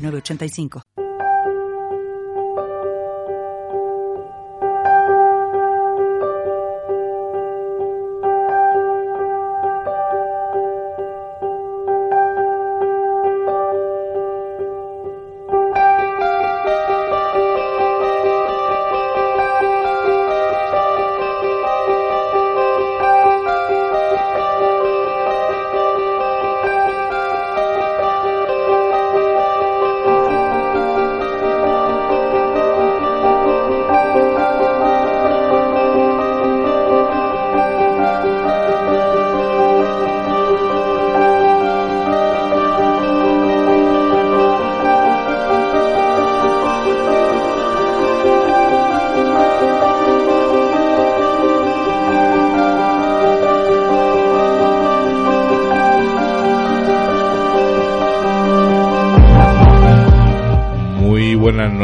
985. 0.00 1.09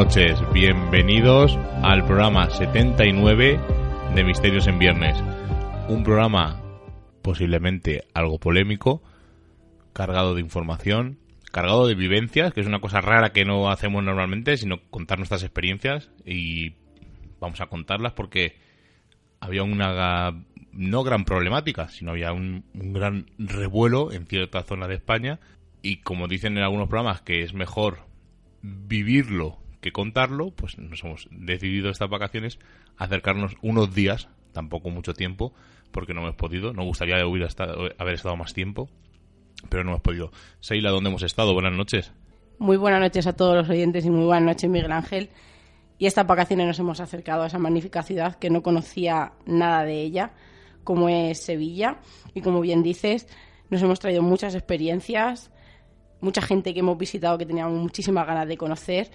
Noches, 0.06 0.40
bienvenidos 0.52 1.58
al 1.82 2.06
programa 2.06 2.48
79 2.48 3.58
de 4.14 4.24
Misterios 4.24 4.68
en 4.68 4.78
Viernes. 4.78 5.20
Un 5.88 6.04
programa 6.04 6.62
posiblemente 7.22 8.04
algo 8.14 8.38
polémico, 8.38 9.02
cargado 9.92 10.36
de 10.36 10.42
información, 10.42 11.18
cargado 11.50 11.88
de 11.88 11.96
vivencias, 11.96 12.54
que 12.54 12.60
es 12.60 12.68
una 12.68 12.78
cosa 12.78 13.00
rara 13.00 13.32
que 13.32 13.44
no 13.44 13.68
hacemos 13.68 14.04
normalmente, 14.04 14.56
sino 14.56 14.80
contar 14.90 15.18
nuestras 15.18 15.42
experiencias. 15.42 16.08
Y 16.24 16.74
vamos 17.40 17.60
a 17.60 17.66
contarlas 17.66 18.12
porque 18.12 18.54
había 19.40 19.64
una 19.64 20.40
no 20.70 21.02
gran 21.02 21.24
problemática, 21.24 21.88
sino 21.88 22.12
había 22.12 22.32
un, 22.32 22.64
un 22.74 22.92
gran 22.92 23.26
revuelo 23.38 24.12
en 24.12 24.26
cierta 24.26 24.62
zona 24.62 24.86
de 24.86 24.94
España. 24.94 25.40
Y 25.82 25.96
como 26.02 26.28
dicen 26.28 26.56
en 26.56 26.62
algunos 26.62 26.88
programas 26.88 27.22
que 27.22 27.42
es 27.42 27.54
mejor 27.54 28.06
vivirlo 28.62 29.65
que 29.86 29.92
contarlo, 29.92 30.50
pues 30.50 30.78
nos 30.78 31.04
hemos 31.04 31.28
decidido 31.30 31.90
estas 31.90 32.10
vacaciones 32.10 32.58
acercarnos 32.96 33.56
unos 33.62 33.94
días, 33.94 34.28
tampoco 34.50 34.90
mucho 34.90 35.14
tiempo, 35.14 35.52
porque 35.92 36.12
no 36.12 36.22
hemos 36.22 36.34
podido. 36.34 36.72
Nos 36.72 36.86
gustaría 36.86 37.18
haber 37.20 37.42
estado, 37.42 37.88
haber 37.96 38.14
estado 38.14 38.34
más 38.34 38.52
tiempo, 38.52 38.88
pero 39.68 39.84
no 39.84 39.92
hemos 39.92 40.02
podido. 40.02 40.32
Seila, 40.58 40.90
¿dónde 40.90 41.10
hemos 41.10 41.22
estado? 41.22 41.54
Buenas 41.54 41.72
noches. 41.72 42.12
Muy 42.58 42.76
buenas 42.76 43.00
noches 43.00 43.28
a 43.28 43.34
todos 43.34 43.54
los 43.54 43.68
oyentes 43.68 44.04
y 44.04 44.10
muy 44.10 44.24
buenas 44.24 44.42
noches, 44.42 44.68
Miguel 44.68 44.90
Ángel. 44.90 45.30
Y 45.98 46.06
estas 46.06 46.26
vacaciones 46.26 46.66
nos 46.66 46.80
hemos 46.80 46.98
acercado 46.98 47.44
a 47.44 47.46
esa 47.46 47.60
magnífica 47.60 48.02
ciudad 48.02 48.40
que 48.40 48.50
no 48.50 48.64
conocía 48.64 49.34
nada 49.46 49.84
de 49.84 50.02
ella, 50.02 50.32
como 50.82 51.08
es 51.08 51.40
Sevilla. 51.40 52.00
Y 52.34 52.40
como 52.40 52.60
bien 52.60 52.82
dices, 52.82 53.28
nos 53.70 53.80
hemos 53.82 54.00
traído 54.00 54.20
muchas 54.20 54.56
experiencias, 54.56 55.52
mucha 56.20 56.42
gente 56.42 56.74
que 56.74 56.80
hemos 56.80 56.98
visitado 56.98 57.38
que 57.38 57.46
teníamos 57.46 57.80
muchísimas 57.80 58.26
ganas 58.26 58.48
de 58.48 58.56
conocer 58.56 59.12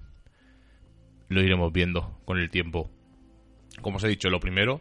Lo 1.28 1.42
iremos 1.42 1.72
viendo 1.72 2.18
con 2.24 2.38
el 2.38 2.50
tiempo. 2.50 2.90
Como 3.82 3.98
os 3.98 4.04
he 4.04 4.08
dicho, 4.08 4.30
lo 4.30 4.40
primero, 4.40 4.80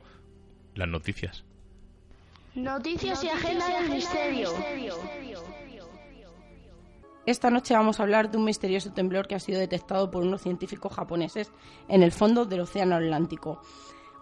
las 0.76 0.88
noticias. 0.88 1.44
Noticias 2.56 3.24
y 3.24 3.30
agenda 3.30 3.68
del 3.68 3.90
misterio. 3.90 4.50
Esta 7.26 7.50
noche 7.50 7.74
vamos 7.74 8.00
a 8.00 8.04
hablar 8.04 8.32
de 8.32 8.38
un 8.38 8.46
misterioso 8.46 8.94
temblor 8.94 9.28
que 9.28 9.36
ha 9.36 9.40
sido 9.40 9.60
detectado 9.60 10.10
por 10.10 10.24
unos 10.24 10.42
científicos 10.42 10.94
japoneses 10.94 11.52
en 11.90 12.02
el 12.02 12.14
fondo 12.14 12.46
del 12.46 12.62
Océano 12.62 12.96
Atlántico 12.96 13.62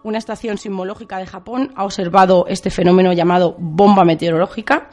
una 0.06 0.18
estación 0.18 0.56
sismológica 0.56 1.18
de 1.18 1.26
Japón 1.26 1.72
ha 1.74 1.84
observado 1.84 2.46
este 2.48 2.70
fenómeno 2.70 3.12
llamado 3.12 3.56
bomba 3.58 4.04
meteorológica, 4.04 4.88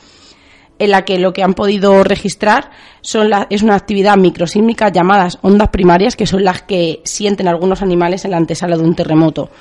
en 0.80 0.90
la 0.90 1.06
que 1.06 1.20
lo 1.20 1.34
que 1.34 1.44
han 1.44 1.54
podido 1.54 2.04
registrar 2.04 2.72
son 3.02 3.30
es 3.52 3.62
una 3.62 3.76
actividad 3.76 4.18
microsísmica 4.18 4.90
llamadas 4.90 5.38
ondas 5.44 5.70
primarias, 5.70 6.16
que 6.16 6.26
son 6.26 6.44
las 6.44 6.64
que 6.64 7.02
sienten 7.04 7.48
algunos 7.48 7.84
animales 7.84 8.26
en 8.26 8.32
la 8.32 8.38
antesala 8.38 8.76
de 8.76 8.82
un 8.82 8.96
terremoto. 8.96 9.52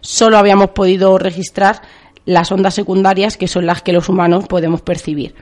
Solo 0.00 0.38
habíamos 0.38 0.70
podido 0.70 1.18
registrar 1.18 1.82
las 2.24 2.50
ondas 2.50 2.72
secundarias, 2.72 3.36
que 3.36 3.48
son 3.48 3.66
las 3.66 3.82
que 3.82 3.92
los 3.92 4.08
humanos 4.08 4.48
podemos 4.48 4.80
percibir. 4.80 5.34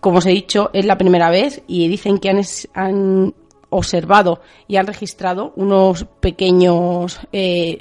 Como 0.00 0.18
os 0.18 0.26
he 0.26 0.30
dicho, 0.30 0.70
es 0.72 0.86
la 0.86 0.96
primera 0.96 1.28
vez 1.28 1.62
y 1.68 1.86
dicen 1.88 2.16
que 2.16 2.30
han, 2.30 3.34
observado 3.68 4.40
y 4.66 4.76
han 4.76 4.86
registrado 4.86 5.52
unos 5.56 6.04
pequeños 6.20 7.20
eh, 7.32 7.80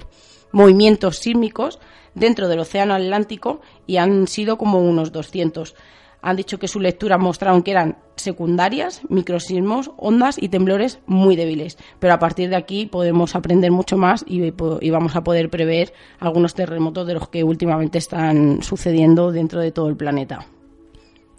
movimientos 0.52 1.18
sísmicos 1.18 1.80
dentro 2.16 2.48
del 2.48 2.60
Océano 2.60 2.94
Atlántico 2.94 3.62
y 3.88 3.98
han 3.98 4.28
sido 4.28 4.58
como 4.58 4.80
unos 4.80 5.12
200 5.12 5.76
han 6.22 6.36
dicho 6.36 6.60
que 6.60 6.68
su 6.68 6.80
lectura 6.80 7.18
mostraron 7.18 7.64
que 7.64 7.72
eran 7.72 7.98
secundarias, 8.16 9.02
microsismos, 9.10 9.92
ondas 9.98 10.42
y 10.42 10.50
temblores 10.50 11.00
muy 11.08 11.36
débiles. 11.36 11.78
Pero 12.00 12.14
a 12.14 12.20
partir 12.20 12.50
de 12.50 12.56
aquí 12.56 12.86
podemos 12.86 13.36
aprender 13.36 13.72
mucho 13.72 13.98
más 13.98 14.24
y, 14.28 14.52
vamos 14.92 15.16
a 15.16 15.24
poder 15.24 15.50
prever 15.50 15.94
algunos 16.20 16.54
terremotos 16.54 17.08
de 17.08 17.16
los 17.16 17.30
que 17.30 17.44
últimamente 17.44 17.98
están 17.98 18.62
sucediendo 18.62 19.32
dentro 19.32 19.62
de 19.62 19.72
todo 19.72 19.90
el 19.90 19.98
planeta. 19.98 20.46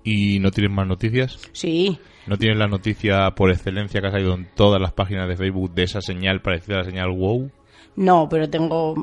¿Y 0.05 0.41
no 0.41 0.51
tienes 0.51 0.73
más 0.73 0.89
noticias? 0.89 1.39
Sí. 1.53 1.99
¿No 2.27 2.37
tienes 2.37 2.59
la 2.59 2.67
noticia 2.67 3.31
por 3.37 3.51
excelencia 3.51 4.01
que 4.01 4.09
ha 4.09 4.11
salido 4.11 4.35
en 4.35 4.49
todas 4.57 4.81
las 4.81 4.93
páginas 4.93 5.29
de 5.29 5.37
Facebook 5.37 5.73
de 5.75 5.85
esa 5.85 6.01
señal 6.01 6.43
parecida 6.43 6.77
a 6.77 6.79
la 6.79 6.85
señal 6.85 7.11
WOW? 7.11 7.51
No, 7.97 8.29
pero 8.29 8.49
tengo 8.49 8.95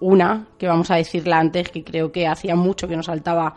una 0.00 0.48
que 0.58 0.68
vamos 0.68 0.90
a 0.90 0.96
decirla 0.96 1.38
antes, 1.38 1.70
que 1.70 1.82
creo 1.82 2.12
que 2.12 2.26
hacía 2.26 2.54
mucho 2.54 2.88
que 2.88 2.96
nos 2.96 3.06
saltaba 3.06 3.54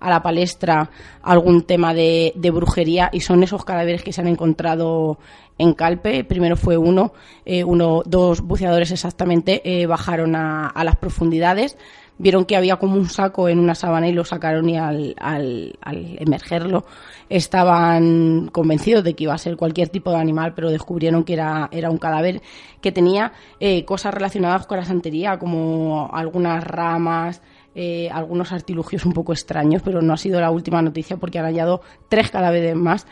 a 0.00 0.08
la 0.08 0.22
palestra 0.22 0.90
algún 1.22 1.62
tema 1.62 1.92
de, 1.94 2.32
brujería 2.52 3.10
y 3.12 3.20
son 3.20 3.42
esos 3.42 3.64
cadáveres 3.64 4.02
que 4.02 4.12
se 4.12 4.22
han 4.22 4.28
encontrado 4.28 5.18
en 5.58 5.74
Calpe. 5.74 6.24
Primero 6.24 6.56
fue 6.56 6.78
uno, 6.78 7.12
eh, 7.44 7.62
uno 7.62 8.02
dos 8.06 8.40
buceadores 8.40 8.90
exactamente, 8.90 9.60
eh, 9.62 9.86
bajaron 9.86 10.34
a, 10.34 10.72
las 10.82 10.96
profundidades, 10.96 11.76
vieron 12.20 12.44
que 12.44 12.54
había 12.54 12.76
como 12.76 12.96
un 12.96 13.08
saco 13.08 13.48
en 13.48 13.58
una 13.58 13.74
sabana 13.74 14.06
y 14.06 14.12
lo 14.12 14.26
sacaron 14.26 14.68
y 14.68 14.76
al, 14.76 15.14
al, 15.18 15.72
emergerlo 16.18 16.84
estaban 17.30 18.48
convencidos 18.52 19.02
de 19.04 19.14
que 19.14 19.24
iba 19.24 19.32
a 19.32 19.38
ser 19.38 19.56
cualquier 19.56 19.88
tipo 19.88 20.10
de 20.10 20.18
animal, 20.18 20.52
pero 20.54 20.70
descubrieron 20.70 21.24
que 21.24 21.32
era, 21.32 21.68
era 21.72 21.90
un 21.90 21.96
cadáver 21.96 22.42
que 22.82 22.92
tenía 22.92 23.32
eh, 23.58 23.86
cosas 23.86 24.12
relacionadas 24.12 24.66
con 24.66 24.76
la 24.76 24.84
santería, 24.84 25.38
como 25.38 26.10
algunas 26.12 26.62
ramas, 26.62 27.40
eh, 27.74 28.10
algunos 28.12 28.52
artilugios 28.52 29.06
un 29.06 29.14
poco 29.14 29.32
extraños, 29.32 29.80
pero 29.82 30.02
no 30.02 30.12
ha 30.12 30.18
sido 30.18 30.40
la 30.40 30.50
última 30.50 30.82
noticia 30.82 31.16
porque 31.16 31.38
han 31.38 31.46
hallado 31.46 31.80
tres 32.10 32.30
cadáveres 32.30 32.76
más. 32.76 33.06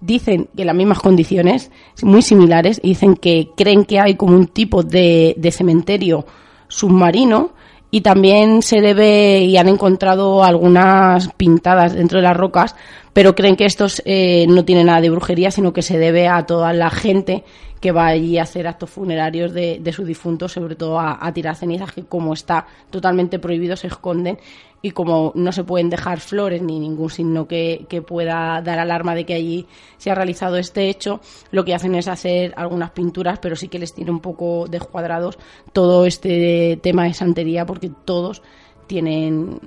Dicen 0.00 0.48
que 0.54 0.64
las 0.64 0.76
mismas 0.76 1.00
condiciones, 1.00 1.72
muy 2.02 2.22
similares, 2.22 2.80
dicen 2.82 3.16
que 3.16 3.48
creen 3.56 3.84
que 3.84 3.98
hay 3.98 4.14
como 4.14 4.36
un 4.36 4.46
tipo 4.46 4.84
de, 4.84 5.34
de 5.38 5.50
cementerio 5.50 6.24
submarino 6.68 7.52
y 7.94 8.00
también 8.00 8.60
se 8.62 8.80
debe 8.80 9.42
y 9.42 9.56
han 9.56 9.68
encontrado 9.68 10.42
algunas 10.42 11.28
pintadas 11.34 11.94
dentro 11.94 12.18
de 12.18 12.24
las 12.24 12.36
rocas, 12.36 12.74
pero 13.12 13.36
creen 13.36 13.54
que 13.54 13.66
estos 13.66 14.02
eh, 14.04 14.46
no 14.48 14.64
tienen 14.64 14.86
nada 14.86 15.00
de 15.00 15.10
brujería, 15.10 15.52
sino 15.52 15.72
que 15.72 15.80
se 15.80 15.96
debe 15.96 16.26
a 16.26 16.44
toda 16.44 16.72
la 16.72 16.90
gente 16.90 17.44
que 17.84 17.92
va 17.92 18.06
allí 18.06 18.38
a 18.38 18.44
hacer 18.44 18.66
actos 18.66 18.88
funerarios 18.88 19.52
de, 19.52 19.78
de 19.78 19.92
su 19.92 20.06
difunto, 20.06 20.48
sobre 20.48 20.74
todo 20.74 20.98
a, 20.98 21.30
tirar 21.34 21.54
cenizas, 21.54 21.92
que 21.92 22.06
como 22.06 22.32
está 22.32 22.66
totalmente 22.88 23.38
prohibido 23.38 23.76
se 23.76 23.88
esconden 23.88 24.38
y 24.80 24.92
como 24.92 25.32
no 25.34 25.52
se 25.52 25.64
pueden 25.64 25.90
dejar 25.90 26.20
flores 26.20 26.62
ni 26.62 26.80
ningún 26.80 27.10
signo 27.10 27.46
que, 27.46 27.86
pueda 28.08 28.62
dar 28.62 28.78
alarma 28.78 29.14
de 29.14 29.26
que 29.26 29.34
allí 29.34 29.66
se 29.98 30.10
ha 30.10 30.14
realizado 30.14 30.56
este 30.56 30.88
hecho, 30.88 31.20
lo 31.50 31.62
que 31.66 31.74
hacen 31.74 31.94
es 31.94 32.08
hacer 32.08 32.54
algunas 32.56 32.92
pinturas, 32.92 33.38
pero 33.38 33.54
sí 33.54 33.68
que 33.68 33.78
les 33.78 33.92
tiene 33.92 34.12
un 34.12 34.20
poco 34.20 34.64
descuadrados 34.66 35.38
todo 35.74 36.06
este 36.06 36.78
tema 36.82 37.04
de 37.04 37.12
santería, 37.12 37.66
porque 37.66 37.90
todos 38.06 38.40
tienen 38.86 39.60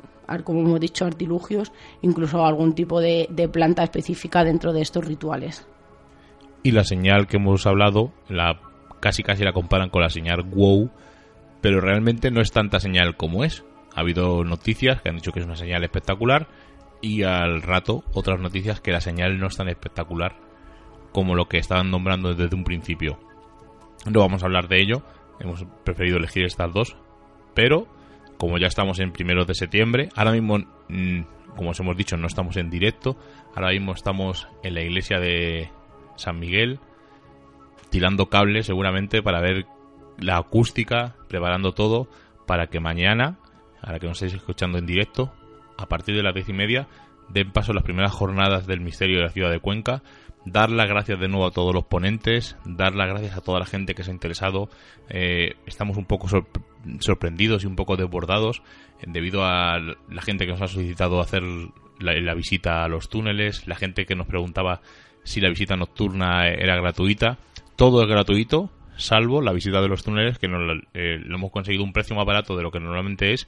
como 0.44 0.62
hemos 0.62 0.80
dicho, 0.80 1.06
artilugios, 1.06 1.72
incluso 2.02 2.44
algún 2.44 2.74
tipo 2.74 3.00
de 3.00 3.50
planta 3.54 3.84
específica 3.84 4.44
dentro 4.44 4.74
de 4.74 4.82
estos 4.82 5.06
rituales 5.06 5.68
y 6.68 6.72
la 6.72 6.84
señal 6.84 7.28
que 7.28 7.38
hemos 7.38 7.66
hablado, 7.66 8.12
la 8.28 8.60
casi 9.00 9.24
casi 9.24 9.42
la 9.46 9.54
comparan 9.54 9.90
con 9.90 10.02
la 10.02 10.10
señal 10.10 10.44
WOW, 10.44 10.92
pero 11.62 11.80
realmente 11.80 12.30
no 12.30 12.42
es 12.42 12.52
tanta 12.52 12.82
señal 12.82 13.16
como 13.16 13.46
es. 13.46 13.64
Ha 13.96 14.02
habido 14.02 14.44
noticias 14.44 15.02
que 15.02 15.08
han 15.08 15.16
dicho 15.16 15.32
que 15.32 15.40
es 15.40 15.46
una 15.46 15.56
señal 15.56 15.86
espectacular 15.86 16.50
y 17.02 17.24
al 17.24 17.62
rato 17.62 18.04
otras 18.14 18.42
noticias 18.42 18.82
que 18.82 18.92
la 18.92 19.00
señal 19.00 19.40
no 19.40 19.48
es 19.48 19.56
tan 19.56 19.70
espectacular 19.70 20.36
como 21.14 21.36
lo 21.36 21.48
que 21.48 21.58
estaban 21.58 21.90
nombrando 21.90 22.34
desde 22.34 22.58
un 22.58 22.66
principio. 22.66 23.18
No 24.06 24.20
vamos 24.20 24.44
a 24.44 24.48
hablar 24.48 24.68
de 24.68 24.82
ello, 24.82 25.04
hemos 25.40 25.66
preferido 25.86 26.18
elegir 26.18 26.44
estas 26.44 26.74
dos, 26.74 26.98
pero 27.54 27.88
como 28.38 28.58
ya 28.58 28.68
estamos 28.68 29.00
en 29.00 29.14
primeros 29.14 29.48
de 29.48 29.56
septiembre, 29.56 30.10
ahora 30.18 30.34
mismo, 30.34 30.58
mm, 30.90 31.22
como 31.56 31.70
os 31.70 31.80
hemos 31.80 31.96
dicho, 31.96 32.18
no 32.18 32.28
estamos 32.28 32.58
en 32.58 32.70
directo, 32.70 33.16
ahora 33.56 33.70
mismo 33.70 33.94
estamos 33.94 34.50
en 34.64 34.74
la 34.74 34.82
iglesia 34.82 35.22
de, 35.22 35.70
San 36.18 36.40
Miguel, 36.40 36.80
tirando 37.90 38.28
cables 38.28 38.66
seguramente 38.66 39.22
para 39.22 39.42
ver 39.42 39.66
la 40.18 40.38
acústica, 40.38 41.16
preparando 41.28 41.74
todo 41.74 42.08
para 42.46 42.68
que 42.68 42.80
mañana, 42.80 43.38
ahora 43.82 44.00
que 44.00 44.08
nos 44.08 44.22
estéis 44.22 44.42
escuchando 44.42 44.78
en 44.78 44.86
directo, 44.86 45.34
a 45.78 45.88
partir 45.88 46.16
de 46.16 46.24
las 46.24 46.34
diez 46.34 46.50
y 46.50 46.54
media, 46.54 46.88
den 47.30 47.52
paso 47.52 47.72
a 47.72 47.76
las 47.76 47.84
primeras 47.84 48.12
jornadas 48.12 48.68
del 48.68 48.82
misterio 48.82 49.18
de 49.18 49.24
la 49.24 49.30
ciudad 49.30 49.52
de 49.52 49.60
Cuenca. 49.60 50.02
Dar 50.46 50.72
las 50.72 50.88
gracias 50.88 51.20
de 51.20 51.28
nuevo 51.28 51.46
a 51.46 51.52
todos 51.52 51.74
los 51.74 51.84
ponentes, 51.84 52.56
dar 52.64 52.96
las 52.96 53.10
gracias 53.10 53.36
a 53.36 53.42
toda 53.42 53.60
la 53.60 53.66
gente 53.66 53.96
que 53.96 54.04
se 54.04 54.12
ha 54.12 54.14
interesado. 54.14 54.70
Eh, 55.10 55.56
estamos 55.66 55.98
un 55.98 56.06
poco 56.06 56.28
sorprendidos 57.00 57.64
y 57.64 57.68
un 57.68 57.76
poco 57.76 57.98
desbordados 57.98 58.62
eh, 59.00 59.06
debido 59.08 59.44
a 59.44 59.78
la 59.78 60.22
gente 60.22 60.46
que 60.46 60.54
nos 60.54 60.62
ha 60.62 60.68
solicitado 60.68 61.20
hacer 61.20 61.44
la 62.00 62.34
visita 62.36 62.84
a 62.84 62.88
los 62.88 63.10
túneles, 63.10 63.68
la 63.68 63.76
gente 63.76 64.06
que 64.06 64.16
nos 64.16 64.28
preguntaba 64.28 64.82
si 65.28 65.42
la 65.42 65.50
visita 65.50 65.76
nocturna 65.76 66.48
era 66.48 66.78
gratuita. 66.78 67.38
Todo 67.76 68.02
es 68.02 68.08
gratuito, 68.08 68.72
salvo 68.96 69.42
la 69.42 69.52
visita 69.52 69.82
de 69.82 69.90
los 69.90 70.04
túneles, 70.04 70.40
que 70.40 70.48
nos, 70.48 70.62
eh, 70.94 71.20
lo 71.20 71.36
hemos 71.36 71.52
conseguido 71.52 71.84
un 71.84 71.92
precio 71.92 72.16
más 72.16 72.26
barato 72.26 72.56
de 72.56 72.64
lo 72.64 72.72
que 72.72 72.80
normalmente 72.80 73.34
es 73.34 73.48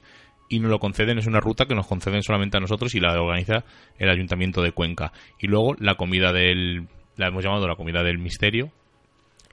y 0.50 0.58
nos 0.58 0.70
lo 0.70 0.78
conceden, 0.78 1.18
es 1.18 1.26
una 1.26 1.40
ruta 1.40 1.64
que 1.64 1.74
nos 1.74 1.86
conceden 1.86 2.22
solamente 2.22 2.58
a 2.58 2.60
nosotros 2.60 2.94
y 2.94 3.00
la 3.00 3.18
organiza 3.20 3.64
el 3.98 4.10
Ayuntamiento 4.10 4.62
de 4.62 4.72
Cuenca. 4.72 5.12
Y 5.38 5.46
luego 5.46 5.74
la 5.78 5.94
comida 5.94 6.32
del, 6.32 6.88
la 7.16 7.28
hemos 7.28 7.42
llamado 7.42 7.66
la 7.66 7.76
comida 7.76 8.02
del 8.02 8.18
misterio, 8.18 8.70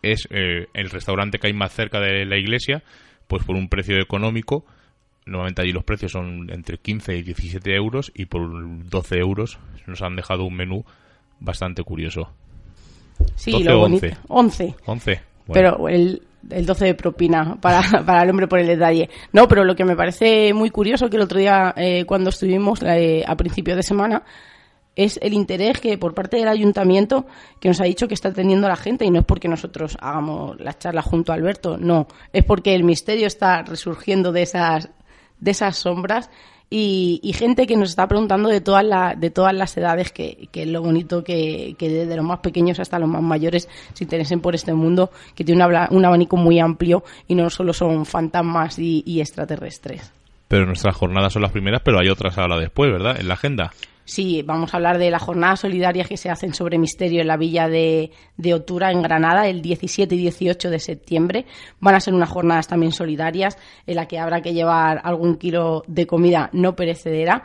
es 0.01 0.27
eh, 0.31 0.68
el 0.73 0.89
restaurante 0.89 1.39
que 1.39 1.47
hay 1.47 1.53
más 1.53 1.71
cerca 1.71 2.00
de 2.00 2.25
la 2.25 2.38
iglesia, 2.38 2.83
pues 3.27 3.44
por 3.45 3.56
un 3.56 3.69
precio 3.69 4.00
económico, 4.01 4.65
normalmente 5.25 5.62
allí 5.62 5.71
los 5.71 5.83
precios 5.83 6.12
son 6.12 6.51
entre 6.51 6.77
15 6.77 7.15
y 7.15 7.21
17 7.21 7.73
euros 7.75 8.12
y 8.13 8.25
por 8.25 8.50
12 8.89 9.18
euros 9.18 9.59
nos 9.85 10.01
han 10.01 10.15
dejado 10.15 10.44
un 10.45 10.56
menú 10.56 10.83
bastante 11.39 11.83
curioso. 11.83 12.29
Sí, 13.35 13.63
lo 13.63 13.81
11. 13.83 14.17
11. 14.27 14.75
11. 14.85 15.21
Pero 15.51 15.87
el, 15.87 16.21
el 16.49 16.65
12 16.65 16.85
de 16.85 16.93
propina 16.93 17.57
para, 17.59 17.81
para, 18.05 18.23
el 18.23 18.29
hombre 18.29 18.47
por 18.47 18.59
el 18.59 18.67
detalle. 18.67 19.09
No, 19.31 19.47
pero 19.47 19.63
lo 19.63 19.75
que 19.75 19.85
me 19.85 19.95
parece 19.95 20.53
muy 20.53 20.69
curioso 20.69 21.09
que 21.09 21.17
el 21.17 21.23
otro 21.23 21.39
día 21.39 21.73
eh, 21.75 22.05
cuando 22.05 22.29
estuvimos 22.29 22.81
eh, 22.83 23.23
a 23.25 23.35
principio 23.35 23.75
de 23.75 23.83
semana 23.83 24.23
es 24.95 25.19
el 25.21 25.33
interés 25.33 25.79
que 25.79 25.97
por 25.97 26.15
parte 26.15 26.37
del 26.37 26.47
ayuntamiento 26.47 27.27
que 27.59 27.67
nos 27.69 27.79
ha 27.79 27.83
dicho 27.83 28.07
que 28.07 28.15
está 28.15 28.33
teniendo 28.33 28.67
la 28.67 28.75
gente 28.75 29.06
y 29.06 29.11
no 29.11 29.19
es 29.19 29.25
porque 29.25 29.47
nosotros 29.47 29.95
hagamos 30.01 30.59
la 30.59 30.75
charla 30.75 31.03
junto 31.03 31.31
a 31.31 31.35
Alberto, 31.35 31.77
no, 31.77 32.07
es 32.33 32.44
porque 32.44 32.73
el 32.73 32.83
misterio 32.83 33.27
está 33.27 33.61
resurgiendo 33.61 34.31
de 34.31 34.41
esas 34.41 34.89
de 35.39 35.51
esas 35.51 35.77
sombras 35.77 36.31
y, 36.69 37.31
gente 37.33 37.68
que 37.68 37.78
nos 37.78 37.90
está 37.90 38.07
preguntando 38.07 38.50
de 38.50 38.62
todas, 38.62 38.86
de 39.19 39.30
todas 39.30 39.54
las 39.54 39.76
edades, 39.78 40.12
que, 40.12 40.50
que 40.52 40.64
es 40.64 40.68
lo 40.68 40.81
bonito 40.81 41.24
que, 41.24 41.76
que, 41.78 41.90
desde 41.90 42.16
los 42.16 42.26
más 42.26 42.40
pequeños 42.40 42.80
hasta 42.80 43.00
los 43.00 43.09
más 43.09 43.21
mayores 43.21 43.69
se 43.94 44.04
interesen 44.04 44.42
por 44.42 44.56
este 44.56 44.74
mundo, 44.74 45.12
que 45.36 45.44
tiene 45.44 45.66
un 45.92 46.06
abanico 46.06 46.36
muy 46.36 46.59
amplio 46.59 47.04
y 47.28 47.36
no 47.36 47.50
solo 47.50 47.74
son 47.74 48.06
fantasmas 48.06 48.78
y 48.80 49.21
extraterrestres. 49.21 50.12
Pero 50.47 50.66
nuestras 50.66 50.95
jornadas 50.95 51.33
son 51.33 51.42
las 51.42 51.52
primeras, 51.52 51.81
pero 51.83 52.00
hay 52.00 52.09
otras 52.09 52.38
ahora 52.38 52.57
después, 52.57 52.92
¿verdad? 52.92 53.19
En 53.19 53.28
la 53.28 53.33
agenda. 53.33 53.71
Sí, 54.07 54.42
vamos 54.42 54.73
a 54.73 54.78
hablar 54.78 54.99
de 54.99 55.11
las 55.11 55.21
jornadas 55.21 55.59
solidarias 55.59 56.07
que 56.07 56.16
se 56.16 56.30
hacen 56.30 56.54
sobre 56.54 56.78
misterio 56.78 57.19
en 57.19 57.28
la 57.28 57.35
villa 57.35 57.68
de, 57.68 58.11
de, 58.37 58.54
Otura, 58.54 58.90
en 58.90 59.02
Granada, 59.02 59.49
el 59.49 59.61
17 59.61 60.16
y 60.16 60.18
18 60.19 60.69
de 60.69 60.80
septiembre. 60.80 61.45
Van 61.81 61.94
a 61.94 61.99
ser 61.99 62.14
unas 62.14 62.30
jornadas 62.30 62.69
también 62.69 62.94
solidarias 62.94 63.57
en 63.85 63.97
las 63.97 64.07
que 64.07 64.18
habrá 64.18 64.42
que 64.42 64.54
llevar 64.54 65.02
algún 65.04 65.35
kilo 65.35 65.83
de 65.87 66.07
comida 66.07 66.49
no 66.54 66.73
perecedera. 66.73 67.44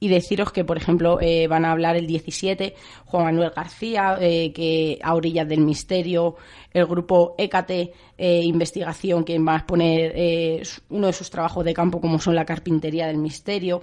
Y 0.00 0.08
deciros 0.08 0.50
que, 0.50 0.64
por 0.64 0.78
ejemplo, 0.78 1.20
eh, 1.20 1.46
van 1.46 1.64
a 1.64 1.70
hablar 1.70 1.94
el 1.94 2.08
17 2.08 2.74
Juan 3.04 3.26
Manuel 3.26 3.52
García, 3.54 4.18
eh, 4.20 4.52
que 4.52 4.98
a 5.04 5.14
orillas 5.14 5.46
del 5.46 5.60
misterio, 5.60 6.34
el 6.72 6.86
grupo 6.86 7.36
ECATE 7.38 7.92
eh, 8.18 8.40
Investigación, 8.42 9.22
que 9.22 9.38
va 9.38 9.52
a 9.52 9.58
exponer 9.58 10.64
uno 10.88 11.06
de 11.06 11.12
sus 11.12 11.30
trabajos 11.30 11.64
de 11.64 11.72
campo, 11.72 12.00
como 12.00 12.18
son 12.18 12.34
la 12.34 12.44
carpintería 12.44 13.06
del 13.06 13.18
misterio 13.18 13.82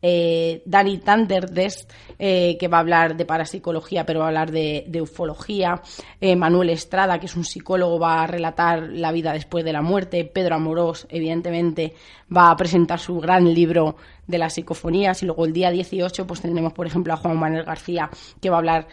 eh, 0.00 0.62
Dani 0.64 0.98
Tanderdest, 0.98 1.92
eh, 2.18 2.56
que 2.58 2.68
va 2.68 2.78
a 2.78 2.80
hablar 2.80 3.16
de 3.16 3.24
parapsicología, 3.24 4.04
pero 4.04 4.20
va 4.20 4.26
a 4.26 4.28
hablar 4.28 4.50
de, 4.50 5.00
ufología. 5.00 5.80
Eh, 6.20 6.36
Manuel 6.36 6.70
Estrada, 6.70 7.18
que 7.18 7.26
es 7.26 7.36
un 7.36 7.44
psicólogo, 7.44 7.98
va 7.98 8.22
a 8.22 8.26
relatar 8.26 8.82
la 8.90 9.12
vida 9.12 9.32
después 9.32 9.64
de 9.64 9.72
la 9.72 9.82
muerte. 9.82 10.24
Pedro 10.24 10.56
Amorós, 10.56 11.06
evidentemente, 11.10 11.94
va 12.34 12.50
a 12.50 12.56
presentar 12.56 12.98
su 12.98 13.18
gran 13.18 13.52
libro 13.52 13.96
de 14.26 14.38
las 14.38 14.54
psicofonías. 14.54 15.22
Y 15.22 15.26
luego 15.26 15.46
el 15.46 15.52
día 15.52 15.70
18, 15.70 16.26
pues 16.26 16.40
tendremos, 16.40 16.72
por 16.72 16.86
ejemplo, 16.86 17.12
a 17.12 17.16
Juan 17.16 17.38
Manuel 17.38 17.64
García, 17.64 18.10
que 18.40 18.50
va 18.50 18.56
a 18.56 18.58
hablar 18.60 18.88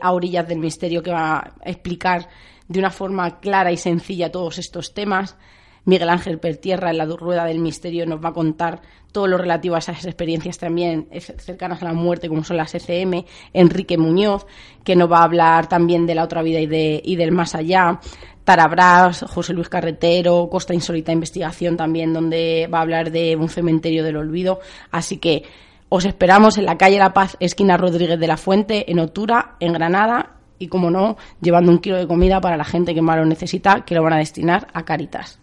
a 0.00 0.12
orillas 0.12 0.46
del 0.46 0.60
misterio, 0.60 1.02
que 1.02 1.10
va 1.10 1.38
a 1.38 1.68
explicar 1.68 2.28
de 2.68 2.78
una 2.78 2.90
forma 2.90 3.40
clara 3.40 3.72
y 3.72 3.76
sencilla 3.76 4.30
todos 4.30 4.58
estos 4.58 4.94
temas. 4.94 5.36
Miguel 5.84 6.10
Ángel 6.10 6.38
Pertierra 6.38 6.90
en 6.90 6.98
la 6.98 7.06
rueda 7.06 7.44
del 7.44 7.58
misterio 7.58 8.06
nos 8.06 8.24
va 8.24 8.28
a 8.28 8.32
contar 8.32 8.82
todo 9.12 9.26
lo 9.26 9.38
relativo 9.38 9.76
a 9.76 9.78
esas 9.78 10.04
experiencias 10.04 10.58
también 10.58 11.08
cercanas 11.38 11.82
a 11.82 11.84
la 11.84 11.92
muerte, 11.92 12.28
como 12.28 12.42
son 12.42 12.56
las 12.56 12.74
ECM, 12.74 13.24
Enrique 13.52 13.98
Muñoz, 13.98 14.46
que 14.82 14.96
nos 14.96 15.10
va 15.10 15.18
a 15.18 15.24
hablar 15.24 15.68
también 15.68 16.06
de 16.06 16.14
la 16.14 16.24
otra 16.24 16.42
vida 16.42 16.60
y, 16.60 16.66
de, 16.66 17.00
y 17.04 17.16
del 17.16 17.32
más 17.32 17.54
allá, 17.54 18.00
Tarabras, 18.44 19.24
José 19.28 19.52
Luis 19.52 19.68
Carretero, 19.68 20.48
Costa 20.50 20.74
Insólita 20.74 21.12
Investigación 21.12 21.76
también, 21.76 22.12
donde 22.12 22.68
va 22.72 22.78
a 22.78 22.82
hablar 22.82 23.12
de 23.12 23.36
un 23.36 23.48
cementerio 23.48 24.02
del 24.02 24.16
olvido. 24.16 24.60
Así 24.90 25.18
que 25.18 25.44
os 25.88 26.04
esperamos 26.04 26.58
en 26.58 26.64
la 26.64 26.78
calle 26.78 26.98
La 26.98 27.12
Paz, 27.12 27.36
esquina 27.38 27.76
Rodríguez 27.76 28.18
de 28.18 28.26
la 28.26 28.36
Fuente, 28.36 28.90
en 28.90 28.98
Otura, 28.98 29.56
en 29.60 29.74
Granada, 29.74 30.36
y 30.58 30.68
como 30.68 30.90
no, 30.90 31.16
llevando 31.40 31.70
un 31.70 31.78
kilo 31.78 31.96
de 31.96 32.06
comida 32.06 32.40
para 32.40 32.56
la 32.56 32.64
gente 32.64 32.94
que 32.94 33.02
más 33.02 33.18
lo 33.18 33.26
necesita, 33.26 33.84
que 33.84 33.94
lo 33.94 34.02
van 34.02 34.14
a 34.14 34.18
destinar 34.18 34.68
a 34.72 34.84
Caritas. 34.84 35.38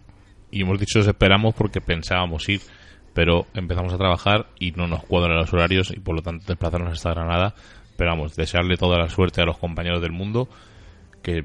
Y 0.50 0.62
hemos 0.62 0.80
dicho 0.80 0.98
os 0.98 1.06
esperamos 1.06 1.54
porque 1.54 1.80
pensábamos 1.80 2.48
ir, 2.48 2.60
pero 3.14 3.46
empezamos 3.54 3.92
a 3.92 3.98
trabajar 3.98 4.46
y 4.58 4.72
no 4.72 4.86
nos 4.86 5.04
cuadran 5.04 5.36
los 5.36 5.52
horarios 5.52 5.90
y 5.90 6.00
por 6.00 6.14
lo 6.14 6.22
tanto 6.22 6.44
desplazarnos 6.46 6.92
hasta 6.92 7.10
Granada. 7.10 7.54
Pero 7.96 8.10
vamos, 8.10 8.34
desearle 8.36 8.76
toda 8.76 8.98
la 8.98 9.08
suerte 9.08 9.42
a 9.42 9.44
los 9.44 9.58
compañeros 9.58 10.00
del 10.00 10.12
mundo, 10.12 10.48
que 11.22 11.44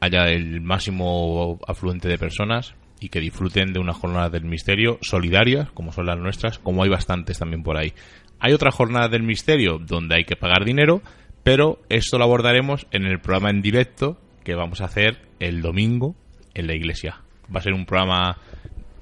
haya 0.00 0.26
el 0.28 0.60
máximo 0.60 1.58
afluente 1.66 2.08
de 2.08 2.18
personas 2.18 2.74
y 3.00 3.08
que 3.08 3.20
disfruten 3.20 3.72
de 3.72 3.80
unas 3.80 3.96
jornadas 3.96 4.32
del 4.32 4.44
misterio 4.44 4.98
solidarias, 5.02 5.70
como 5.72 5.92
son 5.92 6.06
las 6.06 6.18
nuestras, 6.18 6.58
como 6.58 6.82
hay 6.82 6.90
bastantes 6.90 7.38
también 7.38 7.62
por 7.62 7.76
ahí. 7.76 7.92
Hay 8.38 8.52
otra 8.52 8.70
jornada 8.70 9.08
del 9.08 9.22
misterio 9.22 9.78
donde 9.78 10.16
hay 10.16 10.24
que 10.24 10.36
pagar 10.36 10.64
dinero, 10.64 11.02
pero 11.42 11.80
esto 11.88 12.18
lo 12.18 12.24
abordaremos 12.24 12.86
en 12.90 13.04
el 13.06 13.20
programa 13.20 13.50
en 13.50 13.62
directo 13.62 14.18
que 14.44 14.54
vamos 14.54 14.80
a 14.80 14.86
hacer 14.86 15.18
el 15.40 15.62
domingo 15.62 16.14
en 16.54 16.66
la 16.66 16.74
iglesia. 16.74 17.20
Va 17.54 17.60
a 17.60 17.62
ser 17.62 17.72
un 17.72 17.86
programa 17.86 18.38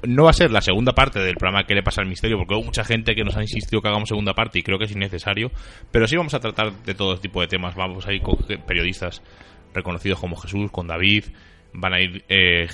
no 0.07 0.25
va 0.25 0.31
a 0.31 0.35
ser 0.35 0.51
la 0.51 0.61
segunda 0.61 0.93
parte 0.93 1.19
del 1.19 1.37
programa 1.37 1.65
que 1.65 1.75
le 1.75 1.83
pasa 1.83 2.01
al 2.01 2.09
misterio, 2.09 2.37
porque 2.39 2.55
hubo 2.55 2.65
mucha 2.65 2.85
gente 2.85 3.15
que 3.15 3.25
nos 3.25 3.37
ha 3.37 3.43
insistido 3.43 3.81
que 3.81 3.89
hagamos 3.89 4.09
segunda 4.09 4.35
parte 4.35 4.59
y 4.59 4.63
creo 4.63 4.79
que 4.79 4.85
es 4.85 4.93
innecesario, 4.93 5.51
pero 5.91 6.07
sí 6.07 6.17
vamos 6.17 6.35
a 6.35 6.41
tratar 6.41 6.73
de 6.73 6.95
todo 6.95 7.19
tipo 7.19 7.41
de 7.41 7.49
temas. 7.49 7.75
Vamos 7.75 8.07
a 8.07 8.13
ir 8.13 8.23
con 8.23 8.37
periodistas 8.67 9.23
reconocidos 9.73 10.21
como 10.21 10.37
Jesús, 10.37 10.71
con 10.71 10.87
David, 10.87 11.25
van 11.73 11.95
a 11.95 12.01
ir 12.01 12.25
eh, 12.29 12.69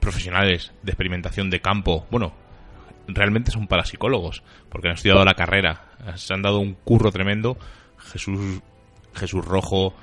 profesionales 0.00 0.72
de 0.82 0.92
experimentación 0.92 1.50
de 1.50 1.60
campo. 1.60 2.06
Bueno, 2.10 2.34
realmente 3.06 3.50
son 3.50 3.66
parapsicólogos, 3.66 4.42
porque 4.68 4.88
han 4.88 4.94
estudiado 4.94 5.24
la 5.24 5.34
carrera, 5.34 5.86
se 6.16 6.34
han 6.34 6.42
dado 6.42 6.60
un 6.60 6.74
curro 6.74 7.10
tremendo. 7.10 7.56
Jesús, 8.12 8.60
Jesús 9.14 9.44
Rojo, 9.44 9.94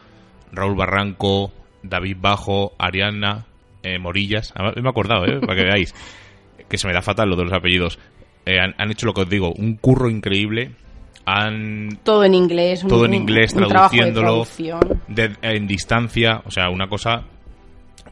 Raúl 0.52 0.76
Barranco, 0.76 1.52
David 1.84 2.18
Bajo, 2.20 2.74
Ariana, 2.78 3.46
eh, 3.84 4.00
Morillas. 4.00 4.54
Me 4.58 4.82
he 4.82 4.90
acordado, 4.90 5.26
¿eh? 5.26 5.40
para 5.40 5.56
que 5.56 5.64
veáis. 5.64 5.94
Que 6.70 6.78
se 6.78 6.88
me 6.88 6.94
da 6.94 7.02
fatal 7.02 7.30
lo 7.30 7.36
de 7.36 7.44
los 7.44 7.54
apellidos. 7.54 8.00
Eh, 8.46 8.60
han, 8.60 8.92
hecho 8.92 9.06
lo 9.06 9.14
que 9.14 9.22
os 9.22 9.30
digo, 9.30 9.52
un 9.54 9.76
curro 9.76 10.10
increíble. 10.10 10.72
Han, 11.26 12.00
todo 12.04 12.24
en 12.24 12.34
inglés. 12.36 12.86
Todo 12.88 13.06
en 13.06 13.14
inglés, 13.14 13.54
traduciéndolo. 13.54 14.46
en 15.42 15.68
distancia. 15.68 16.42
O 16.46 16.52
sea, 16.52 16.70
una 16.70 16.88
cosa 16.88 17.24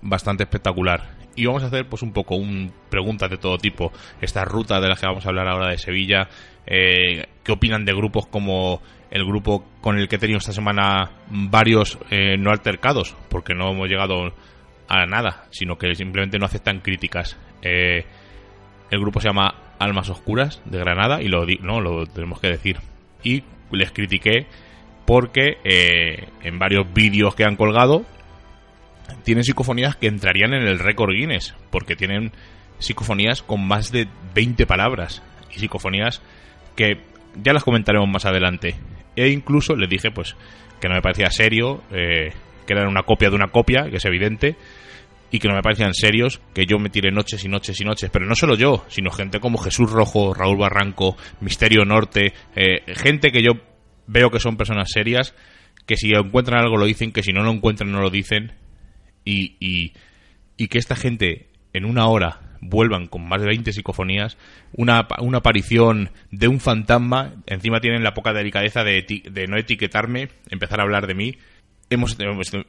bastante 0.01 0.43
espectacular 0.43 1.23
y 1.35 1.45
vamos 1.45 1.63
a 1.63 1.67
hacer 1.67 1.87
pues 1.87 2.01
un 2.01 2.11
poco 2.11 2.35
un 2.35 2.71
preguntas 2.89 3.29
de 3.29 3.37
todo 3.37 3.57
tipo 3.57 3.91
esta 4.21 4.45
ruta 4.45 4.79
de 4.79 4.87
las 4.87 4.99
que 4.99 5.07
vamos 5.07 5.25
a 5.25 5.29
hablar 5.29 5.47
ahora 5.47 5.69
de 5.69 5.77
Sevilla 5.77 6.27
eh, 6.65 7.25
qué 7.43 7.51
opinan 7.51 7.85
de 7.85 7.93
grupos 7.93 8.27
como 8.27 8.81
el 9.09 9.25
grupo 9.25 9.65
con 9.81 9.97
el 9.97 10.07
que 10.07 10.17
he 10.17 10.19
tenido 10.19 10.37
esta 10.37 10.53
semana 10.53 11.11
varios 11.29 11.97
eh, 12.11 12.37
no 12.37 12.51
altercados 12.51 13.15
porque 13.29 13.53
no 13.53 13.71
hemos 13.71 13.89
llegado 13.89 14.33
a 14.87 15.05
nada 15.05 15.45
sino 15.51 15.77
que 15.77 15.95
simplemente 15.95 16.37
no 16.37 16.45
aceptan 16.45 16.79
críticas 16.79 17.37
eh, 17.61 18.05
el 18.93 18.99
grupo 18.99 19.19
se 19.19 19.27
llama 19.27 19.55
Almas 19.79 20.09
Oscuras 20.09 20.61
de 20.65 20.79
Granada 20.79 21.21
y 21.21 21.27
lo 21.27 21.45
no 21.61 21.81
lo 21.81 22.05
tenemos 22.05 22.39
que 22.39 22.47
decir 22.47 22.77
y 23.23 23.43
les 23.71 23.91
critiqué 23.91 24.45
porque 25.05 25.57
en 26.43 26.59
varios 26.59 26.93
vídeos 26.93 27.35
que 27.35 27.43
han 27.43 27.55
colgado 27.55 28.05
tienen 29.23 29.43
psicofonías 29.43 29.95
que 29.95 30.07
entrarían 30.07 30.53
en 30.53 30.67
el 30.67 30.79
récord 30.79 31.13
Guinness, 31.13 31.55
porque 31.71 31.95
tienen 31.95 32.31
psicofonías 32.79 33.41
con 33.41 33.65
más 33.65 33.91
de 33.91 34.07
20 34.33 34.65
palabras 34.65 35.21
y 35.55 35.59
psicofonías 35.59 36.21
que 36.75 36.99
ya 37.41 37.53
las 37.53 37.63
comentaremos 37.63 38.09
más 38.09 38.25
adelante. 38.25 38.75
E 39.15 39.29
incluso 39.29 39.75
le 39.75 39.87
dije 39.87 40.11
pues 40.11 40.35
que 40.79 40.89
no 40.89 40.95
me 40.95 41.01
parecía 41.01 41.29
serio, 41.31 41.81
eh, 41.91 42.33
que 42.65 42.73
era 42.73 42.87
una 42.87 43.03
copia 43.03 43.29
de 43.29 43.35
una 43.35 43.47
copia, 43.47 43.89
que 43.89 43.97
es 43.97 44.05
evidente, 44.05 44.55
y 45.33 45.39
que 45.39 45.47
no 45.47 45.55
me 45.55 45.63
parecían 45.63 45.95
serios, 45.95 46.41
que 46.53 46.67
yo 46.67 46.77
me 46.77 46.91
tiré 46.91 47.11
noches 47.11 47.43
y 47.43 47.49
noches 47.49 47.81
y 47.81 47.83
noches, 47.83 48.11
pero 48.13 48.27
no 48.27 48.35
solo 48.35 48.53
yo, 48.53 48.85
sino 48.87 49.09
gente 49.09 49.39
como 49.39 49.57
Jesús 49.57 49.89
Rojo, 49.89 50.31
Raúl 50.31 50.59
Barranco, 50.59 51.17
Misterio 51.41 51.85
Norte, 51.85 52.33
eh, 52.55 52.83
gente 52.93 53.31
que 53.31 53.41
yo 53.41 53.53
veo 54.05 54.29
que 54.29 54.39
son 54.39 54.57
personas 54.57 54.91
serias, 54.91 55.33
que 55.87 55.97
si 55.97 56.11
encuentran 56.13 56.61
algo 56.61 56.77
lo 56.77 56.85
dicen, 56.85 57.11
que 57.11 57.23
si 57.23 57.33
no 57.33 57.41
lo 57.41 57.49
encuentran 57.49 57.91
no 57.91 57.99
lo 57.99 58.11
dicen, 58.11 58.51
y, 59.25 59.55
y, 59.59 60.67
que 60.67 60.77
esta 60.77 60.95
gente 60.95 61.47
en 61.73 61.85
una 61.85 62.05
hora 62.05 62.57
vuelvan 62.61 63.07
con 63.07 63.27
más 63.27 63.41
de 63.41 63.47
20 63.47 63.73
psicofonías, 63.73 64.37
una, 64.71 65.07
una 65.17 65.39
aparición 65.39 66.11
de 66.29 66.47
un 66.47 66.59
fantasma, 66.59 67.33
encima 67.47 67.79
tienen 67.79 68.03
la 68.03 68.13
poca 68.13 68.33
delicadeza 68.33 68.83
de, 68.83 69.01
de 69.01 69.47
no 69.47 69.57
etiquetarme, 69.57 70.29
empezar 70.51 70.79
a 70.79 70.83
hablar 70.83 71.07
de 71.07 71.15
mí. 71.15 71.37
Hemos, 71.93 72.17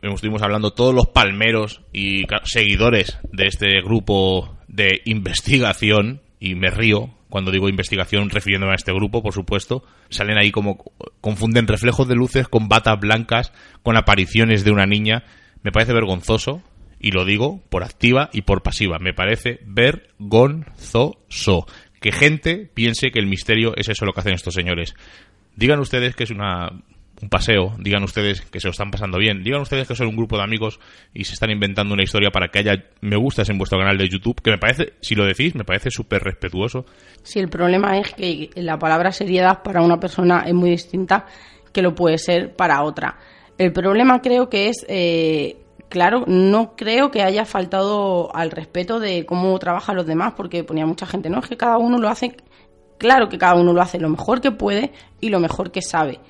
estuvimos 0.02 0.42
hablando 0.42 0.72
todos 0.72 0.94
los 0.94 1.06
palmeros 1.08 1.82
y 1.92 2.24
seguidores 2.44 3.18
de 3.32 3.46
este 3.46 3.80
grupo 3.82 4.56
de 4.68 5.02
investigación, 5.04 6.20
y 6.40 6.54
me 6.54 6.70
río 6.70 7.10
cuando 7.28 7.50
digo 7.50 7.68
investigación 7.68 8.30
refiriéndome 8.30 8.72
a 8.72 8.76
este 8.76 8.92
grupo, 8.92 9.22
por 9.22 9.32
supuesto, 9.32 9.84
salen 10.08 10.38
ahí 10.38 10.52
como 10.52 10.84
confunden 11.20 11.66
reflejos 11.66 12.06
de 12.06 12.14
luces 12.14 12.46
con 12.46 12.68
batas 12.68 13.00
blancas, 13.00 13.52
con 13.82 13.96
apariciones 13.96 14.64
de 14.64 14.70
una 14.70 14.86
niña 14.86 15.24
me 15.64 15.72
parece 15.72 15.94
vergonzoso, 15.94 16.62
y 17.00 17.10
lo 17.10 17.24
digo 17.24 17.60
por 17.70 17.82
activa 17.82 18.30
y 18.32 18.42
por 18.42 18.62
pasiva, 18.62 18.98
me 18.98 19.14
parece 19.14 19.60
vergonzoso 19.64 21.16
que 22.00 22.12
gente 22.12 22.70
piense 22.72 23.10
que 23.10 23.18
el 23.18 23.26
misterio 23.26 23.74
es 23.76 23.88
eso 23.88 24.04
lo 24.04 24.12
que 24.12 24.20
hacen 24.20 24.34
estos 24.34 24.54
señores. 24.54 24.94
Digan 25.56 25.80
ustedes 25.80 26.14
que 26.14 26.24
es 26.24 26.30
una, 26.30 26.70
un 27.24 27.30
paseo, 27.30 27.74
digan 27.78 28.02
ustedes 28.02 28.42
que 28.42 28.60
se 28.60 28.68
lo 28.68 28.72
están 28.72 28.90
pasando 28.90 29.18
bien, 29.18 29.42
digan 29.42 29.62
ustedes 29.62 29.88
que 29.88 29.94
son 29.94 30.08
un 30.08 30.16
grupo 30.16 30.36
de 30.36 30.42
amigos 30.42 30.78
y 31.14 31.24
se 31.24 31.32
están 31.32 31.50
inventando 31.50 31.94
una 31.94 32.02
historia 32.02 32.30
para 32.30 32.48
que 32.48 32.58
haya 32.58 32.84
me 33.00 33.16
gustas 33.16 33.48
en 33.48 33.56
vuestro 33.56 33.78
canal 33.78 33.96
de 33.96 34.08
YouTube, 34.08 34.42
que 34.42 34.50
me 34.50 34.58
parece, 34.58 34.92
si 35.00 35.14
lo 35.14 35.24
decís, 35.24 35.54
me 35.54 35.64
parece 35.64 35.90
súper 35.90 36.22
respetuoso. 36.22 36.84
Sí, 37.22 37.38
el 37.38 37.48
problema 37.48 37.98
es 37.98 38.12
que 38.12 38.50
la 38.56 38.78
palabra 38.78 39.10
seriedad 39.10 39.62
para 39.62 39.80
una 39.80 39.98
persona 39.98 40.44
es 40.46 40.52
muy 40.52 40.70
distinta 40.70 41.24
que 41.72 41.80
lo 41.80 41.94
puede 41.94 42.18
ser 42.18 42.54
para 42.54 42.82
otra. 42.82 43.16
El 43.56 43.72
problema 43.72 44.20
creo 44.20 44.50
que 44.50 44.68
es, 44.68 44.84
eh, 44.86 45.56
claro, 45.88 46.24
no 46.26 46.76
creo 46.76 47.10
que 47.10 47.22
haya 47.22 47.46
faltado 47.46 48.34
al 48.36 48.50
respeto 48.50 49.00
de 49.00 49.24
cómo 49.24 49.58
trabajan 49.58 49.96
los 49.96 50.06
demás, 50.06 50.34
porque 50.36 50.62
ponía 50.62 50.84
mucha 50.84 51.06
gente, 51.06 51.30
no, 51.30 51.38
es 51.38 51.48
que 51.48 51.56
cada 51.56 51.78
uno 51.78 51.96
lo 51.96 52.10
hace, 52.10 52.36
claro 52.98 53.30
que 53.30 53.38
cada 53.38 53.54
uno 53.54 53.72
lo 53.72 53.80
hace 53.80 53.98
lo 53.98 54.10
mejor 54.10 54.42
que 54.42 54.50
puede 54.50 54.92
y 55.22 55.30
lo 55.30 55.40
mejor 55.40 55.70
que 55.70 55.80
sabe. 55.80 56.20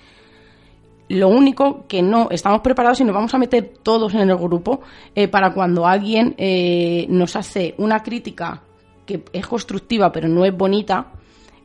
Lo 1.08 1.28
único 1.28 1.84
que 1.86 2.02
no 2.02 2.28
estamos 2.30 2.60
preparados 2.60 3.00
y 3.00 3.04
nos 3.04 3.14
vamos 3.14 3.34
a 3.34 3.38
meter 3.38 3.74
todos 3.82 4.14
en 4.14 4.30
el 4.30 4.36
grupo 4.36 4.80
eh, 5.14 5.28
para 5.28 5.52
cuando 5.52 5.86
alguien 5.86 6.34
eh, 6.38 7.06
nos 7.10 7.36
hace 7.36 7.74
una 7.78 8.02
crítica 8.02 8.62
que 9.04 9.22
es 9.32 9.46
constructiva 9.46 10.10
pero 10.10 10.28
no 10.28 10.46
es 10.46 10.56
bonita 10.56 11.12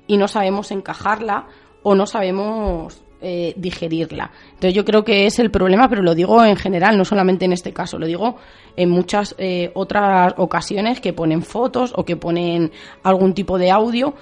y 0.08 0.17
no 0.17 0.27
sabemos 0.27 0.72
encajarla 0.72 1.48
o 1.84 1.96
no 1.96 2.05
sabemos 2.05 3.01
eh, 3.22 3.53
digerirla. 3.58 4.31
Entonces 4.46 4.74
yo 4.74 4.86
creo 4.86 5.03
que 5.03 5.25
es 5.25 5.39
el 5.39 5.51
problema, 5.51 5.89
pero 5.89 6.01
lo 6.01 6.15
digo 6.15 6.41
en 6.46 6.55
general, 6.55 6.98
no 6.98 7.03
solamente 7.03 7.43
en 7.43 7.51
este 7.51 7.74
caso, 7.74 8.00
lo 8.00 8.08
digo 8.08 8.38
en 8.77 8.89
muchas 8.89 9.36
eh, 9.38 9.72
otras 9.74 10.36
ocasiones 10.38 11.01
que 11.01 11.12
ponen 11.12 11.41
fotos 11.41 11.91
o 11.98 12.05
que 12.05 12.15
ponen 12.15 12.72
algún 13.03 13.34
tipo 13.34 13.58
de 13.58 13.72
audio 13.72 14.13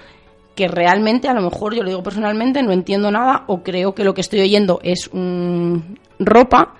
que 0.57 0.67
realmente, 0.67 1.29
a 1.29 1.33
lo 1.33 1.41
mejor 1.41 1.75
yo 1.75 1.83
lo 1.83 1.89
digo 1.89 2.03
personalmente, 2.03 2.63
no 2.63 2.71
entiendo 2.71 3.11
nada 3.11 3.43
o 3.45 3.61
creo 3.61 3.93
que 3.93 4.03
lo 4.03 4.15
que 4.15 4.21
estoy 4.21 4.41
oyendo 4.41 4.79
es 4.81 5.09
ropa 6.19 6.73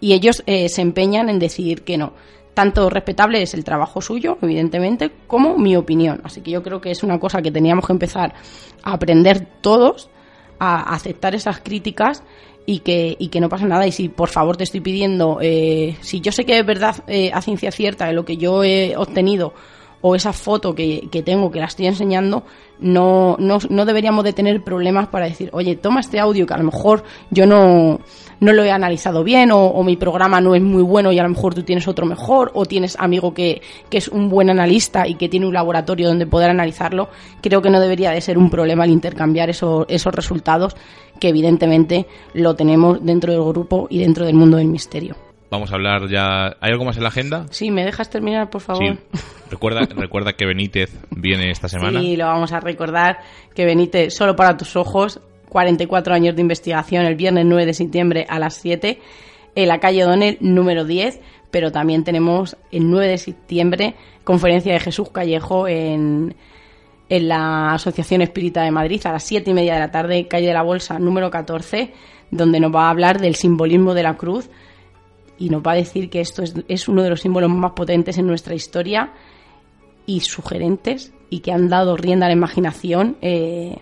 y 0.00 0.14
ellos 0.14 0.42
eh, 0.46 0.68
se 0.70 0.80
empeñan 0.80 1.28
en 1.28 1.38
decir 1.38 1.82
que 1.82 1.98
no. 1.98 2.14
Tanto 2.54 2.88
respetable 2.88 3.42
es 3.42 3.52
el 3.52 3.64
trabajo 3.64 4.00
suyo, 4.00 4.38
evidentemente, 4.40 5.12
como 5.26 5.58
mi 5.58 5.76
opinión. 5.76 6.22
Así 6.24 6.40
que 6.40 6.50
yo 6.50 6.62
creo 6.62 6.80
que 6.80 6.90
es 6.90 7.02
una 7.02 7.20
cosa 7.20 7.42
que 7.42 7.52
teníamos 7.52 7.86
que 7.86 7.92
empezar 7.92 8.34
a 8.82 8.94
aprender 8.94 9.46
todos 9.60 10.08
a 10.58 10.94
aceptar 10.94 11.34
esas 11.34 11.60
críticas 11.60 12.24
y 12.64 12.80
que, 12.80 13.14
y 13.18 13.28
que 13.28 13.40
no 13.40 13.50
pasa 13.50 13.66
nada. 13.66 13.86
Y 13.86 13.92
si 13.92 14.08
por 14.08 14.30
favor 14.30 14.56
te 14.56 14.64
estoy 14.64 14.80
pidiendo, 14.80 15.38
eh, 15.42 15.96
si 16.00 16.22
yo 16.22 16.32
sé 16.32 16.44
que 16.44 16.58
es 16.58 16.64
verdad 16.66 16.96
eh, 17.06 17.30
a 17.32 17.42
ciencia 17.42 17.70
cierta 17.70 18.06
de 18.06 18.14
lo 18.14 18.24
que 18.24 18.38
yo 18.38 18.64
he 18.64 18.96
obtenido 18.96 19.52
o 20.00 20.14
esa 20.14 20.32
foto 20.32 20.74
que, 20.74 21.08
que 21.12 21.22
tengo, 21.22 21.50
que 21.50 21.60
la 21.60 21.66
estoy 21.66 21.86
enseñando, 21.86 22.44
no, 22.80 23.36
no, 23.38 23.58
no 23.68 23.84
deberíamos 23.84 24.24
de 24.24 24.32
tener 24.32 24.62
problemas 24.62 25.08
para 25.08 25.26
decir, 25.26 25.50
oye, 25.52 25.76
toma 25.76 26.00
este 26.00 26.20
audio 26.20 26.46
que 26.46 26.54
a 26.54 26.58
lo 26.58 26.64
mejor 26.64 27.04
yo 27.30 27.46
no, 27.46 28.00
no 28.40 28.52
lo 28.52 28.62
he 28.64 28.70
analizado 28.70 29.24
bien 29.24 29.50
o, 29.52 29.82
mi 29.82 29.96
programa 29.96 30.40
no 30.40 30.54
es 30.54 30.62
muy 30.62 30.82
bueno 30.82 31.10
y 31.12 31.18
a 31.18 31.22
lo 31.22 31.28
mejor 31.30 31.54
tú 31.54 31.62
tienes 31.62 31.88
otro 31.88 32.06
mejor 32.06 32.50
o 32.54 32.64
tienes 32.66 32.96
amigo 32.98 33.34
que, 33.34 33.62
que 33.90 33.98
es 33.98 34.08
un 34.08 34.28
buen 34.28 34.50
analista 34.50 35.06
y 35.08 35.14
que 35.14 35.28
tiene 35.28 35.46
un 35.46 35.54
laboratorio 35.54 36.08
donde 36.08 36.26
poder 36.26 36.50
analizarlo. 36.50 37.08
Creo 37.40 37.62
que 37.62 37.70
no 37.70 37.80
debería 37.80 38.10
de 38.10 38.20
ser 38.20 38.38
un 38.38 38.50
problema 38.50 38.84
el 38.84 38.90
intercambiar 38.90 39.50
eso- 39.50 39.86
esos 39.88 40.14
resultados 40.14 40.76
que 41.20 41.28
evidentemente 41.28 42.06
lo 42.34 42.54
tenemos 42.54 43.04
dentro 43.04 43.32
del 43.32 43.42
grupo 43.42 43.88
y 43.90 43.98
dentro 43.98 44.24
del 44.24 44.36
mundo 44.36 44.56
del 44.56 44.68
misterio. 44.68 45.27
Vamos 45.50 45.72
a 45.72 45.76
hablar 45.76 46.08
ya. 46.08 46.56
¿Hay 46.60 46.70
algo 46.72 46.84
más 46.84 46.96
en 46.96 47.02
la 47.02 47.08
agenda? 47.08 47.46
Sí, 47.50 47.70
¿me 47.70 47.84
dejas 47.84 48.10
terminar, 48.10 48.50
por 48.50 48.60
favor? 48.60 48.84
Sí. 48.84 49.18
Recuerda, 49.50 49.80
recuerda 49.96 50.34
que 50.34 50.44
Benítez 50.44 50.90
viene 51.10 51.50
esta 51.50 51.68
semana. 51.68 52.00
Sí, 52.00 52.16
lo 52.16 52.26
vamos 52.26 52.52
a 52.52 52.60
recordar. 52.60 53.18
Que 53.54 53.64
Benítez, 53.64 54.14
solo 54.14 54.36
para 54.36 54.56
tus 54.56 54.76
ojos, 54.76 55.20
44 55.48 56.14
años 56.14 56.36
de 56.36 56.42
investigación 56.42 57.06
el 57.06 57.16
viernes 57.16 57.46
9 57.46 57.64
de 57.64 57.74
septiembre 57.74 58.26
a 58.28 58.38
las 58.38 58.54
7 58.56 59.00
en 59.54 59.68
la 59.68 59.80
calle 59.80 60.02
Donel 60.02 60.36
número 60.40 60.84
10. 60.84 61.20
Pero 61.50 61.72
también 61.72 62.04
tenemos 62.04 62.58
el 62.70 62.90
9 62.90 63.08
de 63.08 63.18
septiembre 63.18 63.94
conferencia 64.24 64.74
de 64.74 64.80
Jesús 64.80 65.08
Callejo 65.08 65.66
en, 65.66 66.34
en 67.08 67.28
la 67.28 67.72
Asociación 67.72 68.20
Espírita 68.20 68.62
de 68.62 68.70
Madrid 68.70 69.00
a 69.06 69.12
las 69.12 69.24
7 69.24 69.50
y 69.50 69.54
media 69.54 69.72
de 69.72 69.80
la 69.80 69.90
tarde, 69.90 70.28
calle 70.28 70.48
de 70.48 70.52
la 70.52 70.62
Bolsa 70.62 70.98
número 70.98 71.30
14, 71.30 71.94
donde 72.30 72.60
nos 72.60 72.74
va 72.74 72.88
a 72.88 72.90
hablar 72.90 73.18
del 73.18 73.34
simbolismo 73.34 73.94
de 73.94 74.02
la 74.02 74.18
cruz 74.18 74.50
y 75.38 75.50
nos 75.50 75.62
va 75.62 75.72
a 75.72 75.76
decir 75.76 76.10
que 76.10 76.20
esto 76.20 76.42
es, 76.42 76.54
es 76.68 76.88
uno 76.88 77.02
de 77.02 77.10
los 77.10 77.20
símbolos 77.20 77.50
más 77.50 77.72
potentes 77.72 78.18
en 78.18 78.26
nuestra 78.26 78.54
historia 78.54 79.12
y 80.06 80.20
sugerentes 80.20 81.12
y 81.30 81.40
que 81.40 81.52
han 81.52 81.68
dado 81.68 81.96
rienda 81.96 82.26
a 82.26 82.28
la 82.30 82.34
imaginación 82.34 83.16
eh, 83.20 83.76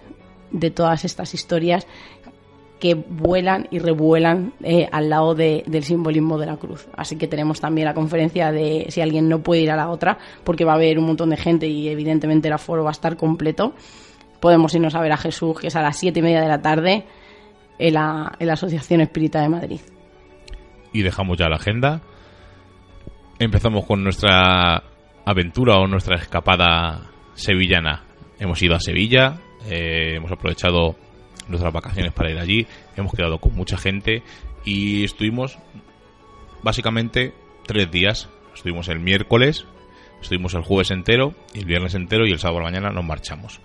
de 0.51 0.71
todas 0.71 1.05
estas 1.05 1.35
historias 1.35 1.87
que 2.81 2.95
vuelan 2.95 3.69
y 3.71 3.79
revuelan 3.79 4.53
eh, 4.63 4.87
al 4.93 5.09
lado 5.09 5.35
de- 5.35 5.65
del 5.67 5.83
simbolismo 5.83 6.37
de 6.39 6.45
la 6.47 6.57
cruz. 6.59 6.89
Así 6.95 7.17
que 7.17 7.27
tenemos 7.27 7.59
también 7.61 7.87
la 7.87 7.95
conferencia 7.95 8.53
de 8.53 8.87
si 8.91 9.01
alguien 9.01 9.29
no 9.31 9.43
puede 9.43 9.63
ir 9.63 9.71
a 9.71 9.77
la 9.77 9.89
otra, 9.89 10.19
porque 10.45 10.67
va 10.67 10.73
a 10.73 10.75
haber 10.75 10.99
un 10.99 11.07
montón 11.07 11.31
de 11.31 11.39
gente 11.39 11.67
y 11.67 11.89
evidentemente 11.89 12.49
el 12.49 12.55
aforo 12.55 12.83
va 12.85 12.91
a 12.91 12.93
estar 12.93 13.17
completo. 13.17 13.73
Podemos 14.41 14.75
irnos 14.75 14.95
a 14.95 15.01
ver 15.01 15.13
a 15.13 15.17
Jesús, 15.17 15.59
que 15.59 15.69
es 15.69 15.77
a 15.77 15.81
las 15.81 15.97
siete 15.97 16.19
y 16.19 16.23
media 16.23 16.43
de 16.43 16.49
la 16.49 16.61
tarde 16.61 17.05
en 17.79 17.95
la, 17.95 18.35
en 18.39 18.47
la 18.47 18.53
Asociación 18.53 19.01
Espírita 19.01 19.41
de 19.41 19.49
Madrid. 19.49 19.81
Y 20.97 21.03
dejamos 21.03 21.37
ya 21.37 21.49
la 21.50 21.57
agenda. 21.57 22.00
Empezamos 23.38 23.85
con 23.85 24.03
nuestra 24.03 24.83
aventura 25.26 25.75
o 25.76 25.87
nuestra 25.87 26.17
escapada 26.17 27.11
sevillana. 27.35 28.05
Hemos 28.38 28.62
ido 28.62 28.75
a 28.75 28.81
Sevilla, 28.81 29.38
eh, 29.67 30.15
hemos 30.17 30.33
aprovechado 30.33 30.97
nuestras 31.49 31.71
vacaciones 31.71 32.15
para 32.15 32.31
ir 32.31 32.38
allí, 32.38 32.67
hemos 32.97 33.12
quedado 33.12 33.38
con 33.38 33.55
mucha 33.55 33.76
gente 33.76 34.23
y 34.65 35.05
estuvimos 35.05 35.59
básicamente 36.62 37.35
tres 37.67 37.91
días. 37.91 38.31
Estuvimos 38.55 38.88
el 38.88 39.00
miércoles, 39.00 39.67
estuvimos 40.23 40.55
el 40.55 40.62
jueves 40.62 40.91
entero, 40.91 41.35
el 41.53 41.67
viernes 41.67 41.95
entero 41.95 42.26
y 42.26 42.33
el 42.33 42.38
sábado 42.38 42.61
por 42.61 42.65
la 42.65 42.71
mañana 42.71 42.91
nos 42.91 43.05
marchamos. 43.05 43.61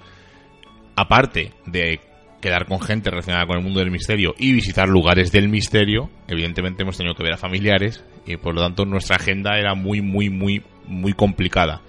Aparte 0.98 1.54
de 1.66 2.02
quedar 2.42 2.66
con 2.66 2.82
gente 2.82 3.10
relacionada 3.10 3.46
con 3.46 3.58
el 3.58 3.64
mundo 3.64 3.80
del 3.80 3.92
misterio 3.92 4.34
y 4.38 4.52
visitar 4.52 4.90
lugares 4.90 5.32
del 5.32 5.48
misterio, 5.48 6.10
evidentemente 6.28 6.84
hemos 6.84 6.98
tenido 6.98 7.16
que 7.16 7.24
ver 7.24 7.34
a 7.34 7.38
familiares 7.38 8.04
y 8.26 8.36
por 8.38 8.56
lo 8.56 8.62
tanto 8.62 8.84
nuestra 8.86 9.16
agenda 9.16 9.58
era 9.58 9.76
muy, 9.76 10.02
muy, 10.02 10.30
muy, 10.30 10.64
muy 10.86 11.14
complicada. 11.14 11.82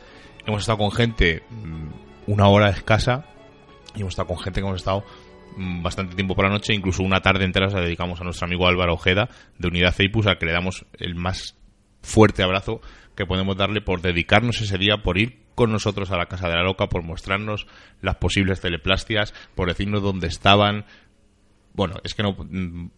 Hemos 0.46 0.60
estado 0.60 0.78
con 0.78 0.92
gente 0.92 1.42
mm, 1.50 2.30
una 2.30 2.48
hora 2.48 2.70
escasa 2.70 3.26
y 3.96 4.00
hemos 4.00 4.12
estado 4.12 4.28
con 4.28 4.38
gente 4.38 4.60
que 4.60 4.66
hemos 4.66 4.80
estado 4.80 5.04
mm, 5.56 5.82
bastante 5.82 6.14
tiempo 6.14 6.34
por 6.34 6.44
la 6.44 6.50
noche, 6.50 6.74
incluso 6.74 7.02
una 7.02 7.20
tarde 7.20 7.44
entera 7.44 7.68
se 7.68 7.76
la 7.76 7.82
dedicamos 7.82 8.20
a 8.20 8.24
nuestro 8.24 8.46
amigo 8.46 8.68
Álvaro 8.68 8.94
Ojeda 8.94 9.28
de 9.58 9.68
Unidad 9.68 9.92
Ceipus, 9.92 10.26
al 10.26 10.38
que 10.38 10.46
le 10.46 10.52
damos 10.52 10.84
el 10.98 11.14
más 11.14 11.56
fuerte 12.02 12.42
abrazo 12.42 12.80
que 13.16 13.26
podemos 13.26 13.56
darle 13.56 13.80
por 13.80 14.00
dedicarnos 14.02 14.60
ese 14.60 14.78
día, 14.78 14.98
por 14.98 15.18
ir 15.18 15.41
con 15.54 15.72
nosotros 15.72 16.10
a 16.10 16.16
la 16.16 16.26
Casa 16.26 16.48
de 16.48 16.54
la 16.54 16.62
Loca, 16.62 16.88
por 16.88 17.02
mostrarnos 17.02 17.66
las 18.00 18.16
posibles 18.16 18.60
teleplastias, 18.60 19.34
por 19.54 19.68
decirnos 19.68 20.02
dónde 20.02 20.28
estaban. 20.28 20.84
Bueno, 21.74 21.96
es 22.04 22.14
que 22.14 22.22
no, 22.22 22.32
mm, 22.32 22.90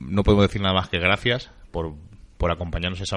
no 0.00 0.22
podemos 0.22 0.46
decir 0.46 0.60
nada 0.60 0.74
más 0.74 0.88
que 0.88 0.98
gracias 0.98 1.50
por, 1.70 1.94
por 2.36 2.50
acompañarnos 2.50 3.00
esa 3.00 3.16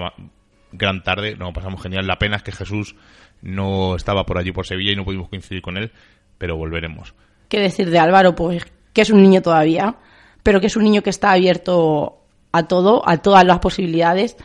gran 0.71 1.03
tarde. 1.03 1.35
Nos 1.35 1.53
pasamos 1.53 1.81
genial. 1.81 2.07
La 2.07 2.17
pena 2.17 2.37
es 2.37 2.43
que 2.43 2.51
Jesús 2.51 2.95
no 3.41 3.95
estaba 3.95 4.25
por 4.25 4.37
allí 4.37 4.51
por 4.51 4.65
Sevilla 4.65 4.91
y 4.91 4.95
no 4.95 5.05
pudimos 5.05 5.29
coincidir 5.29 5.61
con 5.61 5.77
él, 5.77 5.91
pero 6.37 6.57
volveremos. 6.57 7.13
¿Qué 7.49 7.59
decir 7.59 7.89
de 7.89 7.99
Álvaro? 7.99 8.35
Pues 8.35 8.65
que 8.93 9.01
es 9.01 9.09
un 9.09 9.21
niño 9.21 9.41
todavía, 9.41 9.95
pero 10.43 10.59
que 10.59 10.67
es 10.67 10.75
un 10.75 10.83
niño 10.83 11.01
que 11.01 11.09
está 11.09 11.31
abierto 11.31 12.21
a 12.51 12.67
todo, 12.67 13.07
a 13.07 13.17
todas 13.17 13.45
las 13.45 13.59
posibilidades, 13.59 14.37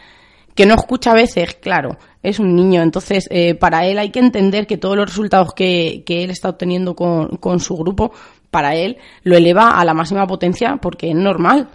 que 0.56 0.66
no 0.66 0.74
escucha 0.74 1.12
a 1.12 1.14
veces, 1.14 1.54
claro, 1.54 1.96
es 2.22 2.40
un 2.40 2.56
niño, 2.56 2.82
entonces 2.82 3.28
eh, 3.30 3.54
para 3.54 3.86
él 3.86 3.98
hay 4.00 4.10
que 4.10 4.18
entender 4.18 4.66
que 4.66 4.76
todos 4.78 4.96
los 4.96 5.06
resultados 5.08 5.54
que, 5.54 6.02
que 6.04 6.24
él 6.24 6.30
está 6.30 6.48
obteniendo 6.48 6.96
con, 6.96 7.36
con 7.36 7.60
su 7.60 7.76
grupo, 7.76 8.12
para 8.50 8.74
él 8.74 8.96
lo 9.22 9.36
eleva 9.36 9.78
a 9.78 9.84
la 9.84 9.94
máxima 9.94 10.26
potencia 10.26 10.78
porque 10.82 11.10
es 11.10 11.14
normal. 11.16 11.68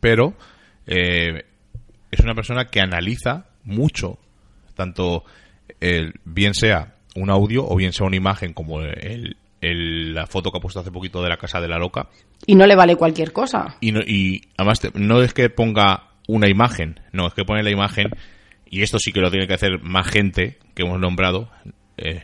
pero 0.00 0.34
eh, 0.86 1.44
es 2.12 2.20
una 2.20 2.34
persona 2.34 2.66
que 2.66 2.80
analiza 2.80 3.46
mucho, 3.64 4.18
tanto 4.74 5.24
el, 5.80 6.14
bien 6.24 6.54
sea 6.54 6.94
un 7.16 7.30
audio 7.30 7.66
o 7.66 7.74
bien 7.76 7.92
sea 7.92 8.06
una 8.06 8.16
imagen 8.16 8.52
como 8.52 8.80
el- 8.82 9.36
el- 9.62 10.14
la 10.14 10.26
foto 10.26 10.52
que 10.52 10.58
ha 10.58 10.60
puesto 10.60 10.80
hace 10.80 10.92
poquito 10.92 11.22
de 11.22 11.30
la 11.30 11.38
casa 11.38 11.60
de 11.60 11.68
la 11.68 11.78
loca. 11.78 12.08
Y 12.46 12.54
no 12.54 12.66
le 12.66 12.76
vale 12.76 12.94
cualquier 12.96 13.32
cosa. 13.32 13.76
Y, 13.80 13.90
no, 13.92 14.00
y 14.00 14.42
además 14.58 14.78
te- 14.80 14.90
no 14.94 15.22
es 15.22 15.32
que 15.32 15.48
ponga 15.48 16.10
una 16.26 16.48
imagen, 16.48 17.00
no, 17.12 17.26
es 17.26 17.34
que 17.34 17.44
pone 17.44 17.62
la 17.62 17.70
imagen, 17.70 18.10
y 18.68 18.82
esto 18.82 18.98
sí 18.98 19.12
que 19.12 19.20
lo 19.20 19.30
tiene 19.30 19.46
que 19.46 19.54
hacer 19.54 19.80
más 19.82 20.08
gente 20.08 20.58
que 20.74 20.82
hemos 20.82 21.00
nombrado, 21.00 21.50
eh, 21.96 22.22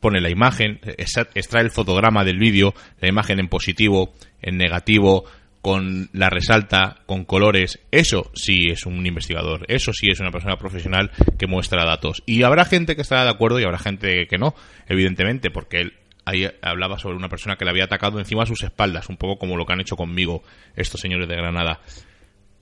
pone 0.00 0.20
la 0.20 0.30
imagen, 0.30 0.80
extrae 0.84 1.64
el 1.64 1.70
fotograma 1.70 2.24
del 2.24 2.38
vídeo, 2.38 2.74
la 3.00 3.08
imagen 3.08 3.40
en 3.40 3.48
positivo, 3.48 4.12
en 4.40 4.56
negativo, 4.56 5.24
con 5.60 6.08
la 6.12 6.30
resalta, 6.30 7.02
con 7.06 7.24
colores, 7.24 7.80
eso 7.90 8.30
sí 8.34 8.70
es 8.70 8.86
un 8.86 9.04
investigador, 9.06 9.64
eso 9.68 9.92
sí 9.92 10.06
es 10.10 10.20
una 10.20 10.30
persona 10.30 10.56
profesional 10.56 11.10
que 11.38 11.46
muestra 11.46 11.84
datos. 11.84 12.22
Y 12.26 12.42
habrá 12.44 12.64
gente 12.64 12.94
que 12.94 13.02
estará 13.02 13.24
de 13.24 13.30
acuerdo 13.30 13.58
y 13.58 13.64
habrá 13.64 13.78
gente 13.78 14.26
que 14.28 14.38
no, 14.38 14.54
evidentemente, 14.86 15.50
porque 15.50 15.80
él 15.80 15.94
ahí 16.24 16.48
hablaba 16.62 16.98
sobre 16.98 17.16
una 17.16 17.28
persona 17.28 17.56
que 17.56 17.64
le 17.64 17.70
había 17.70 17.84
atacado 17.84 18.18
encima 18.18 18.42
de 18.42 18.48
sus 18.48 18.62
espaldas, 18.62 19.08
un 19.08 19.16
poco 19.16 19.38
como 19.38 19.56
lo 19.56 19.64
que 19.64 19.72
han 19.72 19.80
hecho 19.80 19.96
conmigo 19.96 20.42
estos 20.76 21.00
señores 21.00 21.28
de 21.28 21.36
Granada. 21.36 21.80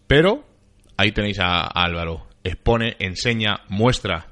Pero 0.07 0.47
ahí 0.97 1.13
tenéis 1.13 1.39
a, 1.41 1.63
a 1.63 1.69
Álvaro, 1.85 2.27
expone, 2.45 2.97
enseña, 2.99 3.61
muestra. 3.69 4.29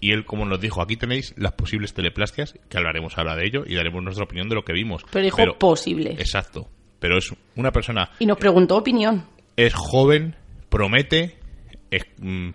Y 0.00 0.12
él, 0.12 0.24
como 0.24 0.44
nos 0.44 0.60
dijo, 0.60 0.82
aquí 0.82 0.96
tenéis 0.96 1.34
las 1.38 1.52
posibles 1.52 1.94
teleplastias, 1.94 2.54
que 2.68 2.76
hablaremos 2.76 3.16
ahora 3.16 3.34
de 3.34 3.46
ello 3.46 3.64
y 3.66 3.74
daremos 3.74 4.02
nuestra 4.02 4.24
opinión 4.24 4.48
de 4.48 4.54
lo 4.54 4.62
que 4.64 4.72
vimos. 4.74 5.04
Pero 5.10 5.24
dijo 5.24 5.58
posibles. 5.58 6.18
Exacto. 6.20 6.68
Pero 6.98 7.18
es 7.18 7.32
una 7.56 7.72
persona, 7.72 8.10
Y 8.18 8.26
nos 8.26 8.36
preguntó 8.38 8.76
opinión. 8.76 9.24
es 9.56 9.72
joven, 9.74 10.36
promete, 10.68 11.36
es- 11.90 12.04
mm, 12.20 12.50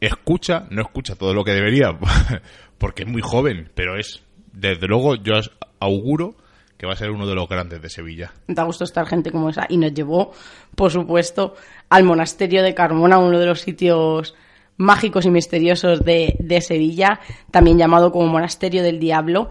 escucha, 0.00 0.66
no 0.70 0.82
escucha 0.82 1.14
todo 1.14 1.34
lo 1.34 1.44
que 1.44 1.52
debería, 1.52 1.96
porque 2.78 3.02
es 3.04 3.08
muy 3.08 3.22
joven, 3.22 3.70
pero 3.74 3.98
es, 3.98 4.22
desde 4.52 4.86
luego, 4.86 5.14
yo 5.16 5.34
auguro 5.78 6.36
que 6.82 6.86
va 6.88 6.94
a 6.94 6.96
ser 6.96 7.12
uno 7.12 7.28
de 7.28 7.36
los 7.36 7.48
grandes 7.48 7.80
de 7.80 7.88
Sevilla. 7.88 8.32
Da 8.48 8.64
gusto 8.64 8.82
estar 8.82 9.06
gente 9.06 9.30
como 9.30 9.50
esa. 9.50 9.66
Y 9.68 9.76
nos 9.76 9.94
llevó, 9.94 10.32
por 10.74 10.90
supuesto, 10.90 11.54
al 11.88 12.02
monasterio 12.02 12.60
de 12.60 12.74
Carmona, 12.74 13.18
uno 13.18 13.38
de 13.38 13.46
los 13.46 13.60
sitios 13.60 14.34
mágicos 14.78 15.24
y 15.24 15.30
misteriosos 15.30 16.04
de, 16.04 16.60
Sevilla, 16.60 17.20
también 17.52 17.78
llamado 17.78 18.10
como 18.10 18.26
Monasterio 18.26 18.82
del 18.82 18.98
Diablo 18.98 19.50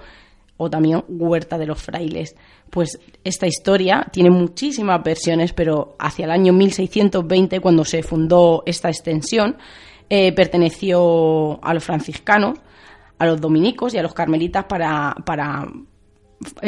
o 0.58 0.70
también 0.70 1.06
Huerta 1.08 1.58
de 1.58 1.68
los 1.68 1.82
Frailes. 1.82 2.36
Pues 2.70 3.00
esta 3.24 3.48
historia 3.48 4.10
tiene 4.12 4.30
muchísimas 4.30 5.02
versiones, 5.02 5.54
pero 5.54 5.96
hacia 6.00 6.26
el 6.26 6.32
año 6.32 6.52
1620, 6.52 7.62
cuando 7.62 7.86
se 7.86 8.04
fundó 8.04 8.64
esta 8.66 8.90
extensión, 8.90 9.56
eh, 10.10 10.34
perteneció 10.34 11.64
a 11.64 11.74
los 11.74 11.84
franciscanos, 11.86 12.60
a 13.20 13.26
los 13.26 13.40
dominicos 13.40 13.94
y 13.94 14.00
a 14.00 14.04
los 14.04 14.14
carmelitas 14.14 14.66
para, 14.66 15.16
para 15.26 15.66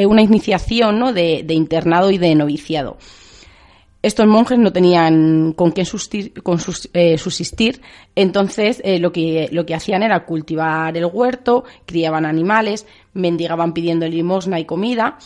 una 0.05 0.21
iniciación 0.21 0.99
¿no? 0.99 1.13
de, 1.13 1.43
de 1.43 1.53
internado 1.53 2.12
y 2.12 2.17
de 2.17 2.36
noviciado. 2.36 2.97
Estos 4.01 4.27
monjes 4.27 4.59
no 4.59 4.73
tenían 4.73 5.53
con 5.53 5.71
qué 5.71 5.83
sustir- 5.83 6.33
con 6.43 6.59
sus- 6.59 6.89
eh, 6.93 7.17
subsistir, 7.17 7.79
entonces 8.15 8.81
eh, 8.83 8.99
lo, 8.99 9.13
que, 9.13 9.47
lo 9.53 9.65
que 9.65 9.75
hacían 9.75 10.03
era 10.03 10.25
cultivar 10.25 10.97
el 10.97 11.05
huerto, 11.05 11.63
criaban 11.86 12.25
animales, 12.25 12.86
mendigaban 13.13 13.73
pidiendo 13.73 14.05
limosna 14.05 14.59
y 14.59 14.65
comida, 14.65 15.17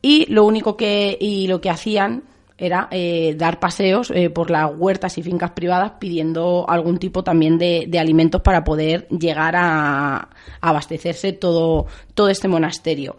y 0.00 0.26
lo 0.32 0.44
único 0.44 0.76
que, 0.76 1.18
y 1.20 1.48
lo 1.48 1.60
que 1.60 1.70
hacían 1.70 2.22
era 2.56 2.86
eh, 2.92 3.34
dar 3.36 3.58
paseos 3.58 4.12
eh, 4.14 4.30
por 4.30 4.50
las 4.52 4.70
huertas 4.76 5.18
y 5.18 5.22
fincas 5.24 5.50
privadas 5.50 5.94
pidiendo 5.98 6.64
algún 6.68 6.98
tipo 6.98 7.24
también 7.24 7.58
de, 7.58 7.86
de 7.88 7.98
alimentos 7.98 8.40
para 8.40 8.62
poder 8.62 9.08
llegar 9.08 9.56
a, 9.56 10.14
a 10.16 10.28
abastecerse 10.60 11.32
todo, 11.32 11.86
todo 12.14 12.28
este 12.28 12.46
monasterio. 12.46 13.16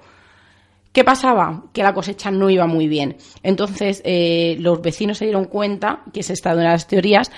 ¿Qué 0.93 1.03
pasaba? 1.03 1.63
Que 1.73 1.84
la 1.84 1.93
cosecha 1.93 2.32
no 2.32 2.49
iba 2.51 2.67
muy 2.67 2.88
bien. 2.88 3.17
Entonces, 3.41 4.01
eh, 4.06 4.56
los 4.60 4.82
vecinos 4.82 5.17
se 5.17 5.25
dieron 5.25 5.45
cuenta, 5.45 6.03
que 6.13 6.21
es 6.21 6.29
esta 6.29 6.53
una 6.53 6.71
las 6.71 6.88
teorías, 6.88 7.32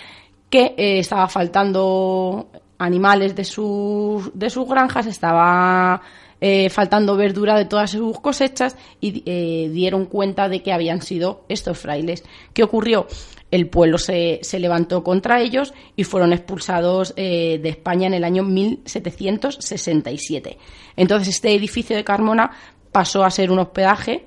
que 0.49 0.73
eh, 0.77 0.99
estaba 0.99 1.27
faltando 1.27 2.47
animales 2.77 3.35
de 3.35 3.43
sus, 3.43 4.31
de 4.37 4.49
sus 4.49 4.67
granjas, 4.67 5.05
estaba 5.05 6.01
eh, 6.41 6.69
faltando 6.69 7.15
verdura 7.15 7.57
de 7.57 7.63
todas 7.65 7.91
sus 7.91 8.19
cosechas 8.19 8.75
y 9.01 9.23
eh, 9.25 9.69
dieron 9.71 10.05
cuenta 10.05 10.49
de 10.49 10.61
que 10.61 10.73
habían 10.73 11.01
sido 11.01 11.45
estos 11.49 11.77
frailes. 11.77 12.23
¿Qué 12.53 12.63
ocurrió? 12.63 13.07
El 13.51 13.69
pueblo 13.69 13.97
se, 13.97 14.39
se 14.43 14.59
levantó 14.59 15.03
contra 15.03 15.41
ellos 15.41 15.73
y 15.95 16.03
fueron 16.03 16.33
expulsados 16.33 17.15
de 17.15 17.61
España 17.63 18.07
en 18.07 18.15
el 18.15 18.25
año 18.25 18.43
1767. 18.43 20.57
Entonces 20.97 21.35
este 21.35 21.53
edificio 21.53 21.95
de 21.95 22.03
Carmona 22.03 22.51
pasó 22.95 23.25
a 23.25 23.29
ser 23.29 23.51
un 23.51 23.59
hospedaje 23.59 24.25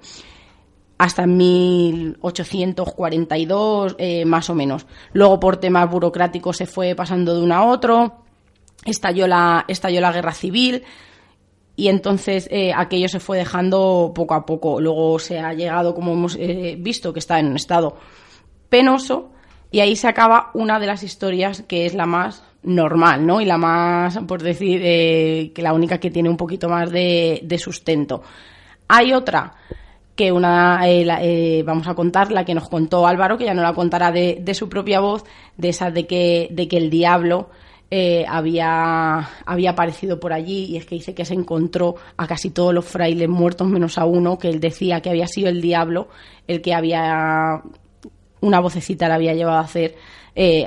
hasta 0.99 1.27
1842 1.27 3.97
eh, 3.97 4.27
más 4.27 4.51
o 4.51 4.55
menos. 4.55 4.87
Luego 5.15 5.41
por 5.41 5.57
temas 5.57 5.91
burocráticos 5.91 6.59
se 6.59 6.67
fue 6.67 6.95
pasando 6.95 7.35
de 7.35 7.41
uno 7.41 7.55
a 7.55 7.65
otro, 7.65 8.25
estalló 8.85 9.27
la, 9.27 9.65
estalló 9.69 10.03
la 10.03 10.13
guerra 10.13 10.35
civil 10.35 10.83
y 11.77 11.89
entonces 11.89 12.47
eh, 12.51 12.75
aquello 12.77 13.09
se 13.09 13.21
fue 13.21 13.39
dejando 13.39 14.13
poco 14.15 14.35
a 14.35 14.45
poco. 14.45 14.83
Luego 14.83 15.19
se 15.19 15.39
ha 15.39 15.55
llegado, 15.55 15.95
como 15.95 16.13
hemos 16.13 16.37
eh, 16.39 16.77
visto, 16.79 17.15
que 17.15 17.21
está 17.21 17.41
en 17.41 17.47
un 17.47 17.57
estado 17.57 17.97
penoso 18.69 19.31
y 19.71 19.81
ahí 19.81 19.97
se 19.97 20.09
acaba 20.09 20.51
una 20.53 20.79
de 20.79 20.87
las 20.87 21.03
historias 21.03 21.65
que 21.67 21.87
es 21.87 21.95
la 21.95 22.05
más 22.05 22.45
normal, 22.63 23.27
¿no? 23.27 23.41
Y 23.41 23.45
la 23.45 23.59
más, 23.59 24.19
por 24.27 24.43
decir, 24.43 24.81
eh, 24.85 25.53
que 25.55 25.63
la 25.63 25.73
única 25.73 25.99
que 25.99 26.11
tiene 26.11 26.29
un 26.29 26.37
poquito 26.37 26.69
más 26.69 26.91
de, 26.91 27.41
de 27.43 27.59
sustento. 27.59 28.23
Hay 28.89 29.13
otra 29.13 29.55
que 30.17 30.33
una 30.33 30.81
eh, 30.89 31.07
eh, 31.21 31.63
vamos 31.65 31.87
a 31.87 31.95
contar 31.95 32.33
la 32.33 32.45
que 32.45 32.55
nos 32.55 32.69
contó 32.69 33.07
Álvaro, 33.07 33.39
que 33.39 33.45
ya 33.45 33.55
no 33.55 33.63
la 33.63 33.73
contará 33.73 34.11
de, 34.11 34.43
su 34.55 34.69
propia 34.69 34.99
voz, 34.99 35.25
de 35.57 35.69
esa 35.69 35.93
de 35.93 36.09
que, 36.09 36.49
de 36.51 36.67
que 36.67 36.77
el 36.77 36.91
diablo 36.91 37.51
eh, 37.91 38.25
había, 38.29 39.29
había 39.47 39.71
aparecido 39.71 40.19
por 40.19 40.33
allí 40.33 40.65
y 40.65 40.77
es 40.77 40.87
que 40.87 40.97
dice 40.97 41.15
que 41.15 41.25
se 41.25 41.35
encontró 41.35 41.95
a 42.17 42.27
casi 42.27 42.51
todos 42.51 42.75
los 42.75 42.85
frailes 42.85 43.29
muertos 43.29 43.69
menos 43.69 43.97
a 43.97 44.07
uno, 44.07 44.39
que 44.39 44.49
él 44.49 44.59
decía 44.59 45.01
que 45.01 45.11
había 45.11 45.29
sido 45.29 45.49
el 45.51 45.61
diablo 45.63 46.09
el 46.49 46.61
que 46.63 46.75
había 46.75 47.63
una 48.41 48.59
vocecita 48.61 49.07
le 49.07 49.15
había 49.15 49.35
llevado 49.35 49.59
a 49.59 49.63
hacer 49.63 49.95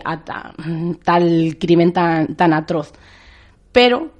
a 0.04 0.24
ta- 0.24 0.54
tal 1.04 1.58
crimen 1.60 1.92
tan, 1.92 2.36
tan 2.36 2.54
atroz. 2.54 2.94
Pero 3.72 4.12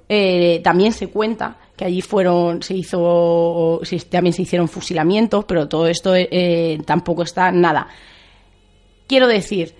también 0.62 0.92
se 0.92 1.08
cuenta 1.08 1.56
que 1.82 1.88
allí 1.88 2.00
fueron 2.00 2.62
se 2.62 2.74
hizo 2.74 3.80
también 4.08 4.32
se 4.32 4.42
hicieron 4.42 4.68
fusilamientos 4.68 5.44
pero 5.44 5.68
todo 5.68 5.88
esto 5.88 6.14
eh, 6.14 6.80
tampoco 6.86 7.24
está 7.24 7.50
nada 7.50 7.88
quiero 9.08 9.26
decir 9.26 9.74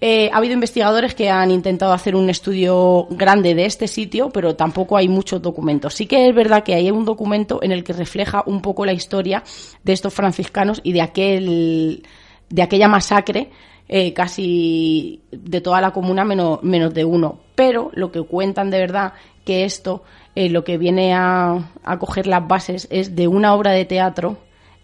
eh, 0.00 0.30
ha 0.32 0.36
habido 0.36 0.54
investigadores 0.54 1.16
que 1.16 1.28
han 1.28 1.50
intentado 1.50 1.92
hacer 1.92 2.14
un 2.14 2.30
estudio 2.30 3.08
grande 3.10 3.56
de 3.56 3.64
este 3.64 3.88
sitio, 3.88 4.30
pero 4.30 4.54
tampoco 4.54 4.96
hay 4.96 5.08
muchos 5.08 5.42
documentos. 5.42 5.94
Sí 5.94 6.06
que 6.06 6.28
es 6.28 6.34
verdad 6.36 6.62
que 6.62 6.74
hay 6.74 6.88
un 6.92 7.04
documento 7.04 7.60
en 7.64 7.72
el 7.72 7.82
que 7.82 7.92
refleja 7.92 8.44
un 8.46 8.62
poco 8.62 8.86
la 8.86 8.92
historia 8.92 9.42
de 9.82 9.92
estos 9.92 10.14
franciscanos 10.14 10.80
y 10.84 10.92
de 10.92 11.02
aquel 11.02 12.06
de 12.48 12.62
aquella 12.62 12.86
masacre 12.86 13.50
eh, 13.88 14.12
casi 14.12 15.22
de 15.30 15.60
toda 15.60 15.80
la 15.80 15.92
comuna 15.92 16.24
menos, 16.24 16.62
menos 16.62 16.94
de 16.94 17.04
uno. 17.04 17.40
Pero 17.54 17.90
lo 17.94 18.12
que 18.12 18.22
cuentan 18.22 18.70
de 18.70 18.78
verdad 18.78 19.14
que 19.44 19.64
esto 19.64 20.02
eh, 20.34 20.50
lo 20.50 20.62
que 20.64 20.78
viene 20.78 21.14
a, 21.14 21.70
a 21.82 21.98
coger 21.98 22.26
las 22.26 22.46
bases 22.46 22.86
es 22.90 23.16
de 23.16 23.28
una 23.28 23.54
obra 23.54 23.72
de 23.72 23.84
teatro 23.84 24.36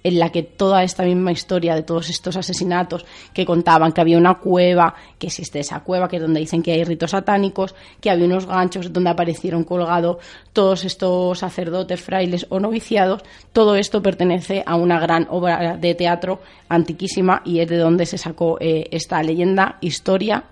en 0.04 0.18
la 0.18 0.30
que 0.30 0.42
toda 0.42 0.84
esta 0.84 1.02
misma 1.02 1.32
historia 1.32 1.74
de 1.74 1.82
todos 1.82 2.10
estos 2.10 2.36
asesinatos 2.36 3.04
que 3.32 3.46
contaban 3.46 3.92
que 3.92 4.02
había 4.02 4.18
una 4.18 4.34
cueva, 4.34 4.94
que 5.18 5.28
existe 5.28 5.60
esa 5.60 5.80
cueva, 5.80 6.08
que 6.08 6.16
es 6.16 6.22
donde 6.22 6.40
dicen 6.40 6.62
que 6.62 6.72
hay 6.72 6.84
ritos 6.84 7.12
satánicos, 7.12 7.74
que 8.00 8.10
había 8.10 8.26
unos 8.26 8.46
ganchos 8.46 8.92
donde 8.92 9.10
aparecieron 9.10 9.64
colgados 9.64 10.18
todos 10.52 10.84
estos 10.84 11.38
sacerdotes, 11.38 12.00
frailes 12.00 12.46
o 12.50 12.60
noviciados, 12.60 13.22
todo 13.52 13.76
esto 13.76 14.02
pertenece 14.02 14.62
a 14.66 14.76
una 14.76 15.00
gran 15.00 15.26
obra 15.30 15.76
de 15.78 15.94
teatro 15.94 16.40
antiquísima 16.68 17.40
y 17.44 17.60
es 17.60 17.68
de 17.68 17.78
donde 17.78 18.04
se 18.04 18.18
sacó 18.18 18.58
eh, 18.60 18.86
esta 18.90 19.22
leyenda, 19.22 19.78
historia 19.80 20.44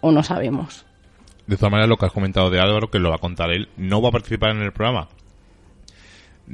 o 0.00 0.12
no 0.12 0.22
sabemos. 0.22 0.84
De 1.46 1.56
todas 1.56 1.72
maneras, 1.72 1.88
lo 1.88 1.96
que 1.96 2.06
has 2.06 2.12
comentado 2.12 2.50
de 2.50 2.60
Álvaro, 2.60 2.88
que 2.88 3.00
lo 3.00 3.10
va 3.10 3.16
a 3.16 3.18
contar 3.18 3.50
él, 3.50 3.68
no 3.76 4.00
va 4.00 4.10
a 4.10 4.12
participar 4.12 4.50
en 4.50 4.62
el 4.62 4.72
programa. 4.72 5.08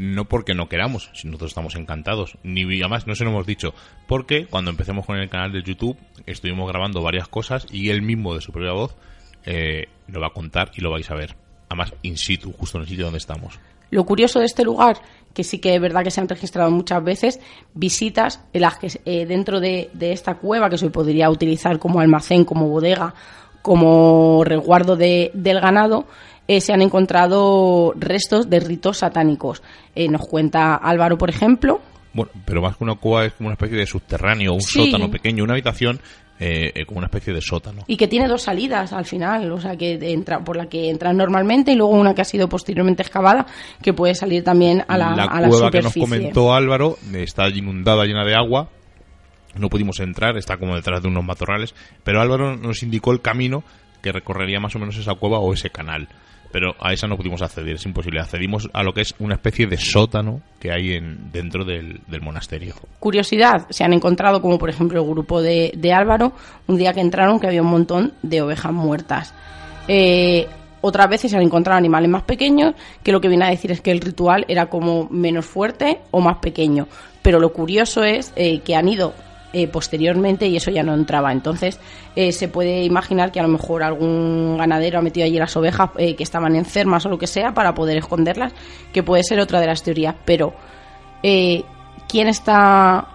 No 0.01 0.27
porque 0.27 0.55
no 0.55 0.69
queramos, 0.69 1.11
si 1.13 1.27
nosotros 1.27 1.51
estamos 1.51 1.75
encantados. 1.75 2.39
Ni 2.45 2.63
además 2.81 3.09
no 3.09 3.17
se 3.17 3.25
lo 3.25 3.31
hemos 3.31 3.47
dicho. 3.47 3.75
Porque 4.07 4.47
cuando 4.47 4.71
empecemos 4.71 5.05
con 5.05 5.17
el 5.19 5.29
canal 5.29 5.51
de 5.51 5.61
YouTube, 5.65 5.97
estuvimos 6.25 6.69
grabando 6.69 7.03
varias 7.03 7.27
cosas 7.27 7.67
y 7.73 7.91
él 7.91 8.01
mismo 8.01 8.33
de 8.33 8.41
su 8.41 8.53
propia 8.53 8.71
voz 8.73 8.95
eh, 9.45 9.89
lo 10.07 10.21
va 10.21 10.29
a 10.29 10.33
contar 10.33 10.71
y 10.77 10.83
lo 10.83 10.93
vais 10.93 11.11
a 11.11 11.15
ver. 11.17 11.35
Además, 11.69 11.93
in 12.03 12.17
situ, 12.17 12.53
justo 12.53 12.79
en 12.79 12.83
el 12.83 12.89
sitio 12.89 13.07
donde 13.07 13.19
estamos. 13.19 13.59
Lo 13.91 14.05
curioso 14.07 14.39
de 14.39 14.45
este 14.45 14.63
lugar, 14.65 14.99
que 15.35 15.43
sí 15.43 15.59
que 15.59 15.75
es 15.75 15.81
verdad 15.81 16.05
que 16.05 16.13
se 16.13 16.21
han 16.21 16.29
registrado 16.29 16.71
muchas 16.71 17.03
veces, 17.03 17.41
visitas 17.75 18.45
en 18.53 18.61
las 18.61 18.79
que 18.79 18.89
eh, 19.05 19.27
dentro 19.27 19.59
de, 19.59 19.91
de 19.95 20.13
esta 20.13 20.37
cueva, 20.37 20.71
que 20.71 20.79
se 20.79 20.91
podría 20.91 21.29
utilizar 21.29 21.79
como 21.81 21.99
almacén, 22.01 22.45
como 22.45 22.69
bodega, 22.69 23.15
como 23.63 24.45
resguardo 24.45 24.97
de- 24.97 25.31
del 25.35 25.61
ganado, 25.61 26.07
eh, 26.49 26.61
se 26.61 26.73
han 26.73 26.83
encontrado 26.83 27.93
restos 27.97 28.51
de 28.51 28.59
ritos 28.61 28.99
satánicos. 28.99 29.63
Eh, 29.95 30.09
nos 30.09 30.27
cuenta 30.27 30.75
Álvaro, 30.75 31.17
por 31.19 31.31
ejemplo, 31.31 31.81
Bueno, 32.13 32.33
pero 32.47 32.63
más 32.63 32.77
que 32.77 32.85
una 32.85 32.95
cueva 32.97 33.27
es 33.27 33.35
como 33.35 33.49
una 33.49 33.55
especie 33.55 33.77
de 33.77 33.87
subterráneo, 33.87 34.55
un 34.55 34.63
Sí. 34.63 34.87
sótano 34.91 35.11
pequeño, 35.11 35.45
una 35.45 35.53
habitación 35.53 36.01
eh, 36.41 36.73
eh, 36.75 36.87
como 36.87 36.99
una 36.99 37.07
especie 37.09 37.33
de 37.35 37.41
sótano. 37.41 37.83
y 37.89 37.97
que 37.97 38.07
tiene 38.09 38.29
dos 38.29 38.43
salidas 38.43 38.93
al 38.93 39.05
final, 39.05 39.51
o 39.53 39.61
sea, 39.61 39.77
que 39.77 39.99
entra 40.13 40.39
por 40.39 40.57
la 40.57 40.67
que 40.69 40.89
entras 40.89 41.13
normalmente 41.15 41.73
y 41.73 41.75
luego 41.75 41.93
una 41.93 42.15
que 42.15 42.23
ha 42.23 42.25
sido 42.25 42.49
posteriormente 42.49 43.03
excavada, 43.03 43.45
que 43.83 43.93
puede 43.93 44.15
salir 44.15 44.43
también 44.45 44.85
a 44.89 44.97
la, 44.97 45.09
a 45.15 45.41
la 45.41 45.49
cueva 45.49 45.71
que 45.71 45.83
nos 45.83 45.93
comentó 45.95 46.55
Álvaro 46.55 46.97
está 47.13 47.49
inundada, 47.49 48.05
llena 48.05 48.25
de 48.25 48.35
agua. 48.37 48.69
No 49.57 49.69
pudimos 49.69 49.99
entrar, 49.99 50.37
está 50.37 50.57
como 50.59 50.77
detrás 50.77 51.03
de 51.03 51.09
unos 51.09 51.25
matorrales. 51.25 51.75
Pero 52.05 52.21
Álvaro 52.21 52.57
nos 52.57 52.83
indicó 52.85 53.11
el 53.13 53.21
camino 53.21 53.65
que 54.01 54.13
recorrería 54.13 54.61
más 54.61 54.77
o 54.77 54.79
menos 54.79 54.97
esa 54.97 55.15
cueva 55.15 55.41
o 55.41 55.53
ese 55.53 55.71
canal. 55.71 56.09
Pero 56.51 56.75
a 56.81 56.93
esa 56.93 57.07
no 57.07 57.17
pudimos 57.17 57.43
acceder, 57.43 57.75
es 57.75 57.85
imposible. 57.85 58.21
Accedimos 58.21 58.69
a 58.73 58.83
lo 58.83 58.93
que 58.93 59.03
es 59.03 59.15
una 59.19 59.35
especie 59.35 59.67
de 59.67 59.77
sótano 59.77 60.41
que 60.59 60.73
hay 60.73 60.93
en, 60.95 61.31
dentro 61.31 61.65
del, 61.65 62.01
del 62.07 62.21
monasterio. 62.23 62.75
curiosidad, 62.99 63.67
se 63.71 63.85
han 63.85 63.93
encontrado, 63.93 64.41
como 64.41 64.59
por 64.59 64.71
ejemplo 64.71 65.03
el 65.03 65.09
grupo 65.09 65.43
de, 65.43 65.73
de 65.77 65.93
Álvaro, 65.93 66.33
un 66.67 66.77
día 66.77 66.93
que 66.93 67.01
entraron 67.01 67.39
que 67.39 67.47
había 67.47 67.63
un 67.63 67.71
montón 67.71 68.15
de 68.23 68.43
ovejas 68.43 68.73
muertas. 68.73 69.35
Eh, 69.89 70.47
otras 70.81 71.09
veces 71.09 71.31
se 71.31 71.37
han 71.37 71.43
encontrado 71.43 71.79
animales 71.79 72.09
más 72.09 72.23
pequeños, 72.23 72.75
que 73.03 73.13
lo 73.13 73.21
que 73.21 73.29
viene 73.29 73.45
a 73.45 73.51
decir 73.51 73.73
es 73.73 73.81
que 73.81 73.91
el 73.91 74.01
ritual 74.01 74.45
era 74.49 74.67
como 74.67 75.09
menos 75.11 75.45
fuerte 75.45 75.99
o 76.11 76.21
más 76.21 76.39
pequeño. 76.39 76.87
Pero 77.23 77.41
lo 77.41 77.53
curioso 77.53 78.05
es 78.05 78.33
eh, 78.37 78.61
que 78.61 78.77
han 78.77 78.89
ido 78.89 79.13
eh, 79.55 79.67
posteriormente 79.67 80.47
y 80.47 80.57
eso 80.57 80.71
ya 80.71 80.83
no 80.83 80.93
entraba. 80.93 81.33
Entonces 81.33 81.81
eh, 82.15 82.33
se 82.33 82.49
puede 82.49 82.85
imaginar 82.85 83.33
que 83.33 83.41
a 83.41 83.43
lo 83.43 83.49
mejor 83.49 83.83
algún 83.83 84.59
ganadero 84.59 84.99
ha 84.99 85.03
metido 85.03 85.25
allí 85.25 85.39
las 85.39 85.57
ovejas 85.57 85.89
eh, 85.97 86.15
que 86.17 86.23
estaban 86.23 86.55
enfermas 86.55 87.07
o 87.07 87.09
lo 87.09 87.17
que 87.17 87.27
sea 87.27 87.55
para 87.55 87.73
poder 87.73 87.97
esconderlas, 87.97 88.53
que 88.93 89.03
puede 89.03 89.23
ser 89.23 89.41
otra 89.41 89.59
de 89.61 89.67
las 89.67 89.83
teorías. 89.83 90.15
Pero 90.27 90.53
quién 91.23 92.29
está 92.29 93.09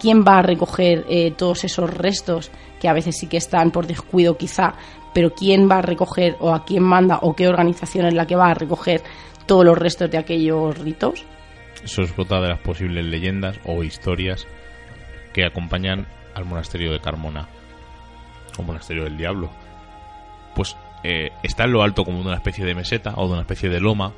quién 0.00 0.24
va 0.24 0.38
a 0.38 0.42
recoger 0.42 1.04
todos 1.36 1.64
esos 1.64 1.92
restos 1.92 2.50
que 2.80 2.88
a 2.88 2.94
veces 2.94 3.18
sí 3.18 3.26
que 3.26 3.36
están 3.36 3.70
por 3.70 3.86
descuido 3.86 4.38
quizá 4.38 4.74
pero 5.12 5.34
quién 5.34 5.68
va 5.68 5.78
a 5.78 5.82
recoger 5.82 6.36
o 6.40 6.54
a 6.54 6.64
quién 6.64 6.82
manda 6.82 7.18
o 7.20 7.34
qué 7.34 7.46
organización 7.46 8.06
es 8.06 8.14
la 8.14 8.26
que 8.26 8.36
va 8.36 8.50
a 8.50 8.54
recoger 8.54 9.02
todos 9.44 9.66
los 9.66 9.76
restos 9.76 10.10
de 10.10 10.16
aquellos 10.16 10.78
ritos 10.78 11.26
Eso 11.84 12.02
es 12.02 12.18
otra 12.18 12.40
de 12.40 12.48
las 12.48 12.60
posibles 12.60 13.04
leyendas 13.04 13.58
o 13.66 13.84
historias 13.84 14.46
que 15.32 15.44
acompañan 15.44 16.06
al 16.34 16.44
monasterio 16.44 16.92
de 16.92 17.00
Carmona. 17.00 17.48
O 18.58 18.62
monasterio 18.62 19.04
del 19.04 19.16
diablo. 19.16 19.50
Pues 20.54 20.76
eh, 21.04 21.30
está 21.42 21.64
en 21.64 21.72
lo 21.72 21.82
alto 21.82 22.04
como 22.04 22.20
de 22.20 22.26
una 22.26 22.36
especie 22.36 22.64
de 22.64 22.74
meseta 22.74 23.14
o 23.16 23.26
de 23.26 23.32
una 23.32 23.42
especie 23.42 23.68
de 23.68 23.80
loma. 23.80 24.12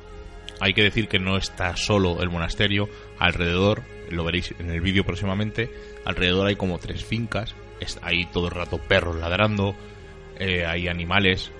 Hay 0.59 0.73
que 0.73 0.83
decir 0.83 1.07
que 1.07 1.19
no 1.19 1.37
está 1.37 1.75
solo 1.77 2.21
el 2.21 2.29
monasterio. 2.29 2.89
Alrededor, 3.19 3.83
lo 4.09 4.23
veréis 4.23 4.53
en 4.59 4.69
el 4.69 4.81
vídeo 4.81 5.03
próximamente, 5.05 5.69
alrededor 6.05 6.47
hay 6.47 6.55
como 6.55 6.79
tres 6.79 7.03
fincas. 7.03 7.55
Hay 8.01 8.25
todo 8.27 8.47
el 8.47 8.53
rato 8.55 8.79
perros 8.79 9.15
ladrando, 9.17 9.75
eh, 10.39 10.65
hay 10.65 10.87
animales. 10.87 11.51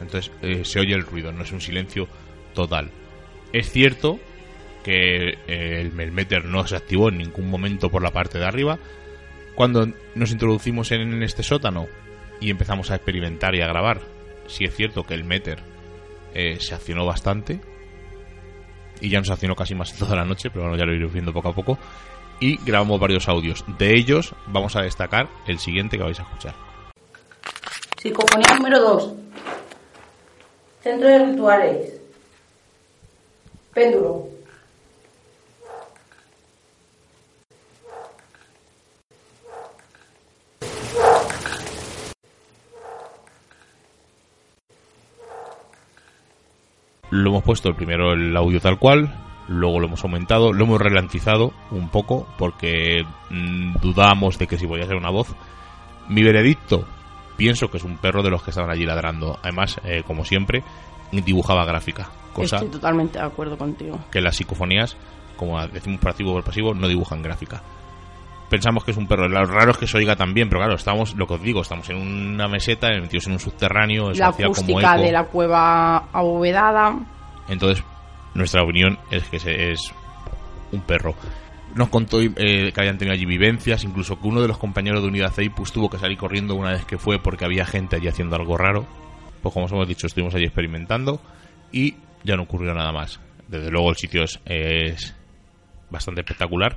Entonces 0.00 0.32
eh, 0.42 0.64
se 0.64 0.80
oye 0.80 0.94
el 0.94 1.02
ruido, 1.02 1.32
no 1.32 1.42
es 1.42 1.52
un 1.52 1.60
silencio 1.60 2.08
total. 2.54 2.90
Es 3.52 3.70
cierto 3.70 4.18
que 4.84 5.30
eh, 5.48 5.80
el 5.80 5.92
Melmeter 5.92 6.44
no 6.44 6.64
se 6.66 6.76
activó 6.76 7.08
en 7.08 7.18
ningún 7.18 7.50
momento 7.50 7.90
por 7.90 8.02
la 8.02 8.12
parte 8.12 8.38
de 8.38 8.44
arriba, 8.44 8.78
Cuando 9.56 9.88
nos 10.14 10.30
introducimos 10.30 10.92
en 10.92 11.22
este 11.22 11.42
sótano 11.42 11.86
y 12.40 12.50
empezamos 12.50 12.90
a 12.90 12.96
experimentar 12.96 13.54
y 13.54 13.62
a 13.62 13.66
grabar, 13.66 14.00
sí 14.46 14.64
es 14.64 14.74
cierto 14.76 15.04
que 15.04 15.14
el 15.14 15.24
meter 15.24 15.60
eh, 16.34 16.58
se 16.60 16.74
accionó 16.74 17.06
bastante 17.06 17.60
y 19.00 19.08
ya 19.08 19.18
nos 19.18 19.30
accionó 19.30 19.54
casi 19.54 19.74
más 19.74 19.96
toda 19.96 20.16
la 20.16 20.24
noche, 20.24 20.50
pero 20.50 20.64
bueno, 20.64 20.76
ya 20.76 20.84
lo 20.84 20.94
iré 20.94 21.06
viendo 21.06 21.32
poco 21.32 21.48
a 21.48 21.54
poco. 21.54 21.78
Y 22.40 22.56
grabamos 22.64 22.98
varios 22.98 23.28
audios. 23.28 23.64
De 23.78 23.94
ellos 23.94 24.34
vamos 24.48 24.74
a 24.76 24.82
destacar 24.82 25.28
el 25.46 25.58
siguiente 25.58 25.96
que 25.96 26.02
vais 26.02 26.18
a 26.18 26.24
escuchar. 26.24 26.54
Psicofonía 27.96 28.56
número 28.56 28.80
2. 28.80 29.14
Centro 30.82 31.08
de 31.08 31.26
rituales. 31.26 32.00
Péndulo. 33.72 34.34
Lo 47.14 47.30
hemos 47.30 47.44
puesto 47.44 47.72
primero 47.74 48.12
el 48.12 48.36
audio 48.36 48.58
tal 48.58 48.76
cual, 48.76 49.14
luego 49.46 49.78
lo 49.78 49.86
hemos 49.86 50.02
aumentado, 50.02 50.52
lo 50.52 50.64
hemos 50.64 50.80
ralentizado 50.80 51.52
un 51.70 51.88
poco 51.88 52.26
porque 52.36 53.04
mm, 53.30 53.76
dudamos 53.80 54.36
de 54.36 54.48
que 54.48 54.58
si 54.58 54.66
podía 54.66 54.84
ser 54.86 54.96
una 54.96 55.10
voz. 55.10 55.28
Mi 56.08 56.24
veredicto, 56.24 56.84
pienso 57.36 57.70
que 57.70 57.76
es 57.76 57.84
un 57.84 57.98
perro 57.98 58.24
de 58.24 58.30
los 58.30 58.42
que 58.42 58.50
estaban 58.50 58.68
allí 58.68 58.84
ladrando. 58.84 59.38
Además, 59.44 59.80
eh, 59.84 60.02
como 60.04 60.24
siempre, 60.24 60.64
dibujaba 61.12 61.64
gráfica. 61.64 62.10
Cosa 62.32 62.56
Estoy 62.56 62.70
totalmente 62.70 63.20
de 63.20 63.24
acuerdo 63.24 63.56
contigo. 63.56 64.00
que 64.10 64.20
las 64.20 64.34
psicofonías, 64.34 64.96
como 65.36 65.64
decimos 65.68 66.00
por 66.00 66.10
activo 66.10 66.32
o 66.32 66.34
por 66.34 66.42
pasivo, 66.42 66.74
no 66.74 66.88
dibujan 66.88 67.22
gráfica. 67.22 67.62
Pensamos 68.50 68.84
que 68.84 68.90
es 68.92 68.96
un 68.96 69.06
perro. 69.08 69.28
Lo 69.28 69.44
raro 69.46 69.72
es 69.72 69.78
que 69.78 69.86
se 69.86 69.96
oiga 69.96 70.16
también, 70.16 70.48
pero 70.48 70.60
claro, 70.60 70.74
estamos, 70.76 71.14
lo 71.16 71.26
que 71.26 71.34
os 71.34 71.42
digo, 71.42 71.62
estamos 71.62 71.88
en 71.90 71.96
una 71.96 72.46
meseta, 72.46 72.88
metidos 72.90 73.26
en 73.26 73.32
un 73.34 73.38
subterráneo, 73.40 74.10
eso 74.10 74.20
La 74.20 74.32
como 74.32 74.46
acústica 74.46 74.94
eco. 74.94 75.02
de 75.02 75.12
la 75.12 75.24
cueva 75.24 75.96
abovedada. 76.12 76.98
Entonces, 77.48 77.82
nuestra 78.34 78.62
opinión 78.62 78.98
es 79.10 79.24
que 79.28 79.38
se- 79.38 79.72
es 79.72 79.92
un 80.72 80.80
perro. 80.82 81.14
Nos 81.74 81.88
contó 81.88 82.20
eh, 82.20 82.30
que 82.36 82.74
habían 82.76 82.98
tenido 82.98 83.14
allí 83.14 83.26
vivencias, 83.26 83.82
incluso 83.82 84.20
que 84.20 84.28
uno 84.28 84.40
de 84.40 84.46
los 84.48 84.58
compañeros 84.58 85.02
de 85.02 85.08
Unidad 85.08 85.32
Ceipus 85.32 85.72
tuvo 85.72 85.90
que 85.90 85.98
salir 85.98 86.16
corriendo 86.16 86.54
una 86.54 86.70
vez 86.70 86.84
que 86.84 86.98
fue 86.98 87.18
porque 87.18 87.44
había 87.44 87.64
gente 87.66 87.96
allí 87.96 88.06
haciendo 88.08 88.36
algo 88.36 88.56
raro. 88.56 88.86
Pues 89.42 89.52
como 89.52 89.66
os 89.66 89.72
hemos 89.72 89.88
dicho, 89.88 90.06
estuvimos 90.06 90.34
allí 90.34 90.44
experimentando 90.44 91.20
y 91.72 91.96
ya 92.22 92.36
no 92.36 92.42
ocurrió 92.44 92.72
nada 92.74 92.92
más. 92.92 93.18
Desde 93.48 93.70
luego 93.70 93.90
el 93.90 93.96
sitio 93.96 94.22
es, 94.22 94.38
es 94.44 95.14
bastante 95.90 96.20
espectacular, 96.20 96.76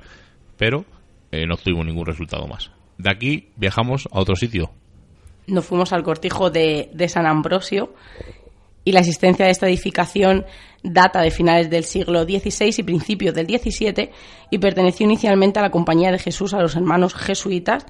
pero 0.56 0.84
eh, 1.30 1.46
no 1.46 1.56
tuvimos 1.56 1.86
ningún 1.86 2.06
resultado 2.06 2.46
más. 2.46 2.70
De 2.96 3.10
aquí 3.10 3.50
viajamos 3.56 4.08
a 4.10 4.20
otro 4.20 4.34
sitio, 4.36 4.70
Nos 5.46 5.64
fuimos 5.64 5.92
al 5.92 6.02
cortijo 6.02 6.50
de, 6.50 6.90
de 6.92 7.08
San 7.08 7.26
Ambrosio 7.26 7.94
y 8.84 8.92
la 8.92 9.00
existencia 9.00 9.44
de 9.44 9.50
esta 9.50 9.68
edificación 9.68 10.46
data 10.82 11.20
de 11.20 11.30
finales 11.30 11.68
del 11.70 11.84
siglo 11.84 12.24
XVI 12.24 12.74
y 12.78 12.82
principios 12.82 13.34
del 13.34 13.46
XVII 13.46 14.10
y 14.50 14.58
perteneció 14.58 15.04
inicialmente 15.04 15.58
a 15.58 15.62
la 15.62 15.70
Compañía 15.70 16.10
de 16.10 16.18
Jesús, 16.18 16.54
a 16.54 16.60
los 16.60 16.76
hermanos 16.76 17.14
jesuitas, 17.14 17.86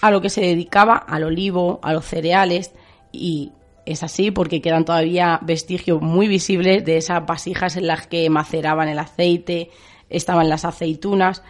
a 0.00 0.10
lo 0.10 0.20
que 0.20 0.30
se 0.30 0.42
dedicaba 0.42 0.96
al 0.96 1.24
olivo, 1.24 1.80
a 1.82 1.92
los 1.92 2.04
cereales 2.04 2.72
y 3.12 3.52
es 3.86 4.02
así 4.02 4.30
porque 4.30 4.60
quedan 4.60 4.84
todavía 4.84 5.38
vestigios 5.42 6.02
muy 6.02 6.28
visibles 6.28 6.84
de 6.84 6.96
esas 6.96 7.24
vasijas 7.24 7.76
en 7.76 7.86
las 7.86 8.06
que 8.06 8.28
maceraban 8.28 8.88
el 8.88 8.98
aceite, 8.98 9.70
estaban 10.10 10.48
las 10.48 10.64
aceitunas. 10.64 11.42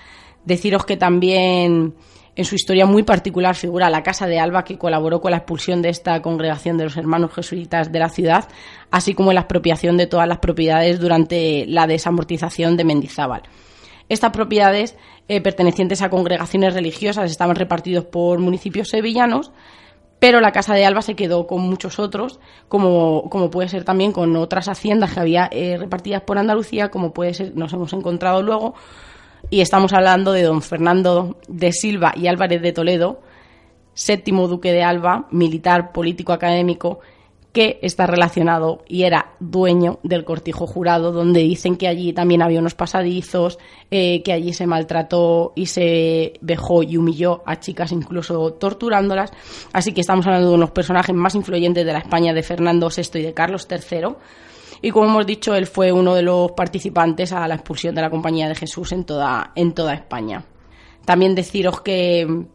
Deciros 0.47 0.87
que 0.87 0.97
también 0.97 1.95
en 2.37 2.45
su 2.45 2.55
historia 2.55 2.87
muy 2.87 3.03
particular 3.03 3.55
figura 3.55 3.91
la 3.91 4.03
Casa 4.03 4.27
de 4.27 4.39
Alba 4.39 4.63
que 4.63 4.79
colaboró 4.79 5.21
con 5.21 5.33
la 5.33 5.39
expulsión 5.39 5.83
de 5.83 5.89
esta 5.89 6.23
congregación 6.23 6.79
de 6.79 6.85
los 6.85 6.97
hermanos 6.97 7.35
jesuitas 7.35 7.91
de 7.91 7.99
la 7.99 8.09
ciudad, 8.11 8.49
así 8.91 9.15
como 9.15 9.33
la 9.33 9.41
expropiación 9.41 9.97
de 9.97 10.07
todas 10.07 10.29
las 10.29 10.39
propiedades 10.39 11.01
durante 11.01 11.67
la 11.67 11.87
desamortización 11.87 12.77
de 12.77 12.85
Mendizábal. 12.85 13.43
Estas 14.09 14.31
propiedades 14.31 14.97
eh, 15.29 15.41
pertenecientes 15.41 16.03
a 16.03 16.11
congregaciones 16.11 16.75
religiosas 16.75 17.31
estaban 17.31 17.57
repartidos 17.57 18.05
por 18.05 18.39
municipios 18.39 18.89
sevillanos, 18.91 19.51
pero 20.19 20.41
la 20.41 20.53
Casa 20.53 20.75
de 20.75 20.85
Alba 20.85 21.03
se 21.03 21.17
quedó 21.17 21.47
con 21.47 21.63
muchos 21.63 21.99
otros, 21.99 22.39
como, 22.69 23.29
como 23.31 23.51
puede 23.51 23.69
ser 23.69 23.85
también 23.85 24.13
con 24.13 24.37
otras 24.37 24.69
haciendas 24.69 25.13
que 25.13 25.21
había 25.21 25.49
eh, 25.51 25.77
repartidas 25.79 26.23
por 26.23 26.39
Andalucía, 26.39 26.91
como 26.91 27.13
puede 27.13 27.35
ser, 27.35 27.57
nos 27.57 27.73
hemos 27.73 27.93
encontrado 27.93 28.43
luego, 28.43 28.75
y 29.51 29.61
estamos 29.61 29.93
hablando 29.93 30.33
de 30.33 30.43
don 30.43 30.63
Fernando 30.63 31.37
de 31.49 31.73
Silva 31.73 32.13
y 32.17 32.27
Álvarez 32.27 32.63
de 32.63 32.73
Toledo, 32.73 33.21
séptimo 33.95 34.49
duque 34.49 34.73
de 34.73 34.83
Alba, 34.83 35.27
militar, 35.31 35.93
político, 35.93 36.33
académico, 36.33 37.01
que 37.57 37.79
está 37.81 38.07
relacionado 38.07 38.85
y 38.87 39.05
era 39.05 39.33
dueño 39.41 39.99
del 40.03 40.27
cortijo 40.27 40.67
jurado, 40.67 41.11
donde 41.11 41.41
dicen 41.41 41.77
que 41.77 41.89
allí 41.89 42.13
también 42.13 42.43
había 42.43 42.61
unos 42.61 42.75
pasadizos, 42.75 43.59
eh, 43.91 44.23
que 44.23 44.35
allí 44.35 44.53
se 44.53 44.67
maltrató 44.67 45.55
y 45.57 45.65
se 45.65 46.35
vejó 46.43 46.83
y 46.83 46.99
humilló 46.99 47.43
a 47.47 47.59
chicas, 47.59 47.93
incluso 47.93 48.53
torturándolas. 48.53 49.33
Así 49.73 49.93
que 49.93 50.03
estamos 50.03 50.27
hablando 50.27 50.51
de 50.51 50.55
unos 50.55 50.71
personajes 50.73 51.17
más 51.17 51.35
influyentes 51.35 51.87
de 51.87 51.95
la 51.95 52.01
España 52.01 52.35
de 52.35 52.43
Fernando 52.43 52.91
VI 52.95 53.21
y 53.21 53.23
de 53.23 53.33
Carlos 53.33 53.67
III. 53.71 54.09
Y 54.83 54.91
como 54.91 55.07
hemos 55.07 55.27
dicho, 55.27 55.55
él 55.55 55.67
fue 55.67 55.93
uno 55.93 56.15
de 56.15 56.23
los 56.23 56.53
participantes 56.53 57.33
a 57.33 57.47
la 57.49 57.55
expulsión 57.55 57.95
de 57.95 58.03
la 58.03 58.11
Compañía 58.11 58.49
de 58.49 58.55
Jesús 58.55 58.93
en 58.93 59.05
toda, 59.05 59.53
en 59.55 59.73
toda 59.73 59.95
España. 59.95 60.45
También 61.05 61.35
deciros 61.35 61.81
que, 61.81 62.47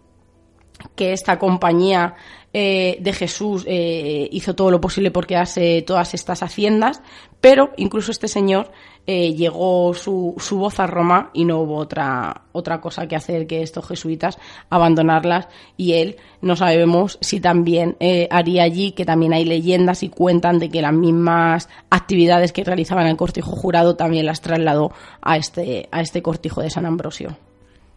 que 0.95 1.13
esta 1.13 1.39
compañía 1.39 2.15
eh, 2.53 2.97
de 2.99 3.13
Jesús 3.13 3.63
eh, 3.65 4.27
hizo 4.31 4.55
todo 4.55 4.71
lo 4.71 4.81
posible 4.81 5.09
por 5.09 5.25
quedarse 5.25 5.83
todas 5.87 6.13
estas 6.13 6.43
haciendas, 6.43 7.01
pero 7.39 7.71
incluso 7.77 8.11
este 8.11 8.27
señor 8.27 8.71
eh, 9.07 9.33
llegó 9.33 9.93
su, 9.93 10.35
su 10.37 10.57
voz 10.57 10.79
a 10.81 10.85
Roma 10.85 11.29
y 11.33 11.45
no 11.45 11.59
hubo 11.59 11.77
otra, 11.77 12.41
otra 12.51 12.81
cosa 12.81 13.07
que 13.07 13.15
hacer 13.15 13.47
que 13.47 13.61
estos 13.61 13.87
jesuitas 13.87 14.37
abandonarlas 14.69 15.47
y 15.77 15.93
él 15.93 16.17
no 16.41 16.57
sabemos 16.57 17.17
si 17.21 17.39
también 17.39 17.95
haría 18.29 18.63
allí, 18.63 18.91
que 18.91 19.05
también 19.05 19.31
hay 19.31 19.45
leyendas 19.45 20.03
y 20.03 20.09
cuentan 20.09 20.59
de 20.59 20.69
que 20.69 20.81
las 20.81 20.93
mismas 20.93 21.69
actividades 21.89 22.51
que 22.51 22.65
realizaban 22.65 23.07
el 23.07 23.15
cortijo 23.15 23.51
jurado 23.51 23.95
también 23.95 24.25
las 24.25 24.41
trasladó 24.41 24.91
a 25.21 25.37
este, 25.37 25.87
a 25.91 26.01
este 26.01 26.21
cortijo 26.21 26.61
de 26.61 26.69
San 26.69 26.85
Ambrosio. 26.85 27.37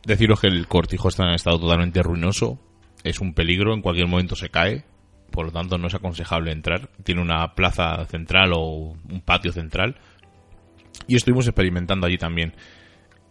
Deciros 0.06 0.40
que 0.40 0.46
el 0.46 0.68
cortijo 0.68 1.08
está 1.08 1.24
en 1.24 1.34
estado 1.34 1.58
totalmente 1.58 2.02
ruinoso, 2.02 2.58
es 3.04 3.20
un 3.20 3.34
peligro, 3.34 3.74
en 3.74 3.82
cualquier 3.82 4.08
momento 4.08 4.34
se 4.34 4.48
cae, 4.48 4.84
por 5.30 5.46
lo 5.46 5.52
tanto 5.52 5.78
no 5.78 5.86
es 5.86 5.94
aconsejable 5.94 6.52
entrar. 6.52 6.88
Tiene 7.04 7.20
una 7.20 7.54
plaza 7.54 8.04
central 8.06 8.52
o 8.54 8.96
un 9.08 9.20
patio 9.24 9.52
central 9.52 9.96
y 11.06 11.16
estuvimos 11.16 11.46
experimentando 11.46 12.06
allí 12.06 12.18
también. 12.18 12.54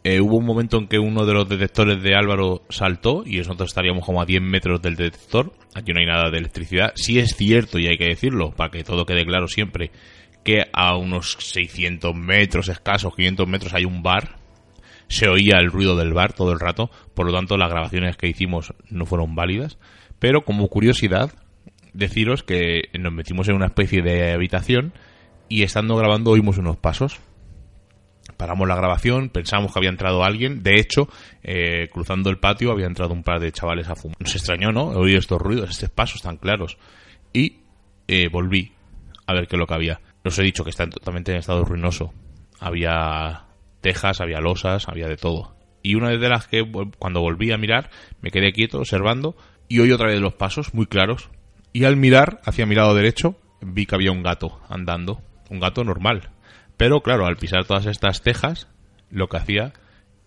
Eh, 0.06 0.20
hubo 0.20 0.36
un 0.36 0.46
momento 0.46 0.78
en 0.78 0.88
que 0.88 1.00
uno 1.00 1.26
de 1.26 1.34
los 1.34 1.48
detectores 1.48 2.04
de 2.04 2.14
Álvaro 2.14 2.64
saltó 2.70 3.24
y 3.26 3.38
nosotros 3.38 3.70
estaríamos 3.70 4.06
como 4.06 4.22
a 4.22 4.26
10 4.26 4.42
metros 4.42 4.82
del 4.82 4.96
detector. 4.96 5.54
Aquí 5.74 5.94
no 5.94 6.02
hay 6.02 6.06
nada 6.06 6.30
de 6.30 6.40
electricidad. 6.40 6.92
Sí 6.96 7.20
es 7.20 7.36
cierto, 7.38 7.80
y 7.80 7.88
hay 7.88 7.98
que 7.98 8.10
decirlo, 8.10 8.52
para 8.52 8.70
que 8.70 8.84
todo 8.84 9.06
quede 9.06 9.26
claro 9.26 9.48
siempre, 9.48 9.92
que 10.44 10.66
a 10.74 10.98
unos 10.98 11.38
600 11.40 12.14
metros 12.16 12.68
escasos, 12.68 13.16
500 13.16 13.48
metros 13.48 13.74
hay 13.74 13.86
un 13.86 14.04
bar. 14.04 14.43
Se 15.08 15.28
oía 15.28 15.58
el 15.60 15.72
ruido 15.72 15.96
del 15.96 16.14
bar 16.14 16.34
todo 16.34 16.52
el 16.52 16.60
rato, 16.60 16.90
por 17.14 17.26
lo 17.26 17.34
tanto 17.34 17.58
las 17.58 17.70
grabaciones 17.70 18.18
que 18.18 18.28
hicimos 18.28 18.74
no 18.90 19.06
fueron 19.06 19.36
válidas. 19.36 19.78
Pero 20.20 20.44
como 20.46 20.68
curiosidad, 20.68 21.32
deciros 21.94 22.44
que 22.44 22.84
nos 22.98 23.14
metimos 23.14 23.48
en 23.50 23.56
una 23.56 23.68
especie 23.68 24.02
de 24.02 24.34
habitación 24.34 24.94
y 25.50 25.64
estando 25.64 25.96
grabando 25.96 26.32
oímos 26.32 26.58
unos 26.58 26.78
pasos 26.78 27.20
paramos 28.38 28.68
la 28.68 28.76
grabación, 28.76 29.30
pensamos 29.30 29.72
que 29.72 29.80
había 29.80 29.90
entrado 29.90 30.24
alguien. 30.24 30.64
De 30.64 30.80
hecho, 30.80 31.08
eh, 31.44 31.88
cruzando 31.92 32.30
el 32.30 32.40
patio 32.40 32.72
había 32.72 32.88
entrado 32.88 33.14
un 33.14 33.24
par 33.24 33.40
de 33.40 33.52
chavales 33.52 33.88
a 33.90 33.96
fumar. 33.96 34.18
Nos 34.20 34.36
extrañó, 34.36 34.72
¿no? 34.72 34.88
Oír 34.88 35.18
estos 35.18 35.42
ruidos, 35.42 35.70
estos 35.70 35.90
pasos 35.90 36.22
tan 36.22 36.38
claros. 36.38 36.78
Y 37.32 37.62
eh, 38.08 38.30
volví 38.30 38.74
a 39.26 39.34
ver 39.34 39.48
qué 39.48 39.56
es 39.56 39.60
lo 39.60 39.68
que 39.68 39.74
había. 39.74 40.02
Os 40.26 40.38
he 40.40 40.44
dicho 40.44 40.64
que 40.64 40.70
está 40.70 40.88
totalmente 40.90 41.32
en 41.32 41.38
estado 41.38 41.64
ruinoso. 41.64 42.14
Había 42.60 43.46
tejas, 43.84 44.20
había 44.22 44.40
losas, 44.40 44.88
había 44.88 45.08
de 45.08 45.18
todo. 45.18 45.56
Y 45.84 45.94
una 45.94 46.10
de 46.10 46.30
las 46.30 46.48
que 46.48 46.64
cuando 46.98 47.22
volví 47.22 47.52
a 47.52 47.58
mirar 47.58 47.92
me 48.22 48.32
quedé 48.32 48.52
quieto 48.54 48.80
observando 48.80 49.36
y 49.68 49.80
oí 49.80 49.92
otra 49.92 50.08
vez 50.08 50.20
los 50.20 50.34
pasos 50.34 50.74
muy 50.74 50.88
claros. 50.88 51.30
Y 51.74 51.84
al 51.84 51.98
mirar 51.98 52.42
hacia 52.46 52.66
mi 52.66 52.74
lado 52.74 52.96
derecho 52.96 53.36
vi 53.62 53.86
que 53.86 53.96
había 53.96 54.12
un 54.12 54.24
gato 54.24 54.60
andando. 54.70 55.22
Un 55.50 55.60
gato 55.60 55.84
normal, 55.84 56.32
pero 56.78 57.02
claro, 57.02 57.26
al 57.26 57.38
pisar 57.38 57.66
todas 57.66 57.86
estas 57.86 58.22
tejas, 58.22 58.68
lo 59.12 59.28
que 59.28 59.38
hacía 59.38 59.74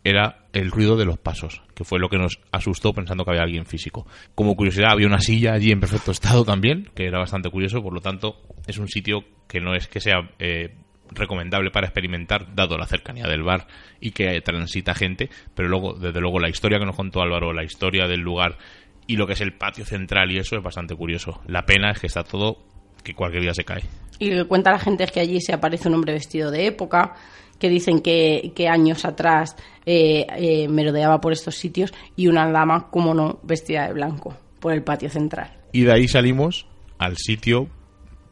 era 0.04 0.46
el 0.52 0.70
ruido 0.70 0.96
de 0.96 1.04
los 1.04 1.18
pasos, 1.18 1.62
que 1.74 1.84
fue 1.84 1.98
lo 1.98 2.08
que 2.08 2.18
nos 2.18 2.38
asustó 2.52 2.92
pensando 2.92 3.24
que 3.24 3.32
había 3.32 3.42
alguien 3.42 3.66
físico. 3.66 4.06
Como 4.36 4.54
curiosidad, 4.54 4.92
había 4.92 5.08
una 5.08 5.20
silla 5.20 5.54
allí 5.54 5.72
en 5.72 5.80
perfecto 5.80 6.12
estado 6.12 6.44
también, 6.44 6.88
que 6.94 7.06
era 7.06 7.18
bastante 7.18 7.50
curioso, 7.50 7.82
por 7.82 7.92
lo 7.92 8.00
tanto, 8.00 8.40
es 8.68 8.78
un 8.78 8.86
sitio 8.86 9.24
que 9.48 9.60
no 9.60 9.74
es 9.74 9.88
que 9.88 10.00
sea 10.00 10.30
eh, 10.38 10.76
recomendable 11.10 11.70
para 11.70 11.86
experimentar, 11.86 12.54
dado 12.54 12.76
la 12.78 12.86
cercanía 12.86 13.26
del 13.26 13.42
bar 13.42 13.66
y 14.00 14.10
que 14.10 14.40
transita 14.40 14.94
gente, 14.94 15.30
pero 15.54 15.68
luego, 15.68 15.94
desde 15.94 16.20
luego, 16.20 16.38
la 16.38 16.48
historia 16.48 16.78
que 16.78 16.86
nos 16.86 16.96
contó 16.96 17.22
Álvaro, 17.22 17.52
la 17.52 17.64
historia 17.64 18.06
del 18.06 18.20
lugar 18.20 18.58
y 19.06 19.16
lo 19.16 19.26
que 19.26 19.34
es 19.34 19.40
el 19.40 19.52
patio 19.52 19.84
central 19.84 20.30
y 20.32 20.38
eso 20.38 20.56
es 20.56 20.62
bastante 20.62 20.94
curioso. 20.94 21.40
La 21.46 21.64
pena 21.64 21.90
es 21.90 22.00
que 22.00 22.06
está 22.06 22.24
todo 22.24 22.58
que 23.02 23.14
cualquier 23.14 23.42
día 23.42 23.54
se 23.54 23.64
cae. 23.64 23.82
Y 24.18 24.30
lo 24.30 24.42
que 24.42 24.48
cuenta 24.48 24.72
la 24.72 24.78
gente 24.78 25.04
es 25.04 25.12
que 25.12 25.20
allí 25.20 25.40
se 25.40 25.52
aparece 25.52 25.88
un 25.88 25.94
hombre 25.94 26.12
vestido 26.12 26.50
de 26.50 26.66
época, 26.66 27.14
que 27.58 27.68
dicen 27.68 28.00
que, 28.00 28.52
que 28.54 28.68
años 28.68 29.04
atrás 29.04 29.56
eh, 29.86 30.26
eh, 30.36 30.68
merodeaba 30.68 31.20
por 31.20 31.32
estos 31.32 31.54
sitios, 31.54 31.94
y 32.16 32.26
una 32.26 32.50
dama, 32.50 32.90
como 32.90 33.14
no, 33.14 33.38
vestida 33.42 33.86
de 33.86 33.94
blanco, 33.94 34.36
por 34.60 34.72
el 34.72 34.82
patio 34.82 35.08
central. 35.08 35.52
Y 35.72 35.82
de 35.82 35.92
ahí 35.92 36.08
salimos 36.08 36.66
al 36.98 37.16
sitio 37.16 37.68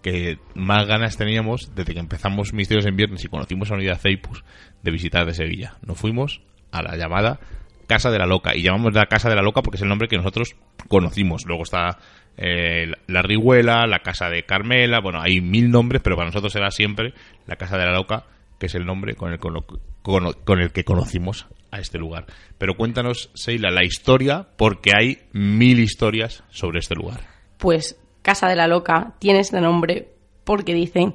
que 0.05 0.39
más 0.55 0.87
ganas 0.87 1.17
teníamos 1.17 1.75
desde 1.75 1.95
que 1.95 1.99
empezamos 1.99 2.53
Misterios 2.53 2.85
en 2.85 2.95
Viernes 2.95 3.25
y 3.25 3.29
conocimos 3.29 3.71
a 3.71 3.75
Unidad 3.75 3.99
Ceipus 3.99 4.45
de 4.83 4.91
visitar 4.91 5.25
de 5.25 5.33
Sevilla. 5.33 5.79
Nos 5.81 5.99
fuimos 5.99 6.43
a 6.73 6.83
la 6.83 6.95
llamada 6.99 7.41
Casa 7.87 8.11
de 8.11 8.19
la 8.19 8.27
Loca. 8.27 8.55
Y 8.55 8.61
llamamos 8.61 8.93
la 8.93 9.07
Casa 9.07 9.31
de 9.31 9.35
la 9.35 9.41
Loca 9.41 9.63
porque 9.63 9.77
es 9.77 9.83
el 9.83 9.89
nombre 9.89 10.07
que 10.07 10.19
nosotros 10.19 10.57
conocimos. 10.89 11.47
Luego 11.47 11.63
está 11.63 11.97
eh, 12.37 12.93
la 13.07 13.23
Rihuela, 13.23 13.87
la 13.87 14.01
Casa 14.01 14.29
de 14.29 14.43
Carmela. 14.43 15.01
Bueno, 15.01 15.23
hay 15.23 15.41
mil 15.41 15.71
nombres, 15.71 16.03
pero 16.05 16.17
para 16.17 16.29
nosotros 16.29 16.53
será 16.53 16.71
siempre 16.71 17.15
la 17.47 17.57
Casa 17.57 17.79
de 17.79 17.87
la 17.87 17.95
Loca, 17.95 18.27
que 18.59 18.67
es 18.67 18.75
el 18.75 18.85
nombre 18.85 19.15
con 19.15 19.33
el, 19.33 19.39
con, 19.39 19.65
con 20.03 20.61
el 20.61 20.71
que 20.73 20.85
conocimos 20.85 21.47
a 21.71 21.79
este 21.79 21.97
lugar. 21.97 22.27
Pero 22.59 22.77
cuéntanos, 22.77 23.31
Seila, 23.33 23.71
la 23.71 23.85
historia, 23.85 24.49
porque 24.59 24.91
hay 24.95 25.21
mil 25.33 25.81
historias 25.81 26.45
sobre 26.51 26.81
este 26.81 26.95
lugar. 26.95 27.21
Pues 27.57 27.99
Casa 28.25 28.49
de 28.49 28.57
la 28.57 28.67
Loca 28.67 29.13
tiene 29.19 29.41
este 29.41 29.61
nombre 29.61 30.15
porque 30.45 30.73
dicen 30.73 31.15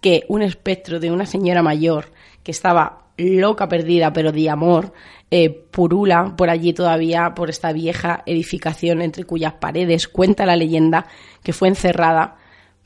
que 0.00 0.24
un 0.28 0.42
espectro 0.42 0.98
de 0.98 1.12
una 1.12 1.24
señora 1.24 1.62
mayor 1.62 2.10
que 2.42 2.50
estaba 2.50 3.06
loca 3.16 3.68
perdida, 3.68 4.12
pero 4.12 4.32
de 4.32 4.50
amor, 4.50 4.92
eh, 5.30 5.50
purula 5.50 6.34
por 6.36 6.50
allí 6.50 6.72
todavía, 6.72 7.32
por 7.36 7.48
esta 7.48 7.72
vieja 7.72 8.24
edificación 8.26 9.02
entre 9.02 9.22
cuyas 9.22 9.54
paredes 9.54 10.08
cuenta 10.08 10.46
la 10.46 10.56
leyenda 10.56 11.06
que 11.44 11.52
fue 11.52 11.68
encerrada 11.68 12.36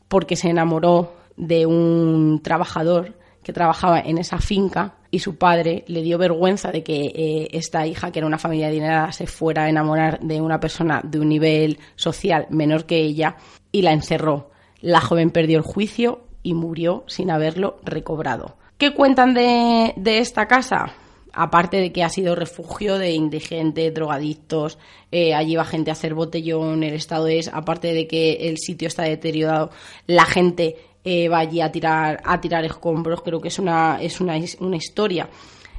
porque 0.08 0.36
se 0.36 0.50
enamoró 0.50 1.14
de 1.38 1.64
un 1.64 2.42
trabajador 2.44 3.16
que 3.42 3.54
trabajaba 3.54 4.00
en 4.00 4.18
esa 4.18 4.38
finca 4.38 4.96
y 5.10 5.18
su 5.18 5.36
padre 5.36 5.84
le 5.88 6.02
dio 6.02 6.18
vergüenza 6.18 6.70
de 6.70 6.82
que 6.82 7.06
eh, 7.14 7.48
esta 7.52 7.86
hija, 7.86 8.12
que 8.12 8.20
era 8.20 8.26
una 8.26 8.38
familia 8.38 8.68
adinerada, 8.68 9.12
se 9.12 9.26
fuera 9.26 9.64
a 9.64 9.68
enamorar 9.68 10.20
de 10.20 10.40
una 10.40 10.60
persona 10.60 11.00
de 11.04 11.18
un 11.18 11.28
nivel 11.28 11.78
social 11.96 12.46
menor 12.50 12.86
que 12.86 12.98
ella 12.98 13.36
y 13.72 13.82
la 13.82 13.92
encerró. 13.92 14.50
La 14.80 15.00
joven 15.00 15.30
perdió 15.30 15.58
el 15.58 15.64
juicio 15.64 16.22
y 16.42 16.54
murió 16.54 17.04
sin 17.06 17.30
haberlo 17.30 17.80
recobrado. 17.82 18.56
¿Qué 18.78 18.94
cuentan 18.94 19.34
de, 19.34 19.92
de 19.96 20.18
esta 20.18 20.46
casa? 20.46 20.94
aparte 21.32 21.78
de 21.78 21.92
que 21.92 22.02
ha 22.02 22.08
sido 22.08 22.34
refugio 22.34 22.98
de 22.98 23.12
indigentes, 23.12 23.94
drogadictos, 23.94 24.78
eh, 25.12 25.34
allí 25.34 25.56
va 25.56 25.64
gente 25.64 25.90
a 25.90 25.92
hacer 25.92 26.14
botellón, 26.14 26.82
el 26.82 26.94
estado 26.94 27.28
es, 27.28 27.48
aparte 27.48 27.92
de 27.92 28.06
que 28.06 28.48
el 28.48 28.58
sitio 28.58 28.88
está 28.88 29.04
deteriorado, 29.04 29.70
la 30.06 30.24
gente 30.24 30.76
eh, 31.04 31.28
va 31.28 31.38
allí 31.38 31.60
a 31.60 31.72
tirar, 31.72 32.20
a 32.24 32.40
tirar 32.40 32.64
escombros, 32.64 33.22
creo 33.22 33.40
que 33.40 33.48
es 33.48 33.58
una, 33.58 34.00
es 34.02 34.20
una, 34.20 34.34
una 34.60 34.76
historia 34.76 35.28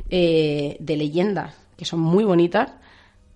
eh, 0.10 0.78
de 0.80 0.98
leyendas 0.98 1.56
que 1.78 1.86
son 1.86 2.00
muy 2.00 2.24
bonitas. 2.24 2.74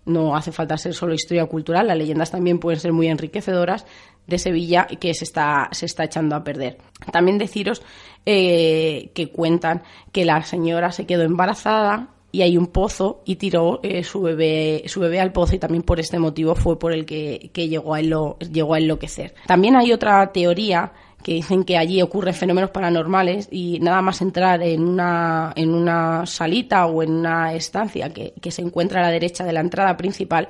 No 0.05 0.35
hace 0.35 0.51
falta 0.51 0.77
ser 0.77 0.93
solo 0.93 1.15
historia 1.15 1.45
cultural, 1.47 1.87
las 1.87 1.97
leyendas 1.97 2.29
también 2.29 2.59
pueden 2.59 2.79
ser 2.79 2.93
muy 2.93 3.07
enriquecedoras 3.07 3.85
de 4.27 4.37
Sevilla 4.37 4.85
que 4.85 5.13
se 5.15 5.23
está, 5.25 5.69
se 5.71 5.87
está 5.87 6.03
echando 6.03 6.35
a 6.35 6.43
perder. 6.43 6.77
También 7.11 7.39
deciros 7.39 7.81
eh, 8.25 9.11
que 9.15 9.31
cuentan 9.31 9.81
que 10.11 10.25
la 10.25 10.43
señora 10.43 10.91
se 10.91 11.05
quedó 11.05 11.23
embarazada 11.23 12.09
y 12.31 12.41
hay 12.43 12.57
un 12.57 12.67
pozo 12.67 13.21
y 13.25 13.37
tiró 13.37 13.81
su, 14.03 14.21
bebé, 14.21 14.83
su 14.87 14.99
bebé 14.99 15.21
al 15.21 15.31
pozo 15.31 15.55
y 15.55 15.59
también 15.59 15.83
por 15.83 15.99
este 15.99 16.19
motivo 16.19 16.53
fue 16.53 16.77
por 16.77 16.93
el 16.93 17.05
que, 17.05 17.49
llegó, 17.55 17.95
a 17.95 18.01
llegó 18.01 18.73
a 18.73 18.77
enloquecer. 18.77 19.33
También 19.47 19.75
hay 19.75 19.93
otra 19.93 20.31
teoría 20.31 20.91
que 21.25 21.33
dicen 21.33 21.63
que 21.63 21.75
allí 21.75 22.03
ocurren 22.03 22.35
fenómenos 22.35 22.69
paranormales 22.69 23.47
y 23.49 23.79
nada 23.79 23.99
más 24.03 24.21
entrar 24.21 24.61
en 24.61 24.83
una, 24.83 25.51
en 25.55 25.73
una 25.73 26.23
salita 26.27 26.85
o 26.85 27.01
en 27.01 27.11
una 27.13 27.55
estancia 27.55 28.13
que, 28.13 28.51
se 28.51 28.61
encuentra 28.61 28.99
a 28.99 29.05
la 29.05 29.09
derecha 29.09 29.43
de 29.43 29.51
la 29.51 29.61
entrada 29.61 29.97
principal, 29.97 30.47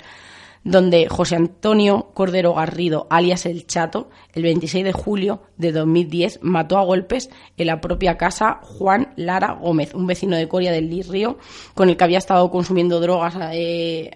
donde 0.65 1.07
José 1.07 1.37
Antonio 1.37 2.11
Cordero 2.13 2.53
Garrido, 2.55 3.07
alias 3.09 3.45
El 3.45 3.65
Chato, 3.65 4.09
el 4.33 4.43
26 4.43 4.83
de 4.83 4.91
julio 4.91 5.43
de 5.55 5.71
2010 5.71 6.39
mató 6.41 6.77
a 6.77 6.83
golpes 6.83 7.29
en 7.55 7.67
la 7.67 7.79
propia 7.79 8.17
casa 8.17 8.59
Juan 8.61 9.13
Lara 9.15 9.53
Gómez, 9.53 9.93
un 9.93 10.07
vecino 10.07 10.35
de 10.35 10.49
Coria 10.49 10.73
del 10.73 10.91
Río, 11.07 11.37
con 11.73 11.87
el 11.87 11.95
que 11.95 12.03
había 12.03 12.17
estado 12.17 12.51
consumiendo 12.51 12.99
drogas 12.99 13.35
eh, 13.53 14.11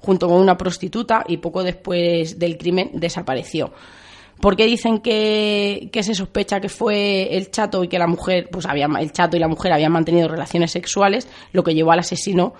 junto 0.00 0.28
con 0.28 0.38
una 0.38 0.58
prostituta 0.58 1.24
y 1.26 1.38
poco 1.38 1.64
después 1.64 2.38
del 2.38 2.58
crimen 2.58 2.90
desapareció. 2.92 3.72
¿Por 4.40 4.56
qué 4.56 4.66
dicen 4.66 4.98
que, 4.98 5.90
se 5.92 6.14
sospecha 6.14 6.60
que 6.60 6.68
fue 6.68 7.36
el 7.36 7.50
chato 7.50 7.82
y 7.84 7.88
que 7.88 7.98
la 7.98 8.06
mujer, 8.06 8.48
pues 8.50 8.66
había, 8.66 8.86
el 8.98 9.12
chato 9.12 9.36
y 9.36 9.40
la 9.40 9.48
mujer 9.48 9.72
habían 9.72 9.92
mantenido 9.92 10.28
relaciones 10.28 10.72
sexuales, 10.72 11.28
lo 11.52 11.62
que 11.62 11.74
llevó 11.74 11.92
al 11.92 12.00
asesino 12.00 12.54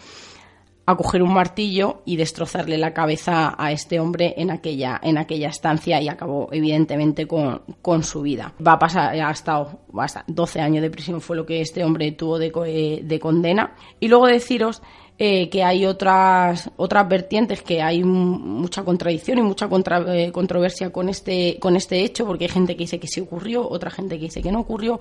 a 0.87 0.97
coger 0.97 1.23
un 1.23 1.33
martillo 1.33 2.03
y 2.05 2.17
destrozarle 2.17 2.77
la 2.77 2.93
cabeza 2.93 3.55
a 3.57 3.73
este 3.73 4.01
hombre 4.01 4.35
en 4.37 4.51
aquella, 4.51 5.01
en 5.03 5.17
aquella 5.17 5.49
estancia 5.49 6.01
y 6.01 6.09
acabó 6.09 6.49
evidentemente 6.53 7.27
con, 7.27 7.63
con 7.81 8.03
su 8.03 8.23
vida. 8.23 8.53
Va 8.65 8.73
a 8.73 8.79
pasar, 8.79 9.19
ha 9.19 9.29
hasta 9.31 10.25
12 10.27 10.61
años 10.61 10.83
de 10.83 10.91
prisión 10.91 11.21
fue 11.21 11.37
lo 11.37 11.47
que 11.47 11.61
este 11.61 11.85
hombre 11.85 12.13
tuvo 12.13 12.39
de, 12.39 12.53
eh, 12.67 13.01
de 13.03 13.19
condena. 13.19 13.75
Y 13.99 14.09
luego 14.09 14.27
deciros 14.27 14.83
eh, 15.19 15.49
que 15.49 15.63
hay 15.63 15.87
otras 15.87 16.71
otras 16.77 17.09
vertientes 17.09 17.63
que 17.63 17.81
hay 17.81 18.03
mucha 18.03 18.85
contradicción 18.85 19.39
y 19.39 19.43
mucha 19.43 19.69
eh, 20.09 20.33
controversia 20.33 20.91
con 20.91 21.09
este 21.09 21.59
con 21.61 21.77
este 21.77 22.01
hecho 22.01 22.27
porque 22.27 22.45
hay 22.47 22.51
gente 22.51 22.75
que 22.75 22.85
dice 22.85 22.99
que 22.99 23.07
sí 23.07 23.21
ocurrió 23.21 23.69
otra 23.69 23.91
gente 23.91 24.17
que 24.17 24.25
dice 24.25 24.43
que 24.43 24.51
no 24.51 24.61
ocurrió 24.61 24.99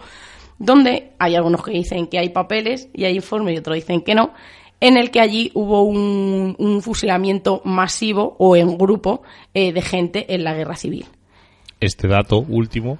donde 0.60 1.14
hay 1.18 1.36
algunos 1.36 1.64
que 1.64 1.72
dicen 1.72 2.06
que 2.08 2.20
hay 2.20 2.30
papeles 2.30 2.90
y 2.94 3.06
hay 3.06 3.16
informes 3.16 3.56
y 3.56 3.58
otros 3.58 3.76
dicen 3.76 4.02
que 4.02 4.14
no 4.14 4.34
en 4.80 4.98
el 4.98 5.12
que 5.12 5.22
allí 5.22 5.50
hubo 5.54 5.84
un, 5.84 6.82
fusilamiento 6.82 7.62
masivo 7.64 8.36
o 8.38 8.56
en 8.58 8.78
grupo 8.78 9.24
eh, 9.54 9.72
de 9.72 9.82
gente 9.82 10.34
en 10.36 10.44
la 10.44 10.54
guerra 10.54 10.76
civil. 10.76 11.06
Este 11.80 12.10
dato 12.10 12.40
último 12.40 13.00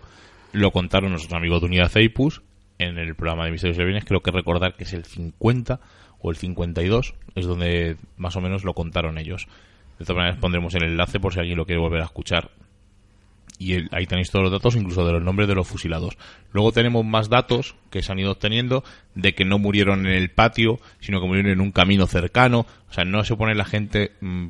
lo 0.54 0.72
contaron 0.72 1.12
nuestros 1.12 1.34
amigos 1.34 1.60
de 1.60 1.68
Unidad 1.68 1.90
Ceipus 1.90 2.42
en 2.80 2.98
el 2.98 3.16
programa 3.16 3.46
de 3.46 3.52
Misterios 3.52 3.78
de 3.78 3.84
Bienes 3.84 4.06
creo 4.06 4.22
que 4.22 4.32
recordar 4.32 4.76
que 4.76 4.86
es 4.86 4.94
el 4.94 5.04
50 5.04 5.80
o 6.24 6.32
el 6.32 6.38
52, 6.38 7.14
es 7.36 7.46
donde 7.46 7.98
más 8.18 8.36
o 8.38 8.42
menos 8.42 8.64
lo 8.64 8.74
contaron 8.74 9.18
ellos. 9.20 9.48
De 10.00 10.06
todas 10.06 10.18
maneras 10.18 10.40
pondremos 10.40 10.74
el 10.74 10.84
enlace 10.84 11.20
por 11.20 11.34
si 11.34 11.40
alguien 11.40 11.58
lo 11.58 11.66
quiere 11.66 11.82
volver 11.82 12.02
a 12.02 12.06
escuchar. 12.06 12.50
Y 13.60 13.94
ahí 13.94 14.08
tenéis 14.08 14.32
todos 14.32 14.44
los 14.44 14.52
datos, 14.52 14.76
incluso 14.76 15.06
de 15.06 15.12
los 15.12 15.22
nombres 15.22 15.48
de 15.48 15.56
los 15.56 15.68
fusilados. 15.68 16.18
Luego 16.54 16.72
tenemos 16.72 17.06
más 17.06 17.30
datos 17.30 17.76
que 17.92 18.02
se 18.02 18.12
han 18.12 18.20
ido 18.20 18.32
obteniendo 18.32 18.84
de 19.16 19.36
que 19.36 19.46
no 19.46 19.60
murieron 19.60 20.08
en 20.08 20.14
el 20.14 20.32
patio, 20.32 20.80
sino 21.02 21.22
que 21.22 21.28
murieron 21.28 21.52
en 21.52 21.62
un 21.62 21.72
camino 21.72 22.08
cercano. 22.08 22.66
O 22.90 22.94
sea, 22.94 23.04
no 23.04 23.24
se 23.26 23.36
pone 23.36 23.54
la 23.54 23.66
gente, 23.66 24.14
mm, 24.22 24.48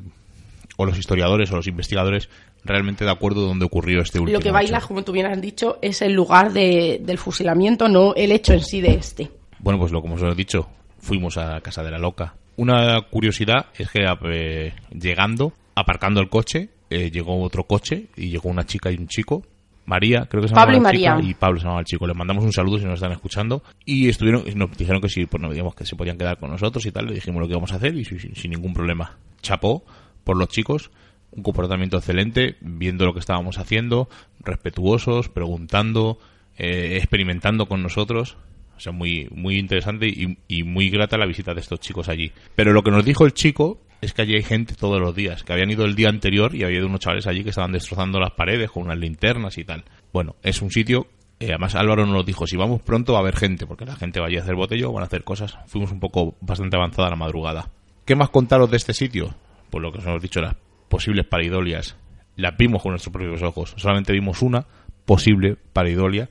o 0.76 0.86
los 0.86 0.96
historiadores 0.96 1.50
o 1.50 1.56
los 1.56 1.66
investigadores, 1.66 2.30
realmente 2.64 3.04
de 3.04 3.10
acuerdo 3.10 3.42
donde 3.42 3.64
ocurrió 3.64 4.00
este 4.00 4.20
último 4.20 4.38
Lo 4.38 4.42
que 4.42 4.52
baila, 4.52 4.80
como 4.80 5.02
tú 5.02 5.10
bien 5.12 5.26
has 5.26 5.40
dicho, 5.40 5.78
es 5.82 6.02
el 6.02 6.12
lugar 6.12 6.52
del 6.52 7.18
fusilamiento, 7.18 7.88
no 7.88 8.14
el 8.14 8.30
hecho 8.30 8.52
en 8.52 8.60
sí 8.60 8.80
de 8.80 8.94
este. 8.94 9.30
Bueno, 9.58 9.78
pues 9.78 9.92
lo 9.92 10.00
como 10.00 10.14
os 10.14 10.22
he 10.22 10.34
dicho, 10.34 10.68
fuimos 11.04 11.36
a 11.36 11.60
Casa 11.60 11.84
de 11.84 11.90
la 11.90 11.98
Loca. 11.98 12.34
Una 12.56 13.00
curiosidad 13.02 13.66
es 13.76 13.90
que 13.90 14.04
eh, 14.30 14.74
llegando, 14.90 15.52
aparcando 15.74 16.20
el 16.20 16.28
coche, 16.28 16.70
eh, 16.90 17.10
llegó 17.10 17.40
otro 17.42 17.64
coche 17.64 18.06
y 18.16 18.30
llegó 18.30 18.48
una 18.48 18.64
chica 18.64 18.90
y 18.90 18.96
un 18.96 19.08
chico. 19.08 19.42
María, 19.86 20.26
creo 20.30 20.40
que 20.40 20.48
se 20.48 20.54
Pablo 20.54 20.78
y 20.78 20.80
María. 20.80 21.18
y 21.22 21.34
Pablo 21.34 21.58
se 21.58 21.64
llamaba 21.64 21.80
el 21.80 21.86
chico. 21.86 22.06
Les 22.06 22.16
mandamos 22.16 22.42
un 22.42 22.52
saludo 22.52 22.78
si 22.78 22.84
nos 22.84 22.94
están 22.94 23.12
escuchando. 23.12 23.62
Y 23.84 24.08
estuvieron, 24.08 24.44
nos 24.54 24.76
dijeron 24.76 25.02
que 25.02 25.10
sí, 25.10 25.26
pues 25.26 25.42
no 25.42 25.50
digamos 25.50 25.74
que 25.74 25.84
se 25.84 25.94
podían 25.94 26.16
quedar 26.16 26.38
con 26.38 26.50
nosotros 26.50 26.86
y 26.86 26.92
tal. 26.92 27.06
Le 27.06 27.14
dijimos 27.14 27.40
lo 27.40 27.46
que 27.46 27.52
íbamos 27.52 27.72
a 27.72 27.76
hacer 27.76 27.94
y 27.94 28.04
sin, 28.04 28.50
ningún 28.50 28.72
problema. 28.72 29.18
Chapó 29.42 29.84
por 30.22 30.38
los 30.38 30.48
chicos, 30.48 30.90
un 31.32 31.42
comportamiento 31.42 31.98
excelente, 31.98 32.56
viendo 32.60 33.04
lo 33.04 33.12
que 33.12 33.20
estábamos 33.20 33.58
haciendo, 33.58 34.08
respetuosos, 34.40 35.28
preguntando, 35.28 36.18
eh, 36.56 36.96
experimentando 36.96 37.66
con 37.66 37.82
nosotros. 37.82 38.38
O 38.76 38.80
sea, 38.80 38.92
muy, 38.92 39.28
muy 39.30 39.58
interesante 39.58 40.06
y, 40.08 40.62
muy 40.62 40.90
grata 40.90 41.16
la 41.16 41.26
visita 41.26 41.54
de 41.54 41.60
estos 41.60 41.80
chicos 41.80 42.08
allí. 42.08 42.32
Pero 42.54 42.72
lo 42.72 42.82
que 42.82 42.90
nos 42.90 43.04
dijo 43.04 43.24
el 43.24 43.32
chico 43.32 43.80
es 44.00 44.12
que 44.12 44.22
allí 44.22 44.34
hay 44.34 44.42
gente 44.42 44.74
todos 44.74 45.00
los 45.00 45.14
días, 45.14 45.44
que 45.44 45.52
habían 45.52 45.70
ido 45.70 45.84
el 45.84 45.94
día 45.94 46.08
anterior 46.08 46.54
y 46.54 46.64
había 46.64 46.84
unos 46.84 47.00
chavales 47.00 47.26
allí 47.26 47.42
que 47.42 47.50
estaban 47.50 47.72
destrozando 47.72 48.18
las 48.20 48.32
paredes 48.32 48.70
con 48.70 48.84
unas 48.84 48.98
linternas 48.98 49.56
y 49.58 49.64
tal. 49.64 49.84
Bueno, 50.12 50.36
es 50.42 50.60
un 50.60 50.70
sitio, 50.70 51.06
eh, 51.40 51.48
además 51.50 51.74
Álvaro 51.74 52.06
nos 52.06 52.26
dijo, 52.26 52.46
si 52.46 52.56
vamos 52.56 52.82
pronto 52.82 53.12
va 53.12 53.20
a 53.20 53.22
haber 53.22 53.36
gente, 53.36 53.66
porque 53.66 53.84
la 53.84 53.96
gente 53.96 54.20
va 54.20 54.26
a 54.26 54.40
hacer 54.40 54.54
botello, 54.54 54.92
van 54.92 55.02
a 55.02 55.06
hacer 55.06 55.24
cosas. 55.24 55.56
Fuimos 55.66 55.90
un 55.92 56.00
poco 56.00 56.36
bastante 56.40 56.76
avanzada 56.76 57.10
la 57.10 57.16
madrugada. 57.16 57.70
¿Qué 58.04 58.14
más 58.14 58.30
contaros 58.30 58.70
de 58.70 58.76
este 58.76 58.92
sitio? 58.92 59.34
Pues 59.70 59.82
lo 59.82 59.90
que 59.90 59.98
os 59.98 60.06
hemos 60.06 60.22
dicho, 60.22 60.40
las 60.40 60.56
posibles 60.88 61.26
paridolias. 61.26 61.96
Las 62.36 62.56
vimos 62.56 62.82
con 62.82 62.90
nuestros 62.90 63.12
propios 63.12 63.42
ojos. 63.42 63.74
Solamente 63.76 64.12
vimos 64.12 64.42
una 64.42 64.66
posible 65.04 65.56
paridolia 65.72 66.28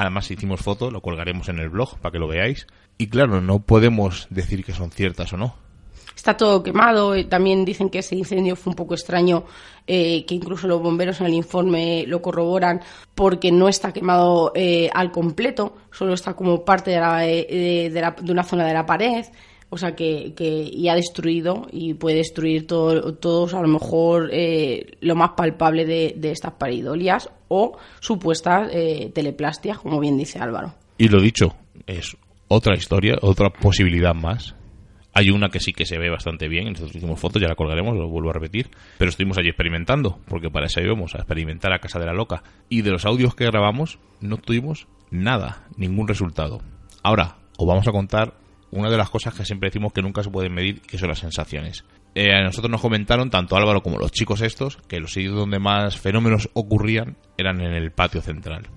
Además 0.00 0.30
hicimos 0.30 0.60
foto, 0.60 0.90
lo 0.92 1.00
colgaremos 1.02 1.48
en 1.48 1.58
el 1.58 1.70
blog 1.70 1.98
para 1.98 2.12
que 2.12 2.18
lo 2.20 2.28
veáis. 2.28 2.66
Y 2.98 3.08
claro, 3.08 3.40
no 3.40 3.58
podemos 3.58 4.28
decir 4.30 4.64
que 4.64 4.72
son 4.72 4.92
ciertas 4.92 5.32
o 5.32 5.36
no. 5.36 5.56
Está 6.14 6.36
todo 6.36 6.62
quemado. 6.62 7.14
eh, 7.16 7.24
También 7.24 7.64
dicen 7.64 7.90
que 7.90 7.98
ese 7.98 8.14
incendio 8.14 8.54
fue 8.54 8.70
un 8.70 8.76
poco 8.76 8.94
extraño, 8.94 9.44
eh, 9.88 10.24
que 10.24 10.34
incluso 10.36 10.68
los 10.68 10.80
bomberos 10.80 11.20
en 11.20 11.26
el 11.26 11.34
informe 11.34 12.04
lo 12.06 12.22
corroboran, 12.22 12.80
porque 13.14 13.50
no 13.50 13.68
está 13.68 13.92
quemado 13.92 14.52
eh, 14.54 14.88
al 14.94 15.10
completo, 15.10 15.76
solo 15.90 16.14
está 16.14 16.34
como 16.34 16.64
parte 16.64 16.92
de, 16.92 17.00
la- 17.00 17.26
eh, 17.26 17.90
de 17.92 18.00
la- 18.00 18.12
de 18.20 18.30
una 18.32 18.44
zona 18.44 18.66
de 18.66 18.74
la 18.74 18.86
pared. 18.86 19.24
O 19.70 19.76
sea, 19.76 19.94
que, 19.94 20.32
que 20.34 20.68
y 20.72 20.88
ha 20.88 20.94
destruido 20.94 21.66
y 21.70 21.94
puede 21.94 22.16
destruir 22.16 22.66
todo, 22.66 23.14
todos, 23.14 23.52
a 23.52 23.60
lo 23.60 23.68
mejor, 23.68 24.30
eh, 24.32 24.96
lo 25.00 25.14
más 25.14 25.32
palpable 25.36 25.84
de, 25.84 26.14
de 26.16 26.30
estas 26.30 26.52
pareidolias 26.52 27.28
o 27.48 27.76
supuestas 28.00 28.70
eh, 28.72 29.10
teleplastias, 29.14 29.78
como 29.78 30.00
bien 30.00 30.16
dice 30.16 30.38
Álvaro. 30.38 30.74
Y 30.96 31.08
lo 31.08 31.20
dicho, 31.20 31.54
es 31.86 32.16
otra 32.48 32.76
historia, 32.76 33.16
otra 33.20 33.50
posibilidad 33.50 34.14
más. 34.14 34.54
Hay 35.12 35.30
una 35.30 35.48
que 35.48 35.60
sí 35.60 35.72
que 35.72 35.84
se 35.84 35.98
ve 35.98 36.10
bastante 36.10 36.48
bien, 36.48 36.72
nosotros 36.72 36.94
hicimos 36.94 37.18
fotos, 37.18 37.42
ya 37.42 37.48
la 37.48 37.54
colgaremos, 37.54 37.96
lo 37.96 38.08
vuelvo 38.08 38.30
a 38.30 38.34
repetir, 38.34 38.70
pero 38.98 39.08
estuvimos 39.08 39.36
allí 39.36 39.48
experimentando, 39.48 40.18
porque 40.28 40.48
para 40.48 40.66
eso 40.66 40.80
íbamos 40.80 41.14
a 41.14 41.18
experimentar 41.18 41.72
a 41.72 41.80
Casa 41.80 41.98
de 41.98 42.06
la 42.06 42.12
Loca. 42.12 42.42
Y 42.68 42.82
de 42.82 42.90
los 42.90 43.04
audios 43.04 43.34
que 43.34 43.46
grabamos 43.46 43.98
no 44.20 44.36
tuvimos 44.36 44.86
nada, 45.10 45.66
ningún 45.76 46.08
resultado. 46.08 46.60
Ahora, 47.02 47.36
os 47.56 47.66
vamos 47.66 47.88
a 47.88 47.92
contar 47.92 48.34
una 48.70 48.90
de 48.90 48.96
las 48.96 49.10
cosas 49.10 49.34
que 49.34 49.44
siempre 49.44 49.68
decimos 49.68 49.92
que 49.92 50.02
nunca 50.02 50.22
se 50.22 50.30
pueden 50.30 50.52
medir, 50.52 50.80
que 50.80 50.98
son 50.98 51.08
las 51.08 51.18
sensaciones. 51.18 51.84
Eh, 52.14 52.32
a 52.34 52.42
nosotros 52.42 52.70
nos 52.70 52.80
comentaron, 52.80 53.30
tanto 53.30 53.56
Álvaro 53.56 53.82
como 53.82 53.98
los 53.98 54.12
chicos 54.12 54.40
estos, 54.40 54.76
que 54.88 55.00
los 55.00 55.12
sitios 55.12 55.34
donde 55.34 55.58
más 55.58 55.98
fenómenos 55.98 56.50
ocurrían 56.52 57.16
eran 57.36 57.60
en 57.60 57.72
el 57.72 57.92
patio 57.92 58.20
central. 58.20 58.68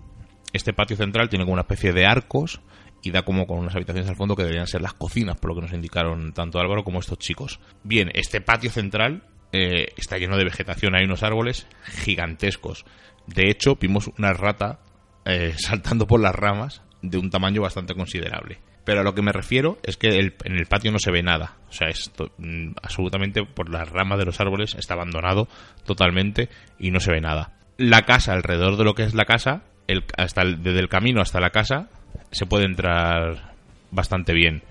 Este 0.54 0.74
patio 0.74 0.98
central 0.98 1.30
tiene 1.30 1.46
como 1.46 1.54
una 1.54 1.62
especie 1.62 1.94
de 1.94 2.06
arcos 2.06 2.62
y 3.02 3.12
da 3.12 3.24
como 3.24 3.48
con 3.48 3.60
unas 3.60 3.76
habitaciones 3.76 4.10
al 4.10 4.16
fondo 4.16 4.36
que 4.36 4.44
deberían 4.44 4.68
ser 4.68 4.82
las 4.82 4.94
cocinas, 4.94 5.38
por 5.38 5.50
lo 5.50 5.56
que 5.56 5.62
nos 5.62 5.74
indicaron 5.74 6.34
tanto 6.34 6.60
Álvaro 6.60 6.84
como 6.84 7.00
estos 7.00 7.20
chicos. 7.20 7.60
Bien, 7.84 8.12
este 8.14 8.42
patio 8.42 8.70
central 8.70 9.24
eh, 9.52 9.88
está 9.98 10.18
lleno 10.18 10.38
de 10.38 10.44
vegetación, 10.44 10.96
hay 10.96 11.06
unos 11.06 11.24
árboles 11.24 11.68
gigantescos. 12.04 12.86
De 13.28 13.50
hecho, 13.50 13.76
vimos 13.76 14.10
una 14.18 14.34
rata 14.34 14.80
eh, 15.26 15.54
saltando 15.58 16.08
por 16.08 16.20
las 16.20 16.36
ramas 16.36 16.82
de 17.02 17.18
un 17.18 17.30
tamaño 17.30 17.62
bastante 17.62 17.96
considerable. 17.96 18.60
Pero 18.84 19.02
a 19.02 19.04
lo 19.04 19.14
que 19.14 19.22
me 19.22 19.32
refiero 19.32 19.78
es 19.84 19.96
que 19.98 20.08
el- 20.20 20.34
en 20.44 20.58
el 20.58 20.66
patio 20.66 20.92
no 20.92 20.98
se 21.00 21.12
ve 21.12 21.22
nada. 21.22 21.56
O 21.70 21.74
sea, 21.74 21.88
esto 21.90 22.32
mm, 22.38 22.72
absolutamente 22.82 23.44
por 23.46 23.70
las 23.70 23.90
ramas 23.90 24.18
de 24.18 24.26
los 24.26 24.40
árboles 24.40 24.74
está 24.76 24.96
abandonado 24.96 25.48
totalmente 25.86 26.50
y 26.80 26.92
no 26.92 27.00
se 27.00 27.12
ve 27.12 27.22
nada. 27.22 27.54
La 27.78 28.02
casa, 28.04 28.34
alrededor 28.34 28.78
de 28.78 28.84
lo 28.84 28.96
que 28.96 29.04
es 29.04 29.14
la 29.14 29.26
casa, 29.26 29.62
el, 29.88 30.04
hasta 30.18 30.42
el- 30.42 30.64
desde 30.64 30.80
el 30.80 30.90
camino 30.90 31.22
hasta 31.22 31.40
la 31.40 31.52
casa, 31.52 31.90
se 32.32 32.46
puede 32.46 32.66
entrar 32.66 33.54
bastante 33.92 34.34
bien. 34.34 34.64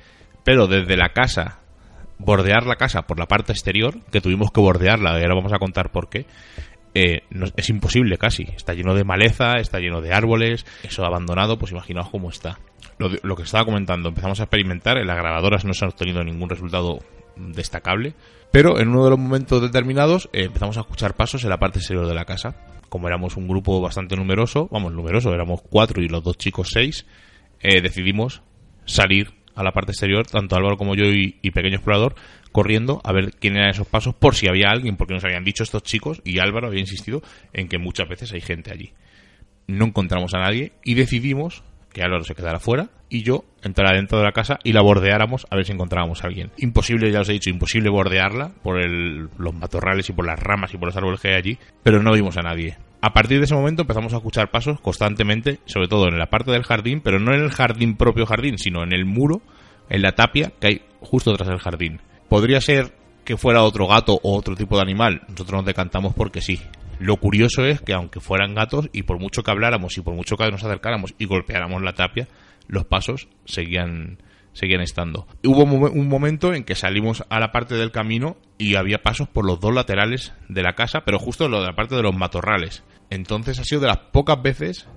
Pero 0.45 0.67
desde 0.67 0.97
la 0.97 1.11
casa, 1.11 1.59
bordear 2.19 2.67
la 2.67 2.77
casa 2.77 3.03
por 3.03 3.19
la 3.19 3.27
parte 3.27 3.53
exterior, 3.53 3.95
que 4.11 4.21
tuvimos 4.21 4.51
que 4.53 4.61
bordearla, 4.61 5.19
y 5.19 5.23
ahora 5.23 5.35
vamos 5.37 5.53
a 5.53 5.59
contar 5.59 5.91
por 5.91 6.09
qué, 6.11 6.27
eh, 6.95 7.23
es 7.57 7.69
imposible 7.71 8.19
casi. 8.19 8.45
Está 8.57 8.75
lleno 8.75 8.95
de 8.95 9.05
maleza, 9.05 9.57
está 9.59 9.79
lleno 9.79 10.01
de 10.01 10.13
árboles, 10.13 10.67
eso 10.83 11.05
abandonado, 11.05 11.59
pues 11.59 11.73
imaginaos 11.73 12.11
cómo 12.11 12.31
está. 12.31 12.59
Lo, 12.99 13.11
lo 13.23 13.37
que 13.37 13.43
estaba 13.43 13.65
comentando, 13.65 14.09
empezamos 14.09 14.41
a 14.41 14.45
experimentar, 14.45 14.99
en 14.99 15.07
las 15.07 15.17
grabadoras 15.17 15.65
no 15.65 15.75
se 15.75 15.85
ha 15.85 15.89
obtenido 15.89 16.23
ningún 16.23 16.49
resultado 16.49 16.99
destacable, 17.37 18.15
pero 18.51 18.79
en 18.81 18.89
uno 18.89 19.05
de 19.05 19.11
los 19.11 19.19
momentos 19.19 19.63
determinados 19.63 20.29
eh, 20.33 20.45
empezamos 20.45 20.77
a 20.77 20.81
escuchar 20.81 21.15
pasos 21.15 21.45
en 21.45 21.51
la 21.51 21.59
parte 21.59 21.79
exterior 21.79 22.07
de 22.07 22.15
la 22.15 22.25
casa. 22.25 22.57
Como 22.89 23.07
éramos 23.07 23.37
un 23.37 23.47
grupo 23.47 23.81
bastante 23.81 24.17
numeroso, 24.17 24.69
vamos, 24.71 24.93
numeroso, 24.93 25.33
éramos 25.33 25.63
cuatro 25.63 26.03
y 26.03 26.09
los 26.09 26.25
dos 26.25 26.37
chicos 26.37 26.71
seis, 26.73 27.07
eh, 27.61 27.81
decidimos 27.81 28.43
salir 28.85 29.33
a 29.55 29.63
la 29.63 29.73
parte 29.73 29.93
exterior, 29.93 30.27
tanto 30.27 30.57
Álvaro 30.57 30.77
como 30.77 30.95
yo 30.95 31.05
y 31.05 31.51
Pequeño 31.51 31.77
Explorador, 31.77 32.15
corriendo 32.53 33.01
a 33.05 33.13
ver 33.13 33.33
quién 33.39 33.57
eran 33.57 33.71
esos 33.71 33.87
pasos, 33.87 34.15
por 34.15 34.35
si 34.35 34.49
había 34.49 34.71
alguien, 34.71 34.97
porque 34.97 35.15
nos 35.15 35.25
habían 35.25 35.45
dicho 35.45 35.63
estos 35.63 35.83
chicos, 35.83 36.21
y 36.25 36.39
Álvaro 36.39 36.67
había 36.69 36.81
insistido 36.81 37.23
en 37.53 37.69
que 37.69 37.79
muchas 37.79 38.09
veces 38.09 38.33
hay 38.33 38.41
gente 38.41 38.73
allí. 38.73 38.93
No 39.67 39.87
encontramos 39.87 40.35
a 40.35 40.39
nadie 40.41 40.73
y 40.85 40.95
decidimos 40.95 41.63
que 41.93 42.03
Álvaro 42.03 42.25
se 42.25 42.35
quedara 42.35 42.61
fuera 42.61 42.89
y 43.09 43.23
yo 43.23 43.45
entrara 43.63 43.97
dentro 43.97 44.19
de 44.19 44.25
la 44.25 44.33
casa 44.33 44.59
y 44.63 44.73
la 44.73 44.81
bordeáramos 44.83 45.47
a 45.51 45.57
ver 45.57 45.65
si 45.65 45.73
encontrábamos 45.73 46.23
a 46.23 46.29
alguien. 46.29 46.51
Imposible, 46.59 47.11
ya 47.11 47.21
os 47.21 47.29
he 47.29 47.33
dicho, 47.33 47.51
imposible 47.51 47.91
bordearla 47.91 48.53
por 48.63 48.81
el- 48.81 49.29
los 49.39 49.55
matorrales 49.55 50.09
y 50.09 50.13
por 50.13 50.25
las 50.27 50.39
ramas 50.39 50.73
y 50.73 50.77
por 50.77 50.87
los 50.87 50.97
árboles 50.97 51.21
que 51.21 51.29
hay 51.29 51.35
allí, 51.35 51.59
pero 51.83 52.03
no 52.03 52.13
vimos 52.13 52.37
a 52.37 52.43
nadie. 52.43 52.77
A 53.03 53.13
partir 53.13 53.39
de 53.39 53.45
ese 53.45 53.55
momento 53.55 53.83
empezamos 53.83 54.13
a 54.13 54.17
escuchar 54.19 54.51
pasos 54.51 54.81
constantemente, 54.81 55.59
sobre 55.65 55.89
todo 55.89 56.07
en 56.09 56.19
la 56.19 56.27
parte 56.27 56.53
del 56.53 56.63
jardín, 56.65 57.01
pero 57.01 57.19
no 57.19 57.33
en 57.35 57.41
el 57.43 57.51
jardín 57.51 57.97
propio 57.97 58.27
jardín, 58.27 58.59
sino 58.59 58.83
en 58.85 58.93
el 58.93 59.05
muro, 59.05 59.41
en 59.89 60.03
la 60.03 60.13
tapia 60.13 60.53
que 60.61 60.67
hay 60.67 60.83
justo 61.01 61.35
tras 61.35 61.49
el 61.49 61.59
jardín. 61.59 62.01
Podría 62.31 62.63
ser 62.63 62.95
que 63.25 63.37
fuera 63.37 63.63
otro 63.63 63.87
gato 63.87 64.19
o 64.23 64.35
otro 64.39 64.57
tipo 64.57 64.77
de 64.77 64.83
animal, 64.83 65.21
nosotros 65.29 65.59
nos 65.59 65.67
decantamos 65.67 66.15
porque 66.15 66.41
sí. 66.41 66.59
Lo 66.99 67.17
curioso 67.17 67.65
es 67.67 67.81
que 67.83 67.93
aunque 67.93 68.21
fueran 68.21 68.55
gatos 68.55 68.89
y 68.93 69.03
por 69.03 69.19
mucho 69.19 69.43
que 69.43 69.51
habláramos 69.51 69.99
y 69.99 70.01
por 70.01 70.15
mucho 70.15 70.37
que 70.37 70.51
nos 70.51 70.65
acercáramos 70.65 71.15
y 71.19 71.27
golpeáramos 71.27 71.83
la 71.83 71.93
tapia, 71.93 72.29
los 72.67 72.87
pasos 72.87 73.29
seguían 73.45 74.19
seguían 74.53 74.81
estando. 74.81 75.29
Hubo 75.45 75.63
un 75.65 75.71
momen- 75.71 75.93
un 75.93 76.09
momento 76.09 76.55
en 76.55 76.65
que 76.65 76.75
salimos 76.75 77.25
a 77.31 77.39
la 77.39 77.53
parte 77.53 77.77
del 77.77 77.93
camino 77.93 78.37
y 78.59 78.75
había 78.75 79.03
pasos 79.03 79.29
por 79.29 79.47
los 79.47 79.61
dos 79.61 79.73
laterales 79.73 80.33
de 80.49 80.63
la 80.63 80.75
casa, 80.75 81.03
pero 81.05 81.19
justo 81.21 81.45
en 81.47 81.53
la 81.53 81.75
parte 81.77 81.95
de 81.95 82.03
los 82.03 82.17
matorrales. 82.17 82.83
Entonces 83.11 83.61
ha 83.61 83.65
sido 83.65 83.81
de 83.83 83.87
las 83.87 83.99
pocas 83.99 84.43
veces, 84.43 84.89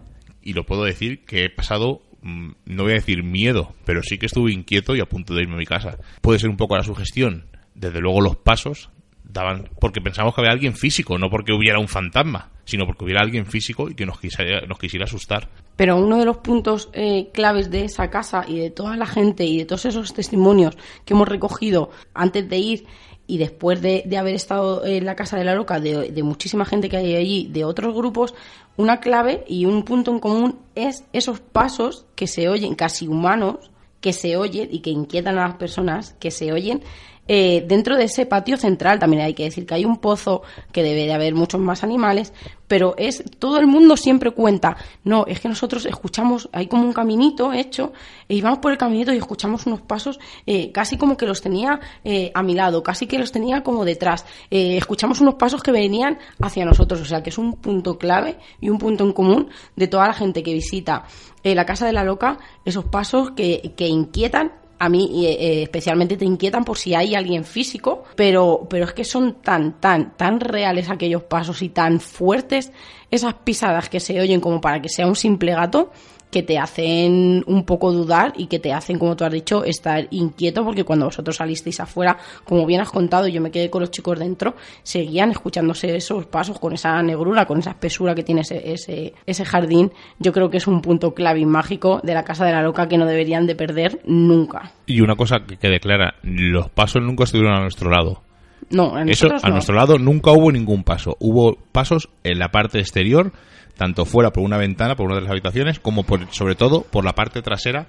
y 0.42 0.54
lo 0.54 0.66
puedo 0.66 0.84
decir, 0.84 1.24
que 1.26 1.46
he 1.46 1.50
pasado, 1.52 2.02
no 2.24 2.84
voy 2.84 2.92
a 2.94 2.96
decir 2.96 3.24
miedo, 3.24 3.76
pero 3.86 4.02
sí 4.04 4.18
que 4.18 4.28
estuve 4.28 4.52
inquieto 4.52 4.96
y 4.96 5.02
a 5.02 5.06
punto 5.06 5.34
de 5.34 5.44
irme 5.44 5.56
a 5.56 5.58
mi 5.60 5.66
casa. 5.66 5.98
Puede 6.22 6.40
ser 6.40 6.50
un 6.50 6.58
poco 6.58 6.78
la 6.78 6.84
sugestión. 6.84 7.46
Desde 7.76 8.00
luego 8.00 8.22
los 8.22 8.36
pasos 8.36 8.90
daban 9.24 9.70
porque 9.80 10.02
pensamos 10.02 10.34
que 10.34 10.42
había 10.42 10.52
alguien 10.52 10.76
físico, 10.76 11.18
no 11.18 11.30
porque 11.30 11.54
hubiera 11.54 11.80
un 11.80 11.88
fantasma, 11.88 12.52
sino 12.66 12.86
porque 12.86 13.06
hubiera 13.06 13.22
alguien 13.22 13.46
físico 13.46 13.90
y 13.90 13.96
que 13.96 14.06
nos 14.06 14.20
quisiera, 14.20 14.66
nos 14.68 14.80
quisiera 14.80 15.06
asustar. 15.06 15.50
Pero 15.76 15.98
uno 15.98 16.18
de 16.18 16.26
los 16.26 16.38
puntos 16.38 16.90
eh, 16.94 17.30
claves 17.34 17.72
de 17.72 17.86
esa 17.86 18.10
casa 18.10 18.46
y 18.48 18.60
de 18.60 18.70
toda 18.70 18.96
la 18.96 19.06
gente 19.06 19.46
y 19.46 19.58
de 19.58 19.66
todos 19.66 19.86
esos 19.86 20.14
testimonios 20.14 20.78
que 21.06 21.14
hemos 21.14 21.28
recogido 21.28 21.90
antes 22.14 22.48
de 22.48 22.58
ir 22.58 22.86
y 23.26 23.38
después 23.38 23.82
de, 23.82 24.06
haber 24.18 24.36
estado 24.36 24.86
en 24.86 25.06
la 25.06 25.16
casa 25.16 25.38
de 25.38 25.46
la 25.46 25.56
loca, 25.56 25.80
de, 25.80 26.12
de 26.12 26.24
muchísima 26.24 26.66
gente 26.66 26.90
que 26.90 26.98
hay 26.98 27.16
allí, 27.16 27.48
de 27.52 27.64
otros 27.64 27.96
grupos, 27.96 28.36
una 28.76 29.00
clave 29.00 29.44
y 29.48 29.66
un 29.66 29.84
punto 29.84 30.12
en 30.12 30.20
común 30.20 30.60
es 30.76 31.06
esos 31.14 31.40
pasos 31.40 32.06
que 32.16 32.28
se 32.28 32.50
oyen 32.50 32.76
casi 32.76 33.08
humanos, 33.08 33.72
que 34.02 34.14
se 34.14 34.36
oyen 34.36 34.68
y 34.72 34.80
que 34.80 34.90
inquietan 34.90 35.38
a 35.38 35.48
las 35.48 35.56
personas, 35.56 36.14
que 36.20 36.32
se 36.32 36.52
oyen 36.52 36.84
eh, 37.28 37.64
dentro 37.68 37.98
de 37.98 38.06
ese 38.06 38.26
patio 38.26 38.58
central. 38.58 39.00
También 39.00 39.24
hay 39.24 39.34
que 39.34 39.44
decir 39.44 39.66
que 39.66 39.76
hay 39.76 39.86
un 39.86 39.98
pozo, 39.98 40.44
que 40.72 40.84
debe 40.84 41.06
de 41.06 41.14
haber 41.14 41.36
muchos 41.36 41.60
más 41.60 41.84
animales, 41.84 42.34
pero 42.68 42.96
es 42.98 43.24
todo 43.40 43.60
el 43.60 43.68
mundo 43.68 43.98
siempre 43.98 44.32
cuenta. 44.32 44.78
No, 45.04 45.26
es 45.28 45.40
que 45.40 45.48
nosotros 45.48 45.86
escuchamos, 45.86 46.50
hay 46.52 46.68
como 46.68 46.84
un 46.84 46.94
caminito 46.94 47.54
hecho, 47.54 47.94
y 48.28 48.42
vamos 48.42 48.60
por 48.60 48.72
el 48.72 48.78
caminito 48.78 49.14
y 49.14 49.18
escuchamos 49.18 49.68
unos 49.68 49.82
pasos 49.82 50.20
eh, 50.46 50.72
casi 50.72 50.98
como 50.98 51.16
que 51.16 51.26
los 51.26 51.42
tenía 51.42 51.80
eh, 52.04 52.32
a 52.34 52.42
mi 52.42 52.56
lado, 52.56 52.82
casi 52.82 53.06
que 53.06 53.20
los 53.20 53.32
tenía 53.32 53.62
como 53.62 53.86
detrás. 53.86 54.26
Eh, 54.50 54.78
escuchamos 54.78 55.22
unos 55.22 55.36
pasos 55.36 55.62
que 55.62 55.72
venían 55.72 56.18
hacia 56.42 56.66
nosotros, 56.66 57.02
o 57.02 57.06
sea 57.06 57.22
que 57.22 57.30
es 57.30 57.38
un 57.38 57.54
punto 57.54 57.98
clave 57.98 58.38
y 58.60 58.70
un 58.70 58.78
punto 58.78 59.04
en 59.04 59.14
común 59.14 59.50
de 59.76 59.88
toda 59.88 60.08
la 60.08 60.14
gente 60.14 60.42
que 60.42 60.54
visita 60.54 61.06
eh, 61.44 61.56
la 61.56 61.66
Casa 61.66 61.86
de 61.86 61.94
la 61.94 62.04
Loca, 62.04 62.40
esos 62.66 62.86
pasos 62.86 63.32
que, 63.32 63.74
que 63.76 63.88
inquietan 63.88 64.63
a 64.84 64.90
mí 64.90 65.26
eh, 65.26 65.64
especialmente 65.64 66.18
te 66.18 66.26
inquietan 66.26 66.66
por 66.66 66.78
si 66.78 66.94
hay 66.94 67.16
alguien 67.16 67.46
físico, 67.46 68.04
pero, 68.16 68.68
pero 68.70 68.84
es 68.84 68.92
que 68.92 69.06
son 69.06 69.36
tan, 69.42 69.80
tan, 69.80 70.18
tan 70.18 70.42
reales 70.42 70.90
aquellos 70.90 71.24
pasos 71.24 71.62
y 71.62 71.70
tan 71.70 72.02
fuertes 72.02 72.74
esas 73.10 73.36
pisadas 73.36 73.88
que 73.88 74.02
se 74.02 74.20
oyen 74.20 74.42
como 74.42 74.60
para 74.60 74.82
que 74.82 74.90
sea 74.90 75.08
un 75.08 75.16
simple 75.16 75.54
gato 75.54 75.92
que 76.34 76.44
te 76.44 76.58
hacen 76.58 77.44
un 77.48 77.64
poco 77.64 77.94
dudar 77.94 78.34
y 78.36 78.48
que 78.48 78.60
te 78.60 78.74
hacen, 78.74 79.00
como 79.00 79.16
tú 79.16 79.24
has 79.24 79.32
dicho, 79.32 79.64
estar 79.64 80.08
inquieto 80.12 80.66
porque 80.66 80.84
cuando 80.84 81.06
vosotros 81.06 81.38
salisteis 81.38 81.80
afuera, 81.80 82.18
como 82.44 82.66
bien 82.66 82.82
has 82.82 82.90
contado, 82.92 83.28
yo 83.30 83.40
me 83.42 83.52
quedé 83.52 83.70
con 83.70 83.80
los 83.82 83.92
chicos 83.92 84.20
dentro, 84.20 84.56
seguían 84.84 85.32
escuchándose 85.32 85.96
esos 85.96 86.26
pasos 86.26 86.60
con 86.60 86.74
esa 86.74 87.02
negrura, 87.02 87.46
con 87.46 87.60
esa 87.60 87.70
espesura 87.70 88.16
que 88.16 88.24
tiene 88.24 88.42
ese, 88.42 88.74
ese, 88.74 89.14
ese 89.26 89.46
jardín. 89.46 89.92
Yo 90.20 90.34
creo 90.34 90.50
que 90.50 90.58
es 90.58 90.68
un 90.68 90.82
punto 90.82 91.14
clave 91.14 91.40
y 91.40 91.46
mágico 91.46 92.02
de 92.04 92.14
la 92.14 92.24
Casa 92.24 92.46
de 92.46 92.52
la 92.52 92.64
Loca 92.64 92.88
que 92.88 92.98
no 92.98 93.06
deberían 93.06 93.46
de 93.48 93.56
perder 93.56 94.02
nunca. 94.06 94.74
Y 94.88 95.00
una 95.02 95.16
cosa 95.16 95.46
que 95.48 95.56
quede 95.58 95.80
clara, 95.80 96.16
los 96.24 96.70
pasos 96.70 97.02
nunca 97.02 97.24
estuvieron 97.24 97.56
a 97.56 97.62
nuestro 97.62 97.90
lado. 97.90 98.22
No, 98.70 98.96
a 98.96 99.04
Eso, 99.04 99.28
a 99.28 99.48
no. 99.50 99.56
nuestro 99.56 99.76
lado 99.76 100.00
nunca 100.00 100.32
hubo 100.32 100.52
ningún 100.52 100.84
paso. 100.84 101.16
Hubo 101.20 101.58
pasos 101.72 102.10
en 102.24 102.40
la 102.40 102.50
parte 102.50 102.80
exterior, 102.80 103.32
tanto 103.78 104.06
fuera 104.06 104.32
por 104.32 104.44
una 104.44 104.58
ventana, 104.58 104.96
por 104.96 105.08
una 105.08 105.16
de 105.16 105.22
las 105.22 105.32
habitaciones, 105.32 105.80
como 105.80 106.04
por, 106.04 106.32
sobre 106.32 106.56
todo 106.56 106.84
por 106.84 107.06
la 107.06 107.14
parte 107.14 107.42
trasera, 107.42 107.88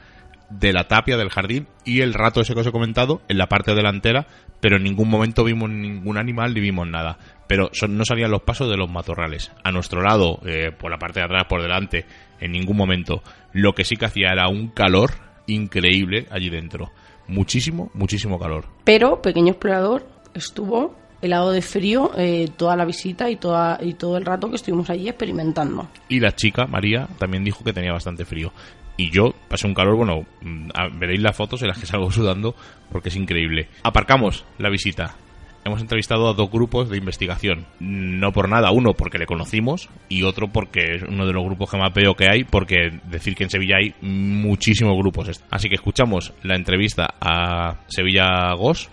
de 0.50 0.72
la 0.72 0.84
tapia 0.84 1.16
del 1.16 1.30
jardín 1.30 1.66
y 1.84 2.00
el 2.00 2.14
rato 2.14 2.40
ese 2.40 2.54
que 2.54 2.60
os 2.60 2.66
he 2.66 2.72
comentado 2.72 3.22
en 3.28 3.38
la 3.38 3.48
parte 3.48 3.74
delantera, 3.74 4.26
pero 4.60 4.76
en 4.76 4.84
ningún 4.84 5.08
momento 5.08 5.44
vimos 5.44 5.70
ningún 5.70 6.18
animal 6.18 6.54
ni 6.54 6.60
vimos 6.60 6.86
nada. 6.86 7.18
Pero 7.46 7.70
no 7.88 8.04
salían 8.04 8.30
los 8.30 8.42
pasos 8.42 8.70
de 8.70 8.76
los 8.76 8.90
matorrales. 8.90 9.52
A 9.62 9.70
nuestro 9.70 10.00
lado, 10.00 10.40
eh, 10.46 10.70
por 10.72 10.90
la 10.90 10.98
parte 10.98 11.20
de 11.20 11.26
atrás, 11.26 11.44
por 11.48 11.60
delante, 11.60 12.06
en 12.40 12.52
ningún 12.52 12.76
momento. 12.76 13.22
Lo 13.52 13.74
que 13.74 13.84
sí 13.84 13.96
que 13.96 14.06
hacía 14.06 14.30
era 14.32 14.48
un 14.48 14.68
calor 14.68 15.10
increíble 15.46 16.26
allí 16.30 16.48
dentro. 16.48 16.90
Muchísimo, 17.26 17.90
muchísimo 17.94 18.38
calor. 18.38 18.66
Pero 18.84 19.20
Pequeño 19.20 19.52
Explorador 19.52 20.06
estuvo 20.34 20.96
helado 21.24 21.52
de 21.52 21.62
frío 21.62 22.10
eh, 22.16 22.48
toda 22.56 22.76
la 22.76 22.84
visita 22.84 23.30
y, 23.30 23.36
toda, 23.36 23.78
y 23.82 23.94
todo 23.94 24.16
el 24.16 24.24
rato 24.24 24.50
que 24.50 24.56
estuvimos 24.56 24.90
allí 24.90 25.08
experimentando. 25.08 25.88
Y 26.08 26.20
la 26.20 26.32
chica, 26.32 26.66
María, 26.66 27.08
también 27.18 27.44
dijo 27.44 27.64
que 27.64 27.72
tenía 27.72 27.92
bastante 27.92 28.24
frío. 28.24 28.52
Y 28.96 29.10
yo 29.10 29.34
pasé 29.48 29.66
un 29.66 29.74
calor, 29.74 29.96
bueno, 29.96 30.24
mm, 30.42 30.68
veréis 30.98 31.20
las 31.20 31.36
fotos 31.36 31.62
en 31.62 31.68
las 31.68 31.78
que 31.78 31.86
salgo 31.86 32.10
sudando 32.10 32.54
porque 32.90 33.08
es 33.08 33.16
increíble. 33.16 33.68
Aparcamos 33.82 34.44
la 34.58 34.70
visita. 34.70 35.16
Hemos 35.64 35.80
entrevistado 35.80 36.28
a 36.28 36.34
dos 36.34 36.50
grupos 36.50 36.90
de 36.90 36.98
investigación. 36.98 37.64
No 37.80 38.32
por 38.32 38.50
nada, 38.50 38.70
uno 38.70 38.92
porque 38.92 39.16
le 39.16 39.24
conocimos 39.24 39.88
y 40.10 40.22
otro 40.22 40.48
porque 40.48 40.96
es 40.96 41.02
uno 41.04 41.26
de 41.26 41.32
los 41.32 41.42
grupos 41.42 41.70
que 41.70 41.78
más 41.78 41.92
veo 41.94 42.14
que 42.14 42.28
hay, 42.30 42.44
porque 42.44 43.00
decir 43.04 43.34
que 43.34 43.44
en 43.44 43.50
Sevilla 43.50 43.76
hay 43.78 43.94
muchísimos 44.02 44.94
grupos. 44.94 45.42
Así 45.50 45.70
que 45.70 45.76
escuchamos 45.76 46.34
la 46.42 46.54
entrevista 46.54 47.14
a 47.18 47.78
Sevilla 47.86 48.52
Gos, 48.58 48.90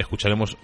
escucharemos 0.00 0.56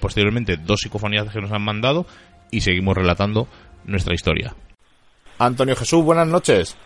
posteriormente 0.00 0.56
dos 0.56 0.80
psicofonías 0.80 1.32
que 1.32 1.40
nos 1.40 1.52
han 1.52 1.62
mandado 1.62 2.06
y 2.50 2.60
seguimos 2.60 2.96
relatando 2.96 3.48
nuestra 3.84 4.14
historia. 4.14 4.54
Antonio 5.38 5.76
Jesús, 5.76 6.04
buenas 6.04 6.26
noches. 6.26 6.76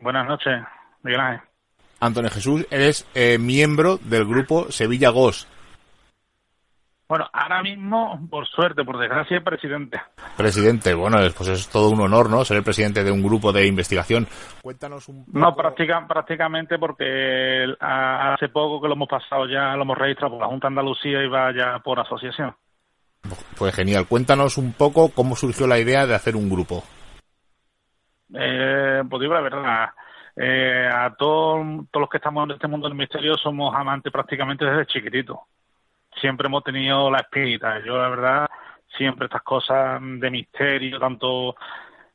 Buenas 0.00 0.26
noches, 0.26 0.62
Miguel 1.02 1.40
Antonio 2.00 2.30
Jesús, 2.30 2.66
eres 2.70 3.06
eh, 3.14 3.38
miembro 3.38 3.98
del 3.98 4.24
grupo 4.24 4.70
Sevilla 4.70 5.10
Ghost. 5.10 5.48
Bueno, 7.08 7.26
ahora 7.32 7.62
mismo, 7.62 8.20
por 8.28 8.46
suerte, 8.46 8.84
por 8.84 8.98
desgracia, 8.98 9.40
presidente. 9.40 9.98
Presidente, 10.36 10.92
bueno, 10.92 11.16
pues 11.34 11.48
es 11.48 11.66
todo 11.70 11.88
un 11.88 12.02
honor, 12.02 12.28
¿no? 12.28 12.44
Ser 12.44 12.58
el 12.58 12.62
presidente 12.62 13.02
de 13.02 13.10
un 13.10 13.22
grupo 13.22 13.50
de 13.50 13.66
investigación. 13.66 14.26
Cuéntanos 14.60 15.08
un 15.08 15.24
poco. 15.24 15.38
No, 15.38 15.56
prácticamente 15.56 16.78
porque 16.78 17.64
hace 17.80 18.50
poco 18.50 18.82
que 18.82 18.88
lo 18.88 18.94
hemos 18.94 19.08
pasado 19.08 19.46
ya, 19.46 19.74
lo 19.74 19.84
hemos 19.84 19.96
registrado 19.96 20.32
por 20.32 20.42
la 20.42 20.48
Junta 20.48 20.66
de 20.66 20.72
Andalucía 20.72 21.22
y 21.22 21.28
va 21.28 21.50
ya 21.56 21.78
por 21.78 21.98
asociación. 21.98 22.54
Pues 23.56 23.74
genial. 23.74 24.06
Cuéntanos 24.06 24.58
un 24.58 24.74
poco 24.74 25.08
cómo 25.08 25.34
surgió 25.34 25.66
la 25.66 25.78
idea 25.78 26.06
de 26.06 26.14
hacer 26.14 26.36
un 26.36 26.50
grupo. 26.50 26.84
Eh, 28.34 29.02
pues 29.08 29.20
digo 29.22 29.32
la 29.32 29.40
verdad. 29.40 29.88
Eh, 30.36 30.86
a 30.86 31.14
todos, 31.16 31.66
todos 31.90 32.02
los 32.02 32.10
que 32.10 32.18
estamos 32.18 32.44
en 32.44 32.50
este 32.50 32.68
mundo 32.68 32.86
del 32.86 32.98
misterio 32.98 33.34
somos 33.38 33.74
amantes 33.74 34.12
prácticamente 34.12 34.66
desde 34.66 34.86
chiquitito 34.86 35.46
siempre 36.20 36.46
hemos 36.46 36.64
tenido 36.64 37.10
la 37.10 37.18
espírita. 37.18 37.82
Yo, 37.84 37.96
la 37.96 38.08
verdad, 38.08 38.48
siempre 38.96 39.26
estas 39.26 39.42
cosas 39.42 40.00
de 40.00 40.30
misterio, 40.30 40.98
tanto 40.98 41.56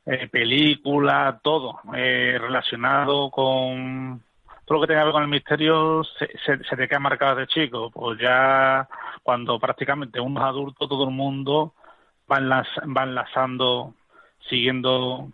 eh, 0.06 0.28
películas, 0.28 1.40
todo 1.42 1.80
eh, 1.94 2.36
relacionado 2.40 3.30
con 3.30 4.22
todo 4.64 4.78
lo 4.78 4.80
que 4.82 4.88
tenga 4.88 5.00
que 5.00 5.04
ver 5.04 5.12
con 5.12 5.22
el 5.22 5.28
misterio 5.28 6.02
se, 6.18 6.26
se, 6.46 6.76
te 6.76 6.88
queda 6.88 6.98
marcado 6.98 7.36
de 7.36 7.46
chico. 7.46 7.90
Pues 7.90 8.18
ya 8.20 8.88
cuando 9.22 9.58
prácticamente 9.58 10.20
uno 10.20 10.40
es 10.40 10.46
adulto, 10.46 10.88
todo 10.88 11.04
el 11.04 11.10
mundo 11.10 11.74
va, 12.30 12.38
enlazando, 13.02 13.94
siguiendo. 14.48 15.28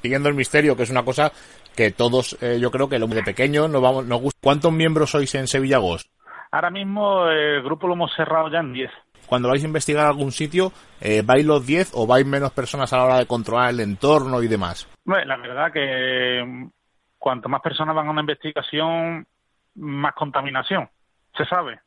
Siguiendo 0.00 0.28
el 0.28 0.34
misterio, 0.36 0.76
que 0.76 0.84
es 0.84 0.90
una 0.90 1.04
cosa 1.04 1.32
que 1.74 1.90
todos, 1.90 2.40
eh, 2.40 2.58
yo 2.60 2.70
creo 2.70 2.88
que 2.88 2.98
lo 2.98 3.06
de 3.08 3.22
pequeño 3.22 3.66
nos, 3.68 3.82
vamos, 3.82 4.06
nos 4.06 4.20
gusta. 4.20 4.38
¿Cuántos 4.40 4.72
miembros 4.72 5.10
sois 5.10 5.34
en 5.34 5.48
Sevilla 5.48 5.78
Ghost? 5.78 6.08
Ahora 6.50 6.70
mismo 6.70 7.26
el 7.28 7.62
grupo 7.62 7.86
lo 7.86 7.94
hemos 7.94 8.14
cerrado 8.14 8.50
ya 8.50 8.60
en 8.60 8.72
10. 8.72 8.90
Cuando 9.26 9.48
vais 9.48 9.62
a 9.62 9.66
investigar 9.66 10.06
algún 10.06 10.32
sitio, 10.32 10.72
eh, 11.00 11.22
¿vais 11.24 11.44
los 11.44 11.66
10 11.66 11.92
o 11.94 12.06
vais 12.06 12.26
menos 12.26 12.50
personas 12.52 12.92
a 12.92 12.96
la 12.96 13.04
hora 13.04 13.18
de 13.18 13.26
controlar 13.26 13.70
el 13.70 13.80
entorno 13.80 14.42
y 14.42 14.48
demás? 14.48 14.88
Bueno, 15.04 15.26
la 15.26 15.36
verdad 15.36 15.72
que 15.72 16.42
mm, 16.46 16.70
cuanto 17.18 17.48
más 17.48 17.60
personas 17.60 17.94
van 17.94 18.08
a 18.08 18.10
una 18.10 18.22
investigación, 18.22 19.26
más 19.74 20.14
contaminación, 20.14 20.88
se 21.36 21.44
sabe. 21.44 21.80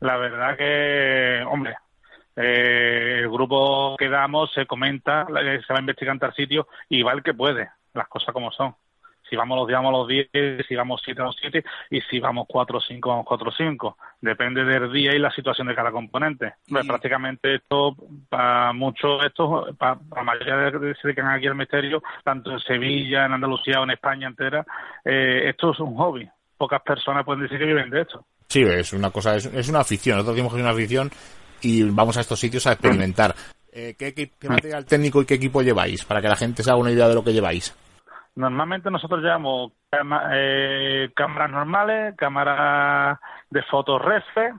La 0.00 0.16
verdad 0.16 0.56
que, 0.56 1.44
hombre, 1.48 1.76
eh, 2.34 3.20
el 3.20 3.30
grupo 3.30 3.96
que 3.96 4.08
damos 4.08 4.52
se 4.52 4.66
comenta, 4.66 5.26
se 5.26 5.72
va 5.72 5.78
a 5.78 5.80
investigar 5.80 6.14
en 6.14 6.18
tal 6.18 6.34
sitio 6.34 6.66
y 6.88 7.02
va 7.02 7.12
el 7.12 7.22
que 7.22 7.34
puede, 7.34 7.70
las 7.94 8.08
cosas 8.08 8.34
como 8.34 8.50
son. 8.50 8.74
Si 9.32 9.36
vamos 9.36 9.56
los 9.56 9.66
días, 9.66 9.82
vamos 9.82 10.00
los 10.00 10.08
10, 10.08 10.66
si 10.68 10.76
vamos 10.76 11.00
7, 11.02 11.22
vamos 11.22 11.36
7, 11.40 11.64
y 11.88 12.02
si 12.02 12.20
vamos 12.20 12.44
4 12.46 12.76
o 12.76 12.80
5, 12.82 13.08
vamos 13.08 13.24
4 13.26 13.48
o 13.48 13.50
5. 13.50 13.96
Depende 14.20 14.62
del 14.62 14.92
día 14.92 15.14
y 15.14 15.18
la 15.18 15.30
situación 15.30 15.68
de 15.68 15.74
cada 15.74 15.90
componente. 15.90 16.56
Pues 16.68 16.86
prácticamente 16.86 17.54
esto, 17.54 17.96
para 18.28 18.74
muchos, 18.74 19.24
estos, 19.24 19.74
para 19.78 19.98
la 20.14 20.22
mayoría 20.22 20.56
de 20.56 20.72
que 20.72 21.00
se 21.00 21.08
dedican 21.08 21.28
aquí 21.28 21.46
al 21.46 21.54
misterio, 21.54 22.02
tanto 22.22 22.52
en 22.52 22.60
Sevilla, 22.60 23.24
en 23.24 23.32
Andalucía 23.32 23.80
o 23.80 23.84
en 23.84 23.92
España 23.92 24.28
entera, 24.28 24.66
eh, 25.02 25.48
esto 25.48 25.72
es 25.72 25.80
un 25.80 25.96
hobby. 25.96 26.28
Pocas 26.58 26.82
personas 26.82 27.24
pueden 27.24 27.44
decir 27.44 27.58
que 27.58 27.64
viven 27.64 27.88
de 27.88 28.02
esto. 28.02 28.26
Sí, 28.48 28.60
es 28.60 28.92
una 28.92 29.10
cosa, 29.10 29.34
es, 29.36 29.46
es 29.46 29.66
una 29.70 29.80
afición. 29.80 30.18
Nosotros 30.18 30.36
decimos 30.36 30.52
que 30.52 30.58
es 30.58 30.62
una 30.62 30.74
afición 30.74 31.10
y 31.62 31.82
vamos 31.84 32.18
a 32.18 32.20
estos 32.20 32.38
sitios 32.38 32.66
a 32.66 32.72
experimentar. 32.72 33.34
Eh, 33.72 33.94
¿qué, 33.98 34.12
qué, 34.12 34.30
material 34.46 34.84
técnico 34.84 35.22
y 35.22 35.24
qué 35.24 35.34
equipo 35.34 35.62
lleváis? 35.62 36.04
Para 36.04 36.20
que 36.20 36.28
la 36.28 36.36
gente 36.36 36.62
se 36.62 36.68
haga 36.68 36.78
una 36.78 36.90
idea 36.90 37.08
de 37.08 37.14
lo 37.14 37.24
que 37.24 37.32
lleváis. 37.32 37.74
Normalmente 38.34 38.90
nosotros 38.90 39.22
llevamos 39.22 39.72
eh, 40.32 41.10
cámaras 41.14 41.50
normales, 41.50 42.14
cámaras 42.16 43.18
de 43.50 43.62
fotos 43.64 44.00
REFE, 44.00 44.54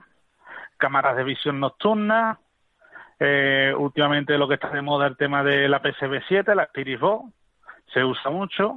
cámaras 0.76 1.16
de 1.16 1.24
visión 1.24 1.58
nocturna. 1.58 2.38
Eh, 3.18 3.74
últimamente 3.76 4.38
lo 4.38 4.46
que 4.46 4.54
está 4.54 4.70
de 4.70 4.82
moda 4.82 5.06
el 5.06 5.16
tema 5.16 5.42
de 5.42 5.68
la 5.68 5.82
PSV7, 5.82 6.54
la 6.54 6.64
Spirit 6.64 7.00
se 7.92 8.04
usa 8.04 8.30
mucho. 8.30 8.76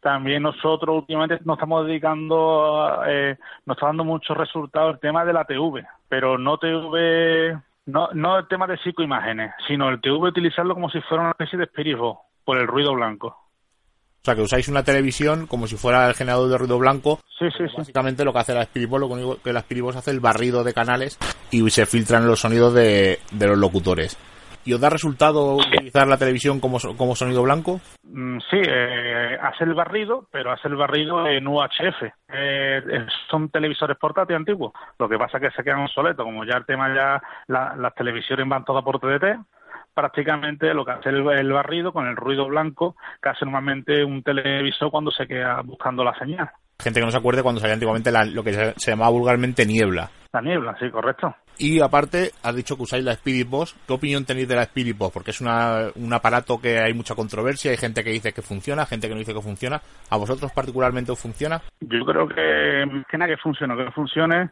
También 0.00 0.42
nosotros 0.42 0.96
últimamente 0.96 1.38
nos 1.44 1.56
estamos 1.56 1.86
dedicando, 1.86 3.00
eh, 3.06 3.38
nos 3.64 3.76
está 3.76 3.86
dando 3.86 4.04
muchos 4.04 4.36
resultados 4.36 4.94
el 4.94 5.00
tema 5.00 5.24
de 5.24 5.32
la 5.32 5.44
TV, 5.44 5.86
pero 6.08 6.36
no 6.36 6.58
TV, 6.58 7.58
no, 7.86 8.08
no 8.12 8.38
el 8.38 8.48
tema 8.48 8.66
de 8.66 8.76
psicoimágenes, 8.78 9.52
sino 9.66 9.88
el 9.88 10.00
TV 10.00 10.28
utilizarlo 10.28 10.74
como 10.74 10.90
si 10.90 11.00
fuera 11.02 11.22
una 11.22 11.30
especie 11.30 11.58
de 11.58 11.64
Spirit 11.64 11.96
por 12.44 12.58
el 12.58 12.66
ruido 12.66 12.92
blanco. 12.92 13.43
O 14.24 14.26
sea, 14.26 14.34
que 14.34 14.40
usáis 14.40 14.68
una 14.68 14.82
televisión 14.82 15.46
como 15.46 15.66
si 15.66 15.76
fuera 15.76 16.08
el 16.08 16.14
generador 16.14 16.48
de 16.48 16.56
ruido 16.56 16.78
blanco. 16.78 17.20
Sí, 17.38 17.44
sí, 17.58 17.68
sí. 17.68 17.76
Básicamente 17.76 18.24
lo 18.24 18.32
que 18.32 18.38
hace 18.38 18.54
la 18.54 18.64
Spiritbox, 18.64 19.00
lo 19.00 19.06
único 19.08 19.36
que 19.42 19.52
la 19.52 19.60
Spiritbox 19.60 19.96
hace 19.96 20.12
el 20.12 20.20
barrido 20.20 20.64
de 20.64 20.72
canales 20.72 21.18
y 21.50 21.68
se 21.68 21.84
filtran 21.84 22.26
los 22.26 22.40
sonidos 22.40 22.72
de, 22.72 23.18
los 23.38 23.58
locutores. 23.58 24.16
¿Y 24.64 24.72
os 24.72 24.80
da 24.80 24.88
resultado 24.88 25.56
utilizar 25.56 26.08
la 26.08 26.16
televisión 26.16 26.58
como, 26.58 26.78
como 26.96 27.14
sonido 27.14 27.42
blanco? 27.42 27.82
Mm, 28.02 28.38
sí, 28.50 28.62
eh, 28.66 29.36
hace 29.42 29.64
el 29.64 29.74
barrido, 29.74 30.26
pero 30.32 30.52
hace 30.52 30.68
el 30.68 30.76
barrido 30.76 31.26
en 31.26 31.46
UHF. 31.46 32.10
Eh, 32.32 32.80
son 33.30 33.50
televisores 33.50 33.98
portátiles 33.98 34.38
antiguos. 34.38 34.72
Lo 34.98 35.06
que 35.06 35.18
pasa 35.18 35.36
es 35.36 35.42
que 35.42 35.50
se 35.50 35.62
quedan 35.62 35.80
obsoletos. 35.80 36.24
Como 36.24 36.46
ya 36.46 36.56
el 36.56 36.64
tema 36.64 36.94
ya, 36.94 37.22
las 37.46 37.94
televisiones 37.94 38.48
van 38.48 38.64
todas 38.64 38.82
por 38.82 38.98
TDT, 38.98 39.36
prácticamente 39.94 40.74
lo 40.74 40.84
que 40.84 40.92
hace 40.92 41.08
el, 41.08 41.52
barrido 41.52 41.92
con 41.92 42.06
el 42.06 42.16
ruido 42.16 42.46
blanco 42.46 42.96
que 43.22 43.28
hace 43.30 43.44
normalmente 43.44 44.04
un 44.04 44.22
televisor 44.22 44.90
cuando 44.90 45.10
se 45.10 45.26
queda 45.26 45.62
buscando 45.62 46.04
la 46.04 46.18
señal. 46.18 46.50
Gente 46.82 47.00
que 47.00 47.06
no 47.06 47.12
se 47.12 47.18
acuerde 47.18 47.42
cuando 47.42 47.60
salía 47.60 47.74
antiguamente 47.74 48.10
lo 48.32 48.42
que 48.42 48.52
se, 48.52 48.90
llamaba 48.90 49.10
vulgarmente 49.10 49.64
niebla. 49.64 50.10
La 50.32 50.40
niebla, 50.40 50.76
sí, 50.80 50.90
correcto. 50.90 51.34
Y 51.56 51.80
aparte, 51.80 52.32
has 52.42 52.56
dicho 52.56 52.76
que 52.76 52.82
usáis 52.82 53.04
la 53.04 53.12
Spirit 53.12 53.48
Box. 53.48 53.76
¿Qué 53.86 53.92
opinión 53.92 54.24
tenéis 54.24 54.48
de 54.48 54.56
la 54.56 54.64
Spirit 54.64 54.98
Box? 54.98 55.14
Porque 55.14 55.30
es 55.30 55.40
una, 55.40 55.90
un 55.94 56.12
aparato 56.12 56.60
que 56.60 56.80
hay 56.80 56.92
mucha 56.92 57.14
controversia. 57.14 57.70
Hay 57.70 57.76
gente 57.76 58.02
que 58.02 58.10
dice 58.10 58.32
que 58.32 58.42
funciona, 58.42 58.86
gente 58.86 59.06
que 59.06 59.14
no 59.14 59.20
dice 59.20 59.32
que 59.32 59.40
funciona. 59.40 59.80
¿A 60.10 60.16
vosotros 60.16 60.50
particularmente 60.52 61.12
os 61.12 61.20
funciona? 61.20 61.62
Yo 61.80 62.04
creo 62.04 62.26
que, 62.26 63.04
que 63.08 63.18
nada 63.18 63.30
que 63.30 63.40
funcione, 63.40 63.76
que 63.76 63.92
funcione, 63.92 64.50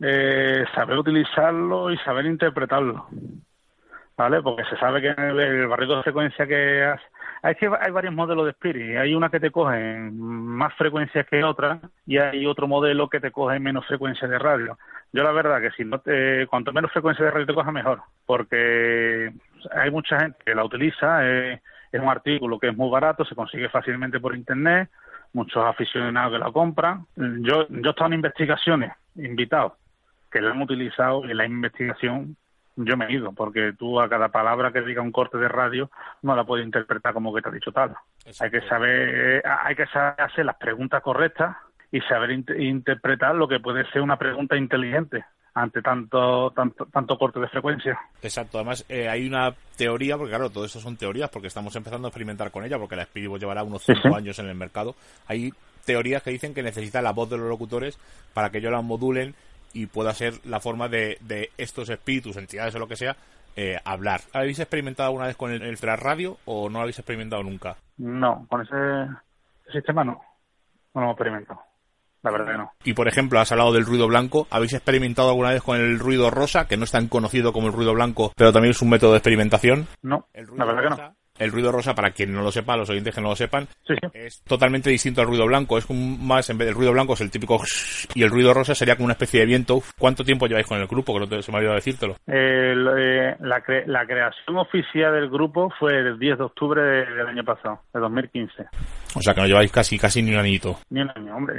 eh, 0.00 0.64
saber 0.74 0.98
utilizarlo 0.98 1.90
y 1.90 1.96
saber 1.98 2.26
interpretarlo. 2.26 3.08
¿Vale? 4.16 4.42
Porque 4.42 4.64
se 4.64 4.76
sabe 4.76 5.00
que 5.00 5.08
el 5.08 5.66
barrido 5.66 5.96
de 5.96 6.02
frecuencia 6.02 6.46
que 6.46 6.84
has... 6.84 7.00
Que 7.58 7.68
hay 7.78 7.90
varios 7.90 8.14
modelos 8.14 8.46
de 8.46 8.52
Spirit. 8.52 8.96
Hay 8.96 9.14
una 9.14 9.28
que 9.28 9.38
te 9.38 9.50
coge 9.50 9.98
más 10.10 10.72
frecuencias 10.76 11.26
que 11.26 11.44
otra 11.44 11.78
y 12.06 12.16
hay 12.16 12.46
otro 12.46 12.66
modelo 12.66 13.10
que 13.10 13.20
te 13.20 13.30
coge 13.30 13.60
menos 13.60 13.86
frecuencias 13.86 14.30
de 14.30 14.38
radio. 14.38 14.78
Yo 15.12 15.22
la 15.22 15.30
verdad 15.30 15.60
que 15.60 15.70
si 15.72 15.84
no 15.84 15.98
te, 15.98 16.46
cuanto 16.46 16.72
menos 16.72 16.90
frecuencia 16.90 17.22
de 17.22 17.30
radio 17.30 17.46
te 17.46 17.54
coja 17.54 17.70
mejor, 17.70 18.00
porque 18.24 19.30
hay 19.72 19.90
mucha 19.90 20.18
gente 20.18 20.38
que 20.42 20.54
la 20.54 20.64
utiliza, 20.64 21.30
es 21.30 21.60
un 21.92 22.08
artículo 22.08 22.58
que 22.58 22.68
es 22.68 22.76
muy 22.76 22.90
barato, 22.90 23.26
se 23.26 23.34
consigue 23.34 23.68
fácilmente 23.68 24.20
por 24.20 24.34
internet, 24.34 24.88
muchos 25.34 25.62
aficionados 25.66 26.32
que 26.32 26.38
la 26.38 26.50
compran. 26.50 27.06
Yo, 27.14 27.68
yo 27.68 27.88
he 27.88 27.90
estado 27.90 28.06
en 28.06 28.14
investigaciones, 28.14 28.92
invitados, 29.16 29.74
que 30.32 30.40
la 30.40 30.52
han 30.52 30.62
utilizado 30.62 31.26
y 31.26 31.34
la 31.34 31.44
investigación 31.44 32.36
yo 32.76 32.96
me 32.96 33.06
he 33.06 33.12
ido, 33.12 33.32
porque 33.32 33.72
tú 33.78 34.00
a 34.00 34.08
cada 34.08 34.28
palabra 34.28 34.72
que 34.72 34.82
diga 34.82 35.02
un 35.02 35.12
corte 35.12 35.38
de 35.38 35.48
radio 35.48 35.90
no 36.22 36.34
la 36.34 36.44
puedes 36.44 36.66
interpretar 36.66 37.14
como 37.14 37.34
que 37.34 37.42
te 37.42 37.48
ha 37.48 37.52
dicho 37.52 37.72
tal. 37.72 37.94
Hay 38.40 38.50
que 38.50 38.60
saber, 38.62 39.42
hay 39.46 39.76
que 39.76 39.86
saber 39.86 40.20
hacer 40.20 40.44
las 40.44 40.56
preguntas 40.56 41.02
correctas 41.02 41.56
y 41.92 42.00
saber 42.02 42.30
interpretar 42.32 43.34
lo 43.34 43.46
que 43.46 43.60
puede 43.60 43.88
ser 43.90 44.02
una 44.02 44.16
pregunta 44.16 44.56
inteligente 44.56 45.24
ante 45.54 45.80
tanto, 45.82 46.50
tanto, 46.50 46.86
tanto 46.86 47.16
corte 47.16 47.38
de 47.38 47.48
frecuencia. 47.48 47.96
Exacto, 48.20 48.58
además 48.58 48.84
eh, 48.88 49.08
hay 49.08 49.26
una 49.26 49.54
teoría, 49.76 50.16
porque 50.16 50.30
claro, 50.30 50.50
todo 50.50 50.64
esto 50.64 50.80
son 50.80 50.96
teorías, 50.96 51.30
porque 51.30 51.46
estamos 51.46 51.74
empezando 51.76 52.08
a 52.08 52.10
experimentar 52.10 52.50
con 52.50 52.64
ella, 52.64 52.78
porque 52.78 52.96
la 52.96 53.02
Spirit 53.02 53.30
llevará 53.38 53.62
unos 53.62 53.84
5 53.84 54.16
años 54.16 54.36
en 54.40 54.48
el 54.48 54.56
mercado. 54.56 54.96
Hay 55.28 55.52
teorías 55.84 56.22
que 56.22 56.30
dicen 56.30 56.54
que 56.54 56.62
necesita 56.62 57.00
la 57.02 57.12
voz 57.12 57.30
de 57.30 57.38
los 57.38 57.48
locutores 57.48 57.98
para 58.32 58.50
que 58.50 58.58
ellos 58.58 58.72
la 58.72 58.80
modulen 58.80 59.34
y 59.74 59.86
pueda 59.86 60.14
ser 60.14 60.34
la 60.44 60.60
forma 60.60 60.88
de, 60.88 61.18
de 61.20 61.50
estos 61.58 61.90
espíritus, 61.90 62.36
entidades 62.36 62.74
o 62.74 62.78
lo 62.78 62.88
que 62.88 62.96
sea, 62.96 63.16
eh, 63.56 63.78
hablar. 63.84 64.22
¿Habéis 64.32 64.58
experimentado 64.58 65.08
alguna 65.08 65.26
vez 65.26 65.36
con 65.36 65.52
el, 65.52 65.62
el 65.62 65.76
radio 65.76 66.38
o 66.46 66.70
no 66.70 66.78
lo 66.78 66.82
habéis 66.82 66.98
experimentado 66.98 67.42
nunca? 67.42 67.76
No, 67.98 68.46
con 68.48 68.62
ese 68.62 69.12
sistema 69.70 70.04
no. 70.04 70.20
No 70.94 71.00
lo 71.00 71.02
hemos 71.02 71.14
experimentado 71.14 71.60
la 72.24 72.30
verdad 72.30 72.52
que 72.52 72.58
no. 72.58 72.72
Y 72.84 72.94
por 72.94 73.06
ejemplo, 73.06 73.38
has 73.38 73.52
hablado 73.52 73.72
del 73.72 73.84
ruido 73.84 74.08
blanco. 74.08 74.48
¿Habéis 74.50 74.72
experimentado 74.72 75.28
alguna 75.28 75.50
vez 75.50 75.62
con 75.62 75.76
el 75.78 75.98
ruido 75.98 76.30
rosa, 76.30 76.66
que 76.66 76.76
no 76.76 76.84
es 76.84 76.90
tan 76.90 77.06
conocido 77.06 77.52
como 77.52 77.66
el 77.68 77.74
ruido 77.74 77.92
blanco, 77.92 78.32
pero 78.34 78.52
también 78.52 78.70
es 78.70 78.82
un 78.82 78.88
método 78.88 79.12
de 79.12 79.18
experimentación? 79.18 79.86
No, 80.02 80.26
la 80.32 80.64
verdad 80.64 80.82
que 80.82 81.02
no. 81.02 81.16
El 81.36 81.50
ruido 81.50 81.72
rosa, 81.72 81.96
para 81.96 82.12
quien 82.12 82.32
no 82.32 82.42
lo 82.42 82.52
sepa, 82.52 82.76
los 82.76 82.88
oyentes 82.88 83.12
que 83.12 83.20
no 83.20 83.30
lo 83.30 83.34
sepan, 83.34 83.66
es 84.12 84.40
totalmente 84.44 84.88
distinto 84.88 85.20
al 85.20 85.26
ruido 85.26 85.46
blanco. 85.46 85.76
Es 85.76 85.90
un 85.90 86.24
más, 86.24 86.48
en 86.48 86.58
vez 86.58 86.66
del 86.66 86.76
ruido 86.76 86.92
blanco 86.92 87.14
es 87.14 87.22
el 87.22 87.30
típico 87.32 87.60
y 88.14 88.22
el 88.22 88.30
ruido 88.30 88.54
rosa 88.54 88.72
sería 88.76 88.94
como 88.94 89.06
una 89.06 89.14
especie 89.14 89.40
de 89.40 89.46
viento. 89.46 89.80
¿Cuánto 89.98 90.22
tiempo 90.22 90.46
lleváis 90.46 90.68
con 90.68 90.80
el 90.80 90.86
grupo? 90.86 91.12
Que 91.12 91.18
no 91.18 91.26
te, 91.26 91.42
se 91.42 91.50
me 91.50 91.56
ha 91.56 91.58
olvidado 91.58 91.74
decírtelo. 91.74 92.14
Eh, 92.28 92.76
la, 92.76 93.62
la, 93.86 94.06
creación 94.06 94.58
oficial 94.58 95.12
del 95.12 95.28
grupo 95.28 95.72
fue 95.76 95.98
el 95.98 96.20
10 96.20 96.38
de 96.38 96.44
octubre 96.44 96.80
del 96.82 97.26
año 97.26 97.42
pasado, 97.42 97.80
de 97.92 97.98
2015. 97.98 98.66
O 99.16 99.20
sea 99.20 99.34
que 99.34 99.40
no 99.40 99.48
lleváis 99.48 99.72
casi 99.72 99.98
casi 99.98 100.22
ni 100.22 100.32
un 100.32 100.38
añito. 100.38 100.76
Ni 100.90 101.00
un 101.00 101.10
año, 101.16 101.36
hombre. 101.36 101.56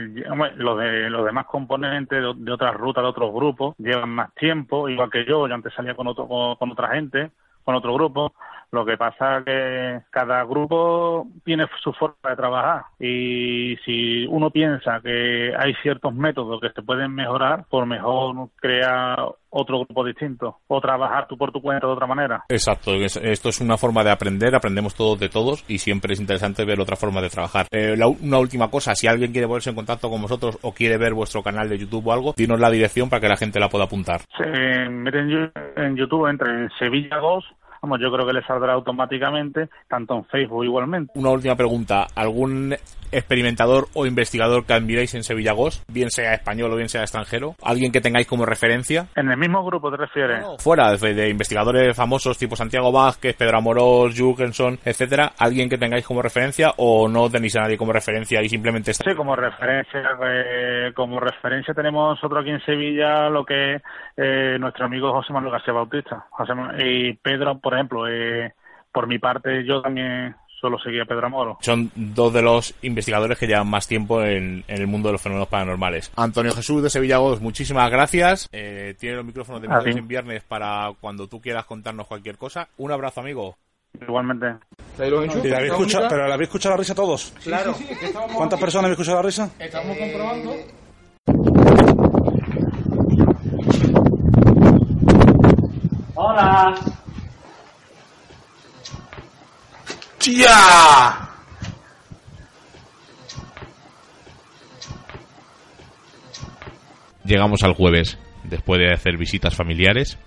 los, 0.55 0.79
de, 0.79 1.09
los 1.09 1.25
demás 1.25 1.47
componentes 1.47 2.17
de, 2.21 2.51
otras 2.51 2.73
rutas, 2.75 3.03
de 3.03 3.09
otros 3.09 3.33
grupos, 3.33 3.75
llevan 3.77 4.11
más 4.11 4.33
tiempo, 4.35 4.87
igual 4.87 5.11
que 5.11 5.25
yo. 5.25 5.49
Yo 5.49 5.53
antes 5.53 5.73
salía 5.73 5.95
con, 5.95 6.07
otro, 6.07 6.27
con 6.27 6.71
otra 6.71 6.95
gente, 6.95 7.31
con 7.65 7.75
otro 7.75 7.93
grupo 7.93 8.33
lo 8.75 8.85
que 8.85 8.97
pasa 8.97 9.37
es 9.37 9.45
que 9.45 10.01
cada 10.11 10.43
grupo 10.43 11.27
tiene 11.43 11.65
su 11.81 11.93
forma 11.93 12.29
de 12.29 12.35
trabajar 12.35 12.83
y 12.99 13.77
si 13.85 14.25
uno 14.27 14.51
piensa 14.51 14.99
que 15.01 15.53
hay 15.57 15.73
ciertos 15.81 16.13
métodos 16.13 16.59
que 16.61 16.69
se 16.69 16.81
pueden 16.81 17.15
mejorar, 17.15 17.65
por 17.69 17.85
mejor 17.85 18.49
crear 18.57 19.17
otro 19.49 19.79
grupo 19.79 20.03
distinto 20.03 20.59
o 20.67 20.81
trabajar 20.81 21.27
tú 21.27 21.37
por 21.37 21.51
tu 21.51 21.61
cuenta 21.61 21.87
de 21.87 21.93
otra 21.93 22.05
manera. 22.05 22.43
Exacto, 22.49 22.93
esto 22.93 23.49
es 23.49 23.61
una 23.61 23.77
forma 23.77 24.03
de 24.03 24.11
aprender, 24.11 24.53
aprendemos 24.53 24.93
todos 24.93 25.17
de 25.17 25.29
todos 25.29 25.63
y 25.69 25.77
siempre 25.77 26.13
es 26.13 26.19
interesante 26.19 26.65
ver 26.65 26.81
otra 26.81 26.97
forma 26.97 27.21
de 27.21 27.29
trabajar. 27.29 27.67
Eh, 27.71 27.95
una 28.21 28.39
última 28.39 28.69
cosa, 28.69 28.93
si 28.93 29.07
alguien 29.07 29.31
quiere 29.31 29.47
ponerse 29.47 29.69
en 29.69 29.77
contacto 29.77 30.09
con 30.09 30.21
vosotros 30.21 30.59
o 30.61 30.73
quiere 30.73 30.97
ver 30.97 31.13
vuestro 31.13 31.41
canal 31.41 31.69
de 31.69 31.77
YouTube 31.77 32.07
o 32.07 32.11
algo, 32.11 32.33
dinos 32.35 32.59
la 32.59 32.69
dirección 32.69 33.09
para 33.09 33.21
que 33.21 33.29
la 33.29 33.37
gente 33.37 33.59
la 33.59 33.69
pueda 33.69 33.85
apuntar. 33.85 34.21
miren 34.89 35.51
en 35.77 35.95
YouTube 35.95 36.27
entre 36.27 36.49
en 36.49 36.69
Sevilla 36.77 37.17
2 37.17 37.45
yo 37.99 38.11
creo 38.11 38.25
que 38.25 38.33
le 38.33 38.43
saldrá 38.43 38.73
automáticamente, 38.73 39.69
tanto 39.87 40.15
en 40.15 40.25
Facebook 40.25 40.65
igualmente. 40.65 41.13
Una 41.15 41.29
última 41.29 41.55
pregunta. 41.55 42.07
¿Algún 42.15 42.75
experimentador 43.11 43.87
o 43.93 44.05
investigador 44.05 44.65
que 44.65 44.73
admiráis 44.73 45.13
en 45.15 45.23
Sevilla 45.23 45.53
Ghost, 45.53 45.83
bien 45.91 46.09
sea 46.09 46.33
español 46.33 46.73
o 46.73 46.75
bien 46.75 46.89
sea 46.89 47.01
extranjero? 47.01 47.55
¿Alguien 47.63 47.91
que 47.91 48.01
tengáis 48.01 48.27
como 48.27 48.45
referencia? 48.45 49.07
¿En 49.15 49.29
el 49.29 49.37
mismo 49.37 49.63
grupo 49.65 49.91
te 49.91 49.97
refieres? 49.97 50.45
fuera, 50.59 50.95
de, 50.95 51.29
investigadores 51.29 51.95
famosos 51.95 52.37
tipo 52.37 52.55
Santiago 52.55 52.91
Vázquez, 52.91 53.35
Pedro 53.35 53.57
Amorós, 53.57 54.15
Jürgenson, 54.15 54.79
etcétera. 54.83 55.31
¿Alguien 55.39 55.69
que 55.69 55.77
tengáis 55.77 56.05
como 56.05 56.21
referencia 56.21 56.73
o 56.77 57.07
no 57.07 57.29
tenéis 57.29 57.55
a 57.55 57.61
nadie 57.61 57.77
como 57.77 57.93
referencia 57.93 58.41
y 58.41 58.49
simplemente 58.49 58.91
está... 58.91 59.09
Sí, 59.09 59.15
como 59.15 59.35
referencia, 59.35 60.01
eh, 60.25 60.91
como 60.93 61.19
referencia 61.19 61.73
tenemos 61.73 62.15
nosotros 62.15 62.41
aquí 62.41 62.51
en 62.51 62.61
Sevilla 62.65 63.29
lo 63.29 63.45
que 63.45 63.81
eh, 64.17 64.57
nuestro 64.59 64.85
amigo 64.85 65.11
José 65.11 65.33
Manuel 65.33 65.53
García 65.53 65.73
Bautista. 65.73 66.27
y 66.79 67.13
Pedro, 67.13 67.59
por 67.59 67.73
ejemplo, 67.73 68.07
eh, 68.07 68.53
por 68.91 69.07
mi 69.07 69.19
parte 69.19 69.65
yo 69.65 69.81
también 69.81 70.35
solo 70.59 70.79
seguía 70.79 71.03
a 71.03 71.05
Pedro 71.05 71.27
Amoro. 71.27 71.57
Son 71.61 71.91
dos 71.95 72.33
de 72.33 72.41
los 72.41 72.73
investigadores 72.81 73.37
que 73.37 73.47
llevan 73.47 73.69
más 73.69 73.87
tiempo 73.87 74.23
en, 74.23 74.63
el 74.67 74.87
mundo 74.87 75.09
de 75.09 75.13
los 75.13 75.21
fenómenos 75.21 75.49
paranormales. 75.49 76.11
Antonio 76.15 76.53
Jesús 76.53 76.81
de 76.81 76.89
Sevilla 76.89 77.19
muchísimas 77.39 77.91
gracias. 77.91 78.49
Eh, 78.51 78.95
tiene 78.99 79.17
los 79.17 79.25
micrófonos 79.25 79.61
de 79.61 79.67
viernes 79.67 79.95
en 79.97 80.07
viernes 80.07 80.43
para 80.43 80.91
cuando 80.99 81.27
tú 81.27 81.41
quieras 81.41 81.65
contarnos 81.65 82.07
cualquier 82.07 82.37
cosa. 82.37 82.67
Un 82.77 82.91
abrazo, 82.91 83.21
amigo. 83.21 83.57
Igualmente. 84.01 84.55
¿Pero 84.97 85.25
la 85.25 85.57
habéis 85.57 85.71
escuchado, 85.71 86.07
¿Pero 86.09 86.27
la 86.27 86.33
habéis 86.33 86.49
escuchado 86.49 86.75
la 86.75 86.79
risa 86.79 86.95
todos? 86.95 87.33
Claro. 87.43 87.73
¿Cuántas 88.35 88.59
personas 88.59 88.85
habéis 88.85 88.99
escuchado 88.99 89.17
la 89.17 89.25
risa? 89.25 89.49
Estamos 89.59 89.97
comprobando. 89.97 90.53
Hola. 96.17 96.73
¡Tía! 100.17 100.49
Llegamos 107.25 107.63
al 107.63 107.73
jueves, 107.73 108.17
después 108.45 108.79
de 108.79 108.93
hacer 108.93 109.17
visitas 109.17 109.55
familiares, 109.55 110.17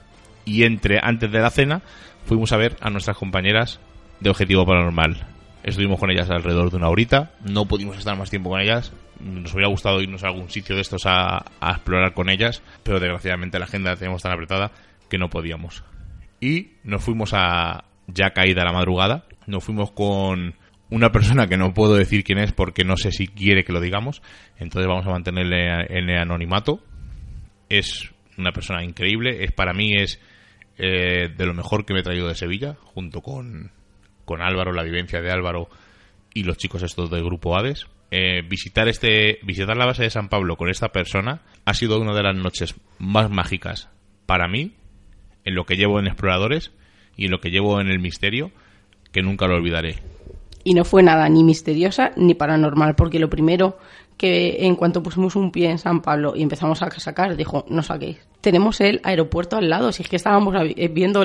y 0.44 0.64
entre 0.64 0.98
antes 1.02 1.32
de 1.32 1.40
la 1.40 1.48
cena 1.48 1.80
fuimos 2.26 2.52
a 2.52 2.58
ver 2.58 2.76
a 2.82 2.90
nuestras 2.90 3.16
compañeras 3.16 3.80
de 4.20 4.28
Objetivo 4.28 4.66
Paranormal. 4.66 5.26
Estuvimos 5.62 5.98
con 5.98 6.10
ellas 6.10 6.28
alrededor 6.28 6.70
de 6.70 6.76
una 6.76 6.90
horita, 6.90 7.30
no 7.44 7.64
pudimos 7.64 7.96
estar 7.96 8.16
más 8.16 8.28
tiempo 8.28 8.50
con 8.50 8.60
ellas, 8.60 8.92
nos 9.20 9.54
hubiera 9.54 9.68
gustado 9.68 10.02
irnos 10.02 10.22
a 10.22 10.28
algún 10.28 10.50
sitio 10.50 10.76
de 10.76 10.82
estos 10.82 11.06
a, 11.06 11.44
a 11.60 11.70
explorar 11.70 12.12
con 12.12 12.28
ellas, 12.28 12.62
pero 12.82 13.00
desgraciadamente 13.00 13.58
la 13.58 13.64
agenda 13.64 13.90
la 13.90 13.96
teníamos 13.96 14.22
tan 14.22 14.32
apretada 14.32 14.70
que 15.08 15.18
no 15.18 15.30
podíamos. 15.30 15.84
Y 16.40 16.72
nos 16.84 17.02
fuimos 17.02 17.32
a, 17.34 17.84
ya 18.06 18.30
caída 18.30 18.64
la 18.64 18.72
madrugada, 18.72 19.24
nos 19.46 19.64
fuimos 19.64 19.90
con 19.92 20.54
una 20.90 21.12
persona 21.12 21.46
que 21.46 21.56
no 21.56 21.74
puedo 21.74 21.94
decir 21.94 22.24
quién 22.24 22.38
es 22.38 22.52
porque 22.52 22.84
no 22.84 22.96
sé 22.96 23.12
si 23.12 23.28
quiere 23.28 23.64
que 23.64 23.72
lo 23.72 23.80
digamos, 23.80 24.22
entonces 24.58 24.88
vamos 24.88 25.06
a 25.06 25.10
mantenerle 25.10 25.66
en 25.88 26.08
el 26.08 26.18
anonimato. 26.18 26.80
Es 27.68 28.10
una 28.38 28.52
persona 28.52 28.84
increíble, 28.84 29.44
es 29.44 29.52
para 29.52 29.74
mí 29.74 29.92
es 29.94 30.20
eh, 30.78 31.28
de 31.36 31.46
lo 31.46 31.54
mejor 31.54 31.84
que 31.84 31.92
me 31.92 32.00
he 32.00 32.04
traído 32.04 32.28
de 32.28 32.34
Sevilla, 32.34 32.76
junto 32.94 33.20
con, 33.20 33.72
con 34.24 34.40
Álvaro, 34.40 34.72
la 34.72 34.84
vivencia 34.84 35.20
de 35.20 35.30
Álvaro 35.30 35.68
y 36.32 36.44
los 36.44 36.56
chicos 36.56 36.82
estos 36.82 37.10
del 37.10 37.24
grupo 37.24 37.56
Hades. 37.58 37.86
Eh, 38.10 38.40
visitar 38.48 38.88
este 38.88 39.38
visitar 39.42 39.76
la 39.76 39.84
base 39.84 40.04
de 40.04 40.10
San 40.10 40.30
Pablo 40.30 40.56
con 40.56 40.70
esta 40.70 40.88
persona 40.88 41.42
ha 41.66 41.74
sido 41.74 42.00
una 42.00 42.14
de 42.14 42.22
las 42.22 42.34
noches 42.34 42.74
más 42.98 43.28
mágicas 43.28 43.90
para 44.24 44.48
mí 44.48 44.72
en 45.48 45.54
lo 45.54 45.64
que 45.64 45.76
llevo 45.76 45.98
en 45.98 46.06
exploradores 46.06 46.72
y 47.16 47.24
en 47.24 47.30
lo 47.30 47.40
que 47.40 47.50
llevo 47.50 47.80
en 47.80 47.88
el 47.88 47.98
misterio 47.98 48.52
que 49.12 49.22
nunca 49.22 49.46
lo 49.48 49.56
olvidaré. 49.56 49.96
Y 50.62 50.74
no 50.74 50.84
fue 50.84 51.02
nada 51.02 51.28
ni 51.28 51.42
misteriosa 51.42 52.12
ni 52.16 52.34
paranormal, 52.34 52.94
porque 52.94 53.18
lo 53.18 53.30
primero 53.30 53.78
que 54.18 54.66
en 54.66 54.74
cuanto 54.74 55.02
pusimos 55.02 55.36
un 55.36 55.52
pie 55.52 55.70
en 55.70 55.78
San 55.78 56.02
Pablo 56.02 56.34
y 56.36 56.42
empezamos 56.42 56.82
a 56.82 56.90
sacar, 56.90 57.36
dijo, 57.36 57.64
no 57.68 57.82
saquéis. 57.82 58.18
Tenemos 58.40 58.80
el 58.80 59.00
aeropuerto 59.04 59.56
al 59.56 59.70
lado, 59.70 59.92
si 59.92 60.02
es 60.02 60.08
que 60.08 60.16
estábamos 60.16 60.54
eh, 60.60 60.88
viendo 60.88 61.24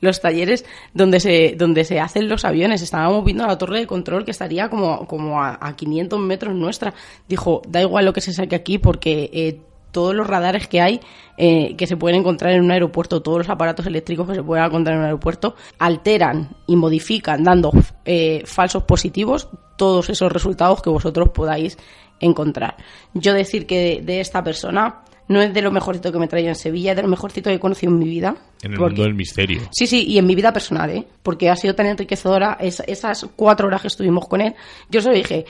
los 0.00 0.20
talleres 0.20 0.66
donde 0.92 1.20
se, 1.20 1.54
donde 1.56 1.84
se 1.84 2.00
hacen 2.00 2.28
los 2.28 2.44
aviones, 2.44 2.82
estábamos 2.82 3.24
viendo 3.24 3.46
la 3.46 3.56
torre 3.56 3.78
de 3.78 3.86
control 3.86 4.24
que 4.24 4.32
estaría 4.32 4.68
como, 4.68 5.06
como 5.06 5.42
a, 5.42 5.74
500 5.74 6.20
metros 6.20 6.54
nuestra. 6.54 6.92
Dijo, 7.28 7.62
da 7.68 7.80
igual 7.80 8.04
lo 8.04 8.12
que 8.12 8.20
se 8.20 8.32
saque 8.32 8.56
aquí 8.56 8.78
porque 8.78 9.30
eh, 9.32 9.60
todos 9.98 10.14
los 10.14 10.28
radares 10.28 10.68
que 10.68 10.80
hay 10.80 11.00
eh, 11.36 11.74
que 11.76 11.88
se 11.88 11.96
pueden 11.96 12.20
encontrar 12.20 12.52
en 12.52 12.62
un 12.62 12.70
aeropuerto, 12.70 13.20
todos 13.20 13.38
los 13.38 13.48
aparatos 13.48 13.84
eléctricos 13.84 14.28
que 14.28 14.36
se 14.36 14.44
pueden 14.44 14.64
encontrar 14.64 14.94
en 14.94 15.00
un 15.00 15.06
aeropuerto, 15.06 15.56
alteran 15.80 16.50
y 16.68 16.76
modifican 16.76 17.42
dando 17.42 17.72
eh, 18.04 18.44
falsos 18.46 18.84
positivos 18.84 19.48
todos 19.76 20.08
esos 20.08 20.30
resultados 20.30 20.82
que 20.82 20.88
vosotros 20.88 21.30
podáis 21.30 21.76
encontrar. 22.20 22.76
Yo 23.12 23.34
decir 23.34 23.66
que 23.66 24.00
de, 24.04 24.20
esta 24.20 24.44
persona 24.44 25.02
no 25.26 25.42
es 25.42 25.52
de 25.52 25.62
lo 25.62 25.72
mejorcito 25.72 26.12
que 26.12 26.20
me 26.20 26.28
traído 26.28 26.50
en 26.50 26.54
Sevilla, 26.54 26.92
es 26.92 26.96
de 26.96 27.02
lo 27.02 27.08
mejorcito 27.08 27.50
que 27.50 27.56
he 27.56 27.60
conocido 27.60 27.90
en 27.90 27.98
mi 27.98 28.06
vida. 28.06 28.36
En 28.62 28.74
el 28.74 28.78
mundo 28.78 29.02
del 29.02 29.14
misterio. 29.14 29.62
Sí, 29.72 29.88
sí, 29.88 30.04
y 30.06 30.16
en 30.18 30.26
mi 30.28 30.36
vida 30.36 30.52
personal, 30.52 30.90
¿eh? 30.90 31.08
Porque 31.24 31.50
ha 31.50 31.56
sido 31.56 31.74
tan 31.74 31.86
enriquecedora 31.86 32.56
esas 32.60 33.26
cuatro 33.34 33.66
horas 33.66 33.82
que 33.82 33.88
estuvimos 33.88 34.28
con 34.28 34.42
él. 34.42 34.54
Yo 34.90 35.00
se 35.00 35.08
lo 35.08 35.14
dije, 35.16 35.44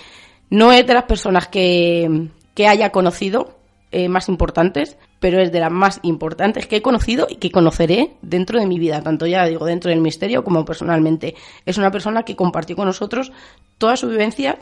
no 0.48 0.72
es 0.72 0.86
de 0.86 0.94
las 0.94 1.04
personas 1.04 1.48
que, 1.48 2.30
que 2.54 2.66
haya 2.66 2.88
conocido, 2.88 3.57
eh, 3.90 4.08
más 4.08 4.28
importantes, 4.28 4.96
pero 5.20 5.40
es 5.40 5.50
de 5.52 5.60
las 5.60 5.72
más 5.72 6.00
importantes 6.02 6.66
que 6.66 6.76
he 6.76 6.82
conocido 6.82 7.26
y 7.28 7.36
que 7.36 7.50
conoceré 7.50 8.12
dentro 8.22 8.60
de 8.60 8.66
mi 8.66 8.78
vida, 8.78 9.02
tanto 9.02 9.26
ya 9.26 9.46
digo 9.46 9.64
dentro 9.66 9.90
del 9.90 10.00
misterio 10.00 10.44
como 10.44 10.64
personalmente. 10.64 11.34
Es 11.64 11.78
una 11.78 11.90
persona 11.90 12.22
que 12.22 12.36
compartió 12.36 12.76
con 12.76 12.86
nosotros 12.86 13.32
toda 13.78 13.96
su 13.96 14.08
vivencia 14.08 14.58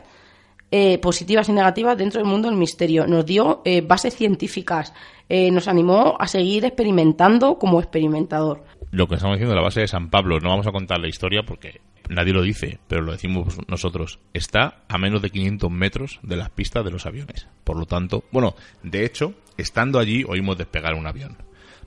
eh, 0.71 0.97
positivas 0.99 1.47
y 1.49 1.53
negativas 1.53 1.97
dentro 1.97 2.19
del 2.19 2.29
mundo 2.29 2.49
del 2.49 2.57
misterio. 2.57 3.07
Nos 3.07 3.25
dio 3.25 3.61
eh, 3.63 3.81
bases 3.81 4.15
científicas, 4.15 4.93
eh, 5.29 5.49
nos 5.51 5.67
animó 5.67 6.17
a 6.19 6.27
seguir 6.27 6.65
experimentando 6.65 7.57
como 7.57 7.79
experimentador. 7.79 8.63
Lo 8.91 9.07
que 9.07 9.15
estamos 9.15 9.37
diciendo 9.37 9.55
la 9.55 9.61
base 9.61 9.81
de 9.81 9.87
San 9.87 10.09
Pablo, 10.09 10.39
no 10.39 10.49
vamos 10.49 10.67
a 10.67 10.71
contar 10.71 10.99
la 10.99 11.07
historia 11.07 11.43
porque 11.43 11.81
nadie 12.09 12.33
lo 12.33 12.41
dice, 12.41 12.79
pero 12.87 13.01
lo 13.01 13.11
decimos 13.11 13.57
nosotros. 13.67 14.19
Está 14.33 14.83
a 14.87 14.97
menos 14.97 15.21
de 15.21 15.29
500 15.29 15.71
metros 15.71 16.19
de 16.23 16.35
las 16.35 16.49
pistas 16.49 16.83
de 16.83 16.91
los 16.91 17.05
aviones. 17.05 17.47
Por 17.63 17.77
lo 17.77 17.85
tanto, 17.85 18.23
bueno, 18.31 18.55
de 18.83 19.05
hecho, 19.05 19.33
estando 19.57 19.99
allí 19.99 20.23
oímos 20.27 20.57
despegar 20.57 20.95
un 20.95 21.07
avión. 21.07 21.37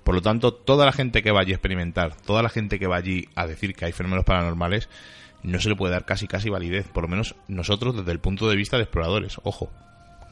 Por 0.04 0.14
lo 0.14 0.22
tanto, 0.22 0.54
toda 0.54 0.86
la 0.86 0.92
gente 0.92 1.22
que 1.22 1.30
va 1.30 1.40
allí 1.40 1.52
a 1.52 1.56
experimentar, 1.56 2.16
toda 2.16 2.42
la 2.42 2.48
gente 2.48 2.78
que 2.78 2.86
va 2.86 2.96
allí 2.96 3.28
a 3.34 3.46
decir 3.46 3.74
que 3.74 3.84
hay 3.84 3.92
fenómenos 3.92 4.24
paranormales, 4.24 4.88
no 5.42 5.58
se 5.58 5.68
le 5.68 5.76
puede 5.76 5.92
dar 5.92 6.04
casi 6.04 6.26
casi 6.26 6.50
validez, 6.50 6.88
por 6.88 7.04
lo 7.04 7.08
menos 7.08 7.34
nosotros 7.48 7.96
desde 7.96 8.12
el 8.12 8.20
punto 8.20 8.48
de 8.48 8.56
vista 8.56 8.76
de 8.76 8.84
exploradores, 8.84 9.38
ojo. 9.42 9.70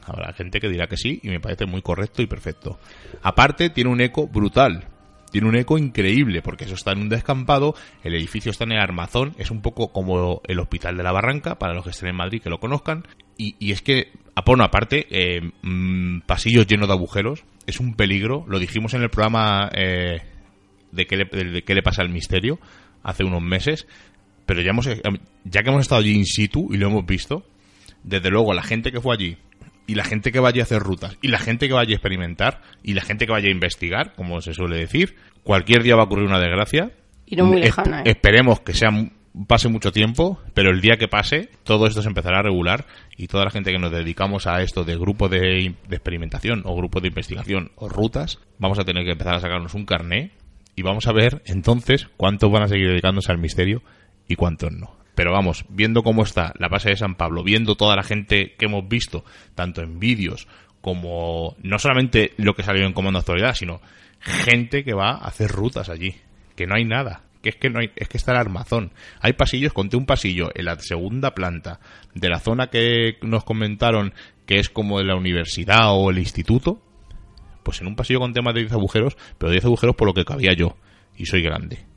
Habrá 0.05 0.33
gente 0.33 0.61
que 0.61 0.69
dirá 0.69 0.87
que 0.87 0.97
sí 0.97 1.21
y 1.23 1.29
me 1.29 1.41
parece 1.41 1.67
muy 1.67 1.83
correcto 1.83 2.23
y 2.23 2.27
perfecto. 2.27 2.79
Aparte, 3.23 3.69
tiene 3.69 3.91
un 3.91 4.01
eco 4.01 4.27
brutal. 4.27 4.87
Tiene 5.31 5.49
un 5.49 5.57
eco 5.57 5.77
increíble 5.77 6.41
porque 6.41 6.65
eso 6.65 6.75
está 6.75 6.93
en 6.93 7.01
un 7.01 7.09
descampado, 7.11 7.75
el 8.03 8.15
edificio 8.15 8.51
está 8.51 8.65
en 8.65 8.73
el 8.73 8.81
armazón, 8.81 9.35
es 9.37 9.51
un 9.51 9.61
poco 9.61 9.93
como 9.93 10.41
el 10.47 10.59
Hospital 10.59 10.97
de 10.97 11.03
la 11.03 11.13
Barranca, 11.13 11.59
para 11.59 11.75
los 11.75 11.85
que 11.85 11.91
estén 11.91 12.09
en 12.09 12.17
Madrid 12.17 12.41
que 12.41 12.49
lo 12.49 12.59
conozcan. 12.59 13.07
Y, 13.37 13.71
es 13.71 13.83
que, 13.83 14.11
bueno, 14.45 14.65
aparte, 14.65 15.07
eh, 15.11 15.53
mm, 15.63 16.21
pasillos 16.21 16.67
llenos 16.67 16.89
de 16.89 16.95
agujeros, 16.95 17.45
es 17.67 17.79
un 17.79 17.95
peligro. 17.95 18.45
Lo 18.49 18.59
dijimos 18.59 18.95
en 18.95 19.03
el 19.03 19.11
programa 19.11 19.71
eh, 19.75 20.23
de, 20.91 21.07
qué 21.07 21.17
le, 21.19 21.25
de 21.27 21.63
qué 21.63 21.75
le 21.75 21.83
pasa 21.83 22.03
al 22.03 22.09
misterio 22.09 22.59
hace 23.03 23.25
unos 23.25 23.43
meses 23.43 23.87
pero 24.49 24.63
ya, 24.63 24.71
hemos, 24.71 24.89
ya 25.45 25.63
que 25.63 25.69
hemos 25.69 25.83
estado 25.83 26.01
allí 26.01 26.13
in 26.13 26.25
situ 26.25 26.69
y 26.73 26.79
lo 26.79 26.87
hemos 26.87 27.05
visto, 27.05 27.45
desde 28.03 28.31
luego 28.31 28.55
la 28.55 28.63
gente 28.63 28.91
que 28.91 28.99
fue 28.99 29.15
allí 29.15 29.37
y 29.87 29.95
la 29.95 30.05
gente 30.05 30.33
que 30.33 30.41
vaya 30.41 30.63
a 30.63 30.65
hacer 30.65 30.81
rutas 30.81 31.19
y 31.21 31.29
la 31.29 31.39
gente 31.39 31.69
que 31.69 31.75
vaya 31.75 31.91
a 31.91 31.95
experimentar 31.95 32.63
y 32.83 32.95
la 32.95 33.03
gente 33.03 33.27
que 33.27 33.33
vaya 33.33 33.49
a 33.49 33.53
investigar, 33.53 34.15
como 34.15 34.41
se 34.41 34.55
suele 34.55 34.79
decir, 34.79 35.17
cualquier 35.43 35.83
día 35.83 35.97
va 35.97 36.03
a 36.03 36.05
ocurrir 36.07 36.25
una 36.25 36.41
desgracia. 36.41 36.93
Y 37.27 37.37
no 37.37 37.45
muy 37.45 37.61
lejana. 37.61 38.01
¿eh? 38.01 38.05
Esperemos 38.07 38.61
que 38.61 38.73
sea 38.73 38.89
pase 39.47 39.69
mucho 39.69 39.93
tiempo, 39.93 40.41
pero 40.55 40.71
el 40.71 40.81
día 40.81 40.97
que 40.97 41.09
pase, 41.09 41.51
todo 41.63 41.87
esto 41.87 42.01
se 42.01 42.09
empezará 42.09 42.39
a 42.39 42.43
regular 42.43 42.87
y 43.19 43.27
toda 43.27 43.45
la 43.45 43.51
gente 43.51 43.71
que 43.71 43.79
nos 43.79 43.93
dedicamos 43.93 44.47
a 44.47 44.63
esto 44.63 44.83
de 44.83 44.97
grupo 44.97 45.29
de, 45.29 45.75
de 45.87 45.97
experimentación 45.97 46.63
o 46.65 46.75
grupo 46.75 47.03
de 47.03 47.09
investigación 47.09 47.71
o 47.77 47.91
rutas, 47.91 48.39
vamos 48.59 48.79
a 48.79 48.85
tener 48.85 49.05
que 49.05 49.13
empezar 49.13 49.35
a 49.35 49.41
sacarnos 49.41 49.75
un 49.75 49.85
carné 49.85 50.33
y 50.75 50.83
vamos 50.83 51.07
a 51.07 51.13
ver 51.13 51.43
entonces 51.45 52.09
cuántos 52.17 52.51
van 52.51 52.63
a 52.63 52.69
seguir 52.69 52.89
dedicándose 52.89 53.31
al 53.31 53.39
misterio 53.39 53.83
y 54.29 54.37
cuántos 54.37 54.73
no. 54.73 54.97
Pero 55.15 55.33
vamos, 55.33 55.65
viendo 55.69 56.05
cómo 56.05 56.23
está 56.23 56.53
la 56.59 56.69
base 56.69 56.91
de 56.91 56.97
San 56.97 57.17
Pablo, 57.17 57.43
viendo 57.43 57.75
toda 57.75 57.97
la 57.97 58.05
gente 58.05 58.55
que 58.57 58.67
hemos 58.67 58.89
visto, 58.89 59.25
tanto 59.57 59.83
en 59.83 59.99
vídeos 59.99 60.47
como 60.81 61.57
no 61.61 61.81
solamente 61.81 62.35
lo 62.37 62.55
que 62.55 62.63
salió 62.63 62.87
en 62.87 62.93
Comando 62.93 63.19
Actualidad, 63.19 63.55
sino 63.55 63.81
gente 64.21 64.85
que 64.85 64.95
va 64.95 65.11
a 65.11 65.27
hacer 65.27 65.51
rutas 65.51 65.89
allí, 65.89 66.15
que 66.55 66.69
no 66.69 66.77
hay 66.77 66.85
nada, 66.85 67.23
que 67.43 67.49
es 67.49 67.57
que 67.57 67.69
no 67.69 67.81
hay, 67.81 67.91
es 67.97 68.09
que 68.09 68.17
está 68.17 68.31
el 68.31 68.39
armazón. 68.39 68.93
Hay 69.21 69.33
pasillos, 69.33 69.73
conté 69.73 69.97
un 69.97 70.07
pasillo 70.07 70.51
en 70.55 70.67
la 70.67 70.79
segunda 70.79 71.35
planta 71.35 71.81
de 72.15 72.29
la 72.29 72.39
zona 72.39 72.69
que 72.69 73.19
nos 73.23 73.43
comentaron 73.43 74.15
que 74.47 74.61
es 74.61 74.69
como 74.69 74.99
de 74.99 75.05
la 75.05 75.17
universidad 75.17 75.95
o 75.95 76.11
el 76.11 76.19
instituto, 76.19 76.81
pues 77.65 77.81
en 77.81 77.89
un 77.89 77.97
pasillo 77.97 78.21
con 78.21 78.35
temas 78.35 78.55
de 78.55 78.61
10 78.61 78.73
agujeros, 78.75 79.17
pero 79.37 79.51
10 79.51 79.65
agujeros 79.65 79.97
por 79.97 80.07
lo 80.07 80.15
que 80.15 80.25
cabía 80.25 80.53
yo, 80.53 80.77
y 81.17 81.27
soy 81.27 81.43
grande 81.43 81.89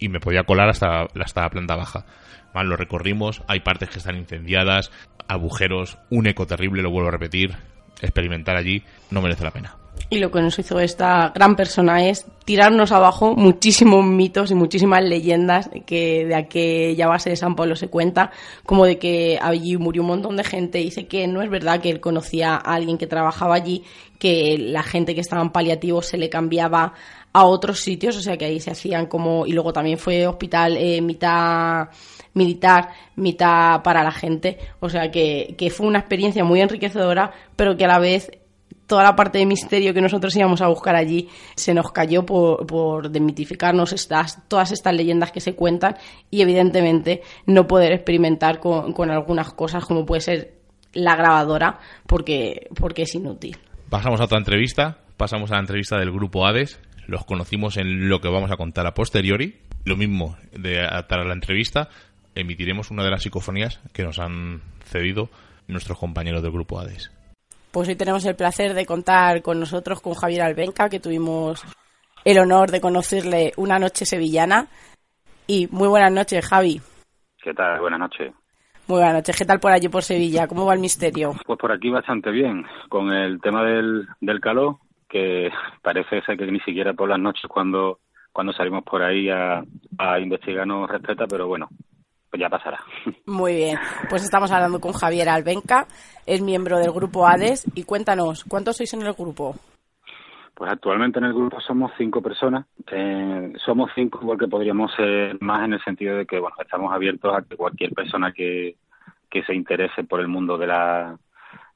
y 0.00 0.08
me 0.08 0.18
podía 0.18 0.42
colar 0.44 0.68
hasta, 0.68 1.02
hasta 1.02 1.42
la 1.42 1.50
planta 1.50 1.76
baja. 1.76 2.04
Mal, 2.52 2.68
lo 2.68 2.76
recorrimos, 2.76 3.42
hay 3.46 3.60
partes 3.60 3.90
que 3.90 3.98
están 3.98 4.16
incendiadas, 4.16 4.90
agujeros, 5.28 5.98
un 6.08 6.26
eco 6.26 6.46
terrible, 6.46 6.82
lo 6.82 6.90
vuelvo 6.90 7.08
a 7.08 7.12
repetir. 7.12 7.54
Experimentar 8.00 8.56
allí 8.56 8.82
no 9.10 9.22
merece 9.22 9.44
la 9.44 9.52
pena. 9.52 9.79
Y 10.08 10.18
lo 10.18 10.30
que 10.30 10.40
nos 10.40 10.58
hizo 10.58 10.80
esta 10.80 11.30
gran 11.34 11.54
persona 11.54 12.08
es 12.08 12.26
tirarnos 12.44 12.90
abajo 12.90 13.36
muchísimos 13.36 14.04
mitos 14.04 14.50
y 14.50 14.56
muchísimas 14.56 15.04
leyendas 15.04 15.70
que 15.86 16.26
de 16.26 16.34
aquella 16.34 17.06
base 17.06 17.30
de 17.30 17.36
San 17.36 17.54
Pablo 17.54 17.76
se 17.76 17.88
cuenta, 17.88 18.32
como 18.64 18.86
de 18.86 18.98
que 18.98 19.38
allí 19.40 19.76
murió 19.76 20.02
un 20.02 20.08
montón 20.08 20.36
de 20.36 20.42
gente. 20.42 20.78
Dice 20.78 21.06
que 21.06 21.28
no 21.28 21.42
es 21.42 21.50
verdad 21.50 21.80
que 21.80 21.90
él 21.90 22.00
conocía 22.00 22.54
a 22.54 22.74
alguien 22.74 22.98
que 22.98 23.06
trabajaba 23.06 23.54
allí, 23.54 23.84
que 24.18 24.56
la 24.58 24.82
gente 24.82 25.14
que 25.14 25.20
estaba 25.20 25.42
en 25.42 25.50
paliativos 25.50 26.06
se 26.06 26.18
le 26.18 26.28
cambiaba 26.28 26.94
a 27.32 27.44
otros 27.44 27.80
sitios, 27.80 28.16
o 28.16 28.20
sea 28.20 28.36
que 28.36 28.46
ahí 28.46 28.58
se 28.58 28.72
hacían 28.72 29.06
como, 29.06 29.46
y 29.46 29.52
luego 29.52 29.72
también 29.72 29.98
fue 29.98 30.26
hospital 30.26 30.76
eh, 30.76 31.00
mitad 31.00 31.88
militar, 32.34 32.90
mitad 33.16 33.82
para 33.82 34.02
la 34.02 34.10
gente, 34.10 34.58
o 34.80 34.88
sea 34.88 35.10
que, 35.10 35.54
que 35.56 35.70
fue 35.70 35.86
una 35.86 36.00
experiencia 36.00 36.44
muy 36.44 36.60
enriquecedora, 36.60 37.32
pero 37.54 37.76
que 37.76 37.84
a 37.84 37.88
la 37.88 37.98
vez 37.98 38.30
toda 38.90 39.04
la 39.04 39.14
parte 39.14 39.38
de 39.38 39.46
misterio 39.46 39.94
que 39.94 40.00
nosotros 40.00 40.34
íbamos 40.34 40.60
a 40.62 40.66
buscar 40.66 40.96
allí 40.96 41.28
se 41.54 41.72
nos 41.74 41.92
cayó 41.92 42.26
por, 42.26 42.66
por 42.66 43.08
demitificarnos 43.08 43.92
estas, 43.92 44.48
todas 44.48 44.72
estas 44.72 44.92
leyendas 44.92 45.30
que 45.30 45.40
se 45.40 45.54
cuentan 45.54 45.94
y 46.28 46.42
evidentemente 46.42 47.22
no 47.46 47.68
poder 47.68 47.92
experimentar 47.92 48.58
con, 48.58 49.10
algunas 49.12 49.52
cosas 49.52 49.84
como 49.84 50.04
puede 50.04 50.22
ser 50.22 50.54
la 50.92 51.14
grabadora 51.14 51.78
porque, 52.08 52.66
porque 52.74 53.02
es 53.02 53.14
inútil. 53.14 53.56
Pasamos 53.88 54.20
a 54.20 54.24
otra 54.24 54.38
entrevista, 54.38 54.98
pasamos 55.16 55.52
a 55.52 55.54
la 55.54 55.60
entrevista 55.60 55.96
del 55.96 56.10
grupo 56.10 56.44
Hades, 56.44 56.80
los 57.06 57.24
conocimos 57.24 57.76
en 57.76 58.08
lo 58.08 58.20
que 58.20 58.28
vamos 58.28 58.50
a 58.50 58.56
contar 58.56 58.88
a 58.88 58.94
posteriori. 58.94 59.60
Lo 59.84 59.96
mismo 59.96 60.36
de 60.50 60.80
atar 60.80 61.20
a 61.20 61.24
la 61.24 61.32
entrevista, 61.32 61.90
emitiremos 62.34 62.90
una 62.90 63.04
de 63.04 63.10
las 63.10 63.22
psicofonías 63.22 63.78
que 63.92 64.02
nos 64.02 64.18
han 64.18 64.62
cedido 64.84 65.30
nuestros 65.68 65.96
compañeros 65.96 66.42
del 66.42 66.50
grupo 66.50 66.80
ADES. 66.80 67.19
Pues 67.72 67.88
hoy 67.88 67.94
tenemos 67.94 68.24
el 68.26 68.34
placer 68.34 68.74
de 68.74 68.84
contar 68.84 69.42
con 69.42 69.60
nosotros 69.60 70.00
con 70.00 70.14
Javier 70.14 70.42
Albenca, 70.42 70.88
que 70.88 70.98
tuvimos 70.98 71.64
el 72.24 72.38
honor 72.38 72.70
de 72.70 72.80
conocerle 72.80 73.52
una 73.56 73.78
noche 73.78 74.04
sevillana. 74.04 74.66
Y 75.46 75.68
muy 75.70 75.86
buenas 75.88 76.12
noches, 76.12 76.46
Javi. 76.46 76.80
¿Qué 77.42 77.54
tal? 77.54 77.80
Buenas 77.80 78.00
noches. 78.00 78.32
Muy 78.88 78.96
buenas 78.98 79.14
noches. 79.14 79.36
¿Qué 79.36 79.44
tal 79.44 79.60
por 79.60 79.70
allí, 79.70 79.88
por 79.88 80.02
Sevilla? 80.02 80.48
¿Cómo 80.48 80.66
va 80.66 80.74
el 80.74 80.80
misterio? 80.80 81.32
Pues 81.46 81.58
por 81.58 81.70
aquí 81.70 81.90
bastante 81.90 82.30
bien. 82.30 82.64
Con 82.88 83.12
el 83.12 83.40
tema 83.40 83.62
del, 83.62 84.08
del 84.20 84.40
calor, 84.40 84.78
que 85.08 85.48
parece 85.80 86.22
ser 86.22 86.36
que 86.36 86.46
ni 86.46 86.60
siquiera 86.60 86.92
por 86.92 87.08
las 87.08 87.20
noches 87.20 87.44
cuando 87.48 88.00
cuando 88.32 88.52
salimos 88.52 88.84
por 88.84 89.02
ahí 89.02 89.28
a, 89.28 89.62
a 89.98 90.20
investigar 90.20 90.66
nos 90.66 90.88
respeta, 90.88 91.26
pero 91.26 91.48
bueno, 91.48 91.68
pues 92.30 92.40
ya 92.40 92.48
pasará. 92.48 92.78
Muy 93.26 93.54
bien, 93.54 93.78
pues 94.08 94.22
estamos 94.22 94.50
hablando 94.52 94.80
con 94.80 94.92
Javier 94.92 95.28
Albenca, 95.28 95.86
es 96.26 96.40
miembro 96.40 96.78
del 96.78 96.92
grupo 96.92 97.26
ADES 97.26 97.66
y 97.74 97.82
cuéntanos, 97.84 98.44
¿cuántos 98.44 98.76
sois 98.76 98.94
en 98.94 99.02
el 99.02 99.12
grupo? 99.12 99.54
Pues 100.54 100.70
actualmente 100.70 101.18
en 101.18 101.24
el 101.24 101.32
grupo 101.32 101.58
somos 101.60 101.90
cinco 101.96 102.20
personas. 102.20 102.66
Eh, 102.90 103.52
somos 103.64 103.90
cinco 103.94 104.20
porque 104.20 104.46
podríamos 104.46 104.92
ser 104.94 105.40
más 105.40 105.64
en 105.64 105.72
el 105.72 105.82
sentido 105.82 106.16
de 106.16 106.26
que 106.26 106.38
bueno 106.38 106.56
estamos 106.60 106.92
abiertos 106.92 107.34
a 107.34 107.42
que 107.42 107.56
cualquier 107.56 107.92
persona 107.92 108.30
que, 108.32 108.76
que 109.30 109.42
se 109.44 109.54
interese 109.54 110.04
por 110.04 110.20
el 110.20 110.28
mundo 110.28 110.58
de 110.58 110.66
la 110.66 111.18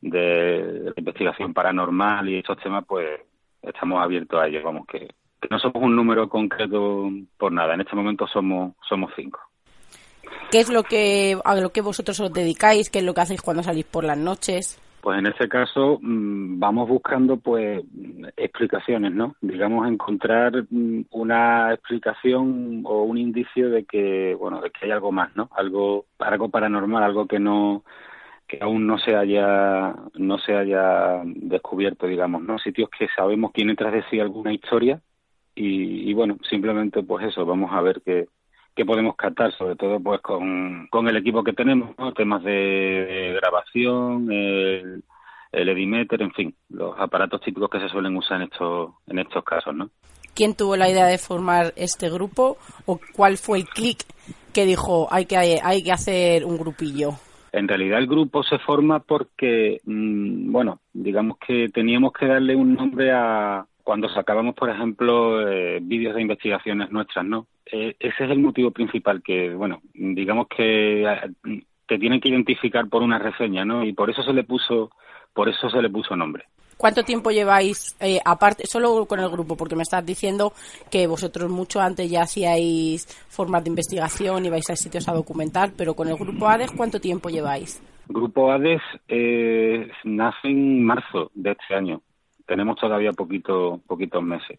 de 0.02 0.92
investigación 0.96 1.54
paranormal 1.54 2.28
y 2.28 2.38
estos 2.38 2.58
temas, 2.58 2.84
pues 2.86 3.20
estamos 3.62 4.02
abiertos 4.02 4.38
a 4.38 4.46
ello. 4.46 4.62
Vamos, 4.62 4.86
que, 4.86 5.08
no 5.50 5.58
somos 5.58 5.82
un 5.82 5.96
número 5.96 6.28
concreto 6.28 7.10
por 7.38 7.52
nada. 7.52 7.74
En 7.74 7.80
este 7.80 7.96
momento 7.96 8.26
somos, 8.26 8.74
somos 8.86 9.10
cinco. 9.16 9.40
¿Qué 10.50 10.60
es 10.60 10.70
lo 10.70 10.82
que, 10.84 11.36
a 11.44 11.54
lo 11.56 11.70
que 11.70 11.80
vosotros 11.80 12.20
os 12.20 12.32
dedicáis? 12.32 12.90
¿Qué 12.90 13.00
es 13.00 13.04
lo 13.04 13.14
que 13.14 13.20
hacéis 13.22 13.42
cuando 13.42 13.62
salís 13.62 13.84
por 13.84 14.04
las 14.04 14.18
noches? 14.18 14.80
Pues 15.04 15.18
en 15.18 15.26
este 15.26 15.48
caso 15.50 15.98
mm, 16.00 16.58
vamos 16.58 16.88
buscando 16.88 17.36
pues 17.36 17.84
explicaciones, 18.38 19.12
¿no? 19.12 19.36
Digamos 19.42 19.86
encontrar 19.86 20.64
mm, 20.70 21.02
una 21.10 21.74
explicación 21.74 22.82
o 22.86 23.02
un 23.02 23.18
indicio 23.18 23.68
de 23.68 23.84
que 23.84 24.34
bueno 24.34 24.62
de 24.62 24.70
que 24.70 24.86
hay 24.86 24.92
algo 24.92 25.12
más, 25.12 25.36
¿no? 25.36 25.50
Algo 25.54 26.06
algo 26.18 26.48
paranormal, 26.48 27.02
algo 27.02 27.26
que 27.26 27.38
no 27.38 27.84
que 28.48 28.58
aún 28.62 28.86
no 28.86 28.98
se 28.98 29.14
haya 29.14 29.94
no 30.14 30.38
se 30.38 30.56
haya 30.56 31.22
descubierto 31.24 32.06
digamos 32.06 32.42
no 32.42 32.58
sitios 32.58 32.88
que 32.90 33.08
sabemos 33.14 33.52
quién 33.52 33.74
tras 33.76 33.92
de 33.92 34.04
sí 34.10 34.20
alguna 34.20 34.54
historia 34.54 35.00
y, 35.54 36.12
bueno 36.14 36.38
simplemente 36.48 37.02
pues 37.02 37.26
eso 37.26 37.46
vamos 37.46 37.70
a 37.72 37.80
ver 37.80 38.02
qué, 38.04 38.26
qué 38.74 38.84
podemos 38.84 39.16
captar 39.16 39.52
sobre 39.56 39.76
todo 39.76 40.00
pues 40.00 40.20
con, 40.20 40.86
con 40.88 41.08
el 41.08 41.16
equipo 41.16 41.44
que 41.44 41.52
tenemos 41.52 41.90
¿no? 41.98 42.12
temas 42.12 42.42
de, 42.42 43.36
grabación 43.40 44.30
el, 44.30 45.02
el 45.52 45.68
edimeter 45.68 46.22
en 46.22 46.32
fin 46.32 46.54
los 46.70 46.94
aparatos 46.98 47.40
típicos 47.40 47.70
que 47.70 47.80
se 47.80 47.88
suelen 47.88 48.16
usar 48.16 48.38
en 48.40 48.48
estos 48.50 48.90
en 49.06 49.18
estos 49.18 49.44
casos 49.44 49.74
no 49.74 49.90
quién 50.34 50.54
tuvo 50.54 50.76
la 50.76 50.88
idea 50.88 51.06
de 51.06 51.18
formar 51.18 51.72
este 51.76 52.10
grupo 52.10 52.56
o 52.86 53.00
cuál 53.14 53.36
fue 53.38 53.58
el 53.58 53.66
clic 53.66 54.04
que 54.52 54.64
dijo 54.64 55.08
hay 55.10 55.26
que 55.26 55.36
hay 55.36 55.82
que 55.82 55.92
hacer 55.92 56.44
un 56.44 56.58
grupillo 56.58 57.14
en 57.54 57.68
realidad 57.68 58.00
el 58.00 58.08
grupo 58.08 58.42
se 58.42 58.58
forma 58.58 58.98
porque, 58.98 59.80
mm, 59.84 60.50
bueno, 60.50 60.80
digamos 60.92 61.38
que 61.38 61.68
teníamos 61.72 62.12
que 62.12 62.26
darle 62.26 62.56
un 62.56 62.74
nombre 62.74 63.12
a 63.12 63.64
cuando 63.84 64.08
sacábamos, 64.08 64.54
por 64.54 64.70
ejemplo, 64.70 65.46
eh, 65.48 65.78
vídeos 65.80 66.14
de 66.14 66.22
investigaciones 66.22 66.90
nuestras, 66.90 67.24
¿no? 67.24 67.46
Eh, 67.70 67.94
ese 68.00 68.24
es 68.24 68.30
el 68.30 68.38
motivo 68.38 68.70
principal 68.70 69.22
que, 69.22 69.54
bueno, 69.54 69.82
digamos 69.92 70.48
que 70.48 71.06
te 71.86 71.98
tienen 71.98 72.20
que 72.20 72.30
identificar 72.30 72.88
por 72.88 73.02
una 73.02 73.18
reseña, 73.18 73.64
¿no? 73.64 73.84
Y 73.84 73.92
por 73.92 74.10
eso 74.10 74.22
se 74.22 74.32
le 74.32 74.42
puso, 74.42 74.90
por 75.34 75.48
eso 75.48 75.68
se 75.68 75.82
le 75.82 75.90
puso 75.90 76.16
nombre. 76.16 76.44
¿Cuánto 76.76 77.04
tiempo 77.04 77.30
lleváis 77.30 77.96
eh, 78.00 78.18
aparte, 78.24 78.66
solo 78.66 79.06
con 79.06 79.20
el 79.20 79.28
grupo? 79.28 79.56
Porque 79.56 79.76
me 79.76 79.82
estás 79.82 80.04
diciendo 80.04 80.52
que 80.90 81.06
vosotros 81.06 81.50
mucho 81.50 81.80
antes 81.80 82.10
ya 82.10 82.22
hacíais 82.22 83.06
formas 83.28 83.62
de 83.64 83.70
investigación 83.70 84.44
y 84.44 84.50
vais 84.50 84.68
a 84.70 84.76
sitios 84.76 85.08
a 85.08 85.12
documentar, 85.12 85.72
pero 85.76 85.94
con 85.94 86.08
el 86.08 86.16
grupo 86.16 86.48
ADES, 86.48 86.72
¿cuánto 86.72 87.00
tiempo 87.00 87.28
lleváis? 87.28 87.80
Grupo 88.08 88.50
ADES 88.50 88.82
eh, 89.08 89.88
nace 90.04 90.48
en 90.48 90.84
marzo 90.84 91.30
de 91.34 91.52
este 91.52 91.74
año. 91.74 92.02
Tenemos 92.46 92.76
todavía 92.76 93.12
poquito, 93.12 93.80
poquitos 93.86 94.22
meses. 94.22 94.58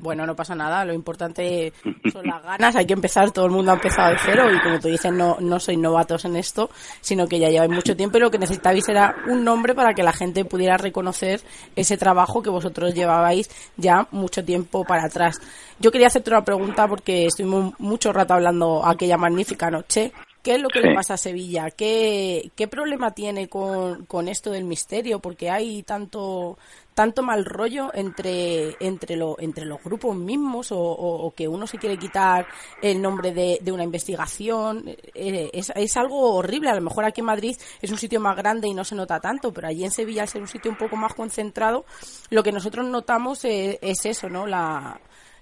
Bueno, 0.00 0.24
no 0.26 0.36
pasa 0.36 0.54
nada, 0.54 0.84
lo 0.84 0.92
importante 0.92 1.72
son 2.12 2.26
las 2.26 2.42
ganas, 2.42 2.76
hay 2.76 2.86
que 2.86 2.92
empezar, 2.92 3.32
todo 3.32 3.46
el 3.46 3.50
mundo 3.50 3.72
ha 3.72 3.74
empezado 3.74 4.12
de 4.12 4.18
cero 4.18 4.44
y 4.54 4.60
como 4.60 4.78
tú 4.78 4.88
dices, 4.88 5.12
no, 5.12 5.38
no 5.40 5.58
sois 5.58 5.76
novatos 5.76 6.24
en 6.24 6.36
esto, 6.36 6.70
sino 7.00 7.26
que 7.26 7.40
ya 7.40 7.48
lleváis 7.48 7.72
mucho 7.72 7.96
tiempo 7.96 8.16
y 8.16 8.20
lo 8.20 8.30
que 8.30 8.38
necesitabais 8.38 8.88
era 8.88 9.16
un 9.26 9.42
nombre 9.42 9.74
para 9.74 9.94
que 9.94 10.04
la 10.04 10.12
gente 10.12 10.44
pudiera 10.44 10.76
reconocer 10.76 11.40
ese 11.74 11.96
trabajo 11.96 12.42
que 12.42 12.50
vosotros 12.50 12.94
llevabais 12.94 13.50
ya 13.76 14.06
mucho 14.12 14.44
tiempo 14.44 14.84
para 14.84 15.06
atrás. 15.06 15.40
Yo 15.80 15.90
quería 15.90 16.06
hacerte 16.06 16.30
una 16.30 16.44
pregunta 16.44 16.86
porque 16.86 17.26
estuvimos 17.26 17.74
mucho 17.80 18.12
rato 18.12 18.34
hablando 18.34 18.86
aquella 18.86 19.16
magnífica 19.16 19.68
noche 19.68 20.12
¿Qué 20.48 20.54
es 20.54 20.62
lo 20.62 20.70
que 20.70 20.80
le 20.80 20.94
pasa 20.94 21.12
a 21.12 21.18
Sevilla? 21.18 21.70
¿Qué, 21.70 22.52
qué 22.56 22.68
problema 22.68 23.10
tiene 23.10 23.50
con, 23.50 24.06
con, 24.06 24.28
esto 24.28 24.50
del 24.50 24.64
misterio? 24.64 25.18
Porque 25.18 25.50
hay 25.50 25.82
tanto 25.82 26.56
tanto 26.94 27.22
mal 27.22 27.44
rollo 27.44 27.90
entre 27.92 28.74
entre, 28.80 29.16
lo, 29.16 29.38
entre 29.40 29.66
los 29.66 29.84
grupos 29.84 30.16
mismos 30.16 30.68
o, 30.70 31.34
que 31.36 31.46
uno 31.46 31.66
se 31.66 31.76
quiere 31.76 31.98
quitar 31.98 32.46
el 32.80 33.02
nombre 33.02 33.34
de, 33.34 33.58
de 33.60 33.72
una 33.72 33.84
investigación. 33.84 34.84
Eh, 35.14 35.50
es, 35.52 35.70
es, 35.76 35.96
algo 35.98 36.36
horrible. 36.36 36.70
A 36.70 36.76
lo 36.76 36.80
mejor 36.80 37.04
aquí 37.04 37.20
en 37.20 37.26
Madrid 37.26 37.54
es 37.82 37.90
un 37.90 37.98
sitio 37.98 38.18
más 38.18 38.34
grande 38.34 38.68
y 38.68 38.72
no 38.72 38.84
se 38.84 38.94
nota 38.94 39.20
tanto, 39.20 39.52
pero 39.52 39.68
allí 39.68 39.84
en 39.84 39.90
Sevilla, 39.90 40.22
al 40.22 40.28
ser 40.28 40.40
un 40.40 40.48
sitio 40.48 40.70
un 40.70 40.78
poco 40.78 40.96
más 40.96 41.12
concentrado, 41.12 41.84
lo 42.30 42.42
que 42.42 42.52
nosotros 42.52 42.86
notamos 42.86 43.44
es, 43.44 43.76
es 43.82 44.06
eso, 44.06 44.30
¿no? 44.30 44.46
La, 44.46 44.98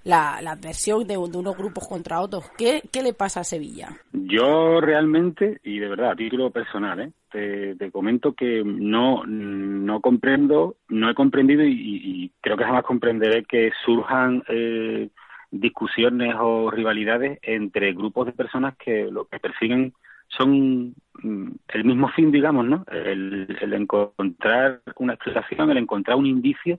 la, 0.06 0.40
la 0.40 0.52
adversión 0.52 1.04
de, 1.06 1.16
unos 1.16 1.56
grupos 1.56 1.86
contra 1.88 2.20
otros. 2.20 2.48
¿Qué, 2.56 2.80
¿Qué 2.92 3.02
le 3.02 3.12
pasa 3.12 3.40
a 3.40 3.44
Sevilla? 3.44 3.88
Yo 4.12 4.80
realmente, 4.80 5.58
y 5.64 5.80
de 5.80 5.88
verdad, 5.88 6.12
a 6.12 6.16
título 6.16 6.50
personal, 6.50 7.00
¿eh? 7.00 7.76
te, 7.76 7.90
comento 7.90 8.32
que 8.32 8.62
no, 8.64 9.24
no 9.26 10.00
comprendo, 10.00 10.76
no 10.88 11.10
he 11.10 11.14
comprendido 11.14 11.64
y, 11.64 12.30
creo 12.40 12.56
que 12.56 12.64
jamás 12.64 12.84
comprenderé 12.84 13.44
que 13.44 13.72
surjan 13.84 14.44
eh, 14.48 15.08
discusiones 15.50 16.36
o 16.38 16.70
rivalidades 16.70 17.40
entre 17.42 17.92
grupos 17.92 18.26
de 18.26 18.32
personas 18.32 18.76
que 18.76 19.08
lo 19.10 19.24
que 19.24 19.40
persiguen 19.40 19.92
son 20.28 20.94
mm, 21.22 21.48
el 21.68 21.84
mismo 21.84 22.08
fin, 22.10 22.30
digamos, 22.30 22.64
¿no? 22.64 22.84
El, 22.92 23.56
el 23.60 23.72
encontrar 23.74 24.82
una 24.98 25.14
explicación, 25.14 25.70
el 25.70 25.78
encontrar 25.78 26.16
un 26.16 26.26
indicio 26.26 26.78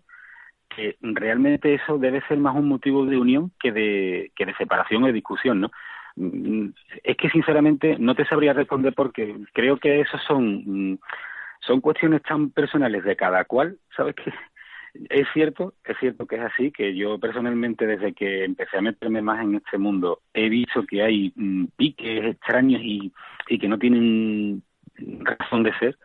que 0.78 0.96
realmente 1.02 1.74
eso 1.74 1.98
debe 1.98 2.22
ser 2.28 2.38
más 2.38 2.56
un 2.56 2.68
motivo 2.68 3.06
de 3.06 3.18
unión 3.18 3.52
que 3.60 3.72
de, 3.72 4.32
que 4.36 4.46
de 4.46 4.54
separación 4.56 5.04
o 5.04 5.12
discusión, 5.12 5.60
¿no? 5.60 5.72
Mm, 6.16 6.70
es 7.04 7.18
que 7.18 7.30
sinceramente 7.30 7.98
no 8.00 8.14
te 8.14 8.26
sabría 8.26 8.54
responder 8.54 8.94
porque 8.94 9.36
creo 9.54 9.78
que 9.78 10.02
eso 10.02 10.18
son, 10.20 10.92
mm, 10.94 11.00
son 11.62 11.82
cuestiones 11.82 12.22
tan 12.22 12.52
personales 12.52 13.04
de 13.04 13.16
cada 13.16 13.44
cual, 13.46 13.78
¿sabes 13.96 14.16
qué? 14.16 14.32
Es 15.10 15.28
cierto, 15.34 15.76
es 15.84 15.96
cierto 16.00 16.26
que 16.26 16.38
es 16.38 16.42
así, 16.42 16.72
que 16.72 16.96
yo 16.96 17.20
personalmente 17.20 17.86
desde 17.86 18.14
que 18.14 18.46
empecé 18.46 18.78
a 18.78 18.82
meterme 18.82 19.22
más 19.22 19.44
en 19.44 19.56
este 19.56 19.78
mundo 19.78 20.22
he 20.34 20.50
visto 20.50 20.86
que 20.88 21.04
hay 21.04 21.34
mm, 21.36 21.66
piques 21.76 22.26
extraños 22.26 22.82
y, 22.84 23.12
y 23.48 23.60
que 23.60 23.68
no 23.68 23.78
tienen 23.78 24.64
razón 25.24 25.64
de 25.64 25.74
ser 25.80 25.98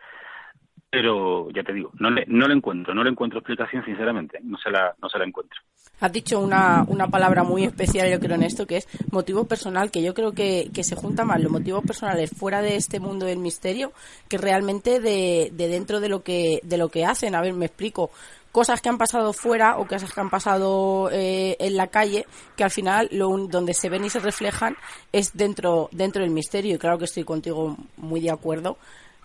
pero 0.93 1.49
ya 1.49 1.63
te 1.63 1.73
digo, 1.73 1.89
no 1.97 2.11
le, 2.11 2.23
no 2.27 2.47
le 2.47 2.53
encuentro, 2.53 2.93
no 2.93 3.03
le 3.03 3.09
encuentro 3.09 3.39
explicación, 3.39 3.83
sinceramente, 3.83 4.37
no 4.43 4.59
se 4.59 4.69
la, 4.69 4.93
no 5.01 5.09
se 5.09 5.17
la 5.17 5.25
encuentro. 5.25 5.59
Has 5.99 6.11
dicho 6.11 6.39
una, 6.39 6.85
una 6.87 7.07
palabra 7.07 7.41
muy 7.41 7.63
especial, 7.63 8.11
yo 8.11 8.19
creo, 8.19 8.35
en 8.35 8.43
esto, 8.43 8.67
que 8.67 8.77
es 8.77 8.87
motivo 9.11 9.45
personal, 9.45 9.89
que 9.89 10.03
yo 10.03 10.13
creo 10.13 10.33
que, 10.33 10.69
que 10.71 10.83
se 10.83 10.95
junta 10.95 11.25
más 11.25 11.41
los 11.41 11.51
motivos 11.51 11.83
personales 11.83 12.29
fuera 12.29 12.61
de 12.61 12.75
este 12.75 12.99
mundo 12.99 13.25
del 13.25 13.39
misterio 13.39 13.91
que 14.29 14.37
realmente 14.37 14.99
de, 14.99 15.49
de 15.51 15.67
dentro 15.67 15.99
de 15.99 16.09
lo 16.09 16.21
que, 16.21 16.59
de 16.61 16.77
lo 16.77 16.89
que 16.89 17.05
hacen. 17.05 17.33
A 17.33 17.41
ver, 17.41 17.53
me 17.53 17.65
explico 17.65 18.11
cosas 18.51 18.79
que 18.79 18.89
han 18.89 18.99
pasado 18.99 19.33
fuera 19.33 19.79
o 19.79 19.87
cosas 19.87 20.13
que 20.13 20.21
han 20.21 20.29
pasado 20.29 21.09
eh, 21.11 21.57
en 21.59 21.75
la 21.75 21.87
calle 21.87 22.27
que 22.55 22.63
al 22.63 22.69
final 22.69 23.09
lo 23.11 23.35
donde 23.47 23.73
se 23.73 23.89
ven 23.89 24.05
y 24.05 24.11
se 24.11 24.19
reflejan 24.19 24.77
es 25.11 25.35
dentro 25.35 25.89
dentro 25.91 26.21
del 26.21 26.29
misterio 26.29 26.75
y 26.75 26.77
claro 26.77 26.99
que 26.99 27.05
estoy 27.05 27.23
contigo 27.23 27.75
muy 27.97 28.21
de 28.21 28.29
acuerdo 28.29 28.77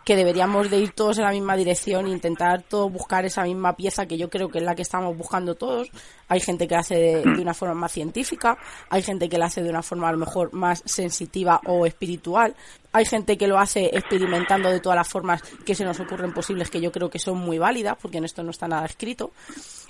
que 0.09 0.17
deberíamos 0.17 0.71
de 0.71 0.79
ir 0.79 0.93
todos 0.93 1.19
en 1.19 1.25
la 1.25 1.33
misma 1.33 1.55
dirección 1.55 2.07
e 2.07 2.09
intentar 2.09 2.63
todos 2.63 2.91
buscar 2.91 3.27
esa 3.27 3.43
misma 3.43 3.77
pieza 3.77 4.07
que 4.07 4.17
yo 4.17 4.31
creo 4.31 4.49
que 4.49 4.57
es 4.57 4.65
la 4.65 4.75
que 4.75 4.81
estamos 4.81 5.15
buscando 5.15 5.55
todos. 5.55 5.91
Hay 6.29 6.41
gente 6.41 6.67
que 6.67 6.77
la 6.77 6.81
hace 6.81 6.95
de, 6.95 7.23
de, 7.25 7.43
una 7.43 7.53
forma 7.53 7.75
más 7.75 7.93
científica, 7.93 8.57
hay 8.89 9.03
gente 9.03 9.29
que 9.29 9.37
la 9.37 9.45
hace 9.45 9.63
de 9.63 9.69
una 9.69 9.83
forma 9.83 10.09
a 10.09 10.13
lo 10.13 10.17
mejor 10.17 10.55
más 10.55 10.83
sensitiva 10.87 11.61
o 11.67 11.85
espiritual, 11.85 12.57
hay 12.99 13.05
gente 13.05 13.39
que 13.39 13.47
lo 13.47 13.59
hace 13.59 13.87
experimentando 13.93 14.71
de 14.71 14.81
todas 14.81 14.97
las 14.97 15.09
formas 15.09 15.43
que 15.65 15.75
se 15.75 15.85
nos 15.85 15.99
ocurren 16.01 16.33
posibles, 16.33 16.71
que 16.71 16.81
yo 16.81 16.93
creo 16.93 17.11
que 17.11 17.19
son 17.19 17.39
muy 17.39 17.59
válidas, 17.59 17.97
porque 18.01 18.19
en 18.19 18.25
esto 18.25 18.43
no 18.43 18.51
está 18.51 18.69
nada 18.69 18.87
escrito. 18.87 19.33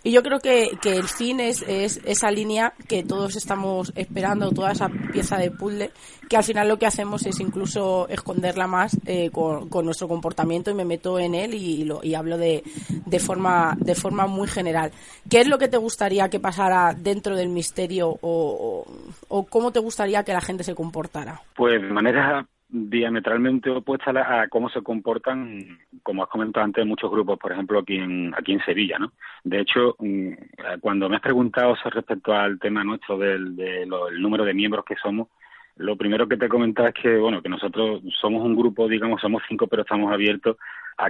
Y 0.04 0.12
yo 0.12 0.22
creo 0.22 0.38
que, 0.38 0.78
que 0.80 0.96
el 0.96 1.08
fin 1.08 1.40
es, 1.40 1.62
es, 1.66 2.00
esa 2.04 2.30
línea 2.30 2.72
que 2.86 3.02
todos 3.02 3.34
estamos 3.34 3.92
esperando, 3.96 4.52
toda 4.52 4.72
esa 4.72 4.88
pieza 4.88 5.38
de 5.38 5.50
puzzle, 5.50 5.90
que 6.28 6.36
al 6.36 6.44
final 6.44 6.68
lo 6.68 6.78
que 6.78 6.86
hacemos 6.86 7.26
es 7.26 7.40
incluso 7.40 8.06
esconderla 8.08 8.66
más 8.66 8.96
eh, 9.06 9.30
con, 9.30 9.68
con, 9.68 9.84
nuestro 9.84 10.06
comportamiento 10.06 10.70
y 10.70 10.74
me 10.74 10.84
meto 10.84 11.18
en 11.18 11.34
él 11.34 11.54
y, 11.54 11.84
lo, 11.84 12.00
y 12.04 12.14
hablo 12.14 12.38
de, 12.38 12.62
de, 13.06 13.18
forma, 13.18 13.76
de 13.80 13.94
forma 13.94 14.26
muy 14.26 14.46
general. 14.46 14.92
¿Qué 15.28 15.40
es 15.40 15.48
lo 15.48 15.58
que 15.58 15.68
te 15.68 15.78
gustaría 15.78 16.28
que 16.28 16.38
pasara 16.38 16.94
dentro 16.96 17.34
del 17.34 17.48
misterio 17.48 18.08
o, 18.08 18.18
o, 18.22 18.86
o 19.28 19.46
cómo 19.46 19.72
te 19.72 19.80
gustaría 19.80 20.22
que 20.22 20.32
la 20.32 20.40
gente 20.40 20.62
se 20.62 20.74
comportara? 20.74 21.40
Pues 21.56 21.82
de 21.82 21.88
manera 21.88 22.46
diametralmente 22.68 23.70
opuesta 23.70 24.10
a, 24.10 24.48
cómo 24.48 24.68
se 24.68 24.82
comportan, 24.82 25.78
como 26.02 26.22
has 26.22 26.28
comentado 26.28 26.64
antes, 26.64 26.84
muchos 26.86 27.10
grupos, 27.10 27.38
por 27.38 27.52
ejemplo, 27.52 27.78
aquí 27.78 27.96
en, 27.96 28.34
aquí 28.36 28.52
en 28.52 28.64
Sevilla, 28.64 28.98
¿no? 28.98 29.12
De 29.42 29.60
hecho, 29.60 29.96
mm, 29.98 30.32
cuando 30.80 31.08
me 31.08 31.16
has 31.16 31.22
preguntado 31.22 31.74
respecto 31.90 32.34
al 32.34 32.58
tema 32.58 32.84
nuestro 32.84 33.16
del 33.18 33.56
de 33.56 33.86
número 34.18 34.44
de 34.44 34.54
miembros 34.54 34.84
que 34.84 34.96
somos, 34.96 35.28
lo 35.76 35.96
primero 35.96 36.28
que 36.28 36.36
te 36.36 36.46
he 36.46 36.48
comentado 36.48 36.88
es 36.88 36.94
que, 36.94 37.16
bueno, 37.16 37.40
que 37.40 37.48
nosotros 37.48 38.02
somos 38.20 38.44
un 38.44 38.56
grupo, 38.56 38.88
digamos, 38.88 39.20
somos 39.20 39.42
cinco, 39.48 39.66
pero 39.68 39.82
estamos 39.82 40.12
abiertos 40.12 40.56
a, 40.98 41.06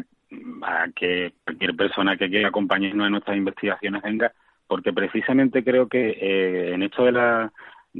a 0.62 0.88
que 0.94 1.32
cualquier 1.44 1.74
persona 1.74 2.16
que 2.16 2.28
quiera 2.28 2.48
acompañarnos 2.48 3.06
en 3.06 3.12
nuestras 3.12 3.36
investigaciones 3.36 4.02
venga, 4.02 4.32
porque 4.66 4.92
precisamente 4.92 5.64
creo 5.64 5.88
que 5.88 6.10
eh, 6.10 6.74
en 6.74 6.82
esto 6.82 7.04
de 7.04 7.12
la 7.12 7.52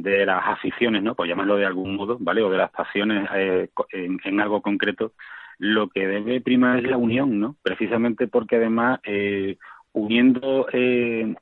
de 0.03 0.27
las 0.27 0.47
aficiones, 0.47 1.03
¿no? 1.03 1.15
Por 1.15 1.27
llamarlo 1.27 1.57
de 1.57 1.67
algún 1.67 1.97
modo, 1.97 2.17
¿vale? 2.21 2.43
O 2.43 2.51
de 2.51 2.57
las 2.57 2.71
pasiones 2.71 3.29
eh, 3.35 3.69
en, 3.93 4.41
algo 4.41 4.63
concreto, 4.63 5.13
lo 5.59 5.89
que 5.89 6.07
debe 6.07 6.41
primar 6.41 6.79
es 6.79 6.91
la 6.91 6.97
unión, 6.97 7.41
¿no? 7.41 7.57
Precisamente 7.63 8.29
porque 8.29 8.57
además 8.57 9.01
eh, 9.05 9.57
uniendo 9.93 10.67
eh, 10.73 11.35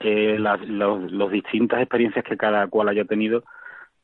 eh 0.00 0.36
las 0.38 0.60
los, 0.68 1.30
distintas 1.30 1.80
experiencias 1.80 2.24
que 2.24 2.36
cada 2.36 2.66
cual 2.68 2.88
haya 2.88 3.04
tenido, 3.04 3.44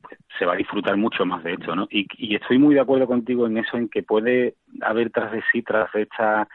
pues, 0.03 0.19
se 0.39 0.45
va 0.45 0.55
a 0.55 0.57
disfrutar 0.57 0.97
mucho 0.97 1.25
más 1.25 1.45
de 1.45 1.55
esto, 1.55 1.77
¿no? 1.77 1.87
Y, 1.91 2.35
estoy 2.35 2.59
muy 2.59 2.75
de 2.75 2.81
acuerdo 2.81 3.07
contigo 3.07 3.47
en 3.47 3.59
eso, 3.59 3.77
en 3.77 3.89
que 3.89 4.03
puede 4.03 4.55
haber 4.81 5.11
tras 5.11 5.33
de 5.33 5.43
sí, 5.53 5.63
tras 5.63 5.93
de 5.93 6.03
esta 6.03 6.49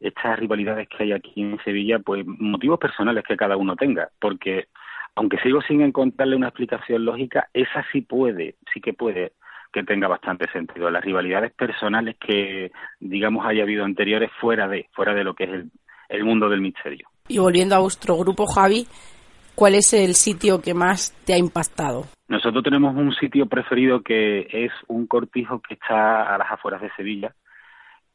estas 0.00 0.38
rivalidades 0.38 0.88
que 0.88 1.02
hay 1.02 1.12
aquí 1.12 1.42
en 1.42 1.58
Sevilla, 1.62 1.98
pues 1.98 2.24
motivos 2.26 2.78
personales 2.78 3.22
que 3.22 3.36
cada 3.36 3.58
uno 3.58 3.76
tenga, 3.76 4.08
porque 4.18 4.68
aunque 5.14 5.38
sigo 5.38 5.60
sin 5.62 5.82
encontrarle 5.82 6.36
una 6.36 6.48
explicación 6.48 7.04
lógica, 7.04 7.48
esa 7.52 7.84
sí 7.92 8.02
puede, 8.02 8.56
sí 8.72 8.80
que 8.80 8.92
puede 8.92 9.32
que 9.72 9.84
tenga 9.84 10.08
bastante 10.08 10.50
sentido. 10.50 10.90
Las 10.90 11.04
rivalidades 11.04 11.52
personales 11.52 12.16
que, 12.18 12.72
digamos, 12.98 13.46
haya 13.46 13.62
habido 13.62 13.84
anteriores 13.84 14.30
fuera 14.40 14.66
de, 14.66 14.88
fuera 14.92 15.14
de 15.14 15.24
lo 15.24 15.34
que 15.34 15.44
es 15.44 15.50
el, 15.50 15.70
el 16.08 16.24
mundo 16.24 16.48
del 16.48 16.60
misterio. 16.60 17.08
Y 17.28 17.38
volviendo 17.38 17.76
a 17.76 17.78
vuestro 17.78 18.16
grupo, 18.16 18.46
Javi, 18.46 18.86
¿cuál 19.54 19.74
es 19.74 19.92
el 19.92 20.14
sitio 20.14 20.60
que 20.60 20.74
más 20.74 21.12
te 21.24 21.34
ha 21.34 21.38
impactado? 21.38 22.06
Nosotros 22.28 22.62
tenemos 22.64 22.94
un 22.96 23.12
sitio 23.14 23.46
preferido 23.46 24.02
que 24.02 24.48
es 24.50 24.72
un 24.88 25.06
cortijo 25.06 25.60
que 25.60 25.74
está 25.74 26.34
a 26.34 26.38
las 26.38 26.50
afueras 26.50 26.82
de 26.82 26.90
Sevilla, 26.96 27.34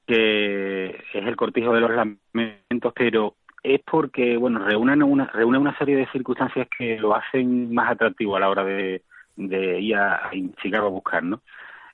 que 0.06 0.86
es 0.86 1.26
el 1.26 1.36
cortijo 1.36 1.74
de 1.74 1.82
los 1.82 1.92
lamentos, 1.92 2.94
pero 2.94 3.36
es 3.66 3.82
porque, 3.82 4.38
bueno, 4.38 4.60
reúnen 4.60 5.02
una, 5.04 5.26
reúne 5.28 5.58
una 5.58 5.78
serie 5.78 5.96
de 5.98 6.08
circunstancias 6.08 6.68
que 6.78 7.00
lo 7.00 7.16
hacen 7.16 7.74
más 7.74 7.92
atractivo 7.92 8.36
a 8.36 8.40
la 8.40 8.50
hora 8.50 8.64
de, 8.64 9.02
ir 9.38 9.96
a, 9.96 10.30
Chicago 10.62 10.88
a 10.88 10.92
buscar, 10.92 11.24
¿no? 11.24 11.42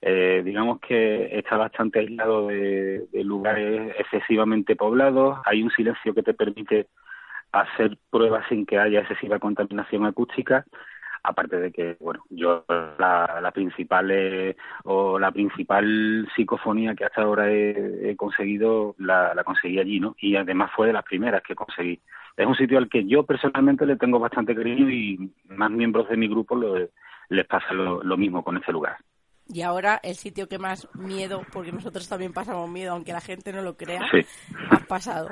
Eh, 0.02 0.42
digamos 0.44 0.80
que 0.80 1.38
está 1.38 1.58
bastante 1.58 2.00
aislado 2.00 2.48
de, 2.48 3.08
lugares 3.24 3.96
excesivamente 4.00 4.76
poblados, 4.76 5.40
hay 5.46 5.62
un 5.64 5.72
silencio 5.72 6.14
que 6.14 6.24
te 6.24 6.34
permite 6.34 6.88
hacer 7.52 7.98
pruebas 8.10 8.46
sin 8.50 8.66
que 8.66 8.80
haya 8.80 9.02
excesiva 9.02 9.40
contaminación 9.40 10.06
acústica, 10.06 10.66
aparte 11.24 11.58
de 11.58 11.72
que 11.72 11.98
bueno 12.00 12.24
yo 12.30 12.66
la, 12.68 13.40
la 13.42 13.52
principal 13.52 14.10
eh, 14.12 14.56
o 14.84 15.20
la 15.20 15.32
principal 15.32 16.28
psicofonía 16.36 16.96
que 16.96 17.06
hasta 17.06 17.22
ahora 17.22 17.52
he, 17.52 18.16
conseguido 18.18 18.96
la, 18.98 19.34
la, 19.34 19.44
conseguí 19.44 19.80
allí 19.80 20.00
no 20.00 20.16
y 20.20 20.36
además 20.36 20.72
fue 20.76 20.88
de 20.88 20.94
las 20.94 21.04
primeras 21.04 21.42
que 21.44 21.56
conseguí. 21.56 22.00
Es 22.38 22.46
un 22.46 22.56
sitio 22.56 22.78
al 22.78 22.90
que 22.90 23.06
yo 23.06 23.24
personalmente 23.24 23.86
le 23.86 23.98
tengo 23.98 24.20
bastante 24.20 24.56
cariño 24.56 24.90
y 24.90 25.32
más 25.48 25.70
miembros 25.70 26.10
de 26.10 26.18
mi 26.18 26.28
grupo 26.28 26.56
les 27.30 27.46
pasa 27.48 27.74
lo, 27.74 28.02
lo 28.04 28.18
mismo 28.18 28.44
con 28.44 28.58
este 28.58 28.72
lugar. 28.72 28.98
Y 29.48 29.64
ahora 29.64 30.00
el 30.02 30.16
sitio 30.16 30.48
que 30.48 30.58
más 30.58 30.88
miedo, 30.96 31.42
porque 31.52 31.72
nosotros 31.72 32.08
también 32.08 32.32
pasamos 32.32 32.70
miedo, 32.70 32.94
aunque 32.94 33.12
la 33.12 33.20
gente 33.20 33.52
no 33.52 33.62
lo 33.62 33.76
crea, 33.76 34.02
has 34.70 34.86
pasado. 34.88 35.30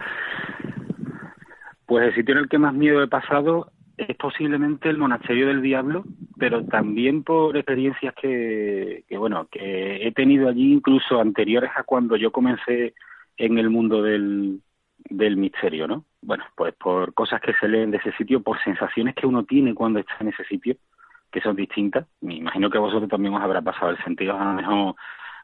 Pues 1.86 2.08
el 2.08 2.16
sitio 2.16 2.34
en 2.34 2.40
el 2.42 2.50
que 2.50 2.58
más 2.58 2.74
miedo 2.74 3.02
he 3.02 3.08
pasado 3.08 3.72
es 4.08 4.16
posiblemente 4.16 4.90
el 4.90 4.98
monasterio 4.98 5.48
del 5.48 5.62
diablo, 5.62 6.04
pero 6.38 6.66
también 6.66 7.24
por 7.24 7.58
experiencias 7.58 8.14
que, 8.16 9.04
bueno, 9.18 9.48
que 9.52 10.08
he 10.08 10.12
tenido 10.14 10.48
allí 10.48 10.74
incluso 10.74 11.20
anteriores 11.20 11.72
a 11.76 11.84
cuando 11.84 12.16
yo 12.16 12.32
comencé 12.32 12.94
en 13.38 13.58
el 13.58 13.70
mundo 13.70 14.02
del, 14.02 14.62
del 15.10 15.36
misterio, 15.36 15.88
¿no? 15.88 16.06
Bueno, 16.22 16.46
pues 16.56 16.74
por 16.76 17.14
cosas 17.14 17.42
que 17.42 17.54
se 17.60 17.68
leen 17.68 17.92
de 17.92 17.98
ese 17.98 18.14
sitio, 18.14 18.42
por 18.42 18.62
sensaciones 18.64 19.16
que 19.16 19.28
uno 19.28 19.44
tiene 19.44 19.74
cuando 19.74 20.00
está 20.00 20.16
en 20.22 20.30
ese 20.30 20.46
sitio, 20.46 20.78
que 21.30 21.42
son 21.42 21.56
distintas. 21.58 22.08
Me 22.22 22.36
imagino 22.36 22.70
que 22.70 22.78
vosotros 22.78 23.10
también 23.10 23.34
os 23.34 23.42
habrá 23.42 23.62
pasado 23.62 23.92
el 23.92 24.04
sentido 24.04 24.38
a 24.40 24.46
lo 24.46 24.54
mejor 24.54 24.96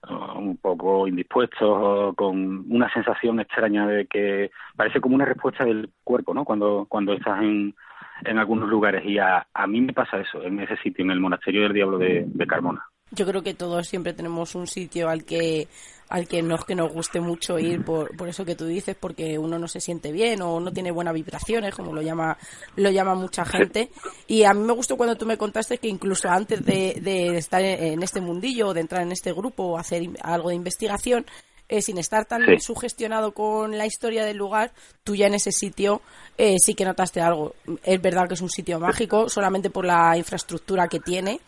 uh, 0.09 0.39
un 0.39 0.57
poco 0.57 1.07
indispuestos 1.07 1.61
o 1.61 2.13
con 2.15 2.65
una 2.71 2.91
sensación 2.93 3.39
extraña 3.41 3.85
de 3.85 4.05
que 4.07 4.51
parece 4.77 5.01
como 5.01 5.15
una 5.15 5.25
respuesta 5.25 5.65
del 5.65 5.89
cuerpo, 6.03 6.33
¿no? 6.33 6.45
Cuando 6.45 6.85
cuando 6.89 7.13
estás 7.13 7.41
en, 7.41 7.75
en 8.23 8.37
algunos 8.37 8.69
lugares 8.69 9.03
y 9.05 9.17
a, 9.17 9.47
a 9.53 9.67
mí 9.67 9.81
me 9.81 9.93
pasa 9.93 10.17
eso 10.19 10.41
en 10.43 10.59
ese 10.59 10.77
sitio, 10.77 11.03
en 11.03 11.11
el 11.11 11.19
monasterio 11.19 11.63
del 11.63 11.73
Diablo 11.73 11.97
de, 11.97 12.23
de 12.27 12.47
Carmona. 12.47 12.85
Yo 13.11 13.25
creo 13.25 13.43
que 13.43 13.53
todos 13.53 13.87
siempre 13.87 14.13
tenemos 14.13 14.55
un 14.55 14.67
sitio 14.67 15.09
al 15.09 15.25
que 15.25 15.67
al 16.09 16.27
que 16.27 16.41
no 16.41 16.55
es 16.55 16.63
que 16.65 16.75
nos 16.75 16.91
guste 16.91 17.19
mucho 17.19 17.57
ir 17.57 17.83
por, 17.83 18.15
por 18.15 18.29
eso 18.29 18.45
que 18.45 18.55
tú 18.55 18.65
dices, 18.65 18.95
porque 18.99 19.39
uno 19.39 19.57
no 19.57 19.67
se 19.67 19.79
siente 19.79 20.11
bien 20.11 20.41
o 20.41 20.59
no 20.59 20.71
tiene 20.71 20.91
buenas 20.91 21.13
vibraciones, 21.13 21.73
como 21.73 21.93
lo 21.93 22.01
llama, 22.01 22.37
lo 22.75 22.91
llama 22.91 23.15
mucha 23.15 23.43
gente. 23.43 23.89
Y 24.27 24.43
a 24.43 24.53
mí 24.53 24.63
me 24.63 24.73
gustó 24.73 24.97
cuando 24.97 25.15
tú 25.15 25.25
me 25.25 25.37
contaste 25.37 25.79
que 25.79 25.87
incluso 25.87 26.29
antes 26.29 26.63
de, 26.63 26.99
de 27.01 27.37
estar 27.37 27.61
en 27.63 28.03
este 28.03 28.21
mundillo, 28.21 28.73
de 28.73 28.81
entrar 28.81 29.01
en 29.01 29.11
este 29.11 29.33
grupo 29.33 29.63
o 29.63 29.77
hacer 29.77 30.03
algo 30.21 30.49
de 30.49 30.55
investigación, 30.55 31.25
eh, 31.67 31.81
sin 31.81 31.97
estar 31.97 32.25
tan 32.25 32.59
sugestionado 32.59 33.31
con 33.31 33.77
la 33.77 33.85
historia 33.85 34.23
del 34.25 34.37
lugar, 34.37 34.71
tú 35.03 35.15
ya 35.15 35.27
en 35.27 35.33
ese 35.33 35.51
sitio 35.51 36.01
eh, 36.37 36.57
sí 36.63 36.75
que 36.75 36.85
notaste 36.85 37.21
algo. 37.21 37.55
Es 37.83 38.01
verdad 38.01 38.27
que 38.27 38.35
es 38.35 38.41
un 38.41 38.49
sitio 38.49 38.79
mágico, 38.79 39.29
solamente 39.29 39.69
por 39.69 39.85
la 39.85 40.17
infraestructura 40.17 40.87
que 40.87 40.99
tiene, 40.99 41.39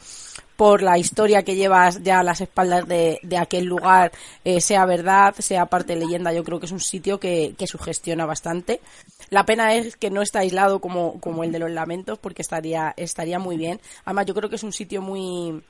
por 0.55 0.81
la 0.81 0.97
historia 0.97 1.43
que 1.43 1.55
llevas 1.55 2.01
ya 2.01 2.19
a 2.19 2.23
las 2.23 2.41
espaldas 2.41 2.87
de, 2.87 3.19
aquel 3.39 3.65
lugar, 3.65 4.11
eh, 4.43 4.59
sea 4.59 4.85
verdad, 4.85 5.35
sea 5.37 5.67
parte 5.67 5.93
de 5.93 5.99
leyenda, 5.99 6.33
yo 6.33 6.43
creo 6.43 6.59
que 6.59 6.65
es 6.65 6.71
un 6.71 6.79
sitio 6.79 7.19
que, 7.19 7.53
que 7.57 7.67
sugestiona 7.67 8.25
bastante. 8.25 8.81
La 9.29 9.45
pena 9.45 9.75
es 9.75 9.97
que 9.97 10.09
no 10.09 10.23
está 10.23 10.39
aislado 10.39 10.79
como, 10.79 11.19
como 11.19 11.43
el 11.43 11.51
de 11.51 11.59
los 11.59 11.69
lamentos, 11.69 12.17
porque 12.17 12.41
estaría, 12.41 12.93
estaría 12.97 13.37
muy 13.37 13.55
bien. 13.55 13.79
Además, 14.05 14.25
yo 14.25 14.33
creo 14.33 14.49
que 14.49 14.55
es 14.55 14.63
un 14.63 14.73
sitio 14.73 15.01
muy 15.01 15.61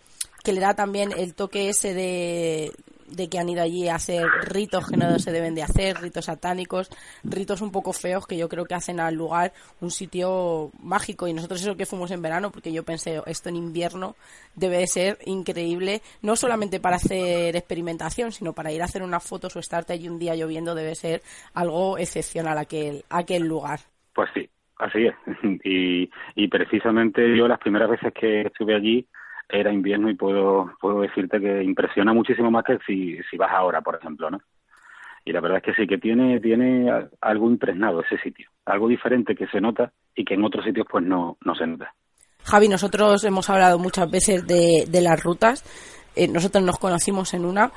que 0.43 0.53
le 0.53 0.61
da 0.61 0.73
también 0.73 1.11
el 1.11 1.33
toque 1.33 1.67
ese 1.67 1.93
de, 1.93 2.71
de 3.07 3.29
que 3.29 3.39
han 3.39 3.49
ido 3.49 3.61
allí 3.61 3.87
a 3.87 3.95
hacer 3.95 4.25
ritos 4.43 4.87
que 4.89 4.97
no 4.97 5.17
se 5.19 5.31
deben 5.31 5.55
de 5.55 5.63
hacer, 5.63 5.97
ritos 5.97 6.25
satánicos, 6.25 6.89
ritos 7.23 7.61
un 7.61 7.71
poco 7.71 7.93
feos 7.93 8.27
que 8.27 8.37
yo 8.37 8.49
creo 8.49 8.65
que 8.65 8.75
hacen 8.75 8.99
al 8.99 9.15
lugar 9.15 9.53
un 9.81 9.91
sitio 9.91 10.71
mágico. 10.81 11.27
Y 11.27 11.33
nosotros 11.33 11.61
eso 11.61 11.77
que 11.77 11.85
fuimos 11.85 12.11
en 12.11 12.21
verano, 12.21 12.51
porque 12.51 12.71
yo 12.71 12.83
pensé, 12.83 13.21
esto 13.25 13.49
en 13.49 13.55
invierno 13.55 14.15
debe 14.55 14.77
de 14.77 14.87
ser 14.87 15.17
increíble, 15.25 16.01
no 16.21 16.35
solamente 16.35 16.79
para 16.79 16.97
hacer 16.97 17.55
experimentación, 17.55 18.31
sino 18.31 18.53
para 18.53 18.71
ir 18.71 18.81
a 18.81 18.85
hacer 18.85 19.03
unas 19.03 19.27
fotos 19.27 19.55
o 19.55 19.59
estarte 19.59 19.93
allí 19.93 20.09
un 20.09 20.19
día 20.19 20.35
lloviendo 20.35 20.75
debe 20.75 20.95
ser 20.95 21.21
algo 21.53 21.97
excepcional 21.97 22.57
aquel, 22.57 23.03
aquel 23.09 23.47
lugar. 23.47 23.79
Pues 24.13 24.29
sí, 24.33 24.49
así 24.77 25.05
es. 25.05 25.15
Y, 25.63 26.09
y 26.35 26.47
precisamente 26.47 27.35
yo 27.35 27.47
las 27.47 27.59
primeras 27.59 27.89
veces 27.89 28.13
que 28.13 28.41
estuve 28.41 28.75
allí, 28.75 29.07
era 29.49 29.71
invierno 29.71 30.09
y 30.09 30.15
puedo, 30.15 30.71
puedo 30.79 31.01
decirte 31.01 31.39
que 31.39 31.63
impresiona 31.63 32.13
muchísimo 32.13 32.51
más 32.51 32.63
que 32.65 32.77
si, 32.85 33.17
si 33.29 33.37
vas 33.37 33.51
ahora, 33.51 33.81
por 33.81 33.95
ejemplo, 33.95 34.29
¿no? 34.29 34.39
Y 35.23 35.33
la 35.33 35.41
verdad 35.41 35.57
es 35.57 35.63
que 35.63 35.73
sí, 35.73 35.87
que 35.87 35.97
tiene, 35.97 36.39
tiene 36.39 36.89
algo 37.19 37.49
impregnado 37.49 38.01
ese 38.01 38.17
sitio, 38.17 38.49
algo 38.65 38.87
diferente 38.87 39.35
que 39.35 39.47
se 39.47 39.59
nota 39.59 39.91
y 40.15 40.23
que 40.23 40.35
en 40.35 40.43
otros 40.43 40.63
sitios 40.63 40.87
pues 40.89 41.03
no, 41.03 41.37
no 41.43 41.55
se 41.55 41.67
nota. 41.67 41.93
Javi, 42.43 42.69
nosotros 42.69 43.23
hemos 43.25 43.49
hablado 43.49 43.77
muchas 43.77 44.09
veces 44.09 44.47
de, 44.47 44.85
de 44.87 45.01
las 45.01 45.21
rutas, 45.21 45.65
eh, 46.15 46.27
nosotros 46.27 46.63
nos 46.63 46.79
conocimos 46.79 47.33
en 47.33 47.45
una. 47.45 47.71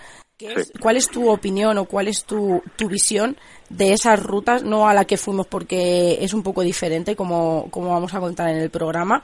¿Cuál 0.80 0.96
es 0.96 1.10
tu 1.10 1.28
opinión 1.28 1.76
o 1.76 1.84
cuál 1.84 2.08
es 2.08 2.24
tu, 2.24 2.62
tu 2.76 2.88
visión 2.88 3.36
de 3.68 3.92
esas 3.92 4.22
rutas, 4.22 4.62
no 4.62 4.88
a 4.88 4.94
la 4.94 5.04
que 5.04 5.18
fuimos 5.18 5.46
porque 5.46 6.24
es 6.24 6.32
un 6.32 6.42
poco 6.42 6.62
diferente, 6.62 7.14
como, 7.14 7.68
como 7.70 7.90
vamos 7.90 8.14
a 8.14 8.20
contar 8.20 8.48
en 8.48 8.56
el 8.56 8.70
programa, 8.70 9.22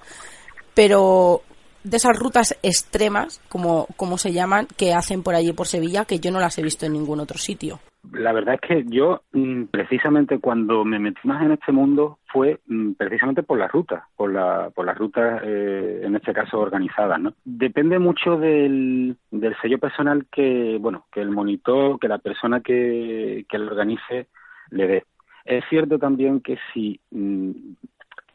pero 0.75 1.41
de 1.87 1.97
esas 1.97 2.19
rutas 2.19 2.59
extremas, 2.63 3.41
como, 3.49 3.87
como 3.97 4.19
se 4.19 4.33
llaman, 4.33 4.67
que 4.77 4.93
hacen 4.93 5.23
por 5.23 5.35
allí 5.35 5.53
por 5.53 5.67
Sevilla, 5.67 6.05
que 6.05 6.19
yo 6.19 6.33
no 6.33 6.41
las 6.41 6.59
he 6.59 6.63
visto 6.63 6.85
en 6.85 6.95
ningún 6.95 7.21
otro 7.21 7.39
sitio. 7.39 7.79
La 8.13 8.33
verdad 8.33 8.55
es 8.55 8.61
que 8.61 8.85
yo, 8.89 9.23
mm, 9.33 9.65
precisamente 9.65 10.39
cuando 10.39 10.85
me 10.85 10.99
metí 10.99 11.21
más 11.25 11.45
en 11.45 11.53
este 11.53 11.73
mundo, 11.73 12.19
fue 12.33 12.61
mm, 12.67 12.93
precisamente 12.93 13.43
por 13.43 13.59
las 13.59 13.71
rutas, 13.71 14.03
por, 14.17 14.33
la, 14.33 14.71
por 14.75 14.85
las 14.85 14.99
rutas, 14.99 15.43
eh, 15.45 16.03
en 16.05 16.17
este 16.17 16.33
caso, 16.33 16.59
organizadas, 16.59 17.21
¿no? 17.21 17.35
Depende 17.45 17.99
mucho 17.99 18.37
del, 18.37 19.17
del 19.31 19.57
sello 19.61 19.79
personal 19.79 20.27
que, 20.31 20.79
bueno, 20.81 21.07
que 21.13 21.21
el 21.21 21.31
monitor, 21.31 21.99
que 21.99 22.09
la 22.09 22.19
persona 22.19 22.61
que, 22.61 23.45
que 23.49 23.59
lo 23.59 23.67
organice 23.67 24.29
le 24.71 24.87
dé. 24.87 25.05
Es 25.45 25.65
cierto 25.69 25.99
también 25.99 26.41
que 26.41 26.59
si 26.73 27.01
mm, 27.11 27.51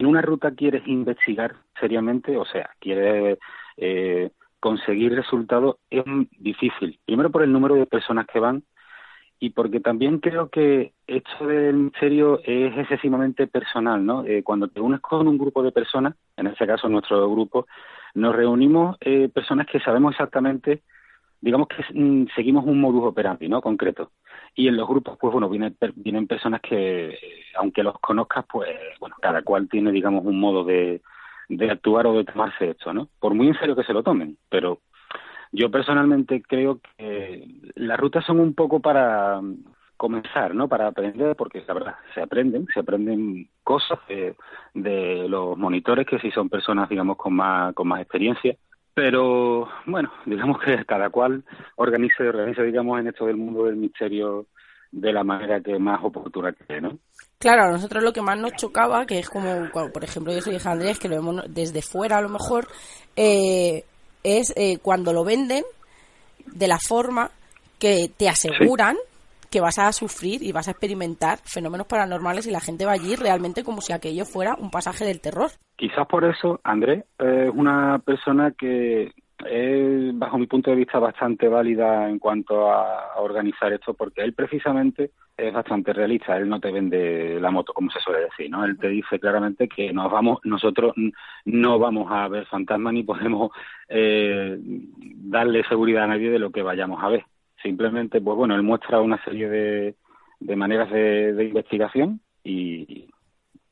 en 0.01 0.07
una 0.07 0.21
ruta 0.21 0.51
quieres 0.55 0.81
investigar 0.87 1.53
seriamente, 1.79 2.35
o 2.35 2.43
sea, 2.45 2.71
quieres 2.79 3.37
eh, 3.77 4.31
conseguir 4.59 5.13
resultados, 5.13 5.75
es 5.91 6.03
difícil. 6.39 6.99
Primero 7.05 7.29
por 7.29 7.43
el 7.43 7.51
número 7.51 7.75
de 7.75 7.85
personas 7.85 8.25
que 8.25 8.39
van 8.39 8.63
y 9.39 9.51
porque 9.51 9.79
también 9.79 10.17
creo 10.17 10.49
que 10.49 10.93
esto 11.05 11.45
del 11.45 11.75
misterio 11.75 12.39
es 12.43 12.75
excesivamente 12.79 13.45
personal, 13.45 14.03
¿no? 14.03 14.25
Eh, 14.25 14.41
cuando 14.43 14.69
te 14.69 14.81
unes 14.81 15.01
con 15.01 15.27
un 15.27 15.37
grupo 15.37 15.61
de 15.61 15.71
personas, 15.71 16.15
en 16.35 16.47
este 16.47 16.65
caso 16.65 16.89
nuestro 16.89 17.29
grupo, 17.29 17.67
nos 18.15 18.35
reunimos 18.35 18.97
eh, 19.01 19.29
personas 19.29 19.67
que 19.67 19.79
sabemos 19.81 20.13
exactamente, 20.13 20.81
digamos 21.41 21.67
que 21.67 21.83
mm, 21.93 22.27
seguimos 22.35 22.65
un 22.65 22.79
modus 22.79 23.03
operandi, 23.03 23.49
¿no? 23.49 23.61
Concreto 23.61 24.11
y 24.55 24.67
en 24.67 24.77
los 24.77 24.87
grupos 24.87 25.17
pues 25.19 25.31
bueno 25.31 25.49
vienen 25.49 25.75
vienen 25.95 26.27
personas 26.27 26.61
que 26.61 27.17
aunque 27.55 27.83
los 27.83 27.97
conozcas 27.99 28.45
pues 28.51 28.69
bueno 28.99 29.15
cada 29.21 29.41
cual 29.43 29.69
tiene 29.69 29.91
digamos 29.91 30.25
un 30.25 30.39
modo 30.39 30.63
de, 30.63 31.01
de 31.47 31.71
actuar 31.71 32.07
o 32.07 32.17
de 32.17 32.25
tomarse 32.25 32.71
esto 32.71 32.93
no 32.93 33.07
por 33.19 33.33
muy 33.33 33.47
en 33.47 33.57
serio 33.59 33.75
que 33.75 33.83
se 33.83 33.93
lo 33.93 34.03
tomen 34.03 34.37
pero 34.49 34.79
yo 35.51 35.69
personalmente 35.69 36.41
creo 36.41 36.79
que 36.97 37.45
las 37.75 37.99
rutas 37.99 38.25
son 38.25 38.39
un 38.39 38.53
poco 38.53 38.79
para 38.79 39.41
comenzar, 39.97 40.55
¿no? 40.55 40.69
Para 40.69 40.87
aprender, 40.87 41.35
porque 41.35 41.61
la 41.67 41.73
verdad, 41.73 41.95
se 42.15 42.21
aprenden, 42.21 42.65
se 42.73 42.79
aprenden 42.79 43.49
cosas 43.61 43.99
de, 44.07 44.33
de 44.73 45.27
los 45.27 45.57
monitores 45.57 46.07
que 46.07 46.19
si 46.19 46.31
son 46.31 46.49
personas, 46.49 46.87
digamos, 46.89 47.17
con 47.17 47.33
más, 47.33 47.75
con 47.75 47.89
más 47.89 47.99
experiencia 47.99 48.55
pero 49.01 49.67
bueno, 49.87 50.13
digamos 50.27 50.61
que 50.61 50.85
cada 50.85 51.09
cual 51.09 51.43
organiza 51.77 52.23
y 52.23 52.27
organiza, 52.27 52.61
digamos, 52.61 52.99
en 52.99 53.07
esto 53.07 53.25
del 53.25 53.35
mundo 53.35 53.65
del 53.65 53.75
misterio 53.75 54.45
de 54.91 55.11
la 55.11 55.23
manera 55.23 55.59
que 55.59 55.79
más 55.79 56.03
oportuna 56.03 56.53
cree, 56.53 56.81
¿no? 56.81 56.99
Claro, 57.39 57.63
a 57.63 57.71
nosotros 57.71 58.03
lo 58.03 58.13
que 58.13 58.21
más 58.21 58.37
nos 58.37 58.53
chocaba, 58.53 59.07
que 59.07 59.17
es 59.17 59.27
como, 59.27 59.71
por 59.71 60.03
ejemplo, 60.03 60.31
yo 60.31 60.41
soy 60.41 60.57
hija 60.57 60.73
Andrés, 60.73 60.99
que 60.99 61.09
lo 61.09 61.15
vemos 61.15 61.41
desde 61.49 61.81
fuera 61.81 62.19
a 62.19 62.21
lo 62.21 62.29
mejor, 62.29 62.67
eh, 63.15 63.85
es 64.21 64.53
eh, 64.55 64.77
cuando 64.83 65.13
lo 65.13 65.23
venden 65.23 65.63
de 66.45 66.67
la 66.67 66.77
forma 66.77 67.31
que 67.79 68.11
te 68.15 68.29
aseguran 68.29 68.97
que 69.51 69.61
vas 69.61 69.77
a 69.79 69.91
sufrir 69.91 70.41
y 70.41 70.51
vas 70.51 70.67
a 70.67 70.71
experimentar 70.71 71.39
fenómenos 71.43 71.87
paranormales 71.87 72.47
y 72.47 72.51
la 72.51 72.61
gente 72.61 72.85
va 72.85 72.93
allí 72.93 73.15
realmente 73.15 73.63
como 73.63 73.81
si 73.81 73.93
aquello 73.93 74.25
fuera 74.25 74.55
un 74.57 74.71
pasaje 74.71 75.05
del 75.05 75.21
terror. 75.21 75.51
Quizás 75.75 76.07
por 76.07 76.23
eso 76.25 76.59
Andrés 76.63 77.03
es 77.19 77.51
una 77.53 77.99
persona 77.99 78.51
que 78.51 79.11
es, 79.45 80.17
bajo 80.17 80.37
mi 80.37 80.47
punto 80.47 80.69
de 80.69 80.77
vista, 80.77 80.99
bastante 80.99 81.47
válida 81.47 82.09
en 82.09 82.19
cuanto 82.19 82.71
a, 82.71 83.19
organizar 83.19 83.71
esto, 83.71 83.93
porque 83.93 84.21
él 84.21 84.33
precisamente 84.33 85.11
es 85.37 85.53
bastante 85.53 85.93
realista. 85.93 86.37
Él 86.37 86.49
no 86.49 86.59
te 86.59 86.71
vende 86.71 87.39
la 87.39 87.51
moto, 87.51 87.73
como 87.73 87.91
se 87.91 87.99
suele 87.99 88.21
decir, 88.21 88.49
¿no? 88.49 88.65
Él 88.65 88.77
te 88.77 88.87
dice 88.87 89.19
claramente 89.19 89.67
que 89.67 89.93
nos 89.93 90.11
vamos, 90.11 90.39
nosotros 90.43 90.93
no 91.45 91.79
vamos 91.79 92.11
a 92.11 92.27
ver 92.27 92.45
fantasmas 92.47 92.93
ni 92.93 93.03
podemos 93.03 93.51
eh, 93.87 94.57
darle 94.59 95.63
seguridad 95.65 96.05
a 96.05 96.07
nadie 96.07 96.31
de 96.31 96.39
lo 96.39 96.51
que 96.51 96.63
vayamos 96.63 97.03
a 97.03 97.09
ver. 97.09 97.25
Simplemente, 97.61 98.21
pues 98.21 98.37
bueno, 98.37 98.55
él 98.55 98.63
muestra 98.63 99.01
una 99.01 99.23
serie 99.23 99.49
de, 99.49 99.95
de 100.39 100.55
maneras 100.55 100.89
de, 100.91 101.45
investigación 101.45 102.21
y, 102.43 103.09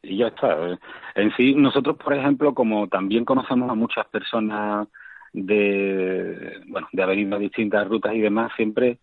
y 0.01 0.17
ya 0.17 0.27
está. 0.27 0.79
En 1.15 1.35
sí, 1.35 1.55
nosotros, 1.55 1.97
por 1.97 2.13
ejemplo, 2.13 2.53
como 2.53 2.87
también 2.87 3.25
conocemos 3.25 3.69
a 3.69 3.75
muchas 3.75 4.05
personas 4.07 4.87
de, 5.33 6.61
bueno, 6.67 6.87
de 6.91 7.03
haber 7.03 7.19
ido 7.19 7.35
a 7.35 7.39
distintas 7.39 7.87
rutas 7.87 8.13
y 8.13 8.19
demás, 8.19 8.51
siempre 8.55 8.99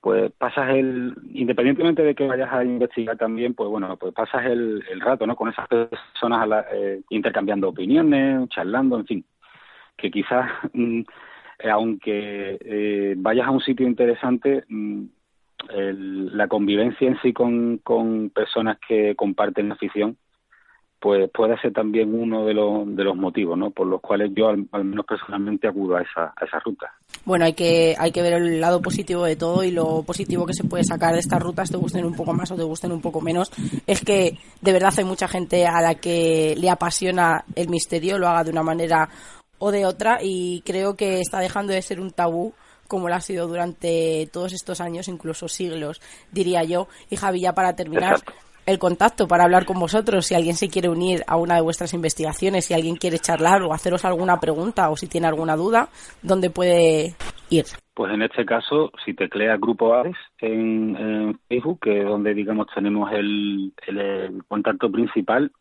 pues 0.00 0.32
pasas 0.32 0.70
el, 0.70 1.14
independientemente 1.34 2.02
de 2.02 2.14
que 2.14 2.26
vayas 2.26 2.50
a 2.52 2.64
investigar 2.64 3.18
también, 3.18 3.54
pues 3.54 3.68
bueno, 3.68 3.96
pues 3.98 4.14
pasas 4.14 4.46
el, 4.46 4.82
el 4.90 5.00
rato, 5.00 5.26
¿no? 5.26 5.36
Con 5.36 5.50
esas 5.50 5.68
personas 5.68 6.40
a 6.40 6.46
la, 6.46 6.66
eh, 6.72 7.02
intercambiando 7.10 7.68
opiniones, 7.68 8.48
charlando, 8.48 8.96
en 8.96 9.06
fin, 9.06 9.24
que 9.96 10.10
quizás, 10.10 10.50
mm, 10.72 11.02
aunque 11.68 12.58
eh, 12.60 13.14
vayas 13.16 13.46
a 13.46 13.50
un 13.50 13.60
sitio 13.60 13.86
interesante, 13.86 14.64
mm, 14.68 15.04
la 16.32 16.48
convivencia 16.48 17.06
en 17.06 17.20
sí 17.20 17.32
con, 17.32 17.78
con 17.78 18.30
personas 18.30 18.78
que 18.86 19.14
comparten 19.14 19.68
la 19.68 19.74
afición, 19.74 20.16
pues 21.00 21.30
puede 21.32 21.58
ser 21.60 21.72
también 21.72 22.14
uno 22.14 22.44
de 22.44 22.52
los, 22.52 22.94
de 22.94 23.04
los 23.04 23.16
motivos, 23.16 23.56
¿no? 23.56 23.70
Por 23.70 23.86
los 23.86 24.02
cuales 24.02 24.32
yo 24.34 24.50
al, 24.50 24.84
menos 24.84 25.06
personalmente 25.06 25.66
acudo 25.66 25.96
a 25.96 26.02
esa, 26.02 26.34
a 26.36 26.44
esa 26.44 26.58
ruta. 26.60 26.92
Bueno, 27.24 27.46
hay 27.46 27.54
que, 27.54 27.94
hay 27.98 28.12
que 28.12 28.20
ver 28.20 28.34
el 28.34 28.60
lado 28.60 28.82
positivo 28.82 29.24
de 29.24 29.34
todo 29.34 29.64
y 29.64 29.70
lo 29.70 30.02
positivo 30.02 30.44
que 30.44 30.52
se 30.52 30.64
puede 30.64 30.84
sacar 30.84 31.14
de 31.14 31.20
estas 31.20 31.42
rutas, 31.42 31.70
te 31.70 31.78
gusten 31.78 32.04
un 32.04 32.14
poco 32.14 32.34
más 32.34 32.50
o 32.50 32.56
te 32.56 32.62
gusten 32.64 32.92
un 32.92 33.00
poco 33.00 33.22
menos, 33.22 33.50
es 33.86 34.04
que 34.04 34.36
de 34.60 34.72
verdad 34.72 34.92
hay 34.98 35.04
mucha 35.04 35.26
gente 35.26 35.66
a 35.66 35.80
la 35.80 35.94
que 35.94 36.54
le 36.58 36.68
apasiona 36.68 37.44
el 37.56 37.70
misterio, 37.70 38.18
lo 38.18 38.28
haga 38.28 38.44
de 38.44 38.50
una 38.50 38.62
manera 38.62 39.08
o 39.60 39.70
de 39.70 39.86
otra 39.86 40.18
y 40.20 40.62
creo 40.62 40.96
que 40.96 41.20
está 41.20 41.38
dejando 41.38 41.72
de 41.72 41.82
ser 41.82 42.00
un 42.00 42.10
tabú 42.10 42.52
como 42.88 43.08
lo 43.08 43.14
ha 43.14 43.20
sido 43.20 43.46
durante 43.46 44.28
todos 44.32 44.52
estos 44.52 44.80
años, 44.80 45.06
incluso 45.06 45.46
siglos, 45.46 46.00
diría 46.32 46.64
yo. 46.64 46.88
Y 47.08 47.14
Javi, 47.14 47.40
ya 47.42 47.52
para 47.54 47.76
terminar, 47.76 48.16
el 48.66 48.78
contacto 48.78 49.28
para 49.28 49.44
hablar 49.44 49.64
con 49.64 49.78
vosotros. 49.78 50.26
Si 50.26 50.34
alguien 50.34 50.56
se 50.56 50.68
quiere 50.68 50.88
unir 50.88 51.22
a 51.26 51.36
una 51.36 51.54
de 51.54 51.60
vuestras 51.60 51.94
investigaciones, 51.94 52.64
si 52.64 52.74
alguien 52.74 52.96
quiere 52.96 53.18
charlar 53.18 53.62
o 53.62 53.72
haceros 53.72 54.04
alguna 54.04 54.38
pregunta 54.38 54.90
o 54.90 54.96
si 54.96 55.06
tiene 55.06 55.28
alguna 55.28 55.56
duda, 55.56 55.88
¿dónde 56.22 56.50
puede 56.50 57.14
ir? 57.48 57.64
Pues 57.94 58.12
en 58.12 58.22
este 58.22 58.44
caso, 58.44 58.90
si 59.04 59.14
teclea 59.14 59.56
Grupo 59.56 59.94
ADES 59.94 60.16
en, 60.38 61.38
Facebook, 61.48 61.80
que 61.82 62.00
es 62.00 62.06
donde 62.06 62.34
digamos 62.34 62.66
tenemos 62.74 63.10
el, 63.12 63.72
contacto 64.48 64.90
principal, 64.90 65.52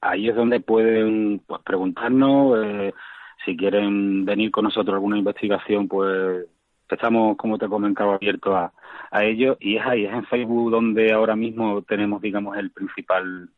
ahí 0.00 0.28
es 0.28 0.36
donde 0.36 0.60
pueden 0.60 1.40
pues, 1.46 1.60
preguntarnos. 1.62 2.64
Eh, 2.64 2.94
si 3.44 3.56
quieren 3.56 4.24
venir 4.24 4.50
con 4.50 4.64
nosotros 4.64 4.92
a 4.92 4.96
alguna 4.96 5.18
investigación, 5.18 5.88
pues 5.88 6.46
estamos, 6.90 7.36
como 7.36 7.58
te 7.58 7.68
comentaba, 7.68 8.14
abiertos 8.14 8.54
a, 8.54 8.72
a 9.10 9.24
ello 9.24 9.56
y 9.60 9.76
es 9.76 9.86
ahí, 9.86 10.04
es 10.04 10.12
en 10.12 10.24
Facebook 10.26 10.70
donde 10.70 11.12
ahora 11.12 11.36
mismo 11.36 11.82
tenemos, 11.82 12.20
digamos, 12.20 12.56
el 12.56 12.70
principal, 12.70 13.48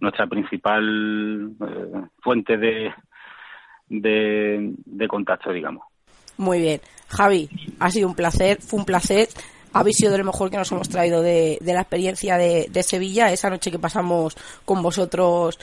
nuestra 0.00 0.26
principal 0.26 1.52
eh, 1.60 2.02
fuente 2.22 2.56
de, 2.56 2.92
de, 3.88 5.08
contacto, 5.08 5.52
digamos. 5.52 5.84
Muy 6.36 6.60
bien. 6.60 6.80
Javi, 7.08 7.48
ha 7.80 7.90
sido 7.90 8.08
un 8.08 8.14
placer, 8.14 8.60
fue 8.60 8.80
un 8.80 8.86
placer. 8.86 9.28
Habéis 9.72 9.96
sido 9.96 10.12
de 10.12 10.18
lo 10.18 10.24
mejor 10.24 10.50
que 10.50 10.56
nos 10.56 10.70
hemos 10.72 10.88
traído 10.88 11.22
de, 11.22 11.58
de 11.60 11.72
la 11.72 11.82
experiencia 11.82 12.36
de, 12.36 12.68
de 12.70 12.82
Sevilla, 12.82 13.32
esa 13.32 13.50
noche 13.50 13.70
que 13.70 13.78
pasamos 13.78 14.36
con 14.64 14.82
vosotros 14.82 15.58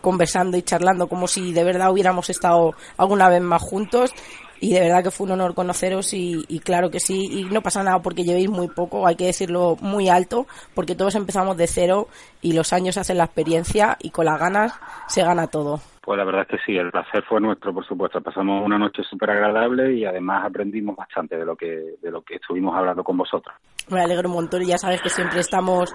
conversando 0.00 0.56
y 0.56 0.62
charlando 0.62 1.08
como 1.08 1.28
si 1.28 1.52
de 1.52 1.64
verdad 1.64 1.92
hubiéramos 1.92 2.30
estado 2.30 2.74
alguna 2.96 3.28
vez 3.28 3.42
más 3.42 3.62
juntos 3.62 4.12
y 4.60 4.74
de 4.74 4.80
verdad 4.80 5.02
que 5.02 5.10
fue 5.10 5.26
un 5.26 5.32
honor 5.32 5.54
conoceros 5.54 6.12
y, 6.12 6.60
claro 6.62 6.90
que 6.90 7.00
sí, 7.00 7.28
y 7.30 7.44
no 7.44 7.62
pasa 7.62 7.82
nada 7.82 8.00
porque 8.00 8.24
llevéis 8.24 8.50
muy 8.50 8.68
poco, 8.68 9.06
hay 9.06 9.16
que 9.16 9.26
decirlo 9.26 9.76
muy 9.80 10.08
alto, 10.08 10.46
porque 10.74 10.94
todos 10.94 11.14
empezamos 11.14 11.56
de 11.56 11.66
cero 11.66 12.08
y 12.42 12.52
los 12.52 12.72
años 12.72 12.98
hacen 12.98 13.18
la 13.18 13.24
experiencia 13.24 13.96
y 14.00 14.10
con 14.10 14.26
las 14.26 14.38
ganas 14.38 14.78
se 15.08 15.22
gana 15.22 15.46
todo. 15.46 15.80
Pues 16.02 16.18
la 16.18 16.24
verdad 16.24 16.42
es 16.42 16.48
que 16.48 16.64
sí, 16.64 16.76
el 16.76 16.90
placer 16.90 17.24
fue 17.28 17.40
nuestro, 17.40 17.72
por 17.72 17.86
supuesto. 17.86 18.20
Pasamos 18.20 18.64
una 18.64 18.78
noche 18.78 19.02
súper 19.08 19.30
agradable 19.30 19.94
y 19.94 20.04
además 20.04 20.44
aprendimos 20.46 20.96
bastante 20.96 21.36
de 21.36 21.44
lo 21.44 21.56
que 21.56 21.94
de 22.02 22.10
lo 22.10 22.22
que 22.22 22.36
estuvimos 22.36 22.74
hablando 22.74 23.04
con 23.04 23.16
vosotros. 23.16 23.54
Me 23.90 24.00
alegro 24.00 24.28
un 24.28 24.34
montón 24.34 24.62
y 24.62 24.66
ya 24.66 24.78
sabes 24.78 25.00
que 25.02 25.10
siempre 25.10 25.40
estamos 25.40 25.92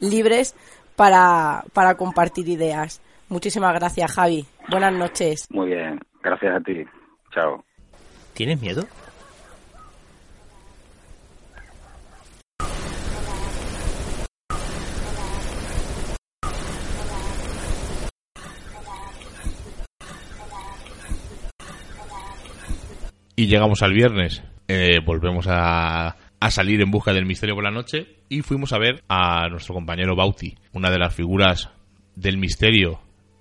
libres 0.00 0.54
para, 0.94 1.64
para 1.72 1.96
compartir 1.96 2.48
ideas. 2.48 3.02
Muchísimas 3.28 3.74
gracias, 3.74 4.14
Javi. 4.14 4.44
Buenas 4.70 4.92
noches. 4.92 5.46
Muy 5.50 5.68
bien, 5.68 6.00
gracias 6.22 6.54
a 6.54 6.60
ti. 6.60 6.84
Chao. 7.32 7.65
¿Tienes 8.36 8.60
miedo? 8.60 8.86
Y 23.34 23.46
llegamos 23.46 23.82
al 23.82 23.94
viernes. 23.94 24.42
Eh, 24.68 24.98
volvemos 25.02 25.46
a, 25.48 26.08
a, 26.38 26.50
salir 26.50 26.82
en 26.82 26.90
busca 26.90 27.14
del 27.14 27.24
misterio 27.24 27.54
por 27.54 27.64
la 27.64 27.70
noche 27.70 28.18
y 28.28 28.42
fuimos 28.42 28.74
a 28.74 28.78
ver 28.78 29.02
a 29.08 29.48
nuestro 29.48 29.74
compañero 29.74 30.14
Bauti, 30.14 30.58
una 30.74 30.90
de 30.90 30.98
las 30.98 31.14
figuras 31.14 31.70
del 32.14 32.36
misterio, 32.36 33.00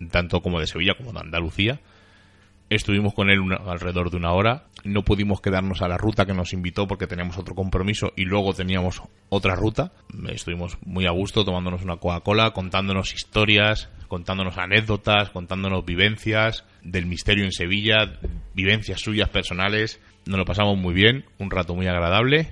tanto 0.10 0.40
como 0.40 0.62
de 0.62 0.68
Sevilla 0.68 0.94
como 0.98 1.12
de 1.12 1.20
Andalucía, 1.20 1.82
Estuvimos 2.70 3.14
con 3.14 3.30
él 3.30 3.40
alrededor 3.68 4.10
de 4.10 4.18
una 4.18 4.34
hora. 4.34 4.64
No 4.84 5.04
pudimos 5.04 5.40
quedarnos 5.40 5.84
a 5.84 5.88
la 5.88 5.98
ruta 5.98 6.26
que 6.26 6.34
nos 6.34 6.52
invitó 6.52 6.88
porque 6.88 7.06
teníamos 7.06 7.38
otro 7.38 7.54
compromiso 7.54 8.12
y 8.16 8.26
luego 8.26 8.54
teníamos 8.54 9.04
otra 9.30 9.56
ruta. 9.56 9.92
Estuvimos 10.30 10.78
muy 10.84 11.06
a 11.06 11.12
gusto 11.12 11.46
tomándonos 11.46 11.84
una 11.84 11.98
Coca-Cola, 11.98 12.52
contándonos 12.52 13.14
historias, 13.14 13.90
contándonos 14.08 14.58
anécdotas, 14.58 15.30
contándonos 15.30 15.86
vivencias 15.86 16.66
del 16.84 17.06
misterio 17.06 17.46
en 17.46 17.52
Sevilla, 17.52 18.20
vivencias 18.56 19.00
suyas 19.00 19.30
personales. 19.30 20.00
Nos 20.26 20.40
lo 20.40 20.46
pasamos 20.46 20.76
muy 20.76 20.96
bien, 20.96 21.26
un 21.38 21.52
rato 21.52 21.76
muy 21.76 21.86
agradable. 21.86 22.50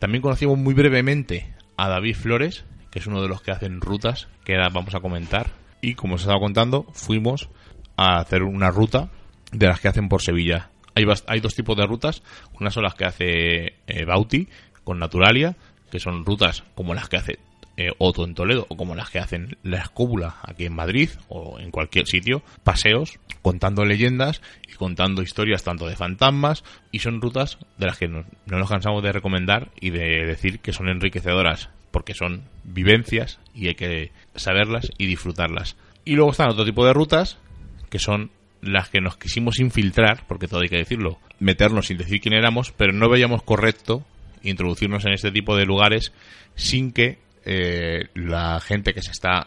También 0.00 0.22
conocimos 0.22 0.58
muy 0.58 0.74
brevemente 0.74 1.54
a 1.76 1.88
David 1.88 2.16
Flores, 2.16 2.64
que 2.90 2.98
es 2.98 3.06
uno 3.06 3.22
de 3.22 3.28
los 3.28 3.42
que 3.42 3.52
hacen 3.52 3.80
rutas 3.80 4.26
que 4.44 4.54
ahora 4.54 4.70
vamos 4.70 4.96
a 4.96 5.00
comentar. 5.00 5.50
Y 5.80 5.94
como 5.94 6.16
os 6.16 6.22
estaba 6.22 6.40
contando, 6.40 6.84
fuimos 6.92 7.48
a 7.96 8.18
hacer 8.18 8.42
una 8.42 8.70
ruta 8.70 9.10
de 9.52 9.66
las 9.66 9.80
que 9.80 9.88
hacen 9.88 10.08
por 10.08 10.22
Sevilla. 10.22 10.70
Hay, 10.94 11.04
hay 11.26 11.40
dos 11.40 11.54
tipos 11.54 11.76
de 11.76 11.86
rutas. 11.86 12.22
Una 12.58 12.70
son 12.70 12.82
las 12.82 12.94
que 12.94 13.04
hace 13.04 13.74
eh, 13.86 14.04
Bauti 14.04 14.48
con 14.84 14.98
Naturalia, 14.98 15.56
que 15.90 16.00
son 16.00 16.24
rutas 16.24 16.64
como 16.74 16.94
las 16.94 17.08
que 17.08 17.16
hace 17.16 17.38
eh, 17.76 17.90
Otto 17.98 18.24
en 18.24 18.34
Toledo 18.34 18.66
o 18.68 18.76
como 18.76 18.94
las 18.94 19.08
que 19.10 19.18
hacen 19.18 19.56
la 19.62 19.78
Escóbula 19.78 20.36
aquí 20.42 20.66
en 20.66 20.74
Madrid 20.74 21.10
o 21.28 21.58
en 21.58 21.70
cualquier 21.70 22.06
sitio. 22.06 22.42
Paseos 22.64 23.18
contando 23.40 23.84
leyendas 23.84 24.42
y 24.68 24.74
contando 24.74 25.22
historias 25.22 25.64
tanto 25.64 25.86
de 25.86 25.96
fantasmas 25.96 26.64
y 26.90 26.98
son 26.98 27.20
rutas 27.20 27.58
de 27.78 27.86
las 27.86 27.98
que 27.98 28.08
no 28.08 28.24
nos 28.46 28.68
cansamos 28.68 29.02
de 29.02 29.12
recomendar 29.12 29.70
y 29.80 29.90
de 29.90 30.26
decir 30.26 30.60
que 30.60 30.72
son 30.72 30.88
enriquecedoras 30.88 31.70
porque 31.90 32.14
son 32.14 32.42
vivencias 32.64 33.38
y 33.54 33.68
hay 33.68 33.74
que 33.74 34.12
saberlas 34.34 34.90
y 34.98 35.06
disfrutarlas. 35.06 35.76
Y 36.04 36.16
luego 36.16 36.32
están 36.32 36.50
otro 36.50 36.64
tipo 36.64 36.84
de 36.84 36.92
rutas 36.92 37.38
que 37.90 37.98
son 37.98 38.30
las 38.62 38.88
que 38.88 39.00
nos 39.00 39.16
quisimos 39.16 39.58
infiltrar, 39.60 40.24
porque 40.26 40.48
todo 40.48 40.60
hay 40.60 40.68
que 40.68 40.76
decirlo, 40.76 41.18
meternos 41.40 41.88
sin 41.88 41.98
decir 41.98 42.20
quién 42.20 42.34
éramos, 42.34 42.72
pero 42.72 42.92
no 42.92 43.10
veíamos 43.10 43.42
correcto 43.42 44.04
introducirnos 44.42 45.04
en 45.04 45.12
este 45.12 45.30
tipo 45.30 45.56
de 45.56 45.66
lugares 45.66 46.12
sin 46.54 46.92
que 46.92 47.18
eh, 47.44 48.08
la 48.14 48.60
gente 48.60 48.94
que 48.94 49.02
se 49.02 49.10
está 49.10 49.46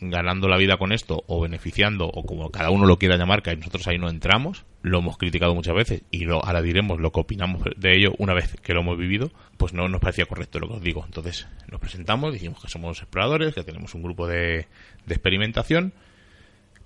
ganando 0.00 0.48
la 0.48 0.58
vida 0.58 0.76
con 0.76 0.92
esto 0.92 1.24
o 1.26 1.40
beneficiando 1.40 2.06
o 2.06 2.24
como 2.24 2.50
cada 2.50 2.70
uno 2.70 2.86
lo 2.86 2.98
quiera 2.98 3.16
llamar, 3.16 3.42
que 3.42 3.56
nosotros 3.56 3.86
ahí 3.88 3.98
no 3.98 4.10
entramos, 4.10 4.64
lo 4.82 4.98
hemos 4.98 5.16
criticado 5.16 5.54
muchas 5.54 5.74
veces 5.74 6.02
y 6.10 6.24
lo, 6.24 6.44
ahora 6.44 6.60
diremos 6.60 7.00
lo 7.00 7.12
que 7.12 7.20
opinamos 7.20 7.62
de 7.76 7.96
ello 7.96 8.14
una 8.18 8.34
vez 8.34 8.56
que 8.62 8.74
lo 8.74 8.80
hemos 8.80 8.98
vivido, 8.98 9.30
pues 9.56 9.72
no 9.72 9.88
nos 9.88 10.00
parecía 10.00 10.26
correcto 10.26 10.58
lo 10.58 10.68
que 10.68 10.74
os 10.74 10.82
digo. 10.82 11.04
Entonces 11.06 11.46
nos 11.70 11.80
presentamos, 11.80 12.32
dijimos 12.32 12.60
que 12.60 12.68
somos 12.68 13.00
exploradores, 13.00 13.54
que 13.54 13.64
tenemos 13.64 13.94
un 13.94 14.02
grupo 14.02 14.26
de, 14.26 14.66
de 15.06 15.14
experimentación 15.14 15.92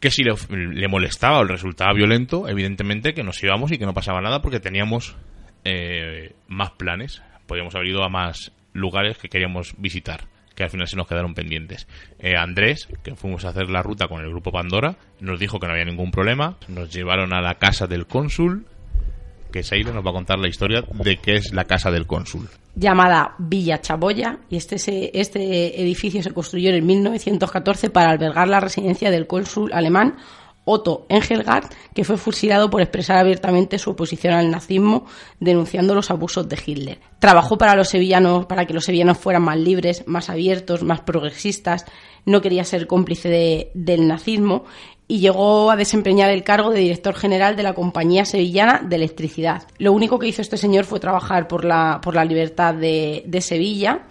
que 0.00 0.10
si 0.10 0.24
le, 0.24 0.88
molestaba 0.88 1.38
o 1.38 1.44
le 1.44 1.52
resultaba 1.52 1.92
violento, 1.92 2.48
evidentemente 2.48 3.12
que 3.12 3.22
nos 3.22 3.42
íbamos 3.42 3.70
y 3.70 3.78
que 3.78 3.84
no 3.84 3.94
pasaba 3.94 4.20
nada 4.22 4.40
porque 4.40 4.58
teníamos 4.58 5.16
eh, 5.64 6.32
más 6.48 6.70
planes. 6.70 7.22
Podíamos 7.46 7.74
haber 7.74 7.88
ido 7.88 8.02
a 8.02 8.08
más 8.08 8.52
lugares 8.72 9.18
que 9.18 9.28
queríamos 9.28 9.74
visitar, 9.76 10.24
que 10.54 10.64
al 10.64 10.70
final 10.70 10.88
se 10.88 10.96
nos 10.96 11.06
quedaron 11.06 11.34
pendientes. 11.34 11.86
Eh, 12.18 12.34
Andrés, 12.36 12.88
que 13.02 13.14
fuimos 13.14 13.44
a 13.44 13.50
hacer 13.50 13.68
la 13.68 13.82
ruta 13.82 14.08
con 14.08 14.22
el 14.22 14.30
grupo 14.30 14.52
Pandora, 14.52 14.96
nos 15.20 15.38
dijo 15.38 15.60
que 15.60 15.66
no 15.66 15.72
había 15.72 15.84
ningún 15.84 16.10
problema. 16.10 16.56
Nos 16.68 16.90
llevaron 16.92 17.34
a 17.34 17.42
la 17.42 17.56
casa 17.56 17.86
del 17.86 18.06
cónsul, 18.06 18.66
que 19.50 19.62
Seire 19.62 19.92
nos 19.92 20.04
va 20.04 20.10
a 20.10 20.14
contar 20.14 20.38
la 20.38 20.48
historia 20.48 20.82
de 20.92 21.16
qué 21.18 21.34
es 21.34 21.52
la 21.52 21.64
casa 21.64 21.90
del 21.90 22.06
cónsul 22.06 22.48
llamada 22.74 23.34
Villa 23.38 23.80
Chaboya 23.80 24.38
y 24.48 24.56
este, 24.56 24.76
este 25.20 25.82
edificio 25.82 26.22
se 26.22 26.32
construyó 26.32 26.70
en 26.70 26.86
1914 26.86 27.90
para 27.90 28.10
albergar 28.10 28.48
la 28.48 28.60
residencia 28.60 29.10
del 29.10 29.26
cónsul 29.26 29.72
alemán 29.72 30.16
Otto 30.64 31.06
Engelgard, 31.08 31.64
que 31.94 32.04
fue 32.04 32.16
fusilado 32.16 32.70
por 32.70 32.80
expresar 32.80 33.16
abiertamente 33.16 33.78
su 33.78 33.90
oposición 33.90 34.34
al 34.34 34.50
nazismo, 34.50 35.06
denunciando 35.40 35.94
los 35.94 36.10
abusos 36.10 36.48
de 36.48 36.58
Hitler. 36.64 36.98
Trabajó 37.18 37.58
para 37.58 37.74
los 37.74 37.88
sevillanos, 37.88 38.46
para 38.46 38.66
que 38.66 38.74
los 38.74 38.84
sevillanos 38.84 39.18
fueran 39.18 39.42
más 39.42 39.58
libres, 39.58 40.04
más 40.06 40.30
abiertos, 40.30 40.82
más 40.82 41.00
progresistas. 41.00 41.86
No 42.24 42.40
quería 42.40 42.64
ser 42.64 42.86
cómplice 42.86 43.70
del 43.74 44.06
nazismo 44.06 44.64
y 45.10 45.18
llegó 45.18 45.72
a 45.72 45.76
desempeñar 45.76 46.30
el 46.30 46.44
cargo 46.44 46.70
de 46.70 46.78
director 46.78 47.16
general 47.16 47.56
de 47.56 47.64
la 47.64 47.74
Compañía 47.74 48.24
Sevillana 48.24 48.80
de 48.86 48.94
Electricidad. 48.94 49.64
Lo 49.78 49.92
único 49.92 50.20
que 50.20 50.28
hizo 50.28 50.40
este 50.40 50.56
señor 50.56 50.84
fue 50.84 51.00
trabajar 51.00 51.48
por 51.48 51.64
la, 51.64 52.00
por 52.00 52.14
la 52.14 52.24
libertad 52.24 52.74
de, 52.74 53.24
de 53.26 53.40
Sevilla 53.40 54.02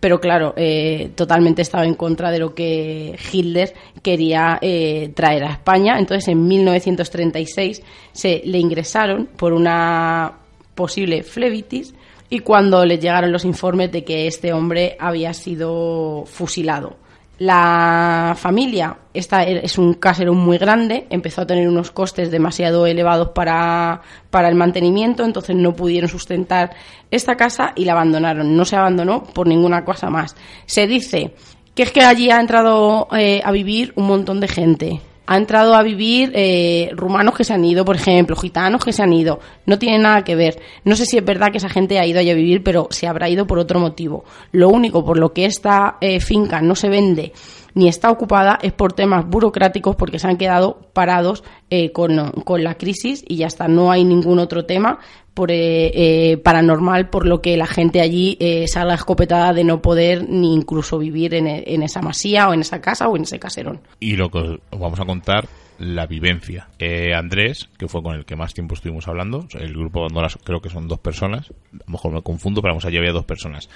pero 0.00 0.20
claro, 0.20 0.54
eh, 0.56 1.10
totalmente 1.14 1.62
estaba 1.62 1.84
en 1.84 1.94
contra 1.94 2.30
de 2.30 2.38
lo 2.38 2.54
que 2.54 3.18
Hitler 3.32 3.74
quería 4.02 4.58
eh, 4.60 5.10
traer 5.14 5.44
a 5.44 5.52
España. 5.52 5.98
Entonces, 5.98 6.28
en 6.28 6.46
1936 6.46 7.82
se 8.12 8.42
le 8.44 8.58
ingresaron 8.58 9.26
por 9.26 9.52
una 9.52 10.32
posible 10.74 11.22
flebitis 11.22 11.94
y 12.28 12.40
cuando 12.40 12.84
le 12.84 12.98
llegaron 12.98 13.32
los 13.32 13.44
informes 13.44 13.90
de 13.90 14.04
que 14.04 14.26
este 14.26 14.52
hombre 14.52 14.96
había 15.00 15.32
sido 15.32 16.24
fusilado. 16.26 16.96
La 17.38 18.34
familia, 18.38 18.96
esta 19.12 19.42
es 19.42 19.76
un 19.76 19.92
casero 19.94 20.32
muy 20.32 20.56
grande, 20.56 21.06
empezó 21.10 21.42
a 21.42 21.46
tener 21.46 21.68
unos 21.68 21.90
costes 21.90 22.30
demasiado 22.30 22.86
elevados 22.86 23.28
para, 23.30 24.00
para 24.30 24.48
el 24.48 24.54
mantenimiento, 24.54 25.22
entonces 25.22 25.54
no 25.54 25.76
pudieron 25.76 26.08
sustentar 26.08 26.74
esta 27.10 27.36
casa 27.36 27.72
y 27.76 27.84
la 27.84 27.92
abandonaron. 27.92 28.56
No 28.56 28.64
se 28.64 28.76
abandonó 28.76 29.22
por 29.22 29.46
ninguna 29.46 29.84
cosa 29.84 30.08
más. 30.08 30.34
Se 30.64 30.86
dice 30.86 31.34
que 31.74 31.82
es 31.82 31.92
que 31.92 32.00
allí 32.00 32.30
ha 32.30 32.40
entrado 32.40 33.06
eh, 33.12 33.42
a 33.44 33.52
vivir 33.52 33.92
un 33.96 34.06
montón 34.06 34.40
de 34.40 34.48
gente 34.48 35.00
ha 35.26 35.36
entrado 35.36 35.74
a 35.74 35.82
vivir 35.82 36.32
eh, 36.34 36.90
rumanos 36.94 37.34
que 37.34 37.44
se 37.44 37.52
han 37.52 37.64
ido, 37.64 37.84
por 37.84 37.96
ejemplo, 37.96 38.36
gitanos 38.36 38.84
que 38.84 38.92
se 38.92 39.02
han 39.02 39.12
ido. 39.12 39.40
No 39.66 39.78
tiene 39.78 39.98
nada 39.98 40.22
que 40.22 40.36
ver. 40.36 40.60
No 40.84 40.94
sé 40.96 41.04
si 41.04 41.18
es 41.18 41.24
verdad 41.24 41.50
que 41.50 41.58
esa 41.58 41.68
gente 41.68 41.98
ha 41.98 42.06
ido 42.06 42.20
allá 42.20 42.32
a 42.32 42.36
vivir, 42.36 42.62
pero 42.62 42.88
se 42.90 43.06
habrá 43.06 43.28
ido 43.28 43.46
por 43.46 43.58
otro 43.58 43.80
motivo. 43.80 44.24
Lo 44.52 44.68
único 44.68 45.04
por 45.04 45.18
lo 45.18 45.32
que 45.32 45.46
esta 45.46 45.96
eh, 46.00 46.20
finca 46.20 46.60
no 46.60 46.74
se 46.74 46.88
vende 46.88 47.32
ni 47.76 47.88
está 47.88 48.10
ocupada 48.10 48.58
es 48.62 48.72
por 48.72 48.94
temas 48.94 49.28
burocráticos 49.28 49.96
porque 49.96 50.18
se 50.18 50.26
han 50.26 50.38
quedado 50.38 50.88
parados 50.94 51.44
eh, 51.68 51.92
con, 51.92 52.30
con, 52.42 52.64
la 52.64 52.76
crisis 52.76 53.22
y 53.28 53.36
ya 53.36 53.46
está, 53.46 53.68
no 53.68 53.90
hay 53.90 54.02
ningún 54.02 54.38
otro 54.38 54.64
tema 54.64 54.98
por, 55.34 55.52
eh, 55.52 55.90
eh, 55.92 56.38
paranormal 56.38 57.10
por 57.10 57.26
lo 57.26 57.42
que 57.42 57.54
la 57.58 57.66
gente 57.66 58.00
allí 58.00 58.38
salga 58.66 58.94
escopetada 58.94 59.52
de 59.52 59.62
no 59.62 59.82
poder 59.82 60.26
ni 60.26 60.54
incluso 60.54 60.98
vivir 60.98 61.34
en, 61.34 61.46
en, 61.46 61.82
esa 61.82 62.00
masía 62.00 62.48
o 62.48 62.54
en 62.54 62.60
esa 62.60 62.80
casa 62.80 63.08
o 63.08 63.16
en 63.16 63.24
ese 63.24 63.38
caserón. 63.38 63.82
Y 64.00 64.16
lo 64.16 64.30
que 64.30 64.38
os 64.38 64.80
vamos 64.80 64.98
a 64.98 65.04
contar 65.04 65.46
la 65.78 66.06
vivencia. 66.06 66.68
Andrés, 67.14 67.68
que 67.78 67.88
fue 67.88 68.02
con 68.02 68.14
el 68.14 68.24
que 68.24 68.36
más 68.36 68.54
tiempo 68.54 68.74
estuvimos 68.74 69.06
hablando, 69.06 69.46
el 69.52 69.74
grupo 69.74 70.00
Bandolas 70.00 70.38
creo 70.42 70.62
que 70.62 70.70
son 70.70 70.88
dos 70.88 71.00
personas, 71.00 71.50
a 71.50 71.84
lo 71.84 71.92
mejor 71.92 72.12
me 72.14 72.22
confundo, 72.22 72.62
pero 72.62 72.72
vamos, 72.72 72.86
allí 72.86 72.96
había 72.96 73.12
dos 73.12 73.26
personas. 73.26 73.68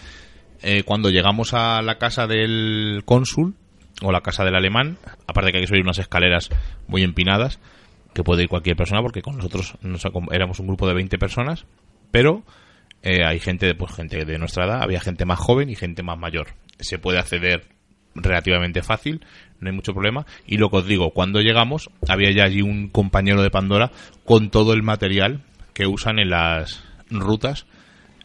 cuando 0.86 1.10
llegamos 1.10 1.52
a 1.52 1.82
la 1.82 1.98
casa 1.98 2.27
del 2.27 3.02
cónsul, 3.05 3.56
o 4.02 4.12
la 4.12 4.20
casa 4.20 4.44
del 4.44 4.55
alemán, 4.55 4.98
aparte 5.27 5.51
que 5.51 5.59
hay 5.59 5.62
que 5.64 5.68
subir 5.68 5.82
unas 5.82 5.98
escaleras 5.98 6.51
muy 6.86 7.02
empinadas, 7.02 7.59
que 8.14 8.24
puede 8.24 8.43
ir 8.43 8.48
cualquier 8.48 8.77
persona, 8.77 9.02
porque 9.02 9.22
con 9.22 9.36
nosotros 9.36 9.74
éramos 10.32 10.59
un 10.60 10.66
grupo 10.66 10.89
de 10.89 10.94
20 10.94 11.18
personas, 11.18 11.66
pero 12.10 12.43
eh, 13.02 13.24
hay 13.24 13.39
gente, 13.39 13.74
pues 13.74 13.94
gente 13.94 14.24
de 14.24 14.39
nuestra 14.39 14.66
edad, 14.66 14.82
había 14.82 15.01
gente 15.01 15.24
más 15.24 15.39
joven 15.39 15.70
y 15.70 15.77
gente 15.77 16.02
más 16.02 16.18
mayor. 16.18 16.48
Se 16.78 16.98
puede 16.98 17.18
acceder 17.18 17.66
relativamente 18.14 18.82
fácil, 18.82 19.24
no 19.60 19.70
hay 19.70 19.77
mucho 19.77 19.93
problema. 19.93 20.27
Y 20.47 20.59
lo 20.59 20.70
que 20.70 20.78
os 20.78 20.86
digo, 20.86 21.10
cuando 21.10 21.40
llegamos, 21.40 21.90
había 22.09 22.31
ya 22.32 22.44
allí 22.44 22.62
un 22.62 22.89
compañero 22.89 23.43
de 23.43 23.51
Pandora 23.51 23.90
con 24.24 24.51
todo 24.51 24.72
el 24.72 24.82
material 24.82 25.43
que 25.72 25.86
usan 25.86 26.18
en 26.18 26.31
las 26.31 26.85
rutas 27.10 27.66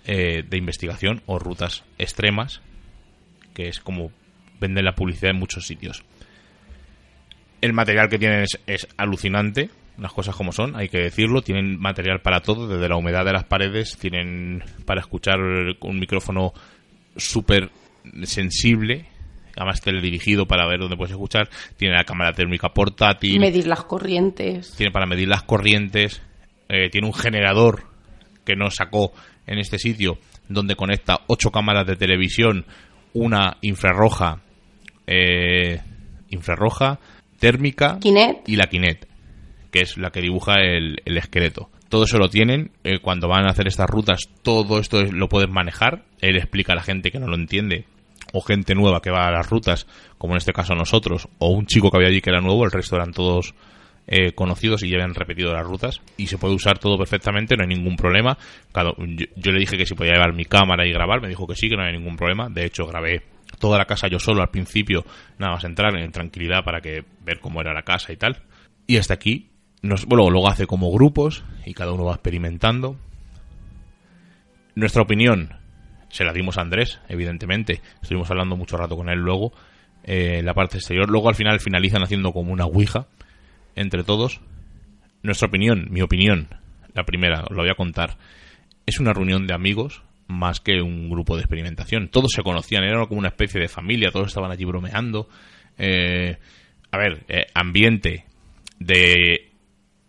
eh, 0.05 0.43
de 0.47 0.57
investigación 0.57 1.21
o 1.25 1.39
rutas 1.39 1.83
extremas, 1.97 2.61
que 3.53 3.67
es 3.69 3.79
como 3.79 4.11
venden 4.59 4.85
la 4.85 4.95
publicidad 4.95 5.31
en 5.31 5.39
muchos 5.39 5.65
sitios. 5.65 6.03
El 7.61 7.73
material 7.73 8.09
que 8.09 8.19
tienen 8.19 8.45
es, 8.67 8.87
alucinante, 8.97 9.69
las 9.97 10.13
cosas 10.13 10.35
como 10.35 10.51
son, 10.51 10.75
hay 10.75 10.89
que 10.89 10.99
decirlo. 10.99 11.41
Tienen 11.41 11.79
material 11.79 12.21
para 12.21 12.41
todo, 12.41 12.67
desde 12.67 12.89
la 12.89 12.97
humedad 12.97 13.25
de 13.25 13.33
las 13.33 13.45
paredes, 13.45 13.97
tienen 13.97 14.63
para 14.85 15.01
escuchar 15.01 15.39
un 15.39 15.99
micrófono 15.99 16.53
súper 17.15 17.71
sensible, 18.23 19.07
además 19.55 19.81
teledirigido 19.81 20.45
para 20.45 20.67
ver 20.67 20.79
dónde 20.79 20.97
puedes 20.97 21.13
escuchar. 21.13 21.49
Tiene 21.77 21.95
la 21.95 22.03
cámara 22.03 22.33
térmica 22.33 22.69
portátil. 22.69 23.39
Medir 23.39 23.67
las 23.67 23.83
corrientes. 23.83 24.75
Tiene 24.75 24.91
para 24.91 25.05
medir 25.05 25.27
las 25.27 25.43
corrientes. 25.43 26.21
Eh, 26.69 26.89
tiene 26.89 27.07
un 27.07 27.13
generador 27.13 27.83
que 28.43 28.55
nos 28.55 28.75
sacó 28.75 29.11
en 29.47 29.59
este 29.59 29.79
sitio, 29.79 30.19
donde 30.49 30.75
conecta 30.75 31.21
ocho 31.27 31.51
cámaras 31.51 31.87
de 31.87 31.95
televisión, 31.95 32.65
una 33.13 33.57
infrarroja 33.61 34.41
eh, 35.07 35.81
infrarroja, 36.29 36.99
térmica 37.39 37.99
y 38.03 38.55
la 38.55 38.67
Kinet, 38.67 39.07
que 39.71 39.81
es 39.81 39.97
la 39.97 40.11
que 40.11 40.21
dibuja 40.21 40.55
el, 40.61 41.01
esqueleto. 41.05 41.69
Todo 41.89 42.05
eso 42.05 42.17
lo 42.17 42.29
tienen. 42.29 42.71
Eh, 42.83 42.99
cuando 42.99 43.27
van 43.27 43.45
a 43.45 43.51
hacer 43.51 43.67
estas 43.67 43.89
rutas, 43.89 44.23
todo 44.41 44.79
esto 44.79 45.03
lo 45.03 45.29
pueden 45.29 45.51
manejar. 45.51 46.03
Él 46.21 46.37
explica 46.37 46.73
a 46.73 46.75
la 46.75 46.83
gente 46.83 47.11
que 47.11 47.19
no 47.19 47.27
lo 47.27 47.35
entiende, 47.35 47.85
o 48.33 48.41
gente 48.41 48.75
nueva 48.75 49.01
que 49.01 49.11
va 49.11 49.27
a 49.27 49.31
las 49.31 49.49
rutas, 49.49 49.87
como 50.17 50.33
en 50.33 50.37
este 50.37 50.53
caso 50.53 50.75
nosotros, 50.75 51.27
o 51.37 51.49
un 51.49 51.67
chico 51.67 51.91
que 51.91 51.97
había 51.97 52.09
allí 52.09 52.21
que 52.21 52.31
era 52.31 52.41
nuevo, 52.41 52.65
el 52.65 52.71
resto 52.71 52.95
eran 52.95 53.11
todos 53.11 53.53
eh, 54.07 54.33
conocidos 54.33 54.83
y 54.83 54.89
ya 54.89 54.97
habían 54.97 55.15
repetido 55.15 55.51
las 55.53 55.65
rutas 55.65 56.01
y 56.17 56.27
se 56.27 56.37
puede 56.37 56.53
usar 56.53 56.77
todo 56.77 56.97
perfectamente, 56.97 57.55
no 57.55 57.63
hay 57.63 57.69
ningún 57.69 57.95
problema. 57.95 58.37
yo, 58.73 59.25
yo, 59.35 59.51
le 59.51 59.59
dije 59.59 59.77
que 59.77 59.85
si 59.85 59.95
podía 59.95 60.13
llevar 60.13 60.33
mi 60.33 60.45
cámara 60.45 60.85
y 60.85 60.91
grabar, 60.91 61.21
me 61.21 61.29
dijo 61.29 61.47
que 61.47 61.55
sí, 61.55 61.69
que 61.69 61.75
no 61.75 61.83
hay 61.83 61.93
ningún 61.93 62.17
problema. 62.17 62.49
De 62.49 62.65
hecho, 62.65 62.85
grabé 62.85 63.23
toda 63.65 63.79
la 63.79 63.85
casa 63.85 64.07
yo 64.07 64.19
solo 64.19 64.43
al 64.43 64.51
principio, 64.51 65.03
nada 65.39 65.53
más 65.53 65.63
entrar 65.63 65.97
en 65.97 66.11
tranquilidad 66.11 66.63
para 66.63 66.81
que 66.81 67.03
ver 67.25 67.39
cómo 67.39 67.61
era 67.61 67.73
la 67.73 67.81
casa 67.81 68.13
y 68.13 68.15
tal. 68.15 68.43
Y 68.85 68.97
hasta 68.97 69.15
aquí, 69.15 69.49
nos, 69.81 70.05
bueno, 70.05 70.29
luego 70.29 70.47
hace 70.47 70.67
como 70.67 70.91
grupos 70.91 71.43
y 71.65 71.73
cada 71.73 71.91
uno 71.91 72.05
va 72.05 72.13
experimentando. 72.13 72.95
Nuestra 74.75 75.01
opinión 75.01 75.55
se 76.09 76.23
la 76.23 76.31
dimos 76.31 76.59
a 76.59 76.61
Andrés, 76.61 76.99
evidentemente. 77.09 77.81
Estuvimos 78.03 78.29
hablando 78.29 78.55
mucho 78.55 78.77
rato 78.77 78.95
con 78.95 79.09
él 79.09 79.17
luego, 79.17 79.51
eh, 80.03 80.37
en 80.37 80.45
la 80.45 80.53
parte 80.53 80.77
exterior. 80.77 81.09
Luego 81.09 81.29
al 81.29 81.35
final 81.35 81.59
finalizan 81.59 82.03
haciendo 82.03 82.33
como 82.33 82.53
una 82.53 82.65
ouija 82.65 83.07
entre 83.75 84.03
todos. 84.03 84.41
Nuestra 85.23 85.47
opinión, 85.47 85.87
mi 85.89 86.03
opinión, 86.03 86.49
la 86.93 87.03
primera, 87.03 87.45
os 87.49 87.55
lo 87.55 87.63
voy 87.63 87.71
a 87.71 87.75
contar. 87.75 88.17
Es 88.85 88.99
una 88.99 89.11
reunión 89.11 89.47
de 89.47 89.55
amigos 89.55 90.03
más 90.27 90.59
que 90.59 90.81
un 90.81 91.09
grupo 91.09 91.35
de 91.35 91.43
experimentación. 91.43 92.09
Todos 92.09 92.31
se 92.31 92.43
conocían, 92.43 92.83
era 92.83 93.05
como 93.05 93.19
una 93.19 93.29
especie 93.29 93.59
de 93.59 93.67
familia, 93.67 94.11
todos 94.11 94.27
estaban 94.27 94.51
allí 94.51 94.65
bromeando. 94.65 95.27
Eh, 95.77 96.37
a 96.91 96.97
ver, 96.97 97.25
eh, 97.27 97.45
ambiente 97.53 98.25
de 98.79 99.51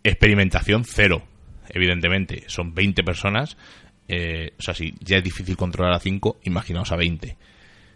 experimentación 0.03 0.83
cero, 0.85 1.23
evidentemente. 1.69 2.43
Son 2.47 2.73
20 2.73 3.03
personas. 3.03 3.57
Eh, 4.07 4.53
o 4.57 4.61
sea, 4.61 4.73
si 4.73 4.93
ya 4.99 5.17
es 5.17 5.23
difícil 5.23 5.57
controlar 5.57 5.93
a 5.93 5.99
5, 5.99 6.39
imaginaos 6.43 6.91
a 6.91 6.95
20. 6.95 7.37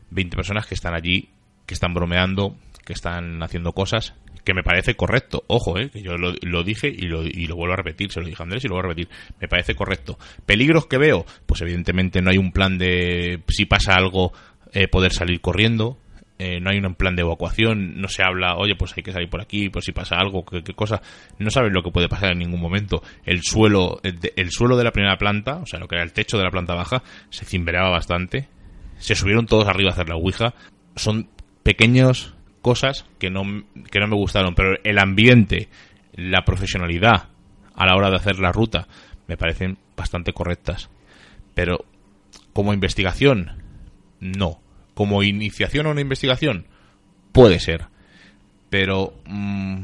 20 0.10 0.36
personas 0.36 0.68
que 0.68 0.76
están 0.76 0.94
allí, 0.94 1.30
que 1.66 1.74
están 1.74 1.94
bromeando, 1.94 2.58
que 2.86 2.94
están 2.94 3.42
haciendo 3.44 3.74
cosas 3.74 4.16
que 4.44 4.54
me 4.54 4.64
parece 4.64 4.96
correcto. 4.96 5.44
Ojo, 5.48 5.78
eh, 5.78 5.90
que 5.90 6.02
yo 6.02 6.14
lo, 6.18 6.64
dije 6.64 6.88
y 6.88 7.08
lo, 7.08 7.24
y 7.24 7.46
lo, 7.46 7.56
vuelvo 7.56 7.74
a 7.74 7.78
repetir, 7.78 8.12
se 8.12 8.20
lo 8.20 8.28
dije 8.28 8.42
a 8.42 8.44
Andrés 8.44 8.64
y 8.64 8.68
lo 8.68 8.76
vuelvo 8.76 8.90
a 8.90 8.94
repetir. 8.94 9.10
Me 9.40 9.48
parece 9.48 9.76
correcto. 9.76 10.18
¿Peligros 10.46 10.88
que 10.88 10.98
veo? 10.98 11.26
Pues 11.46 11.62
evidentemente 11.62 12.22
no 12.22 12.32
hay 12.32 12.38
un 12.38 12.52
plan 12.52 12.78
de, 12.78 13.44
si 13.48 13.66
pasa 13.66 13.94
algo, 13.94 14.34
eh, 14.74 14.88
poder 14.88 15.14
salir 15.14 15.42
corriendo. 15.42 15.98
Eh, 16.44 16.60
no 16.60 16.72
hay 16.72 16.80
un 16.80 16.96
plan 16.96 17.16
de 17.16 17.22
evacuación, 17.22 18.02
no 18.02 18.08
se 18.08 18.24
habla, 18.24 18.56
oye, 18.56 18.74
pues 18.76 18.98
hay 18.98 19.04
que 19.04 19.12
salir 19.12 19.30
por 19.30 19.42
aquí, 19.42 19.70
pues 19.70 19.86
si 19.86 19.92
pasa 19.92 20.16
algo, 20.16 20.44
qué, 20.44 20.74
cosa. 20.74 21.00
No 21.38 21.52
sabes 21.52 21.72
lo 21.72 21.84
que 21.84 21.92
puede 21.92 22.10
pasar 22.10 22.32
en 22.32 22.40
ningún 22.40 22.60
momento. 22.60 23.04
El 23.26 23.44
suelo, 23.44 24.02
el, 24.02 24.50
suelo 24.50 24.76
de 24.76 24.84
la 24.84 24.92
primera 24.92 25.18
planta, 25.18 25.58
o 25.58 25.68
sea, 25.68 25.80
lo 25.80 25.88
que 25.88 25.98
era 25.98 26.04
el 26.04 26.14
techo 26.14 26.40
de 26.40 26.44
la 26.44 26.50
planta 26.50 26.74
baja, 26.74 27.04
se 27.30 27.46
cimbraba 27.46 27.92
bastante. 27.92 28.48
Se 28.98 29.14
subieron 29.14 29.46
todos 29.46 29.68
arriba 29.68 29.92
a 29.92 29.94
hacer 29.94 30.10
la 30.10 30.16
ouija. 30.16 30.56
Son 30.96 31.30
pequeños 31.62 32.34
cosas 32.62 33.06
que 33.20 33.30
no, 33.30 33.44
que 33.92 34.00
no 34.00 34.08
me 34.08 34.16
gustaron, 34.16 34.56
pero 34.56 34.78
el 34.84 35.00
ambiente, 35.00 35.70
la 36.14 36.44
profesionalidad 36.44 37.30
a 37.76 37.86
la 37.86 37.96
hora 37.96 38.10
de 38.10 38.18
hacer 38.18 38.40
la 38.40 38.52
ruta 38.52 38.88
me 39.28 39.38
parecen 39.38 39.78
bastante 39.98 40.34
correctas. 40.34 40.90
Pero 41.54 41.86
como 42.54 42.74
investigación, 42.74 43.64
no. 44.20 44.60
Como 44.94 45.24
iniciación 45.24 45.88
a 45.88 45.92
una 45.92 46.02
investigación, 46.02 46.68
puede 47.32 47.60
ser. 47.60 47.88
Pero 48.70 49.14
mm, 49.26 49.82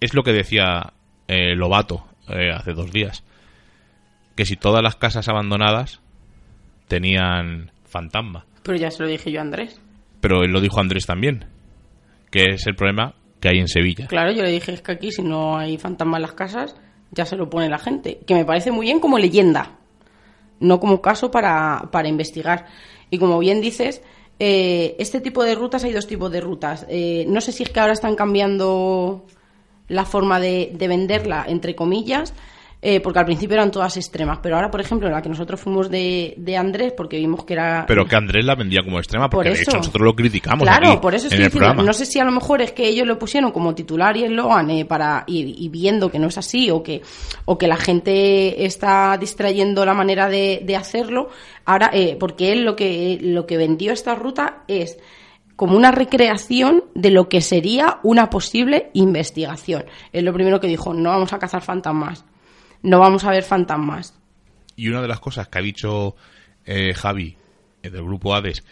es 0.00 0.14
lo 0.14 0.22
que 0.22 0.32
decía 0.32 0.92
eh, 1.26 1.54
Lobato 1.54 2.06
eh, 2.28 2.50
hace 2.52 2.72
dos 2.72 2.90
días. 2.92 3.24
Que 4.34 4.46
si 4.46 4.56
todas 4.56 4.82
las 4.82 4.96
casas 4.96 5.28
abandonadas 5.28 6.00
tenían 6.86 7.72
fantasma. 7.84 8.46
Pero 8.62 8.78
ya 8.78 8.90
se 8.90 9.02
lo 9.02 9.08
dije 9.08 9.32
yo 9.32 9.40
a 9.40 9.42
Andrés. 9.42 9.80
Pero 10.20 10.42
él 10.42 10.52
lo 10.52 10.60
dijo 10.60 10.80
Andrés 10.80 11.06
también 11.06 11.57
que 12.30 12.54
es 12.54 12.66
el 12.66 12.74
problema 12.74 13.14
que 13.40 13.48
hay 13.48 13.58
en 13.58 13.68
Sevilla. 13.68 14.06
Claro, 14.06 14.32
yo 14.32 14.42
le 14.42 14.50
dije 14.50 14.72
es 14.72 14.82
que 14.82 14.92
aquí 14.92 15.12
si 15.12 15.22
no 15.22 15.56
hay 15.56 15.78
fantasmas 15.78 16.18
en 16.18 16.22
las 16.22 16.32
casas, 16.32 16.76
ya 17.10 17.24
se 17.24 17.36
lo 17.36 17.48
pone 17.48 17.68
la 17.68 17.78
gente. 17.78 18.20
Que 18.26 18.34
me 18.34 18.44
parece 18.44 18.70
muy 18.70 18.86
bien 18.86 19.00
como 19.00 19.18
leyenda, 19.18 19.78
no 20.60 20.80
como 20.80 21.00
caso 21.00 21.30
para, 21.30 21.88
para 21.90 22.08
investigar. 22.08 22.66
Y 23.10 23.18
como 23.18 23.38
bien 23.38 23.60
dices, 23.60 24.02
eh, 24.38 24.96
este 24.98 25.20
tipo 25.20 25.44
de 25.44 25.54
rutas 25.54 25.84
hay 25.84 25.92
dos 25.92 26.06
tipos 26.06 26.30
de 26.30 26.40
rutas. 26.40 26.86
Eh, 26.88 27.24
no 27.28 27.40
sé 27.40 27.52
si 27.52 27.62
es 27.62 27.70
que 27.70 27.80
ahora 27.80 27.92
están 27.92 28.14
cambiando 28.16 29.24
la 29.88 30.04
forma 30.04 30.38
de, 30.38 30.70
de 30.74 30.88
venderla, 30.88 31.46
entre 31.48 31.74
comillas, 31.74 32.34
eh, 32.80 33.00
porque 33.00 33.18
al 33.18 33.24
principio 33.24 33.54
eran 33.54 33.70
todas 33.70 33.96
extremas, 33.96 34.38
pero 34.42 34.56
ahora, 34.56 34.70
por 34.70 34.80
ejemplo, 34.80 35.08
la 35.10 35.20
que 35.20 35.28
nosotros 35.28 35.60
fuimos 35.60 35.90
de, 35.90 36.34
de 36.36 36.56
Andrés, 36.56 36.92
porque 36.96 37.16
vimos 37.16 37.44
que 37.44 37.54
era... 37.54 37.84
Pero 37.88 38.06
que 38.06 38.14
Andrés 38.14 38.44
la 38.44 38.54
vendía 38.54 38.82
como 38.84 38.98
extrema, 38.98 39.28
porque 39.28 39.50
Por 39.50 39.56
de 39.56 39.62
eso. 39.62 39.70
hecho 39.70 39.78
nosotros 39.78 40.04
lo 40.04 40.14
criticamos 40.14 40.62
Claro, 40.62 40.90
aquí 40.90 40.98
por 40.98 41.14
eso 41.14 41.26
estoy 41.26 41.44
diciendo, 41.44 41.82
no 41.82 41.92
sé 41.92 42.06
si 42.06 42.20
a 42.20 42.24
lo 42.24 42.30
mejor 42.30 42.62
es 42.62 42.72
que 42.72 42.86
ellos 42.86 43.06
lo 43.06 43.18
pusieron 43.18 43.50
como 43.50 43.74
titular 43.74 44.16
y 44.16 44.24
eslogan 44.24 44.70
eh, 44.70 44.84
para 44.84 45.24
y, 45.26 45.64
y 45.64 45.68
viendo 45.68 46.10
que 46.10 46.18
no 46.18 46.28
es 46.28 46.38
así 46.38 46.70
o 46.70 46.82
que 46.82 47.02
o 47.46 47.58
que 47.58 47.66
la 47.66 47.76
gente 47.76 48.64
está 48.64 49.16
distrayendo 49.18 49.84
la 49.84 49.94
manera 49.94 50.28
de, 50.28 50.62
de 50.64 50.76
hacerlo. 50.76 51.30
Ahora, 51.64 51.90
eh, 51.92 52.16
porque 52.18 52.52
él 52.52 52.64
lo 52.64 52.76
que 52.76 53.18
lo 53.20 53.46
que 53.46 53.56
vendió 53.56 53.92
esta 53.92 54.14
ruta 54.14 54.62
es 54.68 54.98
como 55.56 55.76
una 55.76 55.90
recreación 55.90 56.84
de 56.94 57.10
lo 57.10 57.28
que 57.28 57.40
sería 57.40 57.98
una 58.04 58.30
posible 58.30 58.90
investigación. 58.92 59.84
Es 60.12 60.22
lo 60.22 60.32
primero 60.32 60.60
que 60.60 60.68
dijo, 60.68 60.94
no 60.94 61.10
vamos 61.10 61.32
a 61.32 61.38
cazar 61.40 61.62
fantasmas, 61.62 62.24
no 62.82 62.98
vamos 62.98 63.24
a 63.24 63.30
ver 63.30 63.42
fantasmas. 63.42 64.18
Y 64.76 64.88
una 64.88 65.02
de 65.02 65.08
las 65.08 65.20
cosas 65.20 65.48
que 65.48 65.58
ha 65.58 65.62
dicho 65.62 66.14
eh, 66.64 66.94
Javi 66.94 67.36
eh, 67.82 67.90
del 67.90 68.04
grupo 68.04 68.34
Hades 68.34 68.64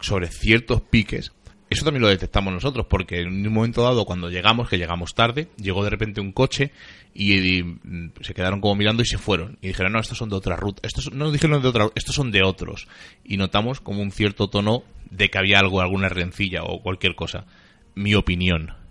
sobre 0.00 0.28
ciertos 0.28 0.82
piques, 0.82 1.32
eso 1.70 1.84
también 1.84 2.02
lo 2.02 2.08
detectamos 2.08 2.52
nosotros, 2.52 2.86
porque 2.88 3.22
en 3.22 3.46
un 3.46 3.52
momento 3.52 3.82
dado, 3.82 4.04
cuando 4.04 4.30
llegamos, 4.30 4.68
que 4.68 4.78
llegamos 4.78 5.14
tarde, 5.14 5.48
llegó 5.56 5.82
de 5.82 5.90
repente 5.90 6.20
un 6.20 6.32
coche 6.32 6.72
y, 7.14 7.58
y, 7.58 7.62
mm, 7.62 8.12
se 8.20 8.34
quedaron 8.34 8.60
como 8.60 8.74
mirando 8.74 9.02
y 9.02 9.06
se 9.06 9.18
fueron. 9.18 9.58
Y 9.62 9.68
dijeron, 9.68 9.92
no, 9.92 10.00
estos 10.00 10.18
son 10.18 10.28
de 10.28 10.36
otra 10.36 10.56
ruta. 10.56 10.82
Estos 10.84 11.12
no 11.12 11.32
dijeron 11.32 11.62
de 11.62 11.68
otra, 11.68 11.88
estos 11.94 12.14
son 12.14 12.30
de 12.30 12.42
otros. 12.44 12.86
Y 13.24 13.38
notamos 13.38 13.80
como 13.80 14.02
un 14.02 14.12
cierto 14.12 14.48
tono 14.48 14.84
de 15.10 15.30
que 15.30 15.38
había 15.38 15.58
algo, 15.58 15.80
alguna 15.80 16.08
rencilla 16.08 16.62
o 16.62 16.82
cualquier 16.82 17.14
cosa. 17.14 17.46
Mi 17.94 18.14
opinión. 18.14 18.83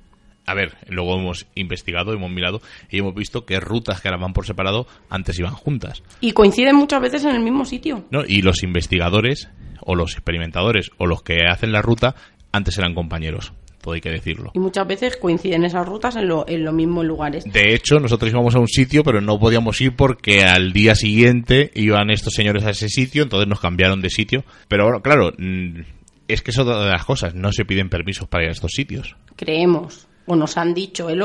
A 0.45 0.53
ver, 0.53 0.76
luego 0.90 1.18
hemos 1.18 1.45
investigado, 1.56 2.11
hemos 2.14 2.30
mirado 2.30 2.61
y 2.90 2.99
hemos 2.99 3.15
visto 3.15 3.45
que 3.45 3.60
rutas 3.60 4.02
que 4.02 4.10
ahora 4.10 4.20
van 4.22 4.34
por 4.34 4.45
separado 4.45 4.88
antes 5.10 5.40
iban 5.40 5.53
juntas. 5.53 6.03
Y 6.20 6.34
coinciden 6.34 6.76
muchas 6.76 7.02
veces 7.02 7.24
en 7.24 7.36
el 7.36 7.41
mismo 7.41 7.64
sitio. 7.65 8.06
¿no? 8.11 8.24
Y 8.28 8.41
los 8.41 8.61
investigadores, 8.64 9.49
o 9.80 9.95
los 9.95 10.14
experimentadores, 10.14 10.90
o 10.98 11.06
los 11.07 11.24
que 11.24 11.45
hacen 11.49 11.72
la 11.72 11.82
ruta, 11.82 12.15
antes 12.52 12.78
eran 12.78 12.94
compañeros. 12.94 13.53
Todo 13.82 13.95
hay 13.95 14.02
que 14.02 14.11
decirlo. 14.11 14.52
Y 14.53 14.60
muchas 14.60 14.88
veces 14.88 15.18
coinciden 15.18 15.65
esas 15.65 15.86
rutas 15.86 16.15
en, 16.15 16.28
lo- 16.30 16.45
en 16.48 16.64
los 16.64 16.74
mismos 16.74 17.03
lugares. 17.06 17.44
De 17.45 17.74
hecho, 17.74 17.99
nosotros 17.99 18.32
íbamos 18.32 18.56
a 18.56 18.60
un 18.60 18.68
sitio, 18.70 19.03
pero 19.03 19.20
no 19.20 19.38
podíamos 19.40 19.80
ir 19.82 19.94
porque 19.95 20.44
al 20.44 20.72
día 20.72 20.95
siguiente 20.95 21.70
iban 21.76 22.10
estos 22.10 22.34
señores 22.34 22.64
a 22.64 22.70
ese 22.70 22.88
sitio, 22.88 23.24
entonces 23.24 23.48
nos 23.49 23.60
cambiaron 23.60 24.02
de 24.02 24.10
sitio. 24.10 24.45
Pero 24.70 24.86
bueno, 24.86 25.02
claro, 25.02 25.32
mm, 25.38 25.82
es 26.30 26.41
que 26.41 26.52
eso 26.52 26.61
es 26.61 26.68
otra 26.68 26.82
de 26.86 26.91
las 26.91 27.03
cosas, 27.03 27.36
no 27.36 27.52
se 27.52 27.65
piden 27.65 27.90
permisos 27.90 28.28
para 28.30 28.44
ir 28.45 28.49
a 28.49 28.53
estos 28.53 28.72
sitios, 28.72 29.18
Creemos. 29.36 30.07
O 30.26 30.36
nos 30.36 30.58
han 30.58 30.74
dicho. 30.74 31.10
Es, 31.10 31.18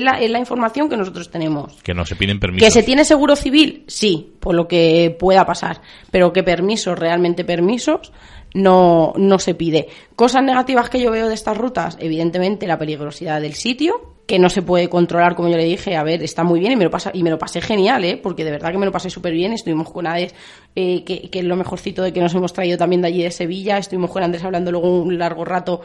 la, 0.00 0.20
es 0.20 0.30
la 0.30 0.38
información 0.38 0.88
que 0.88 0.96
nosotros 0.96 1.30
tenemos. 1.30 1.72
que 1.82 1.94
no 1.94 2.04
se 2.04 2.16
piden 2.16 2.38
permisos. 2.38 2.66
¿Que 2.66 2.70
se 2.70 2.82
tiene 2.82 3.04
seguro 3.04 3.34
civil? 3.34 3.84
Sí, 3.86 4.34
por 4.40 4.54
lo 4.54 4.68
que 4.68 5.16
pueda 5.18 5.46
pasar. 5.46 5.80
Pero 6.10 6.32
que 6.32 6.42
permisos, 6.42 6.98
realmente 6.98 7.44
permisos, 7.44 8.12
no, 8.54 9.14
no 9.16 9.38
se 9.38 9.54
pide. 9.54 9.88
Cosas 10.16 10.42
negativas 10.42 10.90
que 10.90 11.00
yo 11.00 11.10
veo 11.10 11.28
de 11.28 11.34
estas 11.34 11.56
rutas, 11.56 11.96
evidentemente 12.00 12.66
la 12.66 12.78
peligrosidad 12.78 13.40
del 13.40 13.54
sitio, 13.54 14.11
que 14.26 14.38
no 14.38 14.48
se 14.48 14.62
puede 14.62 14.88
controlar, 14.88 15.34
como 15.34 15.48
yo 15.48 15.56
le 15.56 15.64
dije, 15.64 15.96
a 15.96 16.02
ver, 16.04 16.22
está 16.22 16.44
muy 16.44 16.60
bien 16.60 16.72
y 16.72 16.76
me 16.76 16.84
lo, 16.84 16.90
pasa, 16.90 17.10
y 17.12 17.22
me 17.22 17.30
lo 17.30 17.38
pasé 17.38 17.60
genial, 17.60 18.04
¿eh? 18.04 18.16
porque 18.22 18.44
de 18.44 18.52
verdad 18.52 18.70
que 18.70 18.78
me 18.78 18.86
lo 18.86 18.92
pasé 18.92 19.10
súper 19.10 19.32
bien. 19.32 19.52
Estuvimos 19.52 19.90
con 19.90 20.06
Ades, 20.06 20.34
eh, 20.76 21.02
que, 21.04 21.28
que 21.28 21.40
es 21.40 21.44
lo 21.44 21.56
mejorcito 21.56 22.02
de 22.02 22.12
que 22.12 22.20
nos 22.20 22.32
hemos 22.34 22.52
traído 22.52 22.78
también 22.78 23.02
de 23.02 23.08
allí 23.08 23.22
de 23.22 23.30
Sevilla. 23.32 23.78
Estuvimos 23.78 24.10
con 24.10 24.22
Andrés 24.22 24.44
hablando 24.44 24.70
luego 24.70 25.02
un 25.02 25.18
largo 25.18 25.44
rato, 25.44 25.80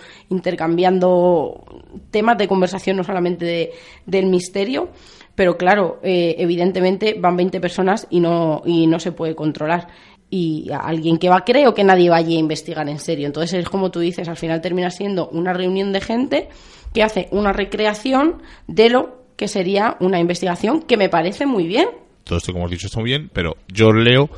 intercambiando 0.68 1.64
temas 2.12 2.38
de 2.38 2.48
conversación, 2.48 2.98
no 2.98 3.04
solamente 3.04 3.46
de- 3.46 3.72
del 4.06 4.26
misterio. 4.28 4.90
Pero 5.36 5.58
claro, 5.58 6.00
eh, 6.04 6.36
evidentemente 6.40 7.16
van 7.20 7.38
20 7.38 7.60
personas 7.60 8.08
y 8.10 8.20
no, 8.20 8.62
y 8.66 8.88
no 8.88 9.00
se 9.00 9.12
puede 9.12 9.36
controlar. 9.36 9.88
Y 10.30 10.70
alguien 10.72 11.18
que 11.18 11.30
va, 11.30 11.46
creo 11.46 11.74
que 11.74 11.84
nadie 11.84 12.10
va 12.10 12.18
allí 12.18 12.36
a 12.36 12.40
investigar 12.40 12.88
en 12.90 13.00
serio. 13.00 13.28
Entonces 13.28 13.60
es 13.60 13.70
como 13.70 13.92
tú 13.92 14.00
dices, 14.00 14.28
al 14.28 14.36
final 14.36 14.62
termina 14.62 14.90
siendo 14.90 15.30
una 15.30 15.54
reunión 15.54 15.94
de 15.94 16.02
gente 16.02 16.50
que 16.94 17.04
hace 17.04 17.28
una 17.32 17.54
recreación 17.54 18.42
de 18.68 18.90
lo 18.90 19.24
que 19.36 19.48
sería 19.48 19.98
una 20.00 20.20
investigación 20.20 20.82
que 20.82 20.98
me 20.98 21.10
parece 21.10 21.46
muy 21.46 21.68
bien. 21.68 21.88
Todo 22.24 22.40
esto, 22.40 22.52
como 22.52 22.64
hemos 22.64 22.72
dicho, 22.72 22.88
está 22.88 23.00
muy 23.00 23.10
bien, 23.12 23.30
pero 23.32 23.56
yo 23.68 23.92
leo 23.92 24.30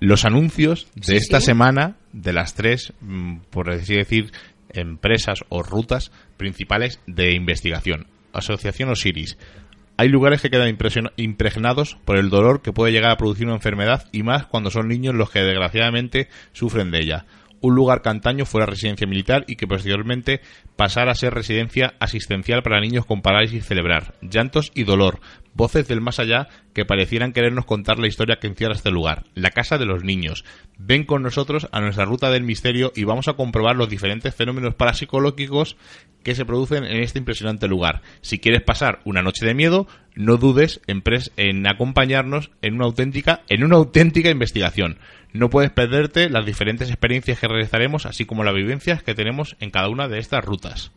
los 0.00 0.24
anuncios 0.24 0.88
de 0.94 1.02
Sí, 1.04 1.16
esta 1.16 1.40
sí. 1.40 1.46
semana 1.46 1.96
de 2.12 2.32
las 2.32 2.54
tres, 2.54 2.92
mm, 3.00 3.38
por 3.50 3.70
así 3.70 3.94
decir, 3.94 4.32
empresas 4.70 5.40
o 5.48 5.62
rutas 5.62 6.10
principales 6.36 7.00
de 7.06 7.34
investigación. 7.34 8.06
Asociación 8.32 8.90
Osiris. 8.90 9.38
Hay 9.96 10.08
lugares 10.08 10.40
que 10.40 10.50
quedan 10.50 10.76
impregnados 11.16 11.96
por 12.04 12.18
el 12.18 12.30
dolor 12.30 12.62
que 12.62 12.72
puede 12.72 12.92
llegar 12.92 13.10
a 13.10 13.16
producir 13.16 13.46
una 13.46 13.56
enfermedad 13.56 14.04
y 14.12 14.22
más 14.22 14.46
cuando 14.46 14.70
son 14.70 14.86
niños 14.86 15.14
los 15.14 15.30
que 15.30 15.40
desgraciadamente 15.40 16.28
sufren 16.52 16.90
de 16.92 17.00
ella. 17.00 17.26
Un 17.60 17.74
lugar 17.74 18.02
que 18.02 18.08
antaño 18.08 18.44
fuera 18.44 18.66
residencia 18.66 19.06
militar 19.06 19.44
y 19.48 19.56
que 19.56 19.66
posteriormente 19.66 20.40
pasara 20.76 21.12
a 21.12 21.16
ser 21.16 21.34
residencia 21.34 21.94
asistencial 21.98 22.62
para 22.62 22.80
niños 22.80 23.04
con 23.04 23.22
parálisis 23.22 23.64
cerebral. 23.66 24.14
Llantos 24.20 24.70
y 24.74 24.84
dolor. 24.84 25.20
Voces 25.54 25.88
del 25.88 26.00
más 26.00 26.18
allá 26.20 26.48
que 26.72 26.84
parecieran 26.84 27.32
querernos 27.32 27.64
contar 27.64 27.98
la 27.98 28.06
historia 28.06 28.38
que 28.40 28.46
encierra 28.46 28.74
este 28.74 28.90
lugar. 28.90 29.24
La 29.34 29.50
casa 29.50 29.76
de 29.76 29.86
los 29.86 30.04
niños. 30.04 30.44
Ven 30.78 31.04
con 31.04 31.22
nosotros 31.22 31.68
a 31.72 31.80
nuestra 31.80 32.04
ruta 32.04 32.30
del 32.30 32.44
misterio 32.44 32.92
y 32.94 33.04
vamos 33.04 33.26
a 33.26 33.32
comprobar 33.34 33.74
los 33.76 33.88
diferentes 33.88 34.34
fenómenos 34.34 34.74
parapsicológicos 34.74 35.76
que 36.22 36.34
se 36.34 36.44
producen 36.44 36.84
en 36.84 37.02
este 37.02 37.18
impresionante 37.18 37.66
lugar. 37.68 38.02
Si 38.20 38.38
quieres 38.38 38.62
pasar 38.62 39.00
una 39.04 39.22
noche 39.22 39.46
de 39.46 39.54
miedo, 39.54 39.86
no 40.14 40.36
dudes 40.36 40.80
en, 40.86 41.02
pres- 41.02 41.32
en 41.36 41.66
acompañarnos 41.66 42.50
en 42.62 42.74
una 42.74 42.84
auténtica, 42.84 43.42
en 43.48 43.64
una 43.64 43.76
auténtica 43.76 44.30
investigación. 44.30 44.98
No 45.32 45.50
puedes 45.50 45.70
perderte 45.70 46.30
las 46.30 46.46
diferentes 46.46 46.88
experiencias 46.88 47.38
que 47.38 47.48
realizaremos, 47.48 48.06
así 48.06 48.24
como 48.26 48.44
las 48.44 48.54
vivencias 48.54 49.02
que 49.02 49.14
tenemos 49.14 49.56
en 49.60 49.70
cada 49.70 49.88
una 49.88 50.08
de 50.08 50.18
estas 50.18 50.44
rutas. 50.44 50.92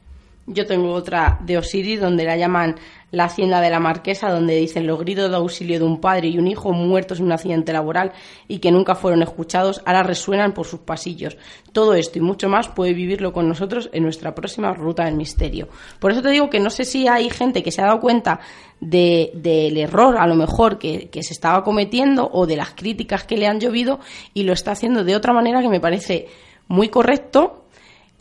Yo 0.47 0.65
tengo 0.65 0.91
otra 0.91 1.37
de 1.45 1.59
Osiris 1.59 2.01
donde 2.01 2.23
la 2.25 2.35
llaman 2.35 2.75
la 3.11 3.25
hacienda 3.25 3.59
de 3.61 3.69
la 3.69 3.79
marquesa, 3.79 4.31
donde 4.31 4.55
dicen 4.55 4.87
los 4.87 4.99
gritos 4.99 5.29
de 5.29 5.35
auxilio 5.35 5.79
de 5.79 5.85
un 5.85 5.99
padre 5.99 6.29
y 6.29 6.37
un 6.39 6.47
hijo 6.47 6.71
muertos 6.71 7.19
en 7.19 7.25
un 7.25 7.33
accidente 7.33 7.73
laboral 7.73 8.13
y 8.47 8.59
que 8.59 8.71
nunca 8.71 8.95
fueron 8.95 9.21
escuchados, 9.21 9.81
ahora 9.85 10.03
resuenan 10.03 10.53
por 10.53 10.65
sus 10.65 10.79
pasillos. 10.79 11.37
Todo 11.73 11.93
esto 11.93 12.19
y 12.19 12.21
mucho 12.21 12.47
más 12.49 12.69
puede 12.69 12.93
vivirlo 12.93 13.33
con 13.33 13.47
nosotros 13.47 13.89
en 13.93 14.03
nuestra 14.03 14.33
próxima 14.33 14.73
ruta 14.73 15.05
del 15.05 15.15
misterio. 15.15 15.67
Por 15.99 16.11
eso 16.11 16.21
te 16.21 16.29
digo 16.29 16.49
que 16.49 16.59
no 16.59 16.69
sé 16.69 16.85
si 16.85 17.07
hay 17.07 17.29
gente 17.29 17.63
que 17.63 17.71
se 17.71 17.81
ha 17.81 17.85
dado 17.87 17.99
cuenta 17.99 18.39
de- 18.79 19.31
del 19.35 19.77
error, 19.77 20.17
a 20.17 20.25
lo 20.27 20.35
mejor, 20.35 20.79
que, 20.79 21.09
que 21.09 21.21
se 21.23 21.33
estaba 21.33 21.63
cometiendo 21.63 22.29
o 22.31 22.47
de 22.47 22.55
las 22.55 22.71
críticas 22.71 23.23
que 23.25 23.37
le 23.37 23.47
han 23.47 23.59
llovido 23.59 23.99
y 24.33 24.43
lo 24.43 24.53
está 24.53 24.71
haciendo 24.71 25.03
de 25.03 25.15
otra 25.15 25.33
manera 25.33 25.61
que 25.61 25.69
me 25.69 25.79
parece 25.79 26.27
muy 26.67 26.87
correcto 26.89 27.60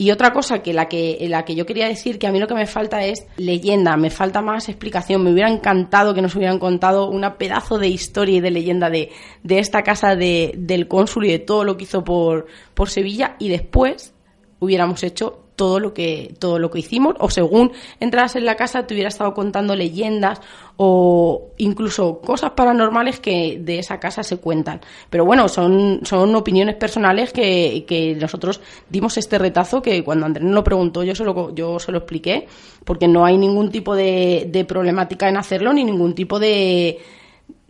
y 0.01 0.09
otra 0.09 0.33
cosa 0.33 0.63
que 0.63 0.73
la 0.73 0.89
que 0.89 1.15
la 1.29 1.45
que 1.45 1.53
yo 1.53 1.67
quería 1.67 1.87
decir 1.87 2.17
que 2.17 2.25
a 2.25 2.31
mí 2.31 2.39
lo 2.39 2.47
que 2.47 2.55
me 2.55 2.65
falta 2.65 3.05
es 3.05 3.27
leyenda, 3.37 3.97
me 3.97 4.09
falta 4.09 4.41
más 4.41 4.67
explicación. 4.67 5.23
Me 5.23 5.31
hubiera 5.31 5.47
encantado 5.47 6.15
que 6.15 6.23
nos 6.23 6.35
hubieran 6.35 6.57
contado 6.57 7.07
una 7.07 7.37
pedazo 7.37 7.77
de 7.77 7.87
historia 7.87 8.37
y 8.37 8.39
de 8.39 8.49
leyenda 8.49 8.89
de, 8.89 9.11
de 9.43 9.59
esta 9.59 9.83
casa 9.83 10.15
de, 10.15 10.55
del 10.57 10.87
cónsul 10.87 11.25
y 11.25 11.31
de 11.31 11.37
todo 11.37 11.63
lo 11.63 11.77
que 11.77 11.83
hizo 11.83 12.03
por, 12.03 12.47
por 12.73 12.89
Sevilla 12.89 13.35
y 13.37 13.49
después 13.49 14.15
hubiéramos 14.57 15.03
hecho 15.03 15.43
todo 15.61 15.79
lo 15.79 15.93
que 15.93 16.33
todo 16.39 16.57
lo 16.57 16.71
que 16.71 16.79
hicimos 16.79 17.13
o 17.19 17.29
según 17.29 17.71
entras 17.99 18.35
en 18.35 18.45
la 18.45 18.55
casa 18.55 18.87
te 18.87 18.95
hubiera 18.95 19.09
estado 19.09 19.35
contando 19.35 19.75
leyendas 19.75 20.41
o 20.77 21.51
incluso 21.57 22.19
cosas 22.19 22.53
paranormales 22.53 23.19
que 23.19 23.59
de 23.61 23.77
esa 23.77 23.99
casa 23.99 24.23
se 24.23 24.37
cuentan. 24.37 24.81
Pero 25.11 25.23
bueno 25.23 25.47
son 25.47 25.99
son 26.01 26.33
opiniones 26.33 26.77
personales 26.77 27.31
que, 27.31 27.85
que 27.87 28.15
nosotros 28.15 28.59
dimos 28.89 29.19
este 29.19 29.37
retazo 29.37 29.83
que 29.83 30.03
cuando 30.03 30.25
Andrés 30.25 30.45
nos 30.45 30.55
lo 30.55 30.63
preguntó 30.63 31.03
yo 31.03 31.13
se 31.13 31.23
lo 31.23 31.53
yo 31.53 31.77
se 31.77 31.91
lo 31.91 31.99
expliqué 31.99 32.47
porque 32.83 33.07
no 33.07 33.23
hay 33.23 33.37
ningún 33.37 33.69
tipo 33.69 33.95
de, 33.95 34.47
de 34.49 34.65
problemática 34.65 35.29
en 35.29 35.37
hacerlo 35.37 35.73
ni 35.73 35.83
ningún 35.83 36.15
tipo 36.15 36.39
de 36.39 36.97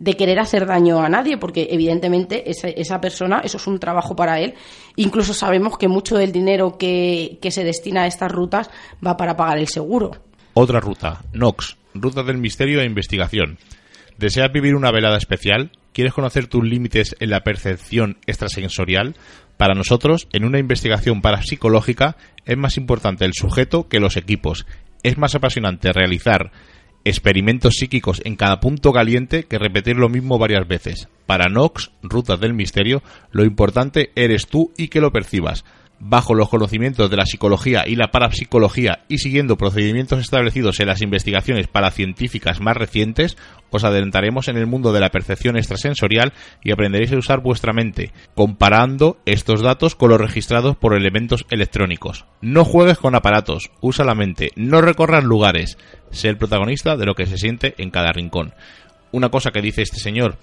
de 0.02 0.14
querer 0.14 0.40
hacer 0.40 0.66
daño 0.66 1.00
a 1.00 1.08
nadie, 1.08 1.38
porque 1.38 1.68
evidentemente 1.70 2.50
esa, 2.50 2.66
esa 2.66 3.00
persona, 3.00 3.40
eso 3.44 3.56
es 3.56 3.66
un 3.68 3.78
trabajo 3.78 4.16
para 4.16 4.40
él. 4.40 4.54
Incluso 4.96 5.32
sabemos 5.32 5.78
que 5.78 5.86
mucho 5.86 6.18
del 6.18 6.32
dinero 6.32 6.76
que, 6.76 7.38
que 7.40 7.52
se 7.52 7.62
destina 7.62 8.02
a 8.02 8.06
estas 8.08 8.32
rutas 8.32 8.68
va 9.04 9.16
para 9.16 9.36
pagar 9.36 9.58
el 9.58 9.68
seguro. 9.68 10.10
Otra 10.54 10.80
ruta, 10.80 11.22
Nox, 11.32 11.76
Ruta 11.94 12.24
del 12.24 12.38
Misterio 12.38 12.80
e 12.80 12.84
Investigación. 12.84 13.58
¿Deseas 14.18 14.52
vivir 14.52 14.74
una 14.74 14.90
velada 14.90 15.16
especial? 15.16 15.70
¿Quieres 15.92 16.14
conocer 16.14 16.48
tus 16.48 16.64
límites 16.64 17.14
en 17.20 17.30
la 17.30 17.44
percepción 17.44 18.18
extrasensorial? 18.26 19.14
Para 19.56 19.74
nosotros, 19.74 20.26
en 20.32 20.44
una 20.44 20.58
investigación 20.58 21.22
parapsicológica, 21.22 22.16
es 22.44 22.56
más 22.56 22.76
importante 22.76 23.24
el 23.24 23.34
sujeto 23.34 23.88
que 23.88 24.00
los 24.00 24.16
equipos. 24.16 24.66
Es 25.04 25.16
más 25.16 25.36
apasionante 25.36 25.92
realizar 25.92 26.50
experimentos 27.04 27.74
psíquicos 27.74 28.20
en 28.24 28.36
cada 28.36 28.60
punto 28.60 28.92
caliente 28.92 29.44
que 29.44 29.58
repetir 29.58 29.96
lo 29.96 30.08
mismo 30.08 30.38
varias 30.38 30.66
veces. 30.66 31.08
Para 31.26 31.48
Nox, 31.48 31.90
Rutas 32.02 32.40
del 32.40 32.54
Misterio, 32.54 33.02
lo 33.30 33.44
importante 33.44 34.10
eres 34.14 34.46
tú 34.46 34.72
y 34.76 34.88
que 34.88 35.00
lo 35.00 35.12
percibas. 35.12 35.64
Bajo 36.04 36.34
los 36.34 36.48
conocimientos 36.48 37.08
de 37.10 37.16
la 37.16 37.26
psicología 37.26 37.84
y 37.86 37.94
la 37.94 38.10
parapsicología 38.10 39.04
y 39.06 39.18
siguiendo 39.18 39.56
procedimientos 39.56 40.18
establecidos 40.18 40.80
en 40.80 40.88
las 40.88 41.00
investigaciones 41.00 41.68
paracientíficas 41.68 42.60
más 42.60 42.76
recientes, 42.76 43.36
os 43.70 43.84
adelantaremos 43.84 44.48
en 44.48 44.56
el 44.56 44.66
mundo 44.66 44.92
de 44.92 44.98
la 44.98 45.10
percepción 45.10 45.56
extrasensorial 45.56 46.32
y 46.64 46.72
aprenderéis 46.72 47.12
a 47.12 47.18
usar 47.18 47.40
vuestra 47.40 47.72
mente, 47.72 48.10
comparando 48.34 49.18
estos 49.26 49.62
datos 49.62 49.94
con 49.94 50.10
los 50.10 50.20
registrados 50.20 50.76
por 50.76 50.96
elementos 50.96 51.46
electrónicos. 51.50 52.26
No 52.40 52.64
juegues 52.64 52.98
con 52.98 53.14
aparatos, 53.14 53.70
usa 53.80 54.04
la 54.04 54.16
mente, 54.16 54.50
no 54.56 54.80
recorras 54.80 55.22
lugares, 55.22 55.78
sé 56.10 56.28
el 56.28 56.36
protagonista 56.36 56.96
de 56.96 57.06
lo 57.06 57.14
que 57.14 57.26
se 57.26 57.38
siente 57.38 57.76
en 57.78 57.90
cada 57.90 58.10
rincón. 58.10 58.54
Una 59.12 59.28
cosa 59.28 59.52
que 59.52 59.62
dice 59.62 59.82
este 59.82 60.00
señor 60.00 60.36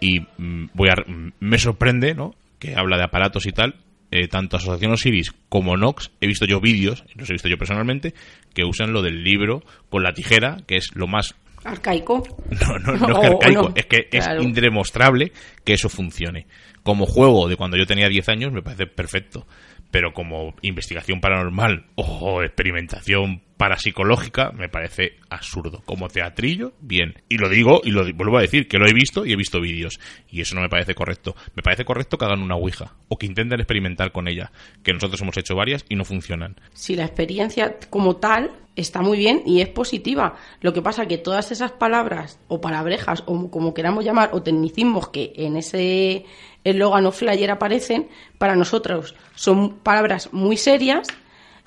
y 0.00 0.20
mm, 0.20 0.66
voy 0.74 0.90
a 0.90 1.10
mm, 1.10 1.32
me 1.40 1.56
sorprende, 1.56 2.14
¿no? 2.14 2.34
Que 2.58 2.74
habla 2.76 2.98
de 2.98 3.04
aparatos 3.04 3.46
y 3.46 3.52
tal, 3.52 3.76
eh, 4.10 4.28
tanto 4.28 4.56
Asociación 4.56 4.92
Osiris 4.92 5.32
como 5.48 5.76
Nox, 5.76 6.10
he 6.20 6.26
visto 6.26 6.46
yo 6.46 6.60
vídeos, 6.60 7.04
los 7.14 7.28
he 7.30 7.34
visto 7.34 7.48
yo 7.48 7.58
personalmente, 7.58 8.14
que 8.54 8.64
usan 8.64 8.92
lo 8.92 9.02
del 9.02 9.22
libro 9.24 9.62
con 9.90 10.02
la 10.02 10.12
tijera, 10.12 10.58
que 10.66 10.76
es 10.76 10.88
lo 10.94 11.06
más... 11.06 11.34
Arcaico. 11.64 12.22
No, 12.66 12.78
no, 12.78 12.96
no 12.96 13.08
es 13.08 13.18
que 13.20 13.26
arcaico, 13.26 13.62
no. 13.68 13.72
es 13.74 13.86
que 13.86 14.08
Claro. 14.08 14.40
es 14.40 14.46
indemostrable 14.46 15.32
que 15.64 15.74
eso 15.74 15.88
funcione. 15.88 16.46
Como 16.82 17.04
juego 17.06 17.48
de 17.48 17.56
cuando 17.56 17.76
yo 17.76 17.86
tenía 17.86 18.08
10 18.08 18.28
años 18.30 18.52
me 18.52 18.62
parece 18.62 18.86
perfecto, 18.86 19.46
pero 19.90 20.12
como 20.12 20.54
investigación 20.62 21.20
paranormal 21.20 21.86
o 21.94 22.42
experimentación 22.42 23.42
parapsicológica 23.58 24.52
me 24.52 24.68
parece 24.68 25.16
absurdo. 25.28 25.82
Como 25.84 26.08
teatrillo, 26.08 26.72
bien. 26.80 27.14
Y 27.28 27.36
lo 27.36 27.48
digo 27.48 27.80
y 27.84 27.90
lo 27.90 28.04
vuelvo 28.14 28.38
a 28.38 28.42
decir, 28.42 28.68
que 28.68 28.78
lo 28.78 28.86
he 28.86 28.92
visto 28.94 29.26
y 29.26 29.32
he 29.32 29.36
visto 29.36 29.60
vídeos. 29.60 30.00
Y 30.30 30.40
eso 30.40 30.54
no 30.54 30.62
me 30.62 30.68
parece 30.68 30.94
correcto. 30.94 31.34
Me 31.54 31.62
parece 31.62 31.84
correcto 31.84 32.16
que 32.16 32.24
hagan 32.24 32.40
una 32.40 32.54
Ouija 32.54 32.94
o 33.08 33.18
que 33.18 33.26
intenten 33.26 33.60
experimentar 33.60 34.12
con 34.12 34.28
ella, 34.28 34.52
que 34.82 34.92
nosotros 34.92 35.20
hemos 35.20 35.36
hecho 35.36 35.54
varias 35.56 35.84
y 35.88 35.96
no 35.96 36.04
funcionan. 36.04 36.56
si 36.72 36.94
la 36.94 37.04
experiencia 37.04 37.76
como 37.90 38.16
tal 38.16 38.52
está 38.76 39.02
muy 39.02 39.18
bien 39.18 39.42
y 39.44 39.60
es 39.60 39.68
positiva. 39.68 40.36
Lo 40.60 40.72
que 40.72 40.82
pasa 40.82 41.06
que 41.06 41.18
todas 41.18 41.50
esas 41.50 41.72
palabras 41.72 42.38
o 42.46 42.60
palabrejas 42.60 43.24
o 43.26 43.50
como 43.50 43.74
queramos 43.74 44.04
llamar 44.04 44.30
o 44.32 44.42
tecnicismos 44.42 45.08
que 45.08 45.32
en 45.34 45.56
ese 45.56 46.24
eslogan 46.70 47.06
o 47.06 47.12
flyer 47.12 47.50
aparecen, 47.50 48.08
para 48.38 48.56
nosotros 48.56 49.14
son 49.34 49.78
palabras 49.78 50.30
muy 50.32 50.56
serias 50.56 51.08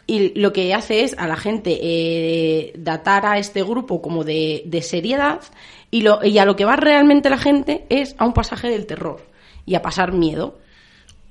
y 0.07 0.37
lo 0.39 0.51
que 0.51 0.73
hace 0.73 1.03
es 1.03 1.15
a 1.17 1.27
la 1.27 1.37
gente 1.37 1.79
eh, 1.81 2.73
datar 2.75 3.25
a 3.25 3.37
este 3.37 3.63
grupo 3.63 4.01
como 4.01 4.23
de, 4.23 4.63
de 4.65 4.81
seriedad 4.81 5.41
y, 5.89 6.01
lo, 6.01 6.23
y 6.23 6.37
a 6.37 6.45
lo 6.45 6.55
que 6.55 6.65
va 6.65 6.75
realmente 6.75 7.29
la 7.29 7.37
gente 7.37 7.85
es 7.89 8.15
a 8.17 8.25
un 8.25 8.33
pasaje 8.33 8.69
del 8.69 8.85
terror 8.85 9.25
y 9.65 9.75
a 9.75 9.81
pasar 9.81 10.11
miedo. 10.13 10.57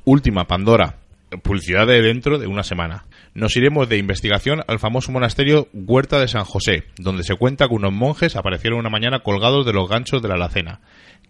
Última, 0.04 0.46
Pandora. 0.46 0.96
Publicidad 1.42 1.86
de 1.86 2.02
dentro 2.02 2.38
de 2.38 2.48
una 2.48 2.64
semana. 2.64 3.04
Nos 3.34 3.56
iremos 3.56 3.88
de 3.88 3.98
investigación 3.98 4.62
al 4.66 4.80
famoso 4.80 5.12
monasterio 5.12 5.68
Huerta 5.72 6.18
de 6.18 6.26
San 6.26 6.44
José, 6.44 6.84
donde 6.98 7.22
se 7.22 7.36
cuenta 7.36 7.68
que 7.68 7.74
unos 7.74 7.92
monjes 7.92 8.34
aparecieron 8.34 8.80
una 8.80 8.90
mañana 8.90 9.20
colgados 9.20 9.64
de 9.64 9.72
los 9.72 9.88
ganchos 9.88 10.20
de 10.22 10.28
la 10.28 10.34
alacena. 10.34 10.80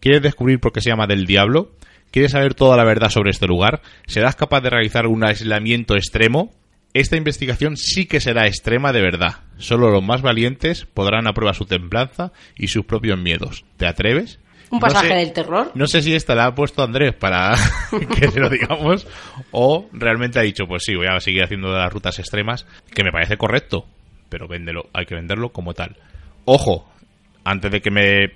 ¿Quieres 0.00 0.22
descubrir 0.22 0.58
por 0.58 0.72
qué 0.72 0.80
se 0.80 0.88
llama 0.88 1.06
del 1.06 1.26
diablo? 1.26 1.72
¿Quieres 2.10 2.32
saber 2.32 2.54
toda 2.54 2.76
la 2.76 2.84
verdad 2.84 3.08
sobre 3.10 3.30
este 3.30 3.46
lugar? 3.46 3.82
¿Serás 4.06 4.36
capaz 4.36 4.60
de 4.62 4.70
realizar 4.70 5.06
un 5.06 5.24
aislamiento 5.24 5.94
extremo? 5.96 6.52
Esta 6.92 7.16
investigación 7.16 7.76
sí 7.76 8.06
que 8.06 8.18
será 8.20 8.46
extrema 8.46 8.92
de 8.92 9.00
verdad. 9.00 9.44
Solo 9.58 9.90
los 9.90 10.02
más 10.02 10.22
valientes 10.22 10.86
podrán 10.86 11.28
a 11.28 11.32
prueba 11.32 11.54
su 11.54 11.64
templanza 11.66 12.32
y 12.56 12.66
sus 12.66 12.84
propios 12.84 13.16
miedos. 13.18 13.64
¿Te 13.76 13.86
atreves? 13.86 14.40
Un 14.70 14.78
No 14.78 14.86
pasaje 14.86 15.08
sé- 15.08 15.14
del 15.14 15.32
terror. 15.32 15.70
no 15.74 15.86
sé 15.86 16.02
si 16.02 16.14
esta 16.14 16.34
la 16.34 16.46
ha 16.46 16.54
puesto 16.54 16.82
Andrés 16.82 17.14
para 17.14 17.54
que 18.18 18.28
se 18.28 18.40
lo 18.40 18.48
digamos 18.48 19.06
o 19.52 19.88
realmente 19.92 20.38
ha 20.38 20.42
dicho, 20.42 20.64
pues 20.66 20.82
sí, 20.84 20.94
voy 20.96 21.06
a 21.08 21.18
seguir 21.20 21.42
haciendo 21.44 21.72
las 21.72 21.92
rutas 21.92 22.18
extremas, 22.20 22.66
que 22.92 23.02
me 23.04 23.10
parece 23.12 23.36
correcto, 23.36 23.86
pero 24.28 24.46
véndelo, 24.48 24.88
hay 24.92 25.06
que 25.06 25.14
venderlo 25.16 25.50
como 25.50 25.74
tal. 25.74 25.96
Ojo, 26.44 26.88
antes 27.44 27.70
de 27.72 27.80
que 27.80 27.90
me- 27.90 28.32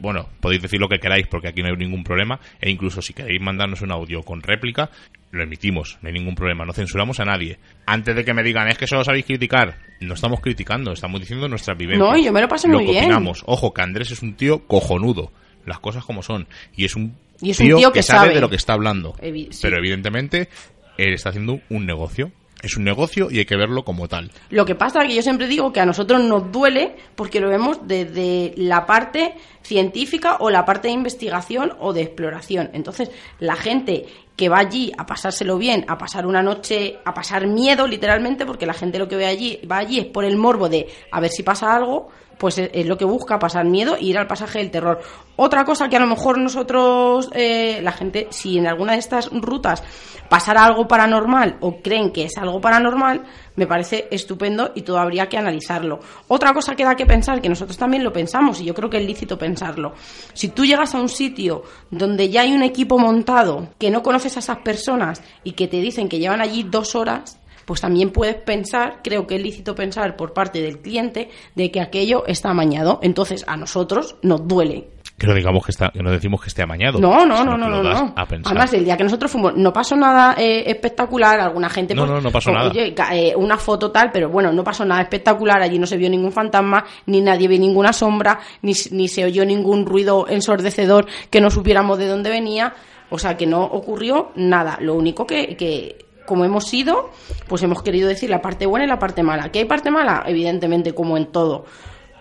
bueno, 0.00 0.28
podéis 0.40 0.62
decir 0.62 0.80
lo 0.80 0.88
que 0.88 0.98
queráis 0.98 1.26
porque 1.26 1.48
aquí 1.48 1.62
no 1.62 1.68
hay 1.68 1.76
ningún 1.76 2.04
problema 2.04 2.38
e 2.60 2.70
incluso 2.70 3.02
si 3.02 3.12
queréis 3.12 3.40
mandarnos 3.40 3.82
un 3.82 3.90
audio 3.92 4.22
con 4.22 4.40
réplica, 4.42 4.90
lo 5.32 5.42
emitimos, 5.42 5.98
no 6.02 6.08
hay 6.08 6.14
ningún 6.14 6.34
problema, 6.34 6.64
no 6.64 6.72
censuramos 6.72 7.18
a 7.20 7.24
nadie. 7.24 7.58
Antes 7.86 8.14
de 8.14 8.24
que 8.24 8.32
me 8.32 8.42
digan, 8.42 8.68
es 8.68 8.78
que 8.78 8.86
solo 8.86 9.02
sabéis 9.04 9.24
criticar, 9.26 9.76
no 10.00 10.14
estamos 10.14 10.40
criticando, 10.40 10.92
estamos 10.92 11.20
diciendo 11.20 11.48
nuestras 11.48 11.76
vivencias. 11.76 12.08
No, 12.08 12.16
yo 12.16 12.32
me 12.32 12.40
lo 12.40 12.48
paso 12.48 12.68
Lo 12.68 12.78
muy 12.78 12.86
que 12.86 12.92
bien. 12.92 13.04
opinamos. 13.06 13.42
Ojo, 13.46 13.74
que 13.74 13.82
Andrés 13.82 14.10
es 14.12 14.22
un 14.22 14.34
tío 14.34 14.66
cojonudo, 14.66 15.32
las 15.66 15.80
cosas 15.80 16.04
como 16.04 16.22
son, 16.22 16.46
y 16.76 16.84
es 16.84 16.94
un 16.94 17.16
Y 17.42 17.50
es 17.50 17.60
un 17.60 17.66
tío 17.76 17.92
que 17.92 18.02
sabe 18.02 18.20
sabe. 18.20 18.34
de 18.34 18.40
lo 18.40 18.48
que 18.48 18.56
está 18.56 18.72
hablando. 18.74 19.14
Evi- 19.20 19.50
sí. 19.50 19.58
Pero 19.62 19.78
evidentemente 19.78 20.48
él 20.96 21.12
está 21.12 21.30
haciendo 21.30 21.60
un 21.70 21.84
negocio. 21.86 22.30
Es 22.62 22.76
un 22.76 22.84
negocio 22.84 23.30
y 23.30 23.38
hay 23.38 23.44
que 23.44 23.56
verlo 23.56 23.84
como 23.84 24.08
tal. 24.08 24.30
Lo 24.50 24.64
que 24.64 24.74
pasa 24.74 25.02
es 25.02 25.08
que 25.08 25.14
yo 25.14 25.22
siempre 25.22 25.46
digo 25.46 25.72
que 25.72 25.80
a 25.80 25.86
nosotros 25.86 26.22
nos 26.22 26.50
duele 26.50 26.96
porque 27.14 27.40
lo 27.40 27.48
vemos 27.48 27.86
desde 27.86 28.54
la 28.56 28.86
parte 28.86 29.34
científica 29.62 30.36
o 30.40 30.50
la 30.50 30.64
parte 30.64 30.88
de 30.88 30.94
investigación 30.94 31.74
o 31.80 31.92
de 31.92 32.02
exploración. 32.02 32.70
Entonces, 32.72 33.10
la 33.40 33.56
gente 33.56 34.06
que 34.36 34.48
va 34.48 34.58
allí 34.58 34.92
a 34.96 35.06
pasárselo 35.06 35.56
bien, 35.56 35.84
a 35.88 35.96
pasar 35.96 36.26
una 36.26 36.42
noche, 36.42 36.98
a 37.04 37.14
pasar 37.14 37.46
miedo 37.46 37.86
literalmente, 37.86 38.44
porque 38.44 38.66
la 38.66 38.74
gente 38.74 38.98
lo 38.98 39.08
que 39.08 39.16
ve 39.16 39.26
allí, 39.26 39.60
va 39.70 39.78
allí 39.78 39.98
es 39.98 40.06
por 40.06 40.24
el 40.24 40.36
morbo 40.36 40.68
de 40.68 40.86
a 41.10 41.20
ver 41.20 41.30
si 41.30 41.42
pasa 41.42 41.74
algo, 41.74 42.08
pues 42.38 42.58
es, 42.58 42.70
es 42.72 42.86
lo 42.86 42.98
que 42.98 43.04
busca, 43.04 43.38
pasar 43.38 43.64
miedo 43.64 43.96
e 43.96 44.04
ir 44.04 44.18
al 44.18 44.26
pasaje 44.26 44.58
del 44.58 44.70
terror. 44.70 45.00
Otra 45.36 45.64
cosa 45.64 45.88
que 45.88 45.96
a 45.96 46.00
lo 46.00 46.06
mejor 46.06 46.38
nosotros, 46.38 47.30
eh, 47.32 47.80
la 47.82 47.92
gente, 47.92 48.28
si 48.30 48.58
en 48.58 48.66
alguna 48.66 48.92
de 48.92 48.98
estas 48.98 49.30
rutas 49.32 49.82
pasara 50.28 50.64
algo 50.64 50.86
paranormal 50.86 51.56
o 51.60 51.80
creen 51.80 52.12
que 52.12 52.24
es 52.24 52.36
algo 52.36 52.60
paranormal, 52.60 53.22
me 53.56 53.66
parece 53.66 54.08
estupendo 54.10 54.72
y 54.74 54.82
todo 54.82 54.98
habría 54.98 55.28
que 55.28 55.36
analizarlo. 55.36 56.00
Otra 56.28 56.52
cosa 56.54 56.76
que 56.76 56.84
da 56.84 56.94
que 56.94 57.06
pensar, 57.06 57.40
que 57.40 57.48
nosotros 57.48 57.76
también 57.76 58.04
lo 58.04 58.12
pensamos 58.12 58.60
y 58.60 58.64
yo 58.64 58.74
creo 58.74 58.88
que 58.88 58.98
es 58.98 59.06
lícito 59.06 59.38
pensarlo. 59.38 59.94
Si 60.32 60.48
tú 60.48 60.64
llegas 60.64 60.94
a 60.94 61.00
un 61.00 61.08
sitio 61.08 61.64
donde 61.90 62.28
ya 62.30 62.42
hay 62.42 62.52
un 62.52 62.62
equipo 62.62 62.98
montado, 62.98 63.68
que 63.78 63.90
no 63.90 64.02
conoces 64.02 64.36
a 64.36 64.40
esas 64.40 64.58
personas 64.58 65.22
y 65.42 65.52
que 65.52 65.68
te 65.68 65.80
dicen 65.80 66.08
que 66.08 66.18
llevan 66.18 66.40
allí 66.40 66.62
dos 66.62 66.94
horas, 66.94 67.38
pues 67.64 67.80
también 67.80 68.10
puedes 68.10 68.36
pensar, 68.36 69.00
creo 69.02 69.26
que 69.26 69.36
es 69.36 69.42
lícito 69.42 69.74
pensar 69.74 70.16
por 70.16 70.32
parte 70.32 70.62
del 70.62 70.78
cliente, 70.78 71.30
de 71.54 71.70
que 71.70 71.80
aquello 71.80 72.24
está 72.26 72.50
amañado. 72.50 73.00
Entonces 73.02 73.44
a 73.48 73.56
nosotros 73.56 74.16
nos 74.22 74.46
duele. 74.46 74.95
Que 75.18 75.26
no 75.26 75.34
digamos 75.34 75.64
que 75.64 75.70
está, 75.70 75.90
que 75.90 76.02
no 76.02 76.10
decimos 76.10 76.42
que 76.42 76.48
esté 76.48 76.62
amañado. 76.62 76.98
No, 76.98 77.24
no, 77.24 77.42
no, 77.42 77.56
no, 77.56 77.68
no, 77.68 77.82
no. 77.82 78.14
Además, 78.16 78.72
el 78.74 78.84
día 78.84 78.98
que 78.98 79.04
nosotros 79.04 79.30
fuimos, 79.30 79.56
no 79.56 79.72
pasó 79.72 79.96
nada 79.96 80.34
eh, 80.38 80.64
espectacular. 80.66 81.40
Alguna 81.40 81.70
gente, 81.70 81.94
No, 81.94 82.02
pues, 82.02 82.12
no, 82.12 82.20
no 82.20 82.30
pasó 82.30 82.50
pues, 82.50 82.56
nada. 82.58 82.70
Oye, 82.70 82.94
eh, 83.12 83.34
una 83.34 83.56
foto 83.56 83.90
tal, 83.90 84.10
pero 84.12 84.28
bueno, 84.28 84.52
no 84.52 84.62
pasó 84.62 84.84
nada 84.84 85.00
espectacular. 85.00 85.62
Allí 85.62 85.78
no 85.78 85.86
se 85.86 85.96
vio 85.96 86.10
ningún 86.10 86.32
fantasma, 86.32 86.84
ni 87.06 87.22
nadie 87.22 87.48
vio 87.48 87.58
ninguna 87.58 87.94
sombra, 87.94 88.40
ni, 88.60 88.72
ni 88.90 89.08
se 89.08 89.24
oyó 89.24 89.46
ningún 89.46 89.86
ruido 89.86 90.26
ensordecedor 90.28 91.06
que 91.30 91.40
no 91.40 91.50
supiéramos 91.50 91.96
de 91.96 92.08
dónde 92.08 92.28
venía. 92.28 92.74
O 93.08 93.18
sea, 93.18 93.38
que 93.38 93.46
no 93.46 93.62
ocurrió 93.62 94.32
nada. 94.34 94.76
Lo 94.80 94.94
único 94.94 95.26
que, 95.26 95.56
que 95.56 96.06
como 96.26 96.44
hemos 96.44 96.66
sido, 96.66 97.10
pues 97.48 97.62
hemos 97.62 97.82
querido 97.82 98.08
decir 98.08 98.28
la 98.28 98.42
parte 98.42 98.66
buena 98.66 98.84
y 98.84 98.88
la 98.88 98.98
parte 98.98 99.22
mala. 99.22 99.50
¿Que 99.50 99.60
hay 99.60 99.64
parte 99.64 99.90
mala? 99.90 100.24
Evidentemente, 100.26 100.92
como 100.92 101.16
en 101.16 101.26
todo. 101.26 101.64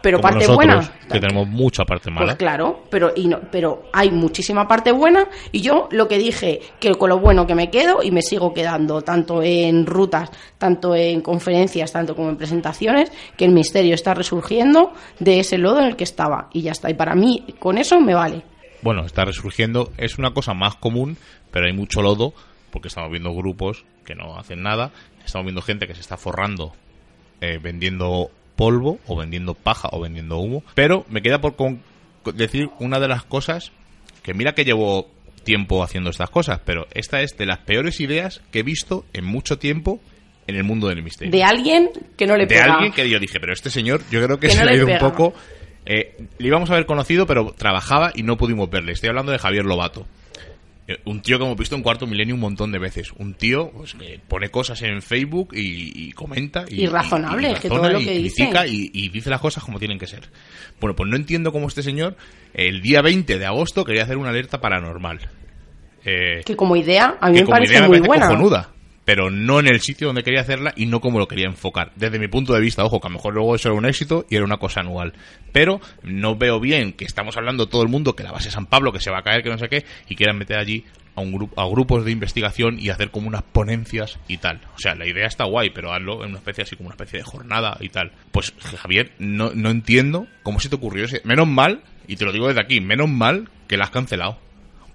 Pero 0.06 0.20
Como 0.20 0.30
parte 0.30 0.46
nosotros, 0.46 0.56
buena. 0.56 0.92
que 1.12 1.20
tenemos 1.20 1.48
mucha 1.48 1.84
parte 1.84 2.12
mala. 2.12 2.28
Pues 2.28 2.36
claro, 2.36 2.84
pero, 2.92 3.12
y 3.16 3.28
no, 3.28 3.40
pero 3.52 3.86
hay 3.92 4.12
muchísima 4.12 4.68
parte 4.68 4.92
buena 4.92 5.28
y 5.52 5.62
yo 5.62 5.90
lo 5.90 6.08
que 6.08 6.20
dije, 6.20 6.62
que 6.80 6.94
con 6.94 7.10
lo 7.10 7.18
bueno 7.18 7.48
que 7.48 7.56
me 7.56 7.72
quedo 7.72 8.04
y 8.04 8.12
me 8.12 8.22
sigo 8.22 8.54
quedando, 8.54 9.02
tanto 9.02 9.42
en 9.42 9.88
rutas, 9.88 10.30
tanto 10.60 10.94
en 10.94 11.22
conferencias, 11.22 11.92
tanto 11.92 12.16
como 12.16 12.30
en 12.30 12.38
presentaciones, 12.38 13.12
que 13.36 13.46
el 13.46 13.52
misterio 13.52 13.96
está 13.96 14.14
resurgiendo 14.14 14.94
de 15.18 15.40
ese 15.40 15.58
lodo 15.58 15.80
en 15.80 15.86
el 15.86 15.96
que 15.96 16.04
estaba 16.04 16.50
y 16.54 16.62
ya 16.62 16.74
está. 16.74 16.92
Y 16.92 16.94
para 16.94 17.16
mí, 17.16 17.44
con 17.58 17.80
eso 17.80 18.00
me 18.00 18.14
vale. 18.14 18.44
Bueno, 18.84 19.08
está 19.08 19.26
resurgiendo. 19.26 19.92
Es 19.98 20.20
una 20.20 20.36
cosa 20.36 20.54
más 20.54 20.76
común, 20.76 21.18
pero 21.50 21.66
hay 21.66 21.74
mucho 21.74 22.04
lodo, 22.04 22.36
porque 22.70 22.90
estamos 22.90 23.10
viendo 23.10 23.34
grupos 23.34 23.86
que 24.06 24.14
no 24.14 24.38
hacen 24.38 24.62
nada. 24.62 24.92
Estamos 25.26 25.46
viendo 25.46 25.64
gente 25.64 25.88
que 25.88 25.96
se 25.96 26.02
está 26.02 26.16
forrando 26.16 26.74
eh, 27.42 27.58
vendiendo 27.58 28.30
polvo, 28.56 29.00
o 29.08 29.16
vendiendo 29.18 29.54
paja, 29.54 29.90
o 29.92 30.00
vendiendo 30.02 30.38
humo. 30.38 30.64
Pero 30.76 31.06
me 31.10 31.22
queda 31.22 31.40
por 31.42 31.56
con- 31.56 31.82
decir 32.34 32.70
una 32.80 33.00
de 33.00 33.08
las 33.08 33.24
cosas 33.24 33.72
que 34.24 34.34
mira 34.34 34.54
que 34.56 34.64
llevo 34.66 35.10
tiempo 35.44 35.84
haciendo 35.84 36.10
estas 36.10 36.30
cosas, 36.32 36.60
pero 36.66 36.88
esta 36.94 37.22
es 37.22 37.38
de 37.38 37.46
las 37.46 37.60
peores 37.60 38.00
ideas 38.00 38.42
que 38.52 38.60
he 38.60 38.64
visto 38.64 39.06
en 39.14 39.26
mucho 39.26 39.60
tiempo 39.60 40.00
en 40.48 40.56
el 40.56 40.64
mundo 40.64 40.88
del 40.88 41.04
misterio 41.04 41.32
De 41.32 41.44
alguien 41.44 41.90
que 42.18 42.26
no 42.26 42.36
le 42.36 42.44
de 42.44 42.56
pega. 42.56 42.74
alguien 42.76 42.92
que 42.94 43.08
yo 43.10 43.20
dije, 43.20 43.40
pero 43.40 43.54
este 43.54 43.70
señor, 43.70 44.02
yo 44.10 44.24
creo 44.24 44.40
que, 44.40 44.48
Que 44.48 44.54
se 44.54 44.60
no 44.60 44.66
le 44.66 44.72
ha 44.72 44.76
ido 44.76 44.88
un 44.88 44.98
poco. 44.98 45.34
eh, 45.86 46.18
le 46.40 46.48
íbamos 46.48 46.70
a 46.72 46.74
haber 46.74 46.86
conocido, 46.88 47.28
pero 47.28 47.54
trabajaba 47.56 48.12
y 48.16 48.24
no 48.24 48.38
pudimos 48.38 48.70
verle. 48.72 48.94
Estoy 48.94 49.10
hablando 49.10 49.32
de 49.32 49.38
Javier 49.38 49.66
Lobato. 49.66 50.08
Eh, 50.88 51.00
Un 51.06 51.22
tío 51.22 51.38
que 51.40 51.46
hemos 51.46 51.58
visto 51.58 51.76
en 51.76 51.82
Cuarto 51.82 52.06
Milenio 52.06 52.36
un 52.36 52.42
montón 52.42 52.72
de 52.72 52.78
veces. 52.80 53.12
Un 53.18 53.34
tío 53.34 53.72
pues, 53.72 53.94
que 53.96 54.20
pone 54.28 54.50
cosas 54.50 54.82
en 54.84 55.02
Facebook 55.02 55.50
y, 55.54 56.10
y 56.10 56.12
comenta. 56.12 56.66
Y, 56.70 56.84
Y 56.84 56.88
razonable, 56.88 57.52
y 57.52 57.56
que 57.56 57.70
todo 57.70 57.90
lo 57.90 58.00
y 58.00 58.06
que 58.06 58.12
dice. 58.20 58.36
critica 58.36 58.68
y, 58.68 58.92
y 58.94 59.10
dice 59.10 59.30
las 59.30 59.42
cosas 59.42 59.64
como 59.64 59.80
tienen 59.80 59.98
que 59.98 60.08
ser. 60.08 60.30
Bueno, 60.80 60.96
pues 60.96 61.10
no 61.10 61.16
entiendo 61.16 61.52
cómo 61.52 61.68
este 61.68 61.82
señor, 61.82 62.16
el 62.54 62.82
día 62.82 63.02
20 63.02 63.40
de 63.40 63.46
agosto, 63.46 63.84
quería 63.84 64.04
hacer 64.04 64.18
una 64.18 64.30
alerta 64.30 64.62
paranormal. 64.62 65.22
Eh, 66.06 66.44
Que 66.46 66.56
como 66.56 66.76
idea, 66.76 67.18
a 67.20 67.30
mí 67.32 67.40
me 67.40 67.48
parece 67.48 67.74
idea 67.74 67.82
me 67.82 67.88
muy 67.88 67.98
parece 67.98 68.08
buena. 68.08 68.28
cojonuda, 68.28 68.70
pero 69.06 69.30
no 69.30 69.60
en 69.60 69.68
el 69.68 69.80
sitio 69.82 70.08
donde 70.08 70.24
quería 70.24 70.42
hacerla 70.42 70.74
y 70.76 70.88
no 70.88 71.00
como 71.00 71.20
lo 71.20 71.28
quería 71.28 71.46
enfocar. 71.46 71.92
Desde 71.96 72.20
mi 72.20 72.28
punto 72.28 72.54
de 72.54 72.60
vista, 72.60 72.84
ojo, 72.84 73.00
que 73.00 73.08
a 73.08 73.12
lo 73.12 73.18
mejor 73.18 73.36
luego 73.36 73.56
eso 73.56 73.70
era 73.70 73.78
un 73.78 73.86
éxito 73.86 74.26
y 74.30 74.36
era 74.36 74.44
una 74.44 74.58
cosa 74.58 74.82
anual. 74.82 75.14
Pero 75.52 75.80
no 76.04 76.36
veo 76.36 76.60
bien 76.60 76.92
que 76.94 77.06
estamos 77.06 77.38
hablando 77.38 77.68
todo 77.68 77.84
el 77.84 77.90
mundo 77.90 78.16
que 78.16 78.24
la 78.24 78.32
base 78.32 78.50
San 78.50 78.66
Pablo, 78.66 78.92
que 78.92 79.00
se 79.00 79.12
va 79.12 79.20
a 79.20 79.24
caer, 79.24 79.44
que 79.44 79.50
no 79.50 79.60
sé 79.60 79.70
qué, 79.70 79.86
y 80.10 80.16
quieran 80.16 80.38
meter 80.38 80.58
allí 80.58 80.84
a, 81.16 81.22
un 81.22 81.32
grupo, 81.32 81.62
a 81.62 81.68
grupos 81.70 82.04
de 82.04 82.12
investigación 82.12 82.78
y 82.80 82.90
hacer 82.90 83.12
como 83.12 83.28
unas 83.28 83.44
ponencias 83.44 84.20
y 84.28 84.38
tal. 84.38 84.62
O 84.76 84.80
sea, 84.80 84.96
la 84.96 85.08
idea 85.08 85.28
está 85.28 85.46
guay, 85.46 85.70
pero 85.70 85.94
hazlo 85.94 86.24
en 86.24 86.32
una 86.32 86.40
especie 86.40 86.64
así 86.64 86.76
como 86.76 86.88
una 86.88 86.96
especie 86.96 87.20
de 87.20 87.26
jornada 87.26 87.78
y 87.80 87.90
tal. 87.90 88.12
Pues 88.32 88.54
Javier, 88.60 89.12
no, 89.20 89.52
no 89.54 89.70
entiendo 89.70 90.28
cómo 90.42 90.60
se 90.60 90.70
te 90.70 90.76
ocurrió 90.76 91.06
ese. 91.06 91.22
Menos 91.26 91.48
mal, 91.48 91.84
y 92.08 92.16
te 92.16 92.26
lo 92.26 92.32
digo 92.32 92.48
desde 92.48 92.62
aquí, 92.62 92.82
menos 92.82 93.10
mal 93.10 93.50
que 93.68 93.78
la 93.78 93.86
has 93.86 93.92
cancelado. 93.92 94.40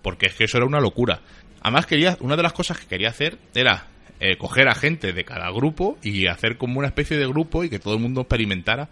Porque 0.02 0.26
es 0.26 0.34
que 0.34 0.44
eso 0.44 0.56
era 0.56 0.66
una 0.66 0.80
locura. 0.80 1.20
Además, 1.62 1.86
quería, 1.86 2.16
una 2.20 2.36
de 2.36 2.42
las 2.42 2.54
cosas 2.54 2.78
que 2.78 2.86
quería 2.86 3.10
hacer 3.10 3.38
era 3.54 3.86
eh, 4.20 4.36
coger 4.36 4.68
a 4.68 4.74
gente 4.74 5.12
de 5.12 5.24
cada 5.24 5.50
grupo 5.50 5.98
y 6.02 6.26
hacer 6.26 6.58
como 6.58 6.78
una 6.78 6.88
especie 6.88 7.16
de 7.16 7.26
grupo 7.26 7.64
y 7.64 7.70
que 7.70 7.78
todo 7.78 7.94
el 7.94 8.00
mundo 8.00 8.20
experimentara. 8.20 8.90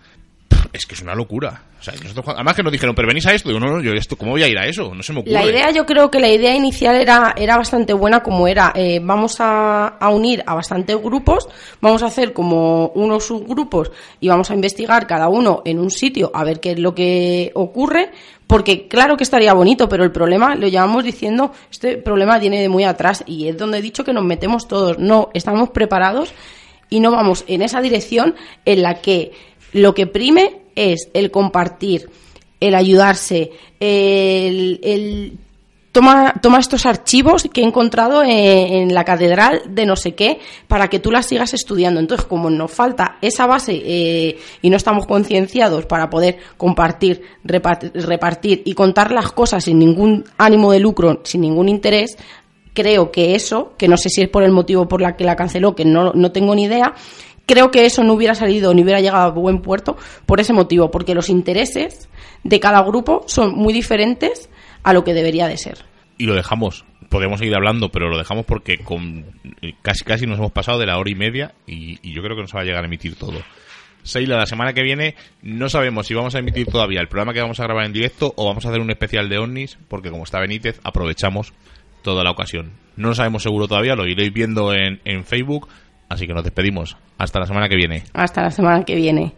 Es 0.72 0.86
que 0.86 0.94
es 0.94 1.02
una 1.02 1.14
locura. 1.14 1.62
O 1.80 1.82
sea, 1.82 1.94
nosotros, 1.94 2.26
además 2.28 2.56
que 2.56 2.62
nos 2.62 2.72
dijeron, 2.72 2.94
pero 2.94 3.08
venís 3.08 3.26
a 3.26 3.34
esto. 3.34 3.48
Digo, 3.48 3.60
no, 3.60 3.70
no, 3.70 3.80
yo 3.80 3.92
esto, 3.92 4.16
¿cómo 4.16 4.32
voy 4.32 4.42
a 4.42 4.48
ir 4.48 4.58
a 4.58 4.66
eso? 4.66 4.94
No 4.94 5.02
se 5.02 5.12
me 5.12 5.20
ocurre. 5.20 5.32
La 5.32 5.44
idea, 5.44 5.70
yo 5.70 5.86
creo 5.86 6.10
que 6.10 6.20
la 6.20 6.28
idea 6.28 6.54
inicial 6.54 6.96
era, 6.96 7.34
era 7.36 7.56
bastante 7.56 7.92
buena, 7.92 8.22
como 8.22 8.48
era, 8.48 8.72
eh, 8.74 9.00
vamos 9.02 9.36
a, 9.40 9.86
a 9.88 10.10
unir 10.10 10.42
a 10.46 10.54
bastantes 10.54 10.96
grupos, 10.96 11.48
vamos 11.80 12.02
a 12.02 12.06
hacer 12.06 12.32
como 12.32 12.88
unos 12.88 13.26
subgrupos 13.26 13.90
y 14.20 14.28
vamos 14.28 14.50
a 14.50 14.54
investigar 14.54 15.06
cada 15.06 15.28
uno 15.28 15.62
en 15.64 15.78
un 15.78 15.90
sitio 15.90 16.30
a 16.34 16.44
ver 16.44 16.60
qué 16.60 16.72
es 16.72 16.78
lo 16.78 16.94
que 16.94 17.50
ocurre, 17.54 18.10
porque 18.48 18.88
claro 18.88 19.16
que 19.16 19.24
estaría 19.24 19.52
bonito, 19.52 19.88
pero 19.88 20.04
el 20.04 20.10
problema, 20.10 20.54
lo 20.54 20.68
llevamos 20.68 21.04
diciendo, 21.04 21.52
este 21.70 21.98
problema 21.98 22.38
viene 22.38 22.60
de 22.60 22.68
muy 22.68 22.84
atrás 22.84 23.22
y 23.26 23.46
es 23.46 23.56
donde 23.56 23.78
he 23.78 23.82
dicho 23.82 24.04
que 24.04 24.14
nos 24.14 24.24
metemos 24.24 24.66
todos. 24.66 24.98
No, 24.98 25.28
estamos 25.34 25.68
preparados 25.68 26.32
y 26.88 27.00
no 27.00 27.10
vamos 27.10 27.44
en 27.46 27.62
esa 27.62 27.80
dirección 27.82 28.34
en 28.64 28.82
la 28.82 29.02
que 29.02 29.32
lo 29.72 29.94
que 29.94 30.06
prime 30.06 30.62
es 30.74 31.08
el 31.14 31.30
compartir, 31.30 32.10
el 32.60 32.74
ayudarse, 32.74 33.52
el, 33.80 34.80
el 34.82 35.38
toma, 35.92 36.34
toma 36.40 36.58
estos 36.58 36.86
archivos 36.86 37.48
que 37.52 37.60
he 37.60 37.64
encontrado 37.64 38.22
en, 38.24 38.94
la 38.94 39.04
catedral 39.04 39.62
de 39.68 39.86
no 39.86 39.96
sé 39.96 40.14
qué 40.14 40.38
para 40.66 40.88
que 40.88 40.98
tú 40.98 41.10
las 41.10 41.26
sigas 41.26 41.54
estudiando. 41.54 42.00
Entonces, 42.00 42.26
como 42.26 42.50
nos 42.50 42.70
falta 42.70 43.18
esa 43.20 43.46
base 43.46 43.80
eh, 43.84 44.38
y 44.62 44.70
no 44.70 44.76
estamos 44.76 45.06
concienciados 45.06 45.86
para 45.86 46.08
poder 46.10 46.38
compartir, 46.56 47.22
repartir, 47.44 47.92
repartir 47.94 48.62
y 48.64 48.74
contar 48.74 49.10
las 49.12 49.32
cosas 49.32 49.64
sin 49.64 49.78
ningún 49.78 50.24
ánimo 50.36 50.72
de 50.72 50.80
lucro, 50.80 51.20
sin 51.24 51.40
ningún 51.40 51.68
interés, 51.68 52.16
creo 52.74 53.10
que 53.10 53.34
eso, 53.34 53.72
que 53.76 53.88
no 53.88 53.96
sé 53.96 54.08
si 54.08 54.22
es 54.22 54.28
por 54.28 54.44
el 54.44 54.52
motivo 54.52 54.86
por 54.86 55.00
la 55.00 55.16
que 55.16 55.24
la 55.24 55.36
canceló, 55.36 55.74
que 55.74 55.84
no, 55.84 56.12
no 56.12 56.32
tengo 56.32 56.54
ni 56.54 56.64
idea, 56.64 56.94
creo 57.48 57.72
que 57.72 57.86
eso 57.86 58.04
no 58.04 58.12
hubiera 58.12 58.36
salido 58.36 58.72
ni 58.74 58.82
hubiera 58.82 59.00
llegado 59.00 59.24
a 59.24 59.30
buen 59.30 59.60
puerto 59.60 59.96
por 60.26 60.38
ese 60.38 60.52
motivo, 60.52 60.92
porque 60.92 61.14
los 61.14 61.28
intereses 61.28 62.08
de 62.44 62.60
cada 62.60 62.82
grupo 62.82 63.24
son 63.26 63.54
muy 63.54 63.72
diferentes 63.72 64.48
a 64.84 64.92
lo 64.92 65.02
que 65.02 65.14
debería 65.14 65.48
de 65.48 65.56
ser. 65.56 65.78
y 66.18 66.26
lo 66.26 66.34
dejamos. 66.34 66.84
Podemos 67.08 67.38
seguir 67.38 67.54
hablando, 67.54 67.88
pero 67.88 68.10
lo 68.10 68.18
dejamos 68.18 68.44
porque 68.44 68.78
con 68.78 69.24
casi 69.80 70.04
casi 70.04 70.26
nos 70.26 70.38
hemos 70.38 70.52
pasado 70.52 70.78
de 70.78 70.84
la 70.84 70.98
hora 70.98 71.10
y 71.10 71.14
media 71.14 71.54
y, 71.66 72.12
yo 72.12 72.22
creo 72.22 72.36
que 72.36 72.42
no 72.42 72.48
se 72.48 72.56
va 72.56 72.62
a 72.62 72.64
llegar 72.66 72.84
a 72.84 72.86
emitir 72.86 73.16
todo. 73.16 73.40
Seila, 74.02 74.36
la 74.36 74.46
semana 74.46 74.74
que 74.74 74.82
viene 74.82 75.14
no 75.42 75.70
sabemos 75.70 76.06
si 76.06 76.14
vamos 76.14 76.34
a 76.34 76.40
emitir 76.40 76.66
todavía 76.66 77.00
el 77.00 77.08
programa 77.08 77.32
que 77.32 77.40
vamos 77.40 77.60
a 77.60 77.64
grabar 77.64 77.86
en 77.86 77.94
directo 77.94 78.34
o 78.36 78.46
vamos 78.46 78.66
a 78.66 78.68
hacer 78.68 78.80
un 78.80 78.90
especial 78.90 79.30
de 79.30 79.38
ovnis, 79.38 79.78
porque 79.88 80.10
como 80.10 80.24
está 80.24 80.38
Benítez, 80.38 80.80
aprovechamos 80.84 81.54
toda 82.02 82.24
la 82.24 82.30
ocasión. 82.30 82.72
No 82.96 83.08
lo 83.08 83.14
sabemos 83.14 83.42
seguro 83.42 83.68
todavía, 83.68 83.94
lo 83.94 84.06
iréis 84.06 84.32
viendo 84.32 84.74
en, 84.74 85.00
en 85.04 85.24
Facebook, 85.24 85.68
así 86.08 86.26
que 86.26 86.34
nos 86.34 86.44
despedimos. 86.44 86.96
Hasta 87.18 87.40
la 87.40 87.46
semana 87.46 87.68
que 87.68 87.76
viene. 87.76 88.04
Hasta 88.12 88.42
la 88.42 88.50
semana 88.50 88.84
que 88.84 88.94
viene. 88.94 89.34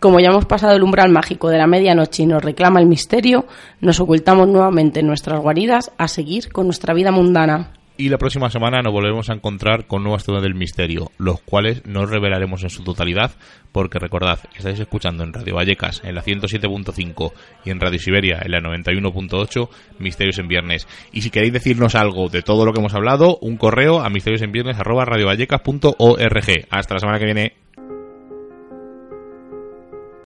Como 0.00 0.20
ya 0.20 0.28
hemos 0.28 0.44
pasado 0.44 0.74
el 0.74 0.82
umbral 0.82 1.10
mágico 1.10 1.48
de 1.48 1.58
la 1.58 1.66
medianoche 1.66 2.24
y 2.24 2.26
nos 2.26 2.44
reclama 2.44 2.80
el 2.80 2.86
misterio, 2.86 3.46
nos 3.80 4.00
ocultamos 4.00 4.48
nuevamente 4.48 5.00
en 5.00 5.06
nuestras 5.06 5.40
guaridas 5.40 5.92
a 5.96 6.08
seguir 6.08 6.52
con 6.52 6.66
nuestra 6.66 6.92
vida 6.92 7.10
mundana. 7.10 7.70
Y 7.96 8.08
la 8.08 8.18
próxima 8.18 8.50
semana 8.50 8.82
nos 8.82 8.92
volvemos 8.92 9.30
a 9.30 9.34
encontrar 9.34 9.86
con 9.86 10.02
nuevas 10.02 10.24
temas 10.24 10.42
del 10.42 10.56
misterio, 10.56 11.12
los 11.16 11.40
cuales 11.42 11.86
no 11.86 12.06
revelaremos 12.06 12.64
en 12.64 12.70
su 12.70 12.82
totalidad, 12.82 13.30
porque 13.70 14.00
recordad, 14.00 14.40
estáis 14.56 14.80
escuchando 14.80 15.22
en 15.22 15.32
Radio 15.32 15.54
Vallecas 15.54 16.02
en 16.02 16.16
la 16.16 16.24
107.5 16.24 17.32
y 17.64 17.70
en 17.70 17.78
Radio 17.78 18.00
Siberia 18.00 18.40
en 18.44 18.50
la 18.50 18.58
91.8 18.58 19.68
Misterios 20.00 20.38
en 20.40 20.48
Viernes. 20.48 20.88
Y 21.12 21.22
si 21.22 21.30
queréis 21.30 21.52
decirnos 21.52 21.94
algo 21.94 22.28
de 22.28 22.42
todo 22.42 22.66
lo 22.66 22.72
que 22.72 22.80
hemos 22.80 22.94
hablado, 22.94 23.38
un 23.40 23.56
correo 23.56 24.00
a 24.00 24.10
misteriosenviernes 24.10 24.76
arroba 24.76 25.04
radiovallecas.org. 25.04 26.66
Hasta 26.70 26.94
la 26.94 27.00
semana 27.00 27.20
que 27.20 27.26
viene. 27.26 27.63